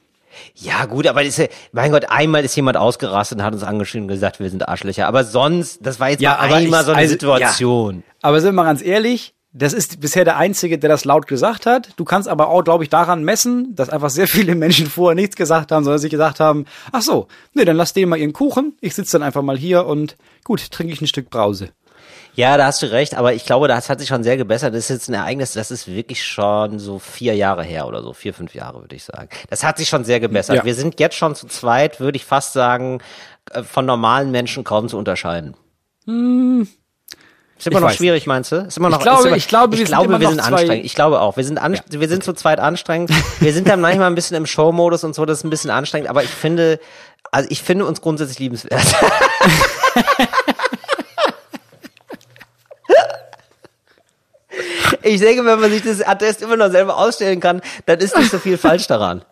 Ja, 0.54 0.86
gut, 0.86 1.08
aber 1.08 1.22
das 1.22 1.30
ist, 1.30 1.38
ja- 1.40 1.48
mein 1.72 1.92
Gott, 1.92 2.06
einmal 2.10 2.44
ist 2.46 2.56
jemand 2.56 2.78
ausgerastet 2.78 3.40
und 3.40 3.44
hat 3.44 3.54
uns 3.54 3.64
angeschrieben 3.64 4.04
und 4.04 4.10
gesagt, 4.14 4.40
wir 4.40 4.50
sind 4.50 4.68
Arschlöcher. 4.68 5.08
Aber 5.08 5.24
sonst, 5.24 5.80
das 5.86 6.00
war 6.00 6.10
jetzt 6.12 6.24
aber 6.24 6.40
einmal 6.54 6.82
ich- 6.82 6.86
so 6.86 6.92
eine 6.92 7.02
also, 7.02 7.12
Situation. 7.12 7.96
Ja. 8.08 8.14
Aber 8.22 8.40
sind 8.40 8.50
wir 8.50 8.54
mal 8.54 8.64
ganz 8.66 8.84
ehrlich, 8.84 9.34
Das 9.54 9.74
ist 9.74 10.02
bisher 10.02 10.26
der 10.26 10.38
Einzige, 10.38 10.78
der 10.78 10.90
das 10.90 11.06
laut 11.06 11.26
gesagt 11.26 11.66
hat. 11.66 11.92
Du 11.96 12.04
kannst 12.04 12.28
aber 12.28 12.50
auch, 12.50 12.64
glaube 12.64 12.84
ich, 12.84 12.90
daran 12.90 13.24
messen, 13.24 13.76
dass 13.76 13.90
einfach 13.90 14.10
sehr 14.10 14.28
viele 14.28 14.56
Menschen 14.56 14.88
vorher 14.88 15.16
nichts 15.16 15.36
gesagt 15.36 15.72
haben, 15.72 15.84
sondern 15.84 16.00
sich 16.00 16.12
gesagt 16.12 16.40
haben, 16.40 16.66
ach 16.92 17.02
so, 17.02 17.28
nee, 17.54 17.66
dann 17.66 17.78
lass 17.78 17.94
denen 17.94 18.10
mal 18.10 18.18
ihren 18.18 18.34
Kuchen. 18.34 18.78
Ich 18.82 18.94
sitze 18.94 19.14
dann 19.14 19.24
einfach 19.24 19.42
mal 19.42 19.58
hier 19.58 19.86
und 19.86 20.18
gut, 20.44 20.72
trinke 20.72 20.94
ich 20.94 21.02
ein 21.02 21.08
Stück 21.08 21.30
Brause. 21.30 21.70
Ja, 22.38 22.56
da 22.56 22.68
hast 22.68 22.84
du 22.84 22.92
recht, 22.92 23.16
aber 23.16 23.34
ich 23.34 23.46
glaube, 23.46 23.68
das 23.68 23.90
hat 23.90 24.00
sich 24.00 24.10
schon 24.10 24.24
sehr 24.24 24.38
gebessert. 24.38 24.76
Das 24.76 24.82
ist 24.82 24.90
jetzt 24.90 25.10
ein 25.10 25.16
Ereignis, 25.16 25.54
das 25.54 25.72
ist 25.72 25.88
wirklich 25.88 26.24
schon 26.24 26.78
so 26.78 27.00
vier 27.00 27.34
Jahre 27.34 27.64
her 27.64 27.88
oder 27.88 28.04
so, 28.04 28.14
vier, 28.14 28.32
fünf 28.32 28.54
Jahre, 28.54 28.82
würde 28.82 28.96
ich 28.96 29.06
sagen. 29.06 29.30
Das 29.50 29.64
hat 29.64 29.80
sich 29.80 29.90
schon 29.90 30.04
sehr 30.04 30.20
gebessert. 30.20 30.58
Ja. 30.58 30.64
Wir 30.64 30.76
sind 30.76 31.00
jetzt 31.00 31.16
schon 31.16 31.34
zu 31.34 31.48
zweit, 31.48 32.00
würde 32.00 32.16
ich 32.16 32.26
fast 32.26 32.54
sagen, 32.54 33.02
äh, 33.52 33.64
von 33.64 33.88
normalen 33.88 34.30
Menschen 34.30 34.64
kaum 34.64 34.88
zu 34.88 35.00
unterscheiden. 35.00 35.56
Ist 37.58 37.68
immer 37.68 37.80
ich 37.80 37.84
noch 37.86 37.92
schwierig, 37.92 38.28
meinst 38.28 38.52
du? 38.52 38.58
Ist 38.58 38.78
immer 38.78 38.90
noch, 38.90 38.98
Ich 39.00 39.04
glaube- 39.04 39.28
immer, 39.28 39.38
ich 39.38 39.48
glaube, 39.48 39.72
wir 39.78 39.82
ich 39.84 39.88
sind 39.90 39.96
glaube, 39.98 40.06
immer 40.10 40.20
wir 40.20 40.30
sind 40.30 40.40
anstrengend. 40.40 40.86
Ich 40.86 40.96
glaube 40.96 41.22
auch. 41.22 41.38
Wir 41.38 41.44
sind, 41.44 41.58
an, 41.58 41.80
wir 41.90 42.08
sind 42.10 42.24
zu 42.24 42.34
zweit 42.34 42.60
anstrengend. 42.60 43.10
Wir 43.40 43.54
sind 43.54 43.68
dann 43.68 43.82
manchmal 43.82 44.08
ein 44.08 44.16
bisschen 44.16 44.38
im 44.38 44.46
Showmodus 44.46 45.04
und 45.04 45.16
so, 45.16 45.26
das 45.26 45.40
ist 45.40 45.44
ein 45.44 45.50
bisschen 45.50 45.72
anstrengend, 45.72 46.10
aber 46.10 46.24
ich 46.24 46.30
finde, 46.30 46.80
also 47.32 47.48
ich 47.52 47.62
finde 47.62 47.86
uns 47.86 48.02
grundsätzlich 48.02 48.40
liebenswert. 48.40 48.82
Ich 55.04 55.20
denke, 55.20 55.46
wenn 55.46 55.60
man 55.60 55.70
sich 55.72 55.84
das 55.84 56.02
Attest 56.02 56.42
immer 56.42 56.56
noch 56.58 56.72
selber 56.72 56.98
ausstellen 56.98 57.40
kann, 57.40 57.62
dann 57.86 58.00
ist 58.00 58.18
nicht 58.18 58.32
so 58.32 58.40
viel 58.40 58.58
falsch 58.58 58.88
daran. 58.88 59.24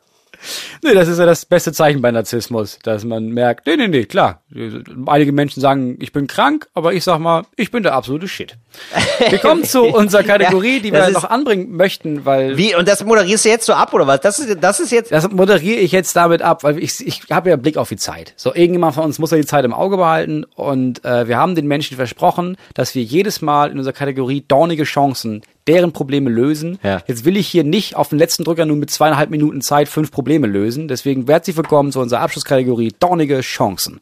Nee, 0.83 0.93
das 0.93 1.07
ist 1.07 1.19
ja 1.19 1.25
das 1.25 1.45
beste 1.45 1.73
Zeichen 1.73 2.01
bei 2.01 2.11
Narzissmus, 2.11 2.79
dass 2.83 3.03
man 3.03 3.27
merkt, 3.27 3.67
nee, 3.67 3.75
nee, 3.77 3.87
nee, 3.87 4.05
klar. 4.05 4.43
Einige 5.07 5.31
Menschen 5.31 5.61
sagen, 5.61 5.97
ich 5.99 6.11
bin 6.11 6.27
krank, 6.27 6.67
aber 6.73 6.93
ich 6.93 7.03
sag 7.03 7.19
mal, 7.19 7.43
ich 7.55 7.71
bin 7.71 7.83
der 7.83 7.93
absolute 7.93 8.27
Shit. 8.27 8.57
Wir 9.29 9.39
kommen 9.39 9.63
zu 9.63 9.83
unserer 9.95 10.23
Kategorie, 10.23 10.77
Ja, 10.77 10.83
die 10.83 10.93
wir 10.93 11.09
noch 11.11 11.29
anbringen 11.29 11.75
möchten, 11.75 12.25
weil 12.25 12.57
Wie? 12.57 12.75
Und 12.75 12.87
das 12.87 13.03
moderierst 13.03 13.45
du 13.45 13.49
jetzt 13.49 13.65
so 13.65 13.73
ab, 13.73 13.93
oder 13.93 14.07
was? 14.07 14.21
Das 14.21 14.39
ist, 14.39 14.57
das 14.61 14.79
ist 14.79 14.91
jetzt, 14.91 15.11
das 15.11 15.29
moderiere 15.31 15.79
ich 15.79 15.91
jetzt 15.91 16.15
damit 16.15 16.41
ab, 16.41 16.63
weil 16.63 16.79
ich, 16.79 17.05
ich 17.05 17.21
habe 17.31 17.49
ja 17.49 17.55
Blick 17.55 17.77
auf 17.77 17.89
die 17.89 17.97
Zeit. 17.97 18.33
So, 18.35 18.53
irgendjemand 18.53 18.95
von 18.95 19.05
uns 19.05 19.19
muss 19.19 19.31
ja 19.31 19.37
die 19.37 19.45
Zeit 19.45 19.65
im 19.65 19.73
Auge 19.73 19.97
behalten 19.97 20.43
und 20.55 21.03
äh, 21.05 21.27
wir 21.27 21.37
haben 21.37 21.55
den 21.55 21.67
Menschen 21.67 21.97
versprochen, 21.97 22.57
dass 22.73 22.95
wir 22.95 23.03
jedes 23.03 23.41
Mal 23.41 23.71
in 23.71 23.77
unserer 23.77 23.93
Kategorie 23.93 24.43
dornige 24.47 24.83
Chancen 24.83 25.41
deren 25.67 25.93
Probleme 25.93 26.29
lösen. 26.29 26.79
Ja. 26.83 27.01
Jetzt 27.07 27.25
will 27.25 27.37
ich 27.37 27.47
hier 27.47 27.63
nicht 27.63 27.95
auf 27.95 28.09
den 28.09 28.19
letzten 28.19 28.43
Drücker 28.43 28.65
nur 28.65 28.77
mit 28.77 28.91
zweieinhalb 28.91 29.29
Minuten 29.29 29.61
Zeit 29.61 29.89
fünf 29.89 30.11
Probleme 30.11 30.47
lösen. 30.47 30.87
Deswegen 30.87 31.25
herzlich 31.25 31.57
willkommen 31.57 31.91
zu 31.91 31.99
unserer 31.99 32.21
Abschlusskategorie 32.21 32.93
dornige 32.99 33.41
Chancen. 33.41 33.99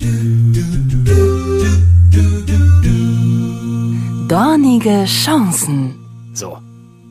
Dornige 4.28 5.05
Chancen. 5.05 5.95
So, 6.34 6.57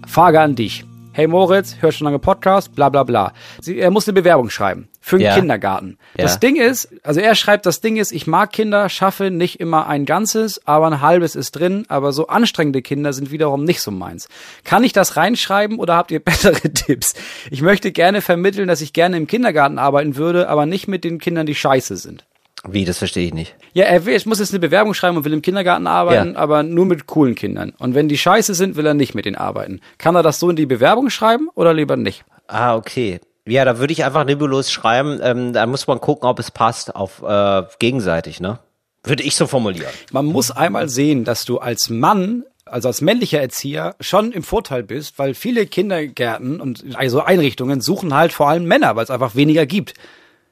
Frage 0.07 0.40
an 0.40 0.55
dich. 0.55 0.84
Hey 1.14 1.26
Moritz, 1.26 1.76
hörst 1.80 1.98
schon 1.98 2.06
lange 2.06 2.18
Podcast, 2.18 2.74
bla 2.74 2.88
bla 2.88 3.02
bla. 3.02 3.34
Sie, 3.60 3.78
er 3.78 3.90
muss 3.90 4.08
eine 4.08 4.14
Bewerbung 4.14 4.48
schreiben 4.48 4.88
für 4.98 5.16
einen 5.16 5.24
Ja. 5.26 5.34
Kindergarten. 5.34 5.98
Das 6.16 6.34
Ja. 6.34 6.38
Ding 6.38 6.56
ist, 6.56 6.88
also 7.02 7.20
er 7.20 7.34
schreibt, 7.34 7.66
das 7.66 7.82
Ding 7.82 7.96
ist, 7.98 8.12
ich 8.12 8.26
mag 8.26 8.50
Kinder, 8.50 8.88
schaffe 8.88 9.30
nicht 9.30 9.60
immer 9.60 9.86
ein 9.88 10.06
ganzes, 10.06 10.66
aber 10.66 10.86
ein 10.86 11.02
halbes 11.02 11.34
ist 11.36 11.52
drin, 11.52 11.84
aber 11.88 12.12
so 12.12 12.28
anstrengende 12.28 12.80
Kinder 12.80 13.12
sind 13.12 13.30
wiederum 13.30 13.62
nicht 13.64 13.82
so 13.82 13.90
meins. 13.90 14.28
Kann 14.64 14.84
ich 14.84 14.94
das 14.94 15.18
reinschreiben 15.18 15.78
oder 15.78 15.96
habt 15.96 16.10
ihr 16.12 16.20
bessere 16.24 16.60
Tipps? 16.72 17.12
Ich 17.50 17.60
möchte 17.60 17.92
gerne 17.92 18.22
vermitteln, 18.22 18.66
dass 18.68 18.80
ich 18.80 18.94
gerne 18.94 19.18
im 19.18 19.26
Kindergarten 19.26 19.78
arbeiten 19.78 20.16
würde, 20.16 20.48
aber 20.48 20.64
nicht 20.64 20.88
mit 20.88 21.04
den 21.04 21.18
Kindern, 21.18 21.44
die 21.44 21.54
scheiße 21.54 21.96
sind. 21.98 22.24
Wie, 22.68 22.84
das 22.84 22.98
verstehe 22.98 23.26
ich 23.26 23.34
nicht. 23.34 23.56
Ja, 23.72 23.84
er 23.84 24.04
will, 24.06 24.14
ich 24.14 24.26
muss 24.26 24.38
jetzt 24.38 24.52
eine 24.52 24.60
Bewerbung 24.60 24.94
schreiben 24.94 25.16
und 25.16 25.24
will 25.24 25.32
im 25.32 25.42
Kindergarten 25.42 25.86
arbeiten, 25.86 26.32
Ja. 26.34 26.38
aber 26.38 26.62
nur 26.62 26.86
mit 26.86 27.06
coolen 27.06 27.34
Kindern. 27.34 27.72
Und 27.78 27.94
wenn 27.94 28.08
die 28.08 28.18
scheiße 28.18 28.54
sind, 28.54 28.76
will 28.76 28.86
er 28.86 28.94
nicht 28.94 29.14
mit 29.14 29.24
denen 29.24 29.36
arbeiten. 29.36 29.80
Kann 29.98 30.14
er 30.14 30.22
das 30.22 30.38
so 30.38 30.48
in 30.50 30.56
die 30.56 30.66
Bewerbung 30.66 31.10
schreiben 31.10 31.48
oder 31.54 31.74
lieber 31.74 31.96
nicht? 31.96 32.24
Ah, 32.46 32.76
okay. 32.76 33.20
Ja, 33.46 33.64
da 33.64 33.78
würde 33.78 33.92
ich 33.92 34.04
einfach 34.04 34.24
nebulos 34.24 34.70
schreiben. 34.70 35.18
Ähm, 35.22 35.52
da 35.52 35.66
muss 35.66 35.88
man 35.88 36.00
gucken, 36.00 36.28
ob 36.28 36.38
es 36.38 36.52
passt 36.52 36.94
auf 36.94 37.22
äh, 37.26 37.62
gegenseitig, 37.80 38.38
ne? 38.40 38.60
Würde 39.02 39.24
ich 39.24 39.34
so 39.34 39.48
formulieren. 39.48 39.90
Man 40.12 40.26
muss 40.26 40.52
einmal 40.52 40.88
sehen, 40.88 41.24
dass 41.24 41.44
du 41.44 41.58
als 41.58 41.90
Mann, 41.90 42.44
also 42.64 42.86
als 42.86 43.00
männlicher 43.00 43.40
Erzieher, 43.40 43.96
schon 43.98 44.30
im 44.30 44.44
Vorteil 44.44 44.84
bist, 44.84 45.18
weil 45.18 45.34
viele 45.34 45.66
Kindergärten 45.66 46.60
und 46.60 46.84
also 46.94 47.20
Einrichtungen 47.22 47.80
suchen 47.80 48.14
halt 48.14 48.32
vor 48.32 48.48
allem 48.48 48.64
Männer, 48.64 48.94
weil 48.94 49.02
es 49.02 49.10
einfach 49.10 49.34
weniger 49.34 49.66
gibt. 49.66 49.94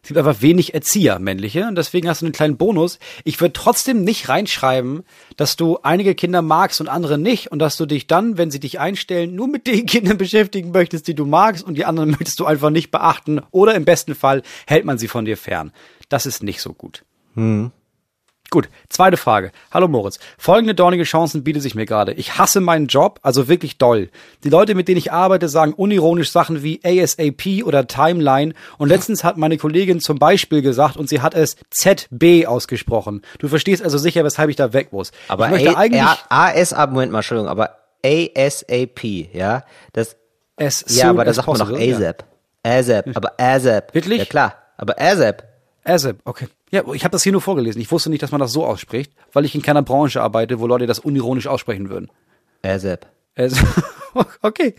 Es 0.03 0.09
gibt 0.09 0.19
einfach 0.19 0.41
wenig 0.41 0.73
Erzieher, 0.73 1.19
männliche, 1.19 1.67
und 1.69 1.77
deswegen 1.77 2.09
hast 2.09 2.23
du 2.23 2.27
einen 2.27 2.33
kleinen 2.33 2.57
Bonus. 2.57 2.99
Ich 3.25 3.41
würde 3.41 3.53
trotzdem 3.53 4.03
nicht 4.03 4.29
reinschreiben, 4.29 5.03
dass 5.37 5.57
du 5.57 5.79
einige 5.83 6.15
Kinder 6.15 6.41
magst 6.41 6.81
und 6.81 6.89
andere 6.89 7.19
nicht 7.19 7.53
und 7.53 7.59
dass 7.59 7.77
du 7.77 7.85
dich 7.85 8.07
dann, 8.07 8.39
wenn 8.39 8.51
sie 8.51 8.61
dich 8.61 8.81
einstellen, 8.81 9.35
nur 9.35 9.49
mit 9.49 9.67
den 9.67 9.87
Kindern 9.87 10.17
beschäftigen 10.17 10.71
möchtest, 10.71 11.07
die 11.07 11.15
du 11.15 11.27
magst 11.27 11.65
und 11.65 11.75
die 11.75 11.85
anderen 11.85 12.11
möchtest 12.19 12.41
du 12.41 12.47
einfach 12.47 12.71
nicht 12.71 12.91
beachten 12.91 13.41
oder 13.51 13.75
im 13.75 13.85
besten 13.85 14.15
Fall 14.15 14.43
hält 14.67 14.85
man 14.85 14.99
sie 14.99 15.09
von 15.09 15.25
dir 15.25 15.37
fern. 15.37 15.73
Das 16.09 16.27
ist 16.27 16.43
nicht 16.43 16.61
so 16.61 16.73
gut. 16.73 17.05
Gut, 18.53 18.69
zweite 18.89 19.17
Frage. 19.17 19.53
Hallo 19.71 19.87
Moritz. 19.87 20.19
Folgende 20.37 20.75
dornige 20.75 21.05
Chancen 21.05 21.45
bietet 21.45 21.63
sich 21.63 21.77
mir 21.77 21.87
gerade. 21.87 22.13
Ich 22.15 22.37
hasse 22.37 22.61
meinen 22.61 22.89
Job, 22.89 23.21
also 23.23 23.47
wirklich 23.47 23.79
doll. 23.79 24.11
Die 24.43 24.49
Leute, 24.49 24.75
mit 24.75 24.89
denen 24.89 24.99
ich 24.99 25.13
arbeite, 25.13 25.49
sagen 25.49 25.73
unironisch 25.73 26.33
Sachen 26.33 26.61
wie 26.65 26.81
ASAP 26.85 27.65
oder 27.65 27.87
Timeline. 27.87 28.55
Und 28.77 28.89
letztens 28.89 29.23
hat 29.23 29.37
meine 29.37 29.57
Kollegin 29.57 30.01
zum 30.01 30.19
Beispiel 30.19 30.63
gesagt 30.63 30.97
und 30.97 31.09
sie 31.09 31.21
hat 31.21 31.35
es 31.35 31.57
ZB 31.71 32.47
ausgesprochen. 32.47 33.23
Du 33.39 33.47
verstehst 33.47 33.85
also 33.85 33.99
sicher, 33.99 34.25
weshalb 34.25 34.51
ich 34.51 34.57
da 34.57 34.73
weg 34.73 34.93
muss. 34.93 35.13
Aber 35.29 35.45
ich 35.47 35.53
möchte 35.53 35.77
A- 35.77 35.79
eigentlich 35.79 36.03
A- 36.03 36.51
ASAP, 36.51 36.91
Moment 36.91 37.13
mal, 37.13 37.19
Entschuldigung, 37.19 37.49
aber 37.49 37.77
ASAP, 38.05 39.05
ja? 39.33 39.63
Das, 39.93 40.17
as 40.57 40.85
ja, 40.89 41.11
aber 41.11 41.25
da 41.25 41.33
sagt 41.33 41.47
man 41.47 41.57
doch 41.59 41.69
possible, 41.69 41.87
ja. 41.87 41.97
ASAP. 41.97 42.25
ASAP, 42.65 43.17
aber 43.17 43.33
ASAP. 43.39 43.95
Wirklich? 43.95 44.19
Ja 44.19 44.25
klar, 44.25 44.55
aber 44.77 45.01
ASAP. 45.01 45.45
ASAP, 45.85 46.17
okay. 46.25 46.49
Ja, 46.71 46.85
ich 46.93 47.05
habe 47.05 47.13
das 47.13 47.23
hier 47.23 47.33
nur 47.33 47.41
vorgelesen. 47.41 47.81
Ich 47.81 47.91
wusste 47.91 48.11
nicht, 48.11 48.23
dass 48.23 48.31
man 48.31 48.41
das 48.41 48.53
so 48.53 48.65
ausspricht, 48.65 49.13
weil 49.33 49.45
ich 49.45 49.55
in 49.55 49.63
keiner 49.63 49.83
Branche 49.83 50.23
arbeite, 50.23 50.61
wo 50.61 50.67
Leute 50.67 50.87
das 50.87 51.01
unironisch 51.01 51.49
aussprechen 51.49 51.91
würden. 51.91 52.11
ASAP. 52.63 53.07
Also, 53.35 53.65
okay. 54.43 54.75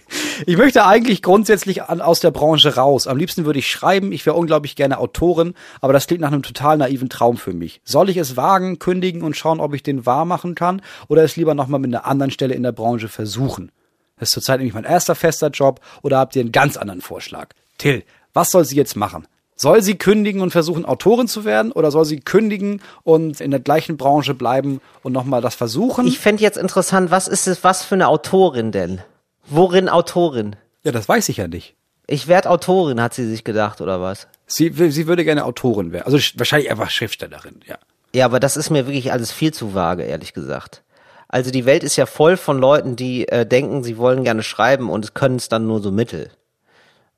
Ich 0.45 0.57
möchte 0.57 0.85
eigentlich 0.85 1.21
grundsätzlich 1.21 1.83
an, 1.83 2.01
aus 2.01 2.19
der 2.19 2.31
Branche 2.31 2.75
raus. 2.75 3.07
Am 3.07 3.17
liebsten 3.17 3.45
würde 3.45 3.59
ich 3.59 3.69
schreiben. 3.69 4.11
Ich 4.11 4.25
wäre 4.25 4.35
unglaublich 4.35 4.75
gerne 4.75 4.99
Autorin, 4.99 5.53
aber 5.79 5.93
das 5.93 6.07
klingt 6.07 6.21
nach 6.21 6.31
einem 6.31 6.43
total 6.43 6.77
naiven 6.77 7.09
Traum 7.09 7.37
für 7.37 7.53
mich. 7.53 7.81
Soll 7.83 8.09
ich 8.09 8.17
es 8.17 8.37
wagen, 8.37 8.79
kündigen 8.79 9.21
und 9.21 9.35
schauen, 9.35 9.59
ob 9.59 9.73
ich 9.73 9.83
den 9.83 10.05
wahr 10.05 10.25
machen 10.25 10.55
kann 10.55 10.81
oder 11.07 11.23
es 11.23 11.35
lieber 11.35 11.55
nochmal 11.55 11.79
mit 11.79 11.93
einer 11.93 12.05
anderen 12.05 12.31
Stelle 12.31 12.53
in 12.53 12.63
der 12.63 12.71
Branche 12.71 13.07
versuchen? 13.07 13.71
Das 14.17 14.29
ist 14.29 14.33
zurzeit 14.33 14.59
nämlich 14.59 14.75
mein 14.75 14.83
erster 14.83 15.15
fester 15.15 15.49
Job 15.49 15.79
oder 16.03 16.19
habt 16.19 16.35
ihr 16.35 16.41
einen 16.41 16.51
ganz 16.51 16.77
anderen 16.77 17.01
Vorschlag? 17.01 17.49
Till, 17.77 18.03
was 18.33 18.51
soll 18.51 18.65
sie 18.65 18.75
jetzt 18.75 18.95
machen? 18.95 19.27
Soll 19.61 19.83
sie 19.83 19.95
kündigen 19.95 20.41
und 20.41 20.49
versuchen, 20.49 20.85
Autorin 20.85 21.27
zu 21.27 21.45
werden 21.45 21.71
oder 21.71 21.91
soll 21.91 22.03
sie 22.05 22.19
kündigen 22.19 22.81
und 23.03 23.39
in 23.41 23.51
der 23.51 23.59
gleichen 23.59 23.95
Branche 23.95 24.33
bleiben 24.33 24.81
und 25.03 25.13
nochmal 25.13 25.39
das 25.41 25.53
versuchen? 25.53 26.07
Ich 26.07 26.17
fände 26.17 26.41
jetzt 26.41 26.57
interessant, 26.57 27.11
was 27.11 27.27
ist 27.27 27.47
es, 27.47 27.63
was 27.63 27.83
für 27.83 27.93
eine 27.93 28.07
Autorin 28.07 28.71
denn? 28.71 29.01
Worin 29.45 29.87
Autorin? 29.87 30.55
ja, 30.83 30.91
das 30.91 31.07
weiß 31.07 31.29
ich 31.29 31.37
ja 31.37 31.47
nicht. 31.47 31.75
Ich 32.07 32.27
werd 32.27 32.47
Autorin, 32.47 32.99
hat 33.03 33.13
sie 33.13 33.27
sich 33.29 33.43
gedacht, 33.43 33.81
oder 33.81 34.01
was? 34.01 34.27
Sie, 34.47 34.73
sie 34.89 35.05
würde 35.05 35.23
gerne 35.23 35.45
Autorin 35.45 35.91
werden. 35.91 36.05
Also 36.07 36.17
sch- 36.17 36.33
wahrscheinlich 36.39 36.71
einfach 36.71 36.89
Schriftstellerin, 36.89 37.59
ja. 37.67 37.77
Ja, 38.15 38.25
aber 38.25 38.39
das 38.39 38.57
ist 38.57 38.71
mir 38.71 38.87
wirklich 38.87 39.11
alles 39.11 39.31
viel 39.31 39.53
zu 39.53 39.75
vage, 39.75 40.01
ehrlich 40.03 40.33
gesagt. 40.33 40.81
Also 41.27 41.51
die 41.51 41.65
Welt 41.65 41.83
ist 41.83 41.97
ja 41.97 42.07
voll 42.07 42.35
von 42.35 42.57
Leuten, 42.57 42.95
die 42.95 43.27
äh, 43.27 43.45
denken, 43.45 43.83
sie 43.83 43.97
wollen 43.99 44.23
gerne 44.23 44.41
schreiben 44.41 44.89
und 44.89 45.13
können 45.13 45.35
es 45.35 45.49
dann 45.49 45.67
nur 45.67 45.81
so 45.83 45.91
mittel. 45.91 46.31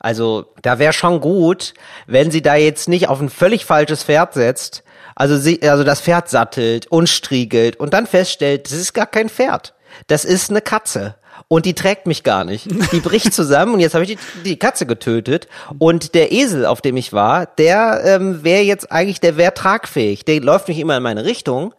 Also 0.03 0.53
da 0.61 0.79
wäre 0.79 0.91
schon 0.91 1.21
gut, 1.21 1.73
wenn 2.07 2.29
sie 2.29 2.41
da 2.41 2.55
jetzt 2.55 2.89
nicht 2.89 3.07
auf 3.07 3.21
ein 3.21 3.29
völlig 3.29 3.63
falsches 3.63 4.03
Pferd 4.03 4.33
setzt, 4.33 4.83
also 5.15 5.37
sie, 5.37 5.61
also 5.63 5.85
das 5.85 6.01
Pferd 6.01 6.29
sattelt 6.29 6.87
und 6.87 7.07
striegelt 7.07 7.77
und 7.77 7.93
dann 7.93 8.05
feststellt, 8.05 8.65
das 8.65 8.77
ist 8.77 8.93
gar 8.93 9.07
kein 9.07 9.29
Pferd, 9.29 9.73
das 10.07 10.25
ist 10.25 10.49
eine 10.49 10.61
Katze. 10.61 11.15
Und 11.47 11.65
die 11.65 11.73
trägt 11.73 12.05
mich 12.05 12.23
gar 12.23 12.43
nicht. 12.43 12.67
Die 12.91 12.99
bricht 13.03 13.33
zusammen 13.33 13.73
und 13.73 13.79
jetzt 13.79 13.93
habe 13.93 14.03
ich 14.03 14.17
die, 14.17 14.43
die 14.43 14.59
Katze 14.59 14.85
getötet. 14.85 15.47
Und 15.77 16.15
der 16.15 16.31
Esel, 16.31 16.65
auf 16.65 16.81
dem 16.81 16.97
ich 16.97 17.13
war, 17.13 17.45
der 17.45 18.01
ähm, 18.05 18.43
wäre 18.43 18.61
jetzt 18.61 18.91
eigentlich, 18.91 19.19
der 19.19 19.37
wäre 19.37 19.53
tragfähig. 19.53 20.25
Der 20.25 20.41
läuft 20.41 20.67
nicht 20.67 20.79
immer 20.79 20.97
in 20.97 21.03
meine 21.03 21.25
Richtung, 21.25 21.73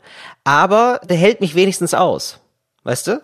aber 0.44 1.00
der 1.08 1.16
hält 1.16 1.40
mich 1.40 1.54
wenigstens 1.54 1.92
aus. 1.94 2.38
Weißt 2.84 3.06
du? 3.06 3.20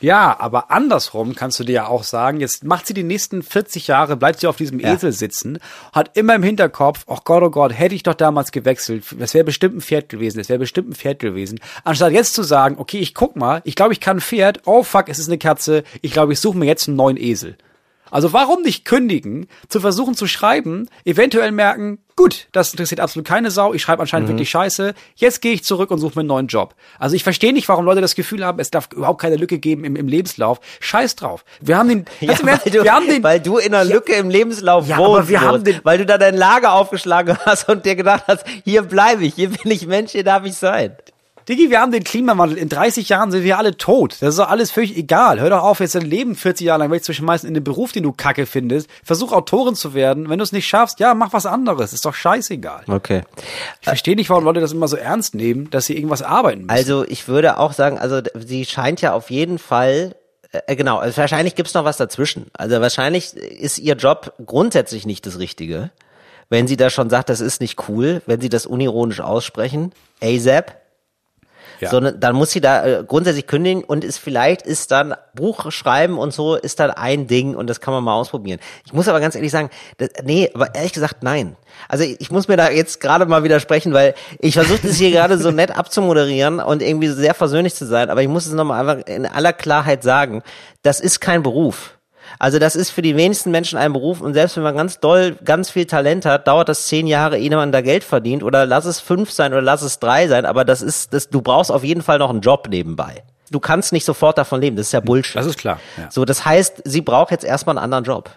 Ja, 0.00 0.36
aber 0.38 0.70
andersrum 0.70 1.34
kannst 1.34 1.60
du 1.60 1.64
dir 1.64 1.72
ja 1.72 1.86
auch 1.86 2.04
sagen, 2.04 2.40
jetzt 2.40 2.64
macht 2.64 2.86
sie 2.86 2.94
die 2.94 3.02
nächsten 3.02 3.42
40 3.42 3.86
Jahre, 3.86 4.16
bleibt 4.16 4.40
sie 4.40 4.46
auf 4.46 4.56
diesem 4.56 4.80
Ja. 4.80 4.94
Esel 4.94 5.12
sitzen, 5.12 5.58
hat 5.92 6.16
immer 6.16 6.34
im 6.34 6.42
Hinterkopf, 6.42 7.04
oh 7.06 7.18
Gott, 7.24 7.42
oh 7.42 7.50
Gott, 7.50 7.72
hätte 7.78 7.94
ich 7.94 8.02
doch 8.02 8.14
damals 8.14 8.50
gewechselt, 8.52 9.04
das 9.18 9.34
wäre 9.34 9.44
bestimmt 9.44 9.76
ein 9.76 9.80
Pferd 9.80 10.08
gewesen, 10.08 10.38
das 10.38 10.48
wäre 10.48 10.58
bestimmt 10.58 10.90
ein 10.90 10.94
Pferd 10.94 11.18
gewesen. 11.18 11.60
Anstatt 11.84 12.12
jetzt 12.12 12.34
zu 12.34 12.42
sagen, 12.42 12.76
okay, 12.78 12.98
ich 12.98 13.14
guck 13.14 13.36
mal, 13.36 13.60
ich 13.64 13.76
glaube, 13.76 13.92
ich 13.92 14.00
kann 14.00 14.18
ein 14.18 14.20
Pferd, 14.20 14.62
oh 14.64 14.82
fuck, 14.82 15.08
es 15.08 15.18
ist 15.18 15.28
eine 15.28 15.38
Katze, 15.38 15.84
ich 16.02 16.12
glaube, 16.12 16.32
ich 16.32 16.40
suche 16.40 16.56
mir 16.56 16.66
jetzt 16.66 16.88
einen 16.88 16.96
neuen 16.96 17.16
Esel. 17.16 17.56
Also 18.10 18.32
warum 18.32 18.62
nicht 18.62 18.84
kündigen, 18.84 19.46
zu 19.68 19.80
versuchen 19.80 20.14
zu 20.14 20.26
schreiben, 20.26 20.88
eventuell 21.04 21.52
merken, 21.52 21.98
gut, 22.16 22.48
das 22.52 22.72
interessiert 22.72 23.00
absolut 23.00 23.26
keine 23.26 23.50
Sau, 23.50 23.72
ich 23.72 23.80
schreibe 23.82 24.02
anscheinend 24.02 24.28
wirklich 24.28 24.50
scheiße, 24.50 24.94
jetzt 25.16 25.40
gehe 25.40 25.52
ich 25.52 25.64
zurück 25.64 25.90
und 25.90 25.98
suche 25.98 26.14
mir 26.16 26.20
einen 26.20 26.28
neuen 26.28 26.46
Job. 26.48 26.74
Also 26.98 27.16
ich 27.16 27.22
verstehe 27.22 27.52
nicht, 27.52 27.68
warum 27.68 27.84
Leute 27.84 28.00
das 28.00 28.14
Gefühl 28.14 28.44
haben, 28.44 28.58
es 28.58 28.70
darf 28.70 28.88
überhaupt 28.92 29.20
keine 29.20 29.36
Lücke 29.36 29.58
geben 29.58 29.84
im, 29.84 29.96
im 29.96 30.06
Lebenslauf. 30.08 30.60
Scheiß 30.80 31.16
drauf. 31.16 31.44
Wir 31.60 31.78
haben 31.78 31.88
den, 31.88 32.04
Ja, 32.20 32.32
Ernst, 32.32 32.44
weil, 32.46 32.72
du, 32.72 32.82
wir 32.84 32.92
haben 32.92 33.06
den, 33.06 33.22
weil 33.22 33.40
du 33.40 33.56
in 33.58 33.74
einer 33.74 33.84
Lücke 33.84 34.12
im 34.14 34.28
Lebenslauf 34.28 34.86
Ja, 34.86 34.96
aber 34.96 35.08
wohnst, 35.18 35.28
wir 35.28 35.40
haben 35.40 35.64
den- 35.64 35.80
weil 35.82 35.98
du 35.98 36.04
da 36.06 36.18
dein 36.18 36.36
Lager 36.36 36.72
aufgeschlagen 36.74 37.38
hast 37.46 37.68
und 37.68 37.86
dir 37.86 37.96
gedacht 37.96 38.24
hast, 38.26 38.44
hier 38.64 38.82
bleibe 38.82 39.24
ich, 39.24 39.34
hier 39.34 39.48
bin 39.50 39.70
ich 39.70 39.86
Mensch, 39.86 40.12
hier 40.12 40.24
darf 40.24 40.44
ich 40.44 40.54
sein. 40.56 40.96
Diggi, 41.48 41.70
wir 41.70 41.80
haben 41.80 41.92
den 41.92 42.04
Klimawandel. 42.04 42.58
In 42.58 42.68
30 42.68 43.08
Jahren 43.08 43.30
sind 43.30 43.44
wir 43.44 43.58
alle 43.58 43.76
tot. 43.76 44.16
Das 44.20 44.30
ist 44.30 44.38
doch 44.38 44.48
alles 44.48 44.70
völlig 44.70 44.96
egal. 44.96 45.40
Hör 45.40 45.50
doch 45.50 45.62
auf, 45.62 45.80
jetzt 45.80 45.94
dein 45.94 46.02
Leben 46.02 46.34
40 46.34 46.66
Jahre 46.66 46.80
lang 46.80 46.90
wegzuschmeißen 46.90 47.48
in 47.48 47.54
den 47.54 47.64
Beruf, 47.64 47.92
den 47.92 48.02
du 48.02 48.12
kacke 48.12 48.46
findest. 48.46 48.88
Versuch 49.04 49.32
Autorin 49.32 49.74
zu 49.74 49.94
werden. 49.94 50.28
Wenn 50.28 50.38
du 50.38 50.42
es 50.42 50.52
nicht 50.52 50.68
schaffst, 50.68 51.00
ja, 51.00 51.14
mach 51.14 51.32
was 51.32 51.46
anderes. 51.46 51.92
Ist 51.92 52.04
doch 52.04 52.14
scheißegal. 52.14 52.84
Okay. 52.86 53.22
Ich 53.80 53.88
verstehe 53.88 54.16
nicht, 54.16 54.30
warum 54.30 54.44
Leute 54.44 54.60
das 54.60 54.72
immer 54.72 54.88
so 54.88 54.96
ernst 54.96 55.34
nehmen, 55.34 55.70
dass 55.70 55.86
sie 55.86 55.96
irgendwas 55.96 56.22
arbeiten 56.22 56.62
müssen. 56.62 56.70
Also 56.70 57.04
ich 57.06 57.26
würde 57.28 57.58
auch 57.58 57.72
sagen, 57.72 57.98
also 57.98 58.20
sie 58.34 58.64
scheint 58.64 59.00
ja 59.00 59.14
auf 59.14 59.30
jeden 59.30 59.58
Fall, 59.58 60.16
äh, 60.52 60.76
genau, 60.76 60.98
also 60.98 61.16
wahrscheinlich 61.16 61.54
gibt's 61.54 61.74
noch 61.74 61.84
was 61.84 61.96
dazwischen. 61.96 62.46
Also 62.52 62.80
wahrscheinlich 62.80 63.34
ist 63.34 63.78
ihr 63.78 63.94
Job 63.94 64.34
grundsätzlich 64.44 65.06
nicht 65.06 65.26
das 65.26 65.38
Richtige. 65.38 65.90
Wenn 66.48 66.66
sie 66.66 66.76
da 66.76 66.90
schon 66.90 67.10
sagt, 67.10 67.28
das 67.28 67.40
ist 67.40 67.60
nicht 67.60 67.88
cool, 67.88 68.22
wenn 68.26 68.40
sie 68.40 68.48
das 68.48 68.66
unironisch 68.66 69.20
aussprechen, 69.20 69.92
ASAP, 70.20 70.79
Ja. 71.80 71.90
sondern 71.90 72.20
dann 72.20 72.36
muss 72.36 72.50
sie 72.50 72.60
da 72.60 72.84
äh, 72.84 73.04
grundsätzlich 73.06 73.46
kündigen 73.46 73.84
und 73.84 74.04
ist 74.04 74.18
vielleicht 74.18 74.62
ist 74.62 74.90
dann 74.90 75.14
Buch 75.34 75.70
schreiben 75.70 76.18
und 76.18 76.32
so 76.32 76.56
ist 76.56 76.80
dann 76.80 76.90
ein 76.90 77.26
Ding 77.26 77.54
und 77.54 77.68
das 77.68 77.80
kann 77.80 77.94
man 77.94 78.04
mal 78.04 78.14
ausprobieren. 78.14 78.60
Ich 78.84 78.92
muss 78.92 79.08
aber 79.08 79.20
ganz 79.20 79.34
ehrlich 79.34 79.50
sagen, 79.50 79.70
das, 79.98 80.10
nee, 80.24 80.50
aber 80.54 80.74
ehrlich 80.74 80.92
gesagt 80.92 81.22
nein. 81.22 81.56
Also 81.88 82.04
ich, 82.04 82.20
ich 82.20 82.30
muss 82.30 82.48
mir 82.48 82.56
da 82.56 82.70
jetzt 82.70 83.00
gerade 83.00 83.26
mal 83.26 83.44
widersprechen, 83.44 83.92
weil 83.92 84.14
ich 84.38 84.54
versuche 84.54 84.86
das 84.86 84.96
hier 84.96 85.10
gerade 85.10 85.38
so 85.38 85.50
nett 85.52 85.76
abzumoderieren 85.76 86.60
und 86.60 86.82
irgendwie 86.82 87.08
sehr 87.08 87.34
versöhnlich 87.34 87.74
zu 87.74 87.86
sein, 87.86 88.10
aber 88.10 88.22
ich 88.22 88.28
muss 88.28 88.46
es 88.46 88.52
nochmal 88.52 88.88
einfach 88.88 89.06
in 89.06 89.26
aller 89.26 89.52
Klarheit 89.52 90.02
sagen, 90.02 90.42
das 90.82 91.00
ist 91.00 91.20
kein 91.20 91.42
Beruf. 91.42 91.96
Also 92.40 92.58
das 92.58 92.74
ist 92.74 92.90
für 92.90 93.02
die 93.02 93.16
wenigsten 93.16 93.50
Menschen 93.50 93.78
ein 93.78 93.92
Beruf 93.92 94.22
und 94.22 94.32
selbst 94.32 94.56
wenn 94.56 94.62
man 94.62 94.74
ganz 94.74 94.98
doll, 94.98 95.36
ganz 95.44 95.70
viel 95.70 95.84
Talent 95.84 96.24
hat, 96.24 96.48
dauert 96.48 96.70
das 96.70 96.86
zehn 96.86 97.06
Jahre, 97.06 97.38
ehe 97.38 97.50
man 97.54 97.70
da 97.70 97.82
Geld 97.82 98.02
verdient 98.02 98.42
oder 98.42 98.64
lass 98.64 98.86
es 98.86 98.98
fünf 98.98 99.30
sein 99.30 99.52
oder 99.52 99.60
lass 99.60 99.82
es 99.82 99.98
drei 99.98 100.26
sein, 100.26 100.46
aber 100.46 100.64
das 100.64 100.80
ist, 100.80 101.12
das, 101.12 101.28
du 101.28 101.42
brauchst 101.42 101.70
auf 101.70 101.84
jeden 101.84 102.00
Fall 102.02 102.18
noch 102.18 102.30
einen 102.30 102.40
Job 102.40 102.68
nebenbei. 102.70 103.24
Du 103.50 103.60
kannst 103.60 103.92
nicht 103.92 104.06
sofort 104.06 104.38
davon 104.38 104.58
leben, 104.62 104.76
das 104.76 104.86
ist 104.86 104.92
ja 104.92 105.00
Bullshit. 105.00 105.36
das 105.36 105.44
ist 105.44 105.58
klar. 105.58 105.80
Ja. 105.98 106.10
So, 106.10 106.24
das 106.24 106.46
heißt, 106.46 106.80
sie 106.86 107.02
braucht 107.02 107.30
jetzt 107.30 107.44
erstmal 107.44 107.76
einen 107.76 107.84
anderen 107.84 108.04
Job. 108.04 108.30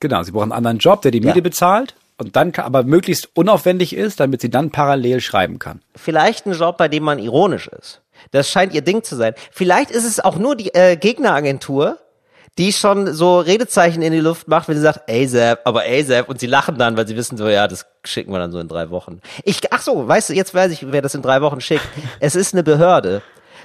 Genau, 0.00 0.22
sie 0.24 0.32
brauchen 0.32 0.50
einen 0.50 0.52
anderen 0.66 0.78
Job, 0.78 1.02
der 1.02 1.12
die 1.12 1.20
Miete 1.20 1.38
Ja. 1.38 1.42
bezahlt 1.42 1.94
und 2.18 2.34
dann 2.34 2.50
kann, 2.50 2.64
aber 2.64 2.82
möglichst 2.82 3.28
unaufwendig 3.34 3.94
ist, 3.94 4.18
damit 4.18 4.40
sie 4.40 4.50
dann 4.50 4.70
parallel 4.70 5.20
schreiben 5.20 5.60
kann. 5.60 5.82
Vielleicht 5.94 6.46
einen 6.46 6.56
Job, 6.58 6.78
bei 6.78 6.88
dem 6.88 7.04
man 7.04 7.20
ironisch 7.20 7.68
ist. 7.68 8.00
Das 8.32 8.50
scheint 8.50 8.74
ihr 8.74 8.82
Ding 8.82 9.04
zu 9.04 9.14
sein. 9.14 9.34
Vielleicht 9.52 9.92
ist 9.92 10.04
es 10.04 10.18
auch 10.18 10.36
nur 10.36 10.56
die 10.56 10.74
äh, 10.74 10.96
Gegneragentur, 10.96 11.98
die 12.58 12.72
schon 12.72 13.12
so 13.12 13.40
Redezeichen 13.40 14.02
in 14.02 14.12
die 14.12 14.20
Luft 14.20 14.46
macht, 14.46 14.68
wenn 14.68 14.76
sie 14.76 14.82
sagt, 14.82 15.10
ASAP, 15.10 15.60
aber 15.64 15.82
ASAP, 15.82 16.28
und 16.28 16.38
sie 16.38 16.46
lachen 16.46 16.78
dann, 16.78 16.96
weil 16.96 17.06
sie 17.06 17.16
wissen 17.16 17.36
so, 17.36 17.48
ja, 17.48 17.66
das 17.66 17.86
schicken 18.04 18.32
wir 18.32 18.38
dann 18.38 18.52
so 18.52 18.60
in 18.60 18.68
drei 18.68 18.90
Wochen. 18.90 19.20
Ich, 19.42 19.60
ach 19.72 19.82
so, 19.82 20.06
weißt 20.06 20.30
du, 20.30 20.34
jetzt 20.34 20.54
weiß 20.54 20.70
ich, 20.70 20.92
wer 20.92 21.02
das 21.02 21.14
in 21.14 21.22
drei 21.22 21.40
Wochen 21.42 21.60
schickt. 21.60 21.84
Es 22.20 22.36
ist 22.36 22.54
eine 22.54 22.62
Behörde. 22.62 23.22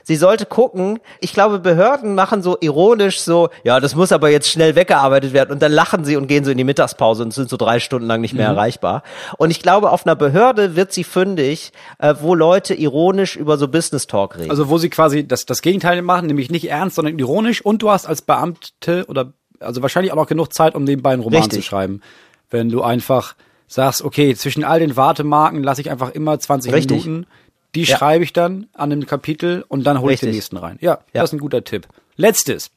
Sie 0.09 0.15
sollte 0.15 0.47
gucken, 0.47 0.97
ich 1.19 1.33
glaube, 1.33 1.59
Behörden 1.59 2.15
machen 2.15 2.41
so 2.41 2.57
ironisch 2.61 3.21
so, 3.21 3.49
ja, 3.63 3.79
das 3.79 3.93
muss 3.93 4.11
aber 4.11 4.31
jetzt 4.31 4.49
schnell 4.49 4.73
weggearbeitet 4.73 5.33
werden 5.33 5.51
und 5.51 5.61
dann 5.61 5.71
lachen 5.71 6.03
sie 6.03 6.15
und 6.15 6.25
gehen 6.25 6.43
so 6.43 6.49
in 6.49 6.57
die 6.57 6.63
Mittagspause 6.63 7.21
und 7.21 7.31
sind 7.31 7.47
so 7.47 7.57
drei 7.57 7.79
Stunden 7.79 8.07
lang 8.07 8.19
nicht 8.19 8.33
mehr 8.33 8.47
erreichbar. 8.47 9.03
Und 9.37 9.51
ich 9.51 9.61
glaube, 9.61 9.91
auf 9.91 10.07
einer 10.07 10.15
Behörde 10.15 10.75
wird 10.75 10.91
sie 10.93 11.03
fündig, 11.03 11.73
äh, 11.99 12.15
wo 12.21 12.33
Leute 12.33 12.73
ironisch 12.73 13.35
über 13.35 13.59
so 13.59 13.67
Business 13.67 14.07
Talk 14.07 14.39
reden. 14.39 14.49
Also 14.49 14.69
wo 14.69 14.79
sie 14.79 14.89
quasi 14.89 15.27
das, 15.27 15.45
das 15.45 15.61
Gegenteil 15.61 16.01
machen, 16.01 16.25
nämlich 16.25 16.49
nicht 16.49 16.67
ernst, 16.67 16.95
sondern 16.95 17.19
ironisch 17.19 17.63
und 17.63 17.83
du 17.83 17.91
hast 17.91 18.07
als 18.07 18.23
Beamte 18.23 19.05
oder 19.09 19.33
also 19.59 19.83
wahrscheinlich 19.83 20.11
auch 20.11 20.17
noch 20.17 20.25
genug 20.25 20.51
Zeit, 20.51 20.73
um 20.73 20.85
nebenbei 20.85 21.11
einen 21.11 21.21
Roman 21.21 21.41
Richtig. 21.41 21.59
zu 21.59 21.65
schreiben. 21.67 22.01
Wenn 22.49 22.69
du 22.69 22.81
einfach 22.81 23.35
sagst, 23.67 24.01
okay, 24.01 24.33
zwischen 24.33 24.63
all 24.63 24.79
den 24.79 24.95
Wartemarken 24.95 25.61
lasse 25.61 25.81
ich 25.81 25.91
einfach 25.91 26.09
immer 26.09 26.39
20 26.39 26.73
Richtig. 26.73 27.05
Minuten, 27.05 27.27
die 27.75 27.83
Ja. 27.83 27.97
schreibe 27.97 28.23
ich 28.23 28.33
dann 28.33 28.67
an 28.73 28.91
einem 28.91 29.05
Kapitel 29.05 29.63
und 29.67 29.83
dann 29.83 29.99
hole 30.01 30.13
ich 30.13 30.19
den 30.19 30.31
nächsten 30.31 30.57
rein. 30.57 30.77
Ja, 30.81 30.99
Ja. 31.13 31.21
das 31.21 31.29
ist 31.29 31.33
ein 31.33 31.39
guter 31.39 31.63
Tipp. 31.63 31.87
Letztes. 32.15 32.71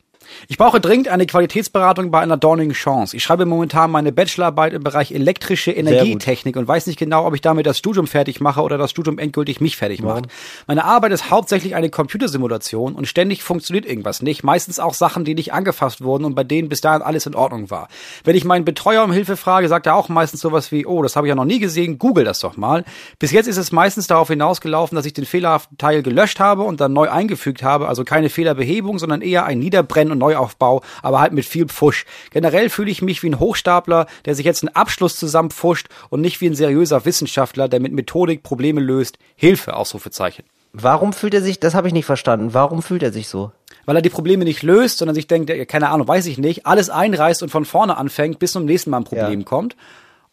Ich 0.49 0.59
brauche 0.59 0.81
dringend 0.81 1.09
eine 1.09 1.27
Qualitätsberatung 1.27 2.11
bei 2.11 2.20
einer 2.20 2.37
dornigen 2.37 2.73
Chance. 2.73 3.16
Ich 3.16 3.23
schreibe 3.23 3.47
momentan 3.47 3.91
meine 3.91 4.12
Bachelorarbeit 4.12 4.73
im 4.73 4.83
Bereich 4.83 5.12
elektrische 5.12 5.73
Energietechnik 5.73 6.57
und 6.57 6.68
weiß 6.68 6.87
nicht 6.87 6.99
genau, 6.99 7.27
ob 7.27 7.35
ich 7.35 7.41
damit 7.41 7.66
das 7.66 7.79
Studium 7.79 8.07
fertig 8.07 8.41
mache 8.41 8.62
oder 8.62 8.79
das 8.79 8.91
Studium 8.91 9.18
endgültig 9.18 9.61
mich 9.61 9.77
fertig 9.77 10.03
macht. 10.03 10.27
Meine 10.66 10.85
Arbeit 10.85 11.12
ist 11.12 11.31
hauptsächlich 11.31 11.75
eine 11.75 11.91
Computersimulation 11.91 12.95
und 12.95 13.07
ständig 13.07 13.43
funktioniert 13.43 13.87
irgendwas 13.87 14.23
nicht. 14.23 14.43
Meistens 14.43 14.79
auch 14.79 14.95
Sachen, 14.95 15.25
die 15.25 15.35
nicht 15.35 15.53
angefasst 15.53 16.03
wurden 16.03 16.25
und 16.25 16.35
bei 16.35 16.45
denen 16.45 16.68
bis 16.68 16.81
dahin 16.81 17.03
alles 17.03 17.27
in 17.27 17.35
Ordnung 17.35 17.70
war. 17.70 17.89
Wenn 18.25 18.37
ich 18.37 18.45
meinen 18.45 18.64
Betreuer 18.64 19.05
um 19.05 19.12
Hilfe 19.12 19.37
frage, 19.37 19.68
sagt 19.68 19.87
er 19.87 19.97
auch 19.97 20.09
meistens 20.09 20.41
sowas 20.41 20.73
wie, 20.73 20.87
oh, 20.87 21.03
das 21.03 21.16
habe 21.16 21.27
ich 21.27 21.29
ja 21.31 21.35
noch 21.35 21.45
nie 21.45 21.59
gesehen, 21.59 21.99
google 21.99 22.25
das 22.25 22.41
doch 22.41 22.57
mal. 22.57 22.85
Bis 23.18 23.33
jetzt 23.33 23.47
ist 23.47 23.57
es 23.57 23.73
meistens 23.73 24.07
darauf 24.07 24.29
hinausgelaufen, 24.29 24.97
dass 24.97 25.07
ich 25.07 25.12
den 25.12 25.25
fehlerhaften 25.25 25.79
Teil 25.79 26.03
gelöscht 26.03 26.41
habe 26.41 26.62
und 26.62 26.81
dann 26.81 26.93
neu 26.93 27.11
eingefügt 27.11 27.62
habe, 27.62 27.89
also 27.89 28.05
keine 28.05 28.29
Fehlerbehebung, 28.29 28.99
sondern 28.99 29.23
eher 29.23 29.45
ein 29.45 29.59
Niederbrennen 29.59 30.12
und 30.13 30.19
Neuaufbau, 30.19 30.83
aber 31.03 31.21
halt 31.21 31.33
mit 31.33 31.45
viel 31.45 31.67
Pfusch. 31.67 32.05
Generell 32.31 32.71
fühle 32.71 32.91
ich 32.91 33.03
mich 33.03 33.23
wie 33.23 33.31
ein 33.31 33.41
Hochstapler, 33.41 34.07
der 34.25 34.35
sich 34.35 34.47
jetzt 34.47 34.63
einen 34.63 34.75
Abschluss 34.75 35.17
zusammenpfuscht 35.17 35.89
und 36.11 36.21
nicht 36.21 36.41
wie 36.41 36.47
ein 36.47 36.55
seriöser 36.55 37.05
Wissenschaftler, 37.05 37.69
der 37.69 37.81
mit 37.81 37.93
Methodik 37.93 38.43
Probleme 38.43 38.81
löst. 38.81 39.19
Hilfe, 39.35 39.75
Ausrufezeichen. 39.77 40.45
Warum 40.73 41.13
fühlt 41.13 41.35
er 41.35 41.43
sich, 41.43 41.61
das 41.61 41.75
habe 41.75 41.89
ich 41.89 41.93
nicht 41.93 42.07
verstanden, 42.07 42.55
warum 42.55 42.83
fühlt 42.83 43.03
er 43.03 43.13
sich 43.13 43.29
so? 43.29 43.53
Weil 43.85 43.97
er 43.97 44.03
die 44.03 44.11
Probleme 44.11 44.45
nicht 44.45 44.63
löst, 44.63 44.99
sondern 44.99 45.15
sich 45.15 45.27
denkt, 45.27 45.51
keine 45.69 45.91
Ahnung, 45.91 46.09
weiß 46.09 46.27
ich 46.27 46.39
nicht, 46.39 46.67
alles 46.67 46.89
einreißt 46.89 47.43
und 47.43 47.51
von 47.51 47.65
vorne 47.65 47.97
anfängt, 47.97 48.39
bis 48.39 48.53
zum 48.53 48.65
nächsten 48.65 48.91
Mal 48.91 48.99
ein 48.99 49.05
Problem 49.05 49.41
Ja. 49.41 49.45
kommt. 49.45 49.77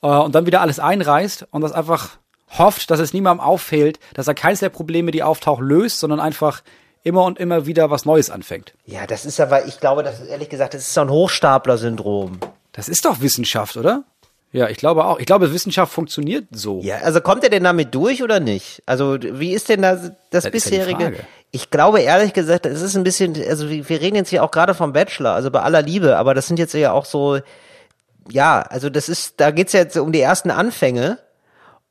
Äh, 0.01 0.07
und 0.07 0.33
dann 0.35 0.45
wieder 0.45 0.61
alles 0.61 0.79
einreißt 0.79 1.47
und 1.51 1.61
das 1.61 1.71
einfach 1.73 2.11
hofft, 2.57 2.89
dass 2.89 2.99
es 2.99 3.13
niemandem 3.13 3.45
auffällt, 3.45 3.99
dass 4.13 4.27
er 4.27 4.33
keins 4.33 4.59
der 4.59 4.69
Probleme, 4.69 5.11
die 5.11 5.23
auftauchen, 5.23 5.67
löst, 5.67 5.99
sondern 5.99 6.19
einfach 6.19 6.61
immer 7.03 7.23
und 7.23 7.39
immer 7.39 7.65
wieder 7.65 7.89
was 7.89 8.05
Neues 8.05 8.29
anfängt. 8.29 8.73
Ja, 8.85 9.07
das 9.07 9.25
ist 9.25 9.39
aber, 9.39 9.65
ich 9.65 9.79
glaube, 9.79 10.03
das 10.03 10.19
ist 10.19 10.27
ehrlich 10.27 10.49
gesagt, 10.49 10.73
das 10.73 10.81
ist 10.81 10.93
so 10.93 11.01
ein 11.01 11.09
Hochstapler-Syndrom. 11.09 12.39
Das 12.71 12.89
ist 12.89 13.05
doch 13.05 13.21
Wissenschaft, 13.21 13.77
oder? 13.77 14.03
Ja, 14.51 14.67
ich 14.67 14.77
glaube 14.77 15.05
auch. 15.05 15.19
Ich 15.19 15.27
glaube, 15.27 15.53
Wissenschaft 15.53 15.93
funktioniert 15.93 16.45
so. 16.51 16.81
Ja, 16.81 16.97
also 16.97 17.21
kommt 17.21 17.43
er 17.43 17.51
denn 17.51 17.63
damit 17.63 17.93
durch 17.93 18.23
oder 18.23 18.39
nicht? 18.39 18.81
Also 18.85 19.17
wie 19.21 19.53
ist 19.53 19.69
denn 19.69 19.83
das, 19.83 20.11
das, 20.31 20.45
ja 20.45 20.49
die 20.49 20.53
bisherige? 20.55 21.03
Frage. 21.03 21.17
ich 21.51 21.69
glaube 21.69 22.01
ehrlich 22.01 22.33
gesagt, 22.33 22.65
es 22.65 22.81
ist 22.81 22.95
ein 22.95 23.03
bisschen, 23.03 23.35
also 23.47 23.69
wir 23.69 24.01
reden 24.01 24.15
jetzt 24.15 24.29
hier 24.29 24.43
auch 24.43 24.49
gerade 24.49 24.73
vom 24.73 24.91
Bachelor, 24.91 25.33
also 25.33 25.51
bei 25.51 25.61
aller 25.61 25.83
Liebe, 25.83 26.17
aber 26.17 26.33
das 26.33 26.47
sind 26.47 26.57
jetzt 26.57 26.73
ja 26.73 26.91
auch 26.93 27.05
so, 27.05 27.39
ja, 28.31 28.61
also 28.61 28.89
das 28.89 29.07
ist, 29.07 29.39
da 29.39 29.51
geht's 29.51 29.73
jetzt 29.73 29.97
um 29.97 30.11
die 30.11 30.21
ersten 30.21 30.49
Anfänge 30.49 31.19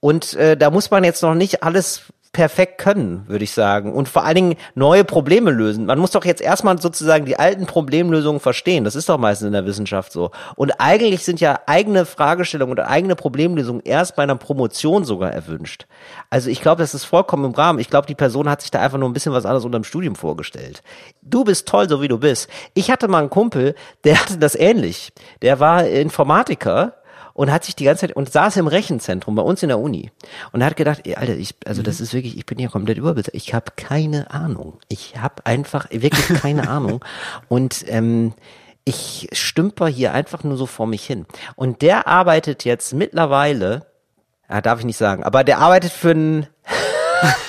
und 0.00 0.34
äh, 0.34 0.56
da 0.56 0.70
muss 0.70 0.90
man 0.90 1.04
jetzt 1.04 1.22
noch 1.22 1.34
nicht 1.34 1.62
alles 1.62 2.02
perfekt 2.32 2.78
können, 2.78 3.24
würde 3.26 3.44
ich 3.44 3.52
sagen. 3.52 3.92
Und 3.92 4.08
vor 4.08 4.24
allen 4.24 4.34
Dingen 4.34 4.56
neue 4.74 5.04
Probleme 5.04 5.50
lösen. 5.50 5.86
Man 5.86 5.98
muss 5.98 6.10
doch 6.10 6.24
jetzt 6.24 6.40
erstmal 6.40 6.80
sozusagen 6.80 7.24
die 7.24 7.38
alten 7.38 7.66
Problemlösungen 7.66 8.40
verstehen. 8.40 8.84
Das 8.84 8.94
ist 8.94 9.08
doch 9.08 9.18
meistens 9.18 9.46
in 9.46 9.52
der 9.52 9.66
Wissenschaft 9.66 10.12
so. 10.12 10.30
Und 10.56 10.72
eigentlich 10.78 11.24
sind 11.24 11.40
ja 11.40 11.60
eigene 11.66 12.06
Fragestellungen 12.06 12.72
oder 12.72 12.88
eigene 12.88 13.16
Problemlösungen 13.16 13.82
erst 13.84 14.16
bei 14.16 14.22
einer 14.22 14.36
Promotion 14.36 15.04
sogar 15.04 15.32
erwünscht. 15.32 15.86
Also 16.30 16.50
ich 16.50 16.60
glaube, 16.60 16.82
das 16.82 16.94
ist 16.94 17.04
vollkommen 17.04 17.44
im 17.44 17.52
Rahmen. 17.52 17.78
Ich 17.78 17.90
glaube, 17.90 18.06
die 18.06 18.14
Person 18.14 18.48
hat 18.48 18.60
sich 18.60 18.70
da 18.70 18.80
einfach 18.80 18.98
nur 18.98 19.08
ein 19.08 19.14
bisschen 19.14 19.32
was 19.32 19.46
anderes 19.46 19.64
unter 19.64 19.78
dem 19.78 19.84
Studium 19.84 20.14
vorgestellt. 20.14 20.82
Du 21.22 21.44
bist 21.44 21.66
toll, 21.66 21.88
so 21.88 22.02
wie 22.02 22.08
du 22.08 22.18
bist. 22.18 22.48
Ich 22.74 22.90
hatte 22.90 23.08
mal 23.08 23.20
einen 23.20 23.30
Kumpel, 23.30 23.74
der 24.04 24.20
hatte 24.20 24.38
das 24.38 24.54
ähnlich. 24.54 25.12
Der 25.42 25.60
war 25.60 25.86
Informatiker 25.86 26.94
und 27.38 27.52
hat 27.52 27.62
sich 27.62 27.76
die 27.76 27.84
ganze 27.84 28.00
Zeit 28.00 28.16
und 28.16 28.32
saß 28.32 28.56
im 28.56 28.66
Rechenzentrum 28.66 29.36
bei 29.36 29.42
uns 29.42 29.62
in 29.62 29.68
der 29.68 29.78
Uni 29.78 30.10
und 30.50 30.64
hat 30.64 30.74
gedacht, 30.74 31.02
ey, 31.04 31.14
Alter, 31.14 31.36
ich 31.36 31.54
also 31.64 31.82
das 31.82 32.00
ist 32.00 32.12
wirklich, 32.12 32.36
ich 32.36 32.44
bin 32.46 32.58
hier 32.58 32.68
komplett 32.68 32.98
überbesetzt. 32.98 33.30
Ich 33.36 33.54
habe 33.54 33.66
keine 33.76 34.32
Ahnung. 34.32 34.80
Ich 34.88 35.20
habe 35.20 35.46
einfach 35.46 35.86
wirklich 35.92 36.40
keine 36.40 36.68
Ahnung 36.68 37.04
und 37.46 37.84
ähm, 37.86 38.34
ich 38.82 39.28
stümper 39.30 39.86
hier 39.86 40.14
einfach 40.14 40.42
nur 40.42 40.56
so 40.56 40.66
vor 40.66 40.88
mich 40.88 41.06
hin. 41.06 41.26
Und 41.54 41.80
der 41.80 42.08
arbeitet 42.08 42.64
jetzt 42.64 42.92
mittlerweile, 42.92 43.86
ja, 44.50 44.60
darf 44.60 44.80
ich 44.80 44.84
nicht 44.84 44.98
sagen, 44.98 45.22
aber 45.22 45.44
der 45.44 45.58
arbeitet 45.60 45.92
für 45.92 46.10
einen 46.10 46.48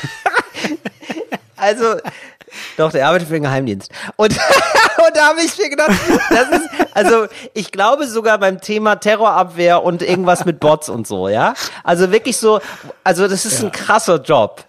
also, 1.56 1.96
doch, 2.78 2.92
der 2.92 3.08
arbeitet 3.08 3.28
für 3.28 3.36
den 3.36 3.44
Geheimdienst. 3.44 3.92
Und, 4.16 4.32
und 4.98 5.16
da 5.16 5.30
habe 5.30 5.42
ich 5.42 5.58
mir 5.58 5.70
gedacht, 5.70 5.92
das 6.30 6.50
ist, 6.50 6.70
also 6.94 7.28
ich 7.54 7.72
glaube 7.72 8.08
sogar 8.08 8.38
beim 8.38 8.62
Thema 8.62 8.98
Terrorabwehr 8.98 9.84
und 9.84 10.02
irgendwas 10.02 10.46
mit 10.46 10.60
Bots 10.60 10.90
und 10.90 11.08
so, 11.08 11.30
ja. 11.30 11.54
Also 11.84 12.12
wirklich 12.12 12.38
so, 12.38 12.60
also 13.04 13.28
das 13.28 13.46
ist 13.46 13.64
ein 13.64 13.72
krasser 13.72 14.22
Job. 14.22 14.66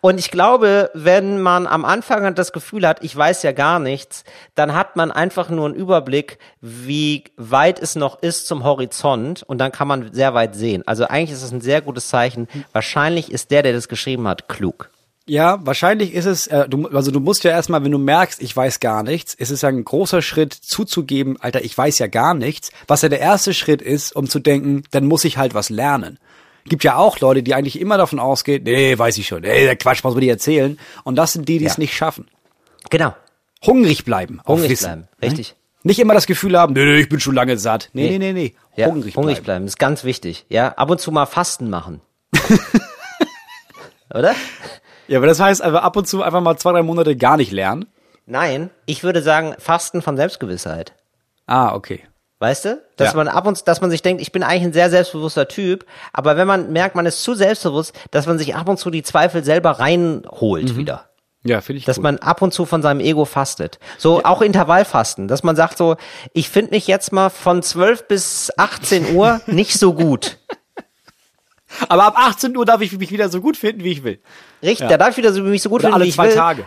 Und 0.00 0.18
ich 0.18 0.30
glaube, 0.30 0.90
wenn 0.94 1.40
man 1.40 1.66
am 1.66 1.84
Anfang 1.84 2.34
das 2.34 2.52
Gefühl 2.52 2.86
hat, 2.86 3.02
ich 3.02 3.14
weiß 3.16 3.42
ja 3.42 3.52
gar 3.52 3.78
nichts, 3.78 4.24
dann 4.54 4.74
hat 4.74 4.96
man 4.96 5.10
einfach 5.10 5.50
nur 5.50 5.66
einen 5.66 5.74
Überblick, 5.74 6.38
wie 6.60 7.24
weit 7.36 7.78
es 7.80 7.96
noch 7.96 8.22
ist 8.22 8.46
zum 8.46 8.64
Horizont 8.64 9.42
und 9.42 9.58
dann 9.58 9.72
kann 9.72 9.88
man 9.88 10.12
sehr 10.12 10.34
weit 10.34 10.54
sehen. 10.54 10.82
Also 10.86 11.06
eigentlich 11.06 11.32
ist 11.32 11.42
es 11.42 11.52
ein 11.52 11.60
sehr 11.60 11.80
gutes 11.80 12.08
Zeichen. 12.08 12.48
Wahrscheinlich 12.72 13.30
ist 13.30 13.50
der, 13.50 13.62
der 13.62 13.72
das 13.72 13.88
geschrieben 13.88 14.26
hat, 14.26 14.48
klug. 14.48 14.90
Ja, 15.28 15.58
wahrscheinlich 15.64 16.14
ist 16.14 16.24
es, 16.24 16.46
äh, 16.46 16.68
du, 16.68 16.88
also 16.88 17.10
du 17.10 17.20
musst 17.20 17.44
ja 17.44 17.50
erstmal, 17.50 17.84
wenn 17.84 17.92
du 17.92 17.98
merkst, 17.98 18.40
ich 18.42 18.56
weiß 18.56 18.80
gar 18.80 19.02
nichts, 19.02 19.34
ist 19.34 19.50
es 19.50 19.60
ja 19.60 19.68
ein 19.68 19.84
großer 19.84 20.22
Schritt 20.22 20.54
zuzugeben, 20.54 21.36
Alter, 21.40 21.62
ich 21.62 21.76
weiß 21.76 21.98
ja 21.98 22.06
gar 22.06 22.32
nichts, 22.34 22.70
was 22.86 23.02
ja 23.02 23.10
der 23.10 23.20
erste 23.20 23.52
Schritt 23.52 23.82
ist, 23.82 24.16
um 24.16 24.28
zu 24.28 24.38
denken, 24.40 24.84
dann 24.90 25.04
muss 25.06 25.24
ich 25.26 25.36
halt 25.36 25.52
was 25.54 25.68
lernen. 25.68 26.18
Gibt 26.64 26.82
ja 26.82 26.96
auch 26.96 27.20
Leute, 27.20 27.42
die 27.42 27.54
eigentlich 27.54 27.78
immer 27.78 27.98
davon 27.98 28.18
ausgehen, 28.18 28.62
nee, 28.64 28.98
weiß 28.98 29.18
ich 29.18 29.26
schon, 29.28 29.44
ey, 29.44 29.64
der 29.64 29.76
Quatsch, 29.76 30.02
was 30.02 30.14
wir 30.14 30.20
dir 30.22 30.32
erzählen. 30.32 30.78
Und 31.04 31.16
das 31.16 31.34
sind 31.34 31.46
die, 31.48 31.58
die 31.58 31.66
es 31.66 31.76
Ja. 31.76 31.80
nicht 31.80 31.94
schaffen. 31.94 32.28
Genau. 32.90 33.14
Hungrig 33.66 34.04
bleiben. 34.06 34.40
Hungrig 34.46 34.78
bleiben. 34.78 35.08
Richtig. 35.22 35.54
Nicht 35.82 35.98
immer 35.98 36.14
das 36.14 36.26
Gefühl 36.26 36.58
haben, 36.58 36.72
nee, 36.72 36.84
nee, 36.84 37.00
ich 37.00 37.08
bin 37.08 37.20
schon 37.20 37.34
lange 37.34 37.58
satt. 37.58 37.90
Nee, 37.92 38.08
nee, 38.10 38.18
Nee. 38.18 38.32
nee, 38.32 38.32
nee. 38.32 38.54
Ja, 38.76 38.86
Hungrig, 38.88 39.14
hungrig 39.16 39.42
bleiben. 39.42 39.66
ist 39.66 39.78
ganz 39.78 40.04
wichtig. 40.04 40.46
Ja, 40.48 40.68
ab 40.74 40.90
und 40.90 41.00
zu 41.00 41.12
mal 41.12 41.26
Fasten 41.26 41.68
machen. 41.70 42.00
Oder? 44.14 44.34
Ja, 45.08 45.18
aber 45.18 45.26
das 45.26 45.40
heißt 45.40 45.60
einfach 45.62 45.82
ab 45.82 45.96
und 45.96 46.06
zu 46.06 46.22
einfach 46.22 46.40
mal 46.40 46.56
zwei, 46.56 46.72
drei 46.72 46.82
Monate 46.82 47.16
gar 47.16 47.36
nicht 47.36 47.50
lernen. 47.52 47.86
Nein, 48.26 48.70
ich 48.86 49.02
würde 49.02 49.22
sagen 49.22 49.54
Fasten 49.58 50.02
von 50.02 50.16
Selbstgewissheit. 50.16 50.92
Ah, 51.46 51.74
okay. 51.74 52.02
Weißt 52.40 52.66
du? 52.66 52.82
Dass 52.96 53.12
Ja. 53.12 53.16
man 53.16 53.26
ab 53.26 53.46
und 53.46 53.56
zu, 53.56 53.64
dass 53.64 53.80
man 53.80 53.90
sich 53.90 54.02
denkt, 54.02 54.22
ich 54.22 54.30
bin 54.32 54.42
eigentlich 54.44 54.62
ein 54.64 54.72
sehr 54.72 54.90
selbstbewusster 54.90 55.48
Typ, 55.48 55.86
aber 56.12 56.36
wenn 56.36 56.46
man 56.46 56.72
merkt, 56.72 56.94
man 56.94 57.06
ist 57.06 57.22
zu 57.22 57.34
selbstbewusst, 57.34 57.92
dass 58.12 58.26
man 58.26 58.38
sich 58.38 58.54
ab 58.54 58.68
und 58.68 58.76
zu 58.78 58.90
die 58.90 59.02
Zweifel 59.02 59.42
selber 59.42 59.72
reinholt 59.80 60.76
wieder. 60.76 61.06
Ja, 61.44 61.60
finde 61.60 61.78
ich 61.78 61.84
Dass 61.84 61.96
gut. 61.96 62.02
man 62.02 62.18
ab 62.18 62.42
und 62.42 62.52
zu 62.52 62.66
von 62.66 62.82
seinem 62.82 63.00
Ego 63.00 63.24
fastet. 63.24 63.78
So 63.96 64.22
auch 64.24 64.42
Intervallfasten, 64.42 65.28
dass 65.28 65.42
man 65.44 65.56
sagt 65.56 65.78
so, 65.78 65.96
ich 66.32 66.50
finde 66.50 66.72
mich 66.72 66.86
jetzt 66.88 67.12
mal 67.12 67.30
von 67.30 67.62
12 67.62 68.06
bis 68.08 68.52
18 68.56 69.14
Uhr 69.14 69.40
nicht 69.46 69.78
so 69.78 69.94
gut. 69.94 70.38
Aber 71.88 72.04
ab 72.04 72.14
18 72.16 72.56
Uhr 72.56 72.64
darf 72.64 72.80
ich 72.80 72.96
mich 72.98 73.10
wieder 73.10 73.28
so 73.28 73.40
gut 73.40 73.56
finden, 73.56 73.84
wie 73.84 73.92
ich 73.92 74.02
will. 74.04 74.20
Richtig, 74.62 74.80
Ja. 74.80 74.88
da 74.88 74.96
darf 74.96 75.10
ich 75.10 75.16
wieder 75.18 75.32
so 75.32 75.42
mich 75.42 75.62
so 75.62 75.68
gut 75.68 75.80
Oder 75.80 75.88
finden, 75.88 75.94
alle 75.96 76.04
wie 76.04 76.08
ich 76.08 76.14
zwei 76.14 76.28
will. 76.28 76.34
Tage. 76.34 76.66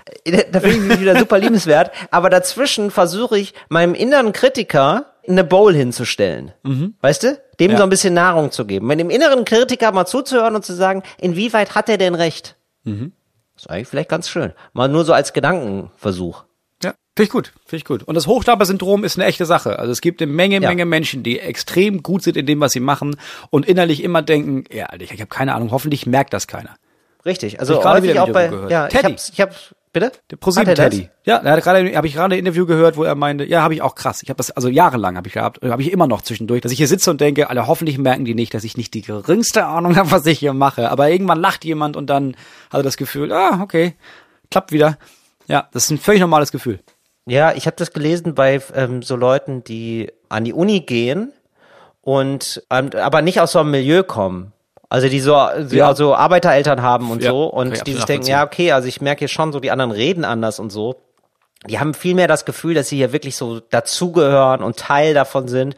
Da 0.51 0.59
finde 0.59 0.75
ich 0.77 0.81
mich 0.83 0.99
wieder 1.01 1.17
super 1.17 1.37
liebenswert. 1.39 1.91
Aber 2.11 2.29
dazwischen 2.29 2.91
versuche 2.91 3.37
ich, 3.37 3.53
meinem 3.69 3.93
inneren 3.95 4.31
Kritiker 4.33 5.07
eine 5.27 5.43
Bowl 5.43 5.73
hinzustellen. 5.73 6.53
Weißt 7.01 7.23
du? 7.23 7.39
Dem 7.59 7.67
Mhm. 7.67 7.71
Ja. 7.73 7.77
so 7.77 7.83
ein 7.83 7.89
bisschen 7.89 8.13
Nahrung 8.13 8.51
zu 8.51 8.65
geben. 8.65 8.87
Mit 8.87 8.99
dem 8.99 9.09
inneren 9.09 9.45
Kritiker 9.45 9.91
mal 9.91 10.05
zuzuhören 10.05 10.55
und 10.55 10.65
zu 10.65 10.73
sagen, 10.73 11.03
inwieweit 11.19 11.75
hat 11.75 11.89
er 11.89 11.97
denn 11.97 12.15
recht? 12.15 12.55
Mhm. 12.83 13.11
Das 13.53 13.65
ist 13.65 13.69
eigentlich 13.69 13.87
vielleicht 13.87 14.09
ganz 14.09 14.29
schön. 14.29 14.53
Mal 14.73 14.87
nur 14.89 15.05
so 15.05 15.13
als 15.13 15.33
Gedankenversuch. 15.33 16.45
Finde 17.15 17.27
ich 17.27 17.29
gut, 17.31 17.51
finde 17.65 17.77
ich 17.77 17.85
gut. 17.85 18.03
Und 18.03 18.15
das 18.15 18.25
Hochstapler-Syndrom 18.25 19.03
ist 19.03 19.17
eine 19.17 19.27
echte 19.27 19.45
Sache. 19.45 19.77
Also 19.79 19.91
es 19.91 19.99
gibt 19.99 20.21
eine 20.21 20.31
Menge, 20.31 20.61
Ja. 20.61 20.69
Menge 20.69 20.85
Menschen, 20.85 21.23
die 21.23 21.39
extrem 21.39 22.03
gut 22.03 22.23
sind 22.23 22.37
in 22.37 22.45
dem, 22.45 22.61
was 22.61 22.71
sie 22.71 22.79
machen 22.79 23.17
und 23.49 23.65
innerlich 23.65 24.01
immer 24.03 24.21
denken, 24.21 24.63
ja, 24.73 24.87
ich 24.97 25.11
habe 25.11 25.25
keine 25.27 25.53
Ahnung, 25.53 25.71
hoffentlich 25.71 26.05
merkt 26.05 26.33
das 26.33 26.47
keiner. 26.47 26.75
Richtig. 27.25 27.59
Also 27.59 27.75
ich 27.75 27.81
gerade 27.81 28.01
wieder 28.03 28.23
auch 28.23 28.29
bei, 28.29 28.47
gehört. 28.47 28.71
ja, 28.71 28.87
ich 28.87 28.93
Teddy. 28.93 29.11
hab's, 29.11 29.29
ich 29.33 29.41
hab's, 29.41 29.75
bitte? 29.91 30.13
Der 30.31 30.37
ProSieben 30.37 30.69
er 30.69 30.75
das? 30.75 30.89
Teddy. 30.89 31.09
Ja, 31.25 31.39
gerade 31.39 31.95
habe 31.95 32.07
ich 32.07 32.13
gerade 32.13 32.33
ein 32.35 32.39
Interview 32.39 32.65
gehört, 32.65 32.95
wo 32.95 33.03
er 33.03 33.13
meinte, 33.15 33.43
ja, 33.43 33.61
habe 33.61 33.73
ich 33.73 33.81
auch 33.81 33.95
krass. 33.95 34.23
Ich 34.23 34.29
habe 34.29 34.37
das 34.37 34.51
also 34.51 34.69
jahrelang 34.69 35.17
habe 35.17 35.27
ich 35.27 35.33
gehabt, 35.33 35.61
habe 35.61 35.81
ich 35.81 35.91
immer 35.91 36.07
noch 36.07 36.21
zwischendurch, 36.21 36.61
dass 36.61 36.71
ich 36.71 36.77
hier 36.77 36.87
sitze 36.87 37.11
und 37.11 37.19
denke, 37.21 37.49
alle 37.49 37.67
hoffentlich 37.67 37.97
merken 37.97 38.23
die 38.25 38.33
nicht, 38.35 38.53
dass 38.53 38.63
ich 38.63 38.77
nicht 38.77 38.93
die 38.93 39.01
geringste 39.01 39.65
Ahnung 39.65 39.97
habe, 39.97 40.09
was 40.11 40.25
ich 40.25 40.39
hier 40.39 40.53
mache, 40.53 40.89
aber 40.89 41.09
irgendwann 41.09 41.39
lacht 41.41 41.65
jemand 41.65 41.97
und 41.97 42.09
dann 42.09 42.35
hat 42.69 42.79
er 42.79 42.83
das 42.83 42.95
Gefühl, 42.97 43.33
ah, 43.33 43.59
okay, 43.61 43.95
klappt 44.49 44.71
wieder. 44.71 44.97
Ja, 45.47 45.67
das 45.73 45.83
ist 45.85 45.91
ein 45.91 45.97
völlig 45.97 46.21
normales 46.21 46.51
Gefühl. 46.51 46.79
Ja, 47.25 47.53
ich 47.53 47.65
habe 47.67 47.75
das 47.77 47.93
gelesen 47.93 48.35
bei 48.35 48.61
ähm, 48.75 49.01
so 49.03 49.15
Leuten, 49.15 49.63
die 49.63 50.11
an 50.29 50.43
die 50.43 50.53
Uni 50.53 50.81
gehen 50.81 51.33
und 52.01 52.63
ähm, 52.69 52.89
aber 52.95 53.21
nicht 53.21 53.39
aus 53.39 53.51
so 53.51 53.59
einem 53.59 53.71
Milieu 53.71 54.03
kommen. 54.03 54.53
Also 54.89 55.07
die 55.07 55.21
so, 55.21 55.37
die 55.69 55.77
Ja. 55.77 55.87
also 55.87 56.15
Arbeitereltern 56.15 56.81
haben 56.81 57.11
und 57.11 57.23
Ja, 57.23 57.29
so 57.31 57.45
und 57.45 57.87
die 57.87 57.93
sich 57.93 58.03
denken, 58.05 58.27
ja 58.27 58.43
okay, 58.43 58.71
also 58.73 58.87
ich 58.87 58.99
merke 59.01 59.19
hier 59.19 59.27
schon 59.29 59.53
so, 59.53 59.59
die 59.59 59.71
anderen 59.71 59.91
reden 59.91 60.25
anders 60.25 60.59
und 60.59 60.69
so. 60.71 60.95
Die 61.67 61.79
haben 61.79 61.93
viel 61.93 62.15
mehr 62.15 62.27
das 62.27 62.43
Gefühl, 62.45 62.73
dass 62.73 62.89
sie 62.89 62.97
hier 62.97 63.13
wirklich 63.13 63.35
so 63.35 63.59
dazugehören 63.59 64.63
und 64.63 64.77
Teil 64.77 65.13
davon 65.13 65.47
sind. 65.47 65.75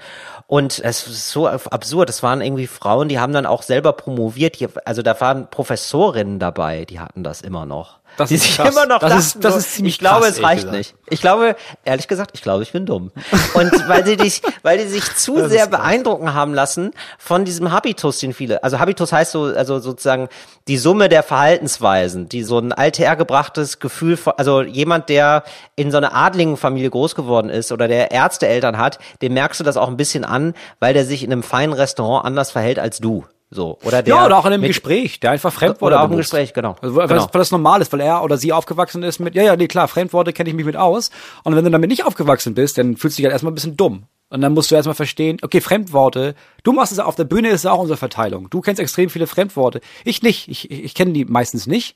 Und 0.48 0.80
es 0.80 1.06
ist 1.06 1.30
so 1.30 1.48
absurd. 1.48 2.10
Es 2.10 2.24
waren 2.24 2.41
irgendwie 2.41 2.68
Frauen, 2.68 3.10
die 3.10 3.20
haben 3.20 3.34
dann 3.34 3.46
auch 3.46 3.64
selber 3.64 3.91
promoviert. 3.91 4.58
Also 4.86 5.02
da 5.02 5.20
waren 5.20 5.50
Professorinnen 5.50 6.39
dabei, 6.39 6.86
die 6.86 7.02
hatten 7.02 7.24
das 7.24 7.41
immer 7.41 7.66
noch. 7.66 8.00
Das 8.18 8.30
die 8.30 8.38
sich 8.38 8.55
krass. 8.55 8.70
immer 8.70 8.86
noch 8.86 8.99
Das 8.99 9.09
dachten, 9.09 9.22
ist- 9.22 9.43
das 9.43 9.55
ist 9.57 9.74
ziemlich 9.76 9.95
ich 9.95 9.99
glaube, 9.99 10.26
krass, 10.26 10.38
es 10.38 10.43
reicht 10.43 10.61
gesagt. 10.64 10.78
nicht. 10.78 10.95
Ich 11.09 11.22
glaube, 11.22 11.55
ehrlich 11.84 12.07
gesagt, 12.07 12.32
ich 12.34 12.41
glaube, 12.41 12.64
ich 12.64 12.72
bin 12.72 12.86
dumm. 12.86 13.11
Und 13.55 13.72
weil 13.88 14.05
sie 14.05 14.18
dich, 14.18 14.41
weil 14.61 14.78
die 14.78 14.86
sich 14.88 15.16
zu 15.16 15.38
Das 15.38 15.51
sehr 15.51 15.68
beeindrucken 15.68 16.34
haben 16.34 16.53
lassen 16.53 16.91
von 17.18 17.45
diesem 17.45 17.72
Habitus, 17.72 18.20
den 18.20 18.34
viele, 18.34 18.64
also 18.64 18.80
Habitus 18.80 19.11
heißt 19.11 19.32
so, 19.32 19.43
also 19.45 19.80
sozusagen 19.80 20.28
die 20.68 20.78
Summe 20.78 21.09
der 21.09 21.24
Verhaltensweisen, 21.24 22.30
die 22.30 22.43
so 22.43 22.57
ein 22.59 22.72
althergebrachtes 22.72 23.80
Gefühl 23.80 24.18
von, 24.18 24.34
also 24.38 24.61
jemand, 24.61 25.09
der 25.09 25.43
in 25.76 25.91
so 25.91 25.97
einer 25.97 26.16
Adlingenfamilie 26.16 26.89
groß 26.89 27.16
geworden 27.16 27.49
ist 27.49 27.72
oder 27.72 27.88
der 27.88 28.11
Ärzteeltern 28.11 28.78
hat, 28.78 28.99
dem 29.22 29.34
merkst 29.34 29.59
du 29.59 29.64
das 29.64 29.78
auch 29.78 29.88
ein 29.88 29.97
bisschen 29.97 30.24
an, 30.26 30.53
weil 30.80 30.93
der 30.93 31.05
sich 31.05 31.24
in 31.24 31.32
einem 31.32 31.43
feinen 31.43 31.74
Restaurant 31.74 32.26
anders 32.26 32.51
verhält 32.51 32.80
als 32.80 32.99
du. 32.99 33.26
So. 33.54 33.78
Oder 33.84 34.01
der 34.01 34.16
ja, 34.16 34.26
oder 34.26 34.38
auch 34.38 34.45
in 34.45 34.54
einem 34.54 34.62
mit- 34.62 34.70
Gespräch, 34.70 35.20
der 35.20 35.32
einfach 35.32 35.54
Fremdworte 35.54 35.95
Oder 35.95 36.01
auch 36.04 36.10
im. 36.10 36.18
Gespräch, 36.18 36.54
genau. 36.54 36.76
Also, 36.82 36.95
weil, 36.95 37.08
Genau. 37.08 37.24
das, 37.26 37.34
weil 37.34 37.39
das 37.39 37.51
normal 37.51 37.82
ist, 37.82 37.93
weil 37.93 38.01
er 38.01 38.24
oder 38.24 38.38
sie 38.38 38.51
aufgewachsen 38.51 39.04
ist 39.04 39.20
mit, 39.20 39.36
ja, 39.36 39.43
ja, 39.43 39.56
nee, 39.56 39.68
klar, 39.68 39.88
Fremdworte 39.88 40.34
kenne 40.34 40.49
ich 40.49 40.56
mich 40.56 40.66
mit 40.66 40.76
aus. 40.76 41.12
Und 41.43 41.56
wenn 41.56 41.64
du 41.64 41.72
damit 41.72 41.89
nicht 41.89 42.06
aufgewachsen 42.06 42.54
bist, 42.56 42.78
dann 42.78 42.97
fühlst 42.97 43.18
du 43.18 43.22
dich 43.22 43.26
halt 43.26 43.34
erstmal 43.34 43.51
ein 43.51 43.56
bisschen 43.56 43.78
dumm. 43.78 44.04
Und 44.30 44.41
dann 44.41 44.54
musst 44.54 44.72
du 44.72 44.76
erstmal 44.76 44.95
verstehen, 44.95 45.38
okay, 45.43 45.62
Fremdworte, 45.62 46.34
du 46.64 46.74
machst 46.74 46.91
es 46.91 46.97
auf 46.99 47.16
der 47.16 47.26
Bühne, 47.26 47.49
ist 47.49 47.68
auch 47.68 47.78
unsere 47.80 47.97
Verteilung. 47.97 48.49
Du 48.49 48.62
kennst 48.62 48.80
extrem 48.82 49.12
viele 49.12 49.28
Fremdworte. 49.28 49.80
Ich 50.06 50.24
nicht. 50.24 50.47
Ich, 50.47 50.72
ich, 50.72 50.84
ich 50.84 50.95
kenne 50.95 51.14
die 51.14 51.26
meistens 51.26 51.68
nicht. 51.68 51.95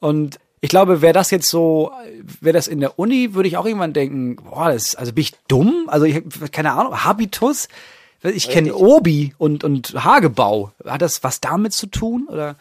Und 0.00 0.38
ich 0.62 0.70
glaube, 0.70 1.02
wäre 1.02 1.12
das 1.12 1.30
jetzt 1.30 1.48
so, 1.50 1.92
wäre 2.40 2.54
das 2.54 2.68
in 2.68 2.80
der 2.80 2.98
Uni, 2.98 3.34
würde 3.34 3.48
ich 3.50 3.58
auch 3.58 3.66
irgendwann 3.66 3.92
denken, 3.92 4.36
boah, 4.36 4.72
das, 4.72 4.94
also 4.94 5.12
bin 5.12 5.20
ich 5.22 5.32
dumm? 5.46 5.84
Also 5.88 6.06
ich, 6.06 6.22
keine 6.52 6.72
Ahnung, 6.72 7.04
Habitus? 7.04 7.68
Ich 8.24 8.48
kenne 8.48 8.74
Obi 8.74 9.34
und, 9.38 9.64
und 9.64 9.94
Hagebau. 10.04 10.72
Hat 10.86 11.02
das 11.02 11.22
was 11.22 11.40
damit 11.40 11.72
zu 11.72 11.86
tun? 11.86 12.26
Oder? 12.30 12.56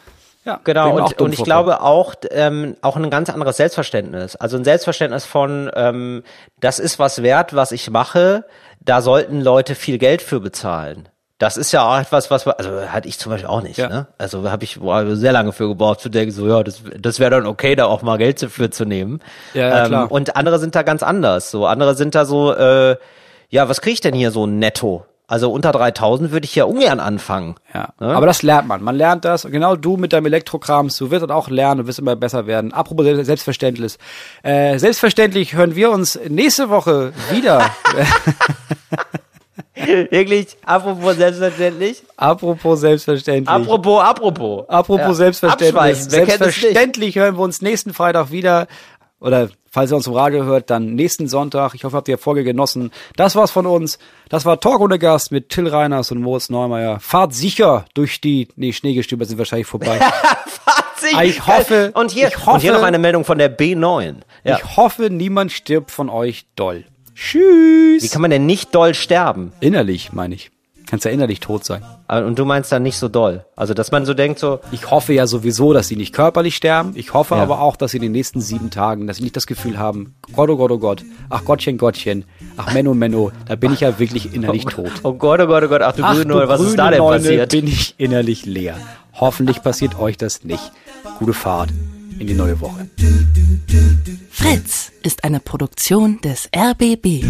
Ja, 0.45 0.59
Genau, 0.65 0.97
und, 0.97 1.21
und 1.21 1.33
ich 1.33 1.43
glaube 1.43 1.81
auch, 1.81 2.15
ähm, 2.31 2.75
auch 2.81 2.97
ein 2.97 3.09
ganz 3.09 3.29
anderes 3.29 3.57
Selbstverständnis. 3.57 4.35
Also 4.35 4.57
ein 4.57 4.65
Selbstverständnis 4.65 5.23
von, 5.23 5.71
ähm, 5.73 6.23
das 6.59 6.79
ist 6.79 6.99
was 6.99 7.23
wert, 7.23 7.55
was 7.55 7.71
ich 7.71 7.89
mache, 7.89 8.45
da 8.81 9.01
sollten 9.01 9.39
Leute 9.39 9.75
viel 9.75 9.97
Geld 9.97 10.21
für 10.21 10.41
bezahlen. 10.41 11.07
Das 11.37 11.57
ist 11.57 11.71
ja 11.71 11.85
auch 11.85 11.99
etwas, 11.99 12.29
was 12.29 12.47
also 12.47 12.81
hatte 12.89 13.07
ich 13.07 13.19
zum 13.19 13.31
Beispiel 13.31 13.49
auch 13.49 13.61
nicht. 13.61 13.77
Ja. 13.77 13.89
Ne? 13.89 14.07
Also 14.17 14.49
habe 14.49 14.63
ich 14.63 14.79
boah, 14.79 15.15
sehr 15.15 15.31
lange 15.31 15.51
für 15.51 15.67
gebraucht 15.67 16.01
zu 16.01 16.09
denken, 16.09 16.31
so 16.31 16.47
ja, 16.47 16.61
das, 16.63 16.81
das 16.99 17.19
wäre 17.19 17.31
dann 17.31 17.47
okay, 17.47 17.75
da 17.75 17.85
auch 17.85 18.01
mal 18.01 18.17
Geld 18.17 18.41
dafür 18.41 18.69
zu 18.69 18.85
nehmen. 18.85 19.19
Ja, 19.53 19.69
ja, 19.69 19.87
klar. 19.87 20.11
Und 20.11 20.35
andere 20.35 20.59
sind 20.59 20.75
da 20.75 20.83
ganz 20.83 21.03
anders. 21.03 21.51
So 21.51 21.65
andere 21.65 21.95
sind 21.95 22.15
da 22.15 22.25
so, 22.25 22.53
äh, 22.53 22.97
ja, 23.49 23.69
was 23.69 23.81
kriege 23.81 23.93
ich 23.93 24.01
denn 24.01 24.13
hier 24.13 24.31
so 24.31 24.45
netto? 24.45 25.05
Also 25.33 25.51
unter 25.51 25.71
3000 25.71 26.29
würde 26.31 26.45
ich 26.45 26.53
ja 26.53 26.65
ungern 26.65 26.99
anfangen. 26.99 27.55
Ja. 27.73 27.89
Ne? 27.99 28.15
Aber 28.15 28.27
das 28.27 28.43
lernt 28.43 28.67
man. 28.67 28.83
Man 28.83 28.95
lernt 28.95 29.25
das. 29.25 29.41
Genau 29.49 29.75
du 29.75 29.97
mit 29.97 30.13
deinem 30.13 30.27
Elektrokrams, 30.27 30.95
du 30.97 31.09
wirst 31.09 31.23
das 31.23 31.31
auch 31.31 31.49
lernen, 31.49 31.81
du 31.81 31.87
wirst 31.87 31.97
immer 31.97 32.15
besser 32.15 32.45
werden. 32.45 32.71
Apropos 32.71 33.03
Sel- 33.03 33.25
Selbstverständlich. 33.25 33.97
Äh, 34.43 34.77
selbstverständlich 34.77 35.55
hören 35.55 35.75
wir 35.75 35.89
uns 35.89 36.19
nächste 36.29 36.69
Woche 36.69 37.13
wieder. 37.31 37.65
Wirklich, 39.75 40.55
apropos 40.63 41.15
selbstverständlich. 41.15 42.03
Apropos 42.15 42.79
selbstverständlich. 42.79 43.49
Apropos, 43.49 44.03
apropos. 44.03 44.69
Apropos 44.69 44.99
Ja, 44.99 45.15
Selbstverständlich. 45.15 45.97
Selbstverständlich 46.03 47.15
hören 47.15 47.35
wir 47.37 47.41
uns 47.43 47.61
nächsten 47.63 47.91
Freitag 47.91 48.29
wieder. 48.29 48.67
Oder 49.23 49.49
falls 49.71 49.91
ihr 49.91 49.95
uns 49.95 50.05
im 50.05 50.13
Radio 50.13 50.43
hört, 50.43 50.69
dann 50.69 50.93
nächsten 50.95 51.27
Sonntag. 51.27 51.73
Ich 51.73 51.83
hoffe, 51.85 51.95
habt 51.97 52.07
ihr 52.09 52.17
die 52.17 52.21
Folge 52.21 52.43
genossen. 52.43 52.91
Das 53.15 53.35
war's 53.35 53.51
von 53.51 53.65
uns. 53.65 53.97
Das 54.29 54.45
war 54.45 54.59
Talk 54.59 54.81
ohne 54.81 54.99
Gast 54.99 55.31
mit 55.31 55.49
Till 55.49 55.67
Reiners 55.67 56.11
und 56.11 56.21
Moritz 56.21 56.49
Neumeier. 56.49 56.99
Fahrt 56.99 57.33
sicher 57.33 57.85
durch 57.93 58.19
die, 58.21 58.49
nee, 58.57 58.73
Schneegestöber 58.73 59.25
sind 59.25 59.37
wahrscheinlich 59.37 59.67
vorbei. 59.67 59.97
Fazit. 60.47 61.19
Ich 61.23 61.47
hoffe- 61.47 61.91
Und 61.95 62.11
hier, 62.11 62.27
ich 62.27 62.37
hoffe- 62.37 62.51
und 62.51 62.59
hier 62.61 62.73
noch 62.73 62.83
eine 62.83 62.99
Meldung 62.99 63.23
von 63.25 63.37
der 63.37 63.57
B9. 63.57 64.15
Ja. 64.43 64.57
Ich 64.57 64.77
hoffe, 64.77 65.09
niemand 65.09 65.51
stirbt 65.51 65.89
von 65.89 66.09
euch 66.09 66.45
doll. 66.55 66.83
Tschüss. 67.15 68.03
Wie 68.03 68.09
kann 68.09 68.21
man 68.21 68.31
denn 68.31 68.45
nicht 68.45 68.75
doll 68.75 68.93
sterben? 68.93 69.53
Innerlich, 69.59 70.11
meine 70.13 70.35
ich. 70.35 70.51
Kannst 70.93 71.05
ja 71.05 71.11
innerlich 71.11 71.39
tot 71.39 71.65
sein. 71.65 71.81
Und 72.07 72.37
du 72.37 72.45
meinst 72.45 72.71
dann 72.71 72.83
nicht 72.83 72.97
so 72.97 73.07
doll. 73.09 73.45
Also, 73.55 73.73
dass 73.73 73.91
man 73.91 74.05
so 74.05 74.13
denkt, 74.13 74.37
so, 74.37 74.59
Ich 74.71 74.91
hoffe 74.91 75.11
ja 75.13 75.25
sowieso, 75.25 75.73
dass 75.73 75.87
sie 75.87 75.95
nicht 75.95 76.13
körperlich 76.13 76.55
sterben. 76.55 76.91
Ich 76.93 77.15
hoffe 77.15 77.33
Ja. 77.33 77.41
aber 77.41 77.61
auch, 77.61 77.75
dass 77.75 77.89
sie 77.91 77.97
in 77.97 78.03
den 78.03 78.11
nächsten 78.11 78.41
sieben 78.41 78.69
Tagen, 78.69 79.07
dass 79.07 79.17
sie 79.17 79.23
nicht 79.23 79.35
das 79.35 79.47
Gefühl 79.47 79.79
haben, 79.79 80.13
Gott, 80.35 80.51
oh 80.51 80.55
Gott, 80.55 80.69
oh 80.69 80.77
Gott, 80.77 81.03
ach 81.31 81.45
Gottchen, 81.45 81.79
Gottchen, 81.79 82.25
ach 82.57 82.71
Menno, 82.75 82.93
Menno, 82.93 83.31
da 83.47 83.55
bin 83.55 83.73
ich 83.73 83.79
ja 83.79 83.97
wirklich 83.97 84.35
innerlich 84.35 84.65
tot. 84.65 84.91
oh 85.01 85.13
Gott, 85.13 85.39
oh 85.41 85.47
Gott, 85.47 85.63
oh 85.63 85.67
Gott, 85.67 85.81
ach 85.81 85.93
du 85.95 86.03
Ach 86.03 86.13
grüne 86.13 86.31
du 86.31 86.47
was 86.47 86.59
ist 86.59 86.65
grüne 86.67 86.77
da 86.77 86.89
denn 86.91 86.99
Neune, 86.99 87.19
passiert? 87.23 87.49
bin 87.51 87.65
ich 87.67 87.95
innerlich 87.97 88.45
leer. 88.45 88.77
Hoffentlich 89.13 89.63
passiert 89.63 89.97
euch 89.97 90.17
das 90.17 90.43
nicht. 90.43 90.71
Gute 91.17 91.33
Fahrt. 91.33 91.71
in 92.19 92.27
die 92.27 92.35
neue 92.35 92.61
Woche. 92.61 92.87
Fritz 94.29 94.91
ist 95.01 95.23
eine 95.23 95.39
Produktion 95.39 96.21
des 96.21 96.49
RBB. 96.55 97.23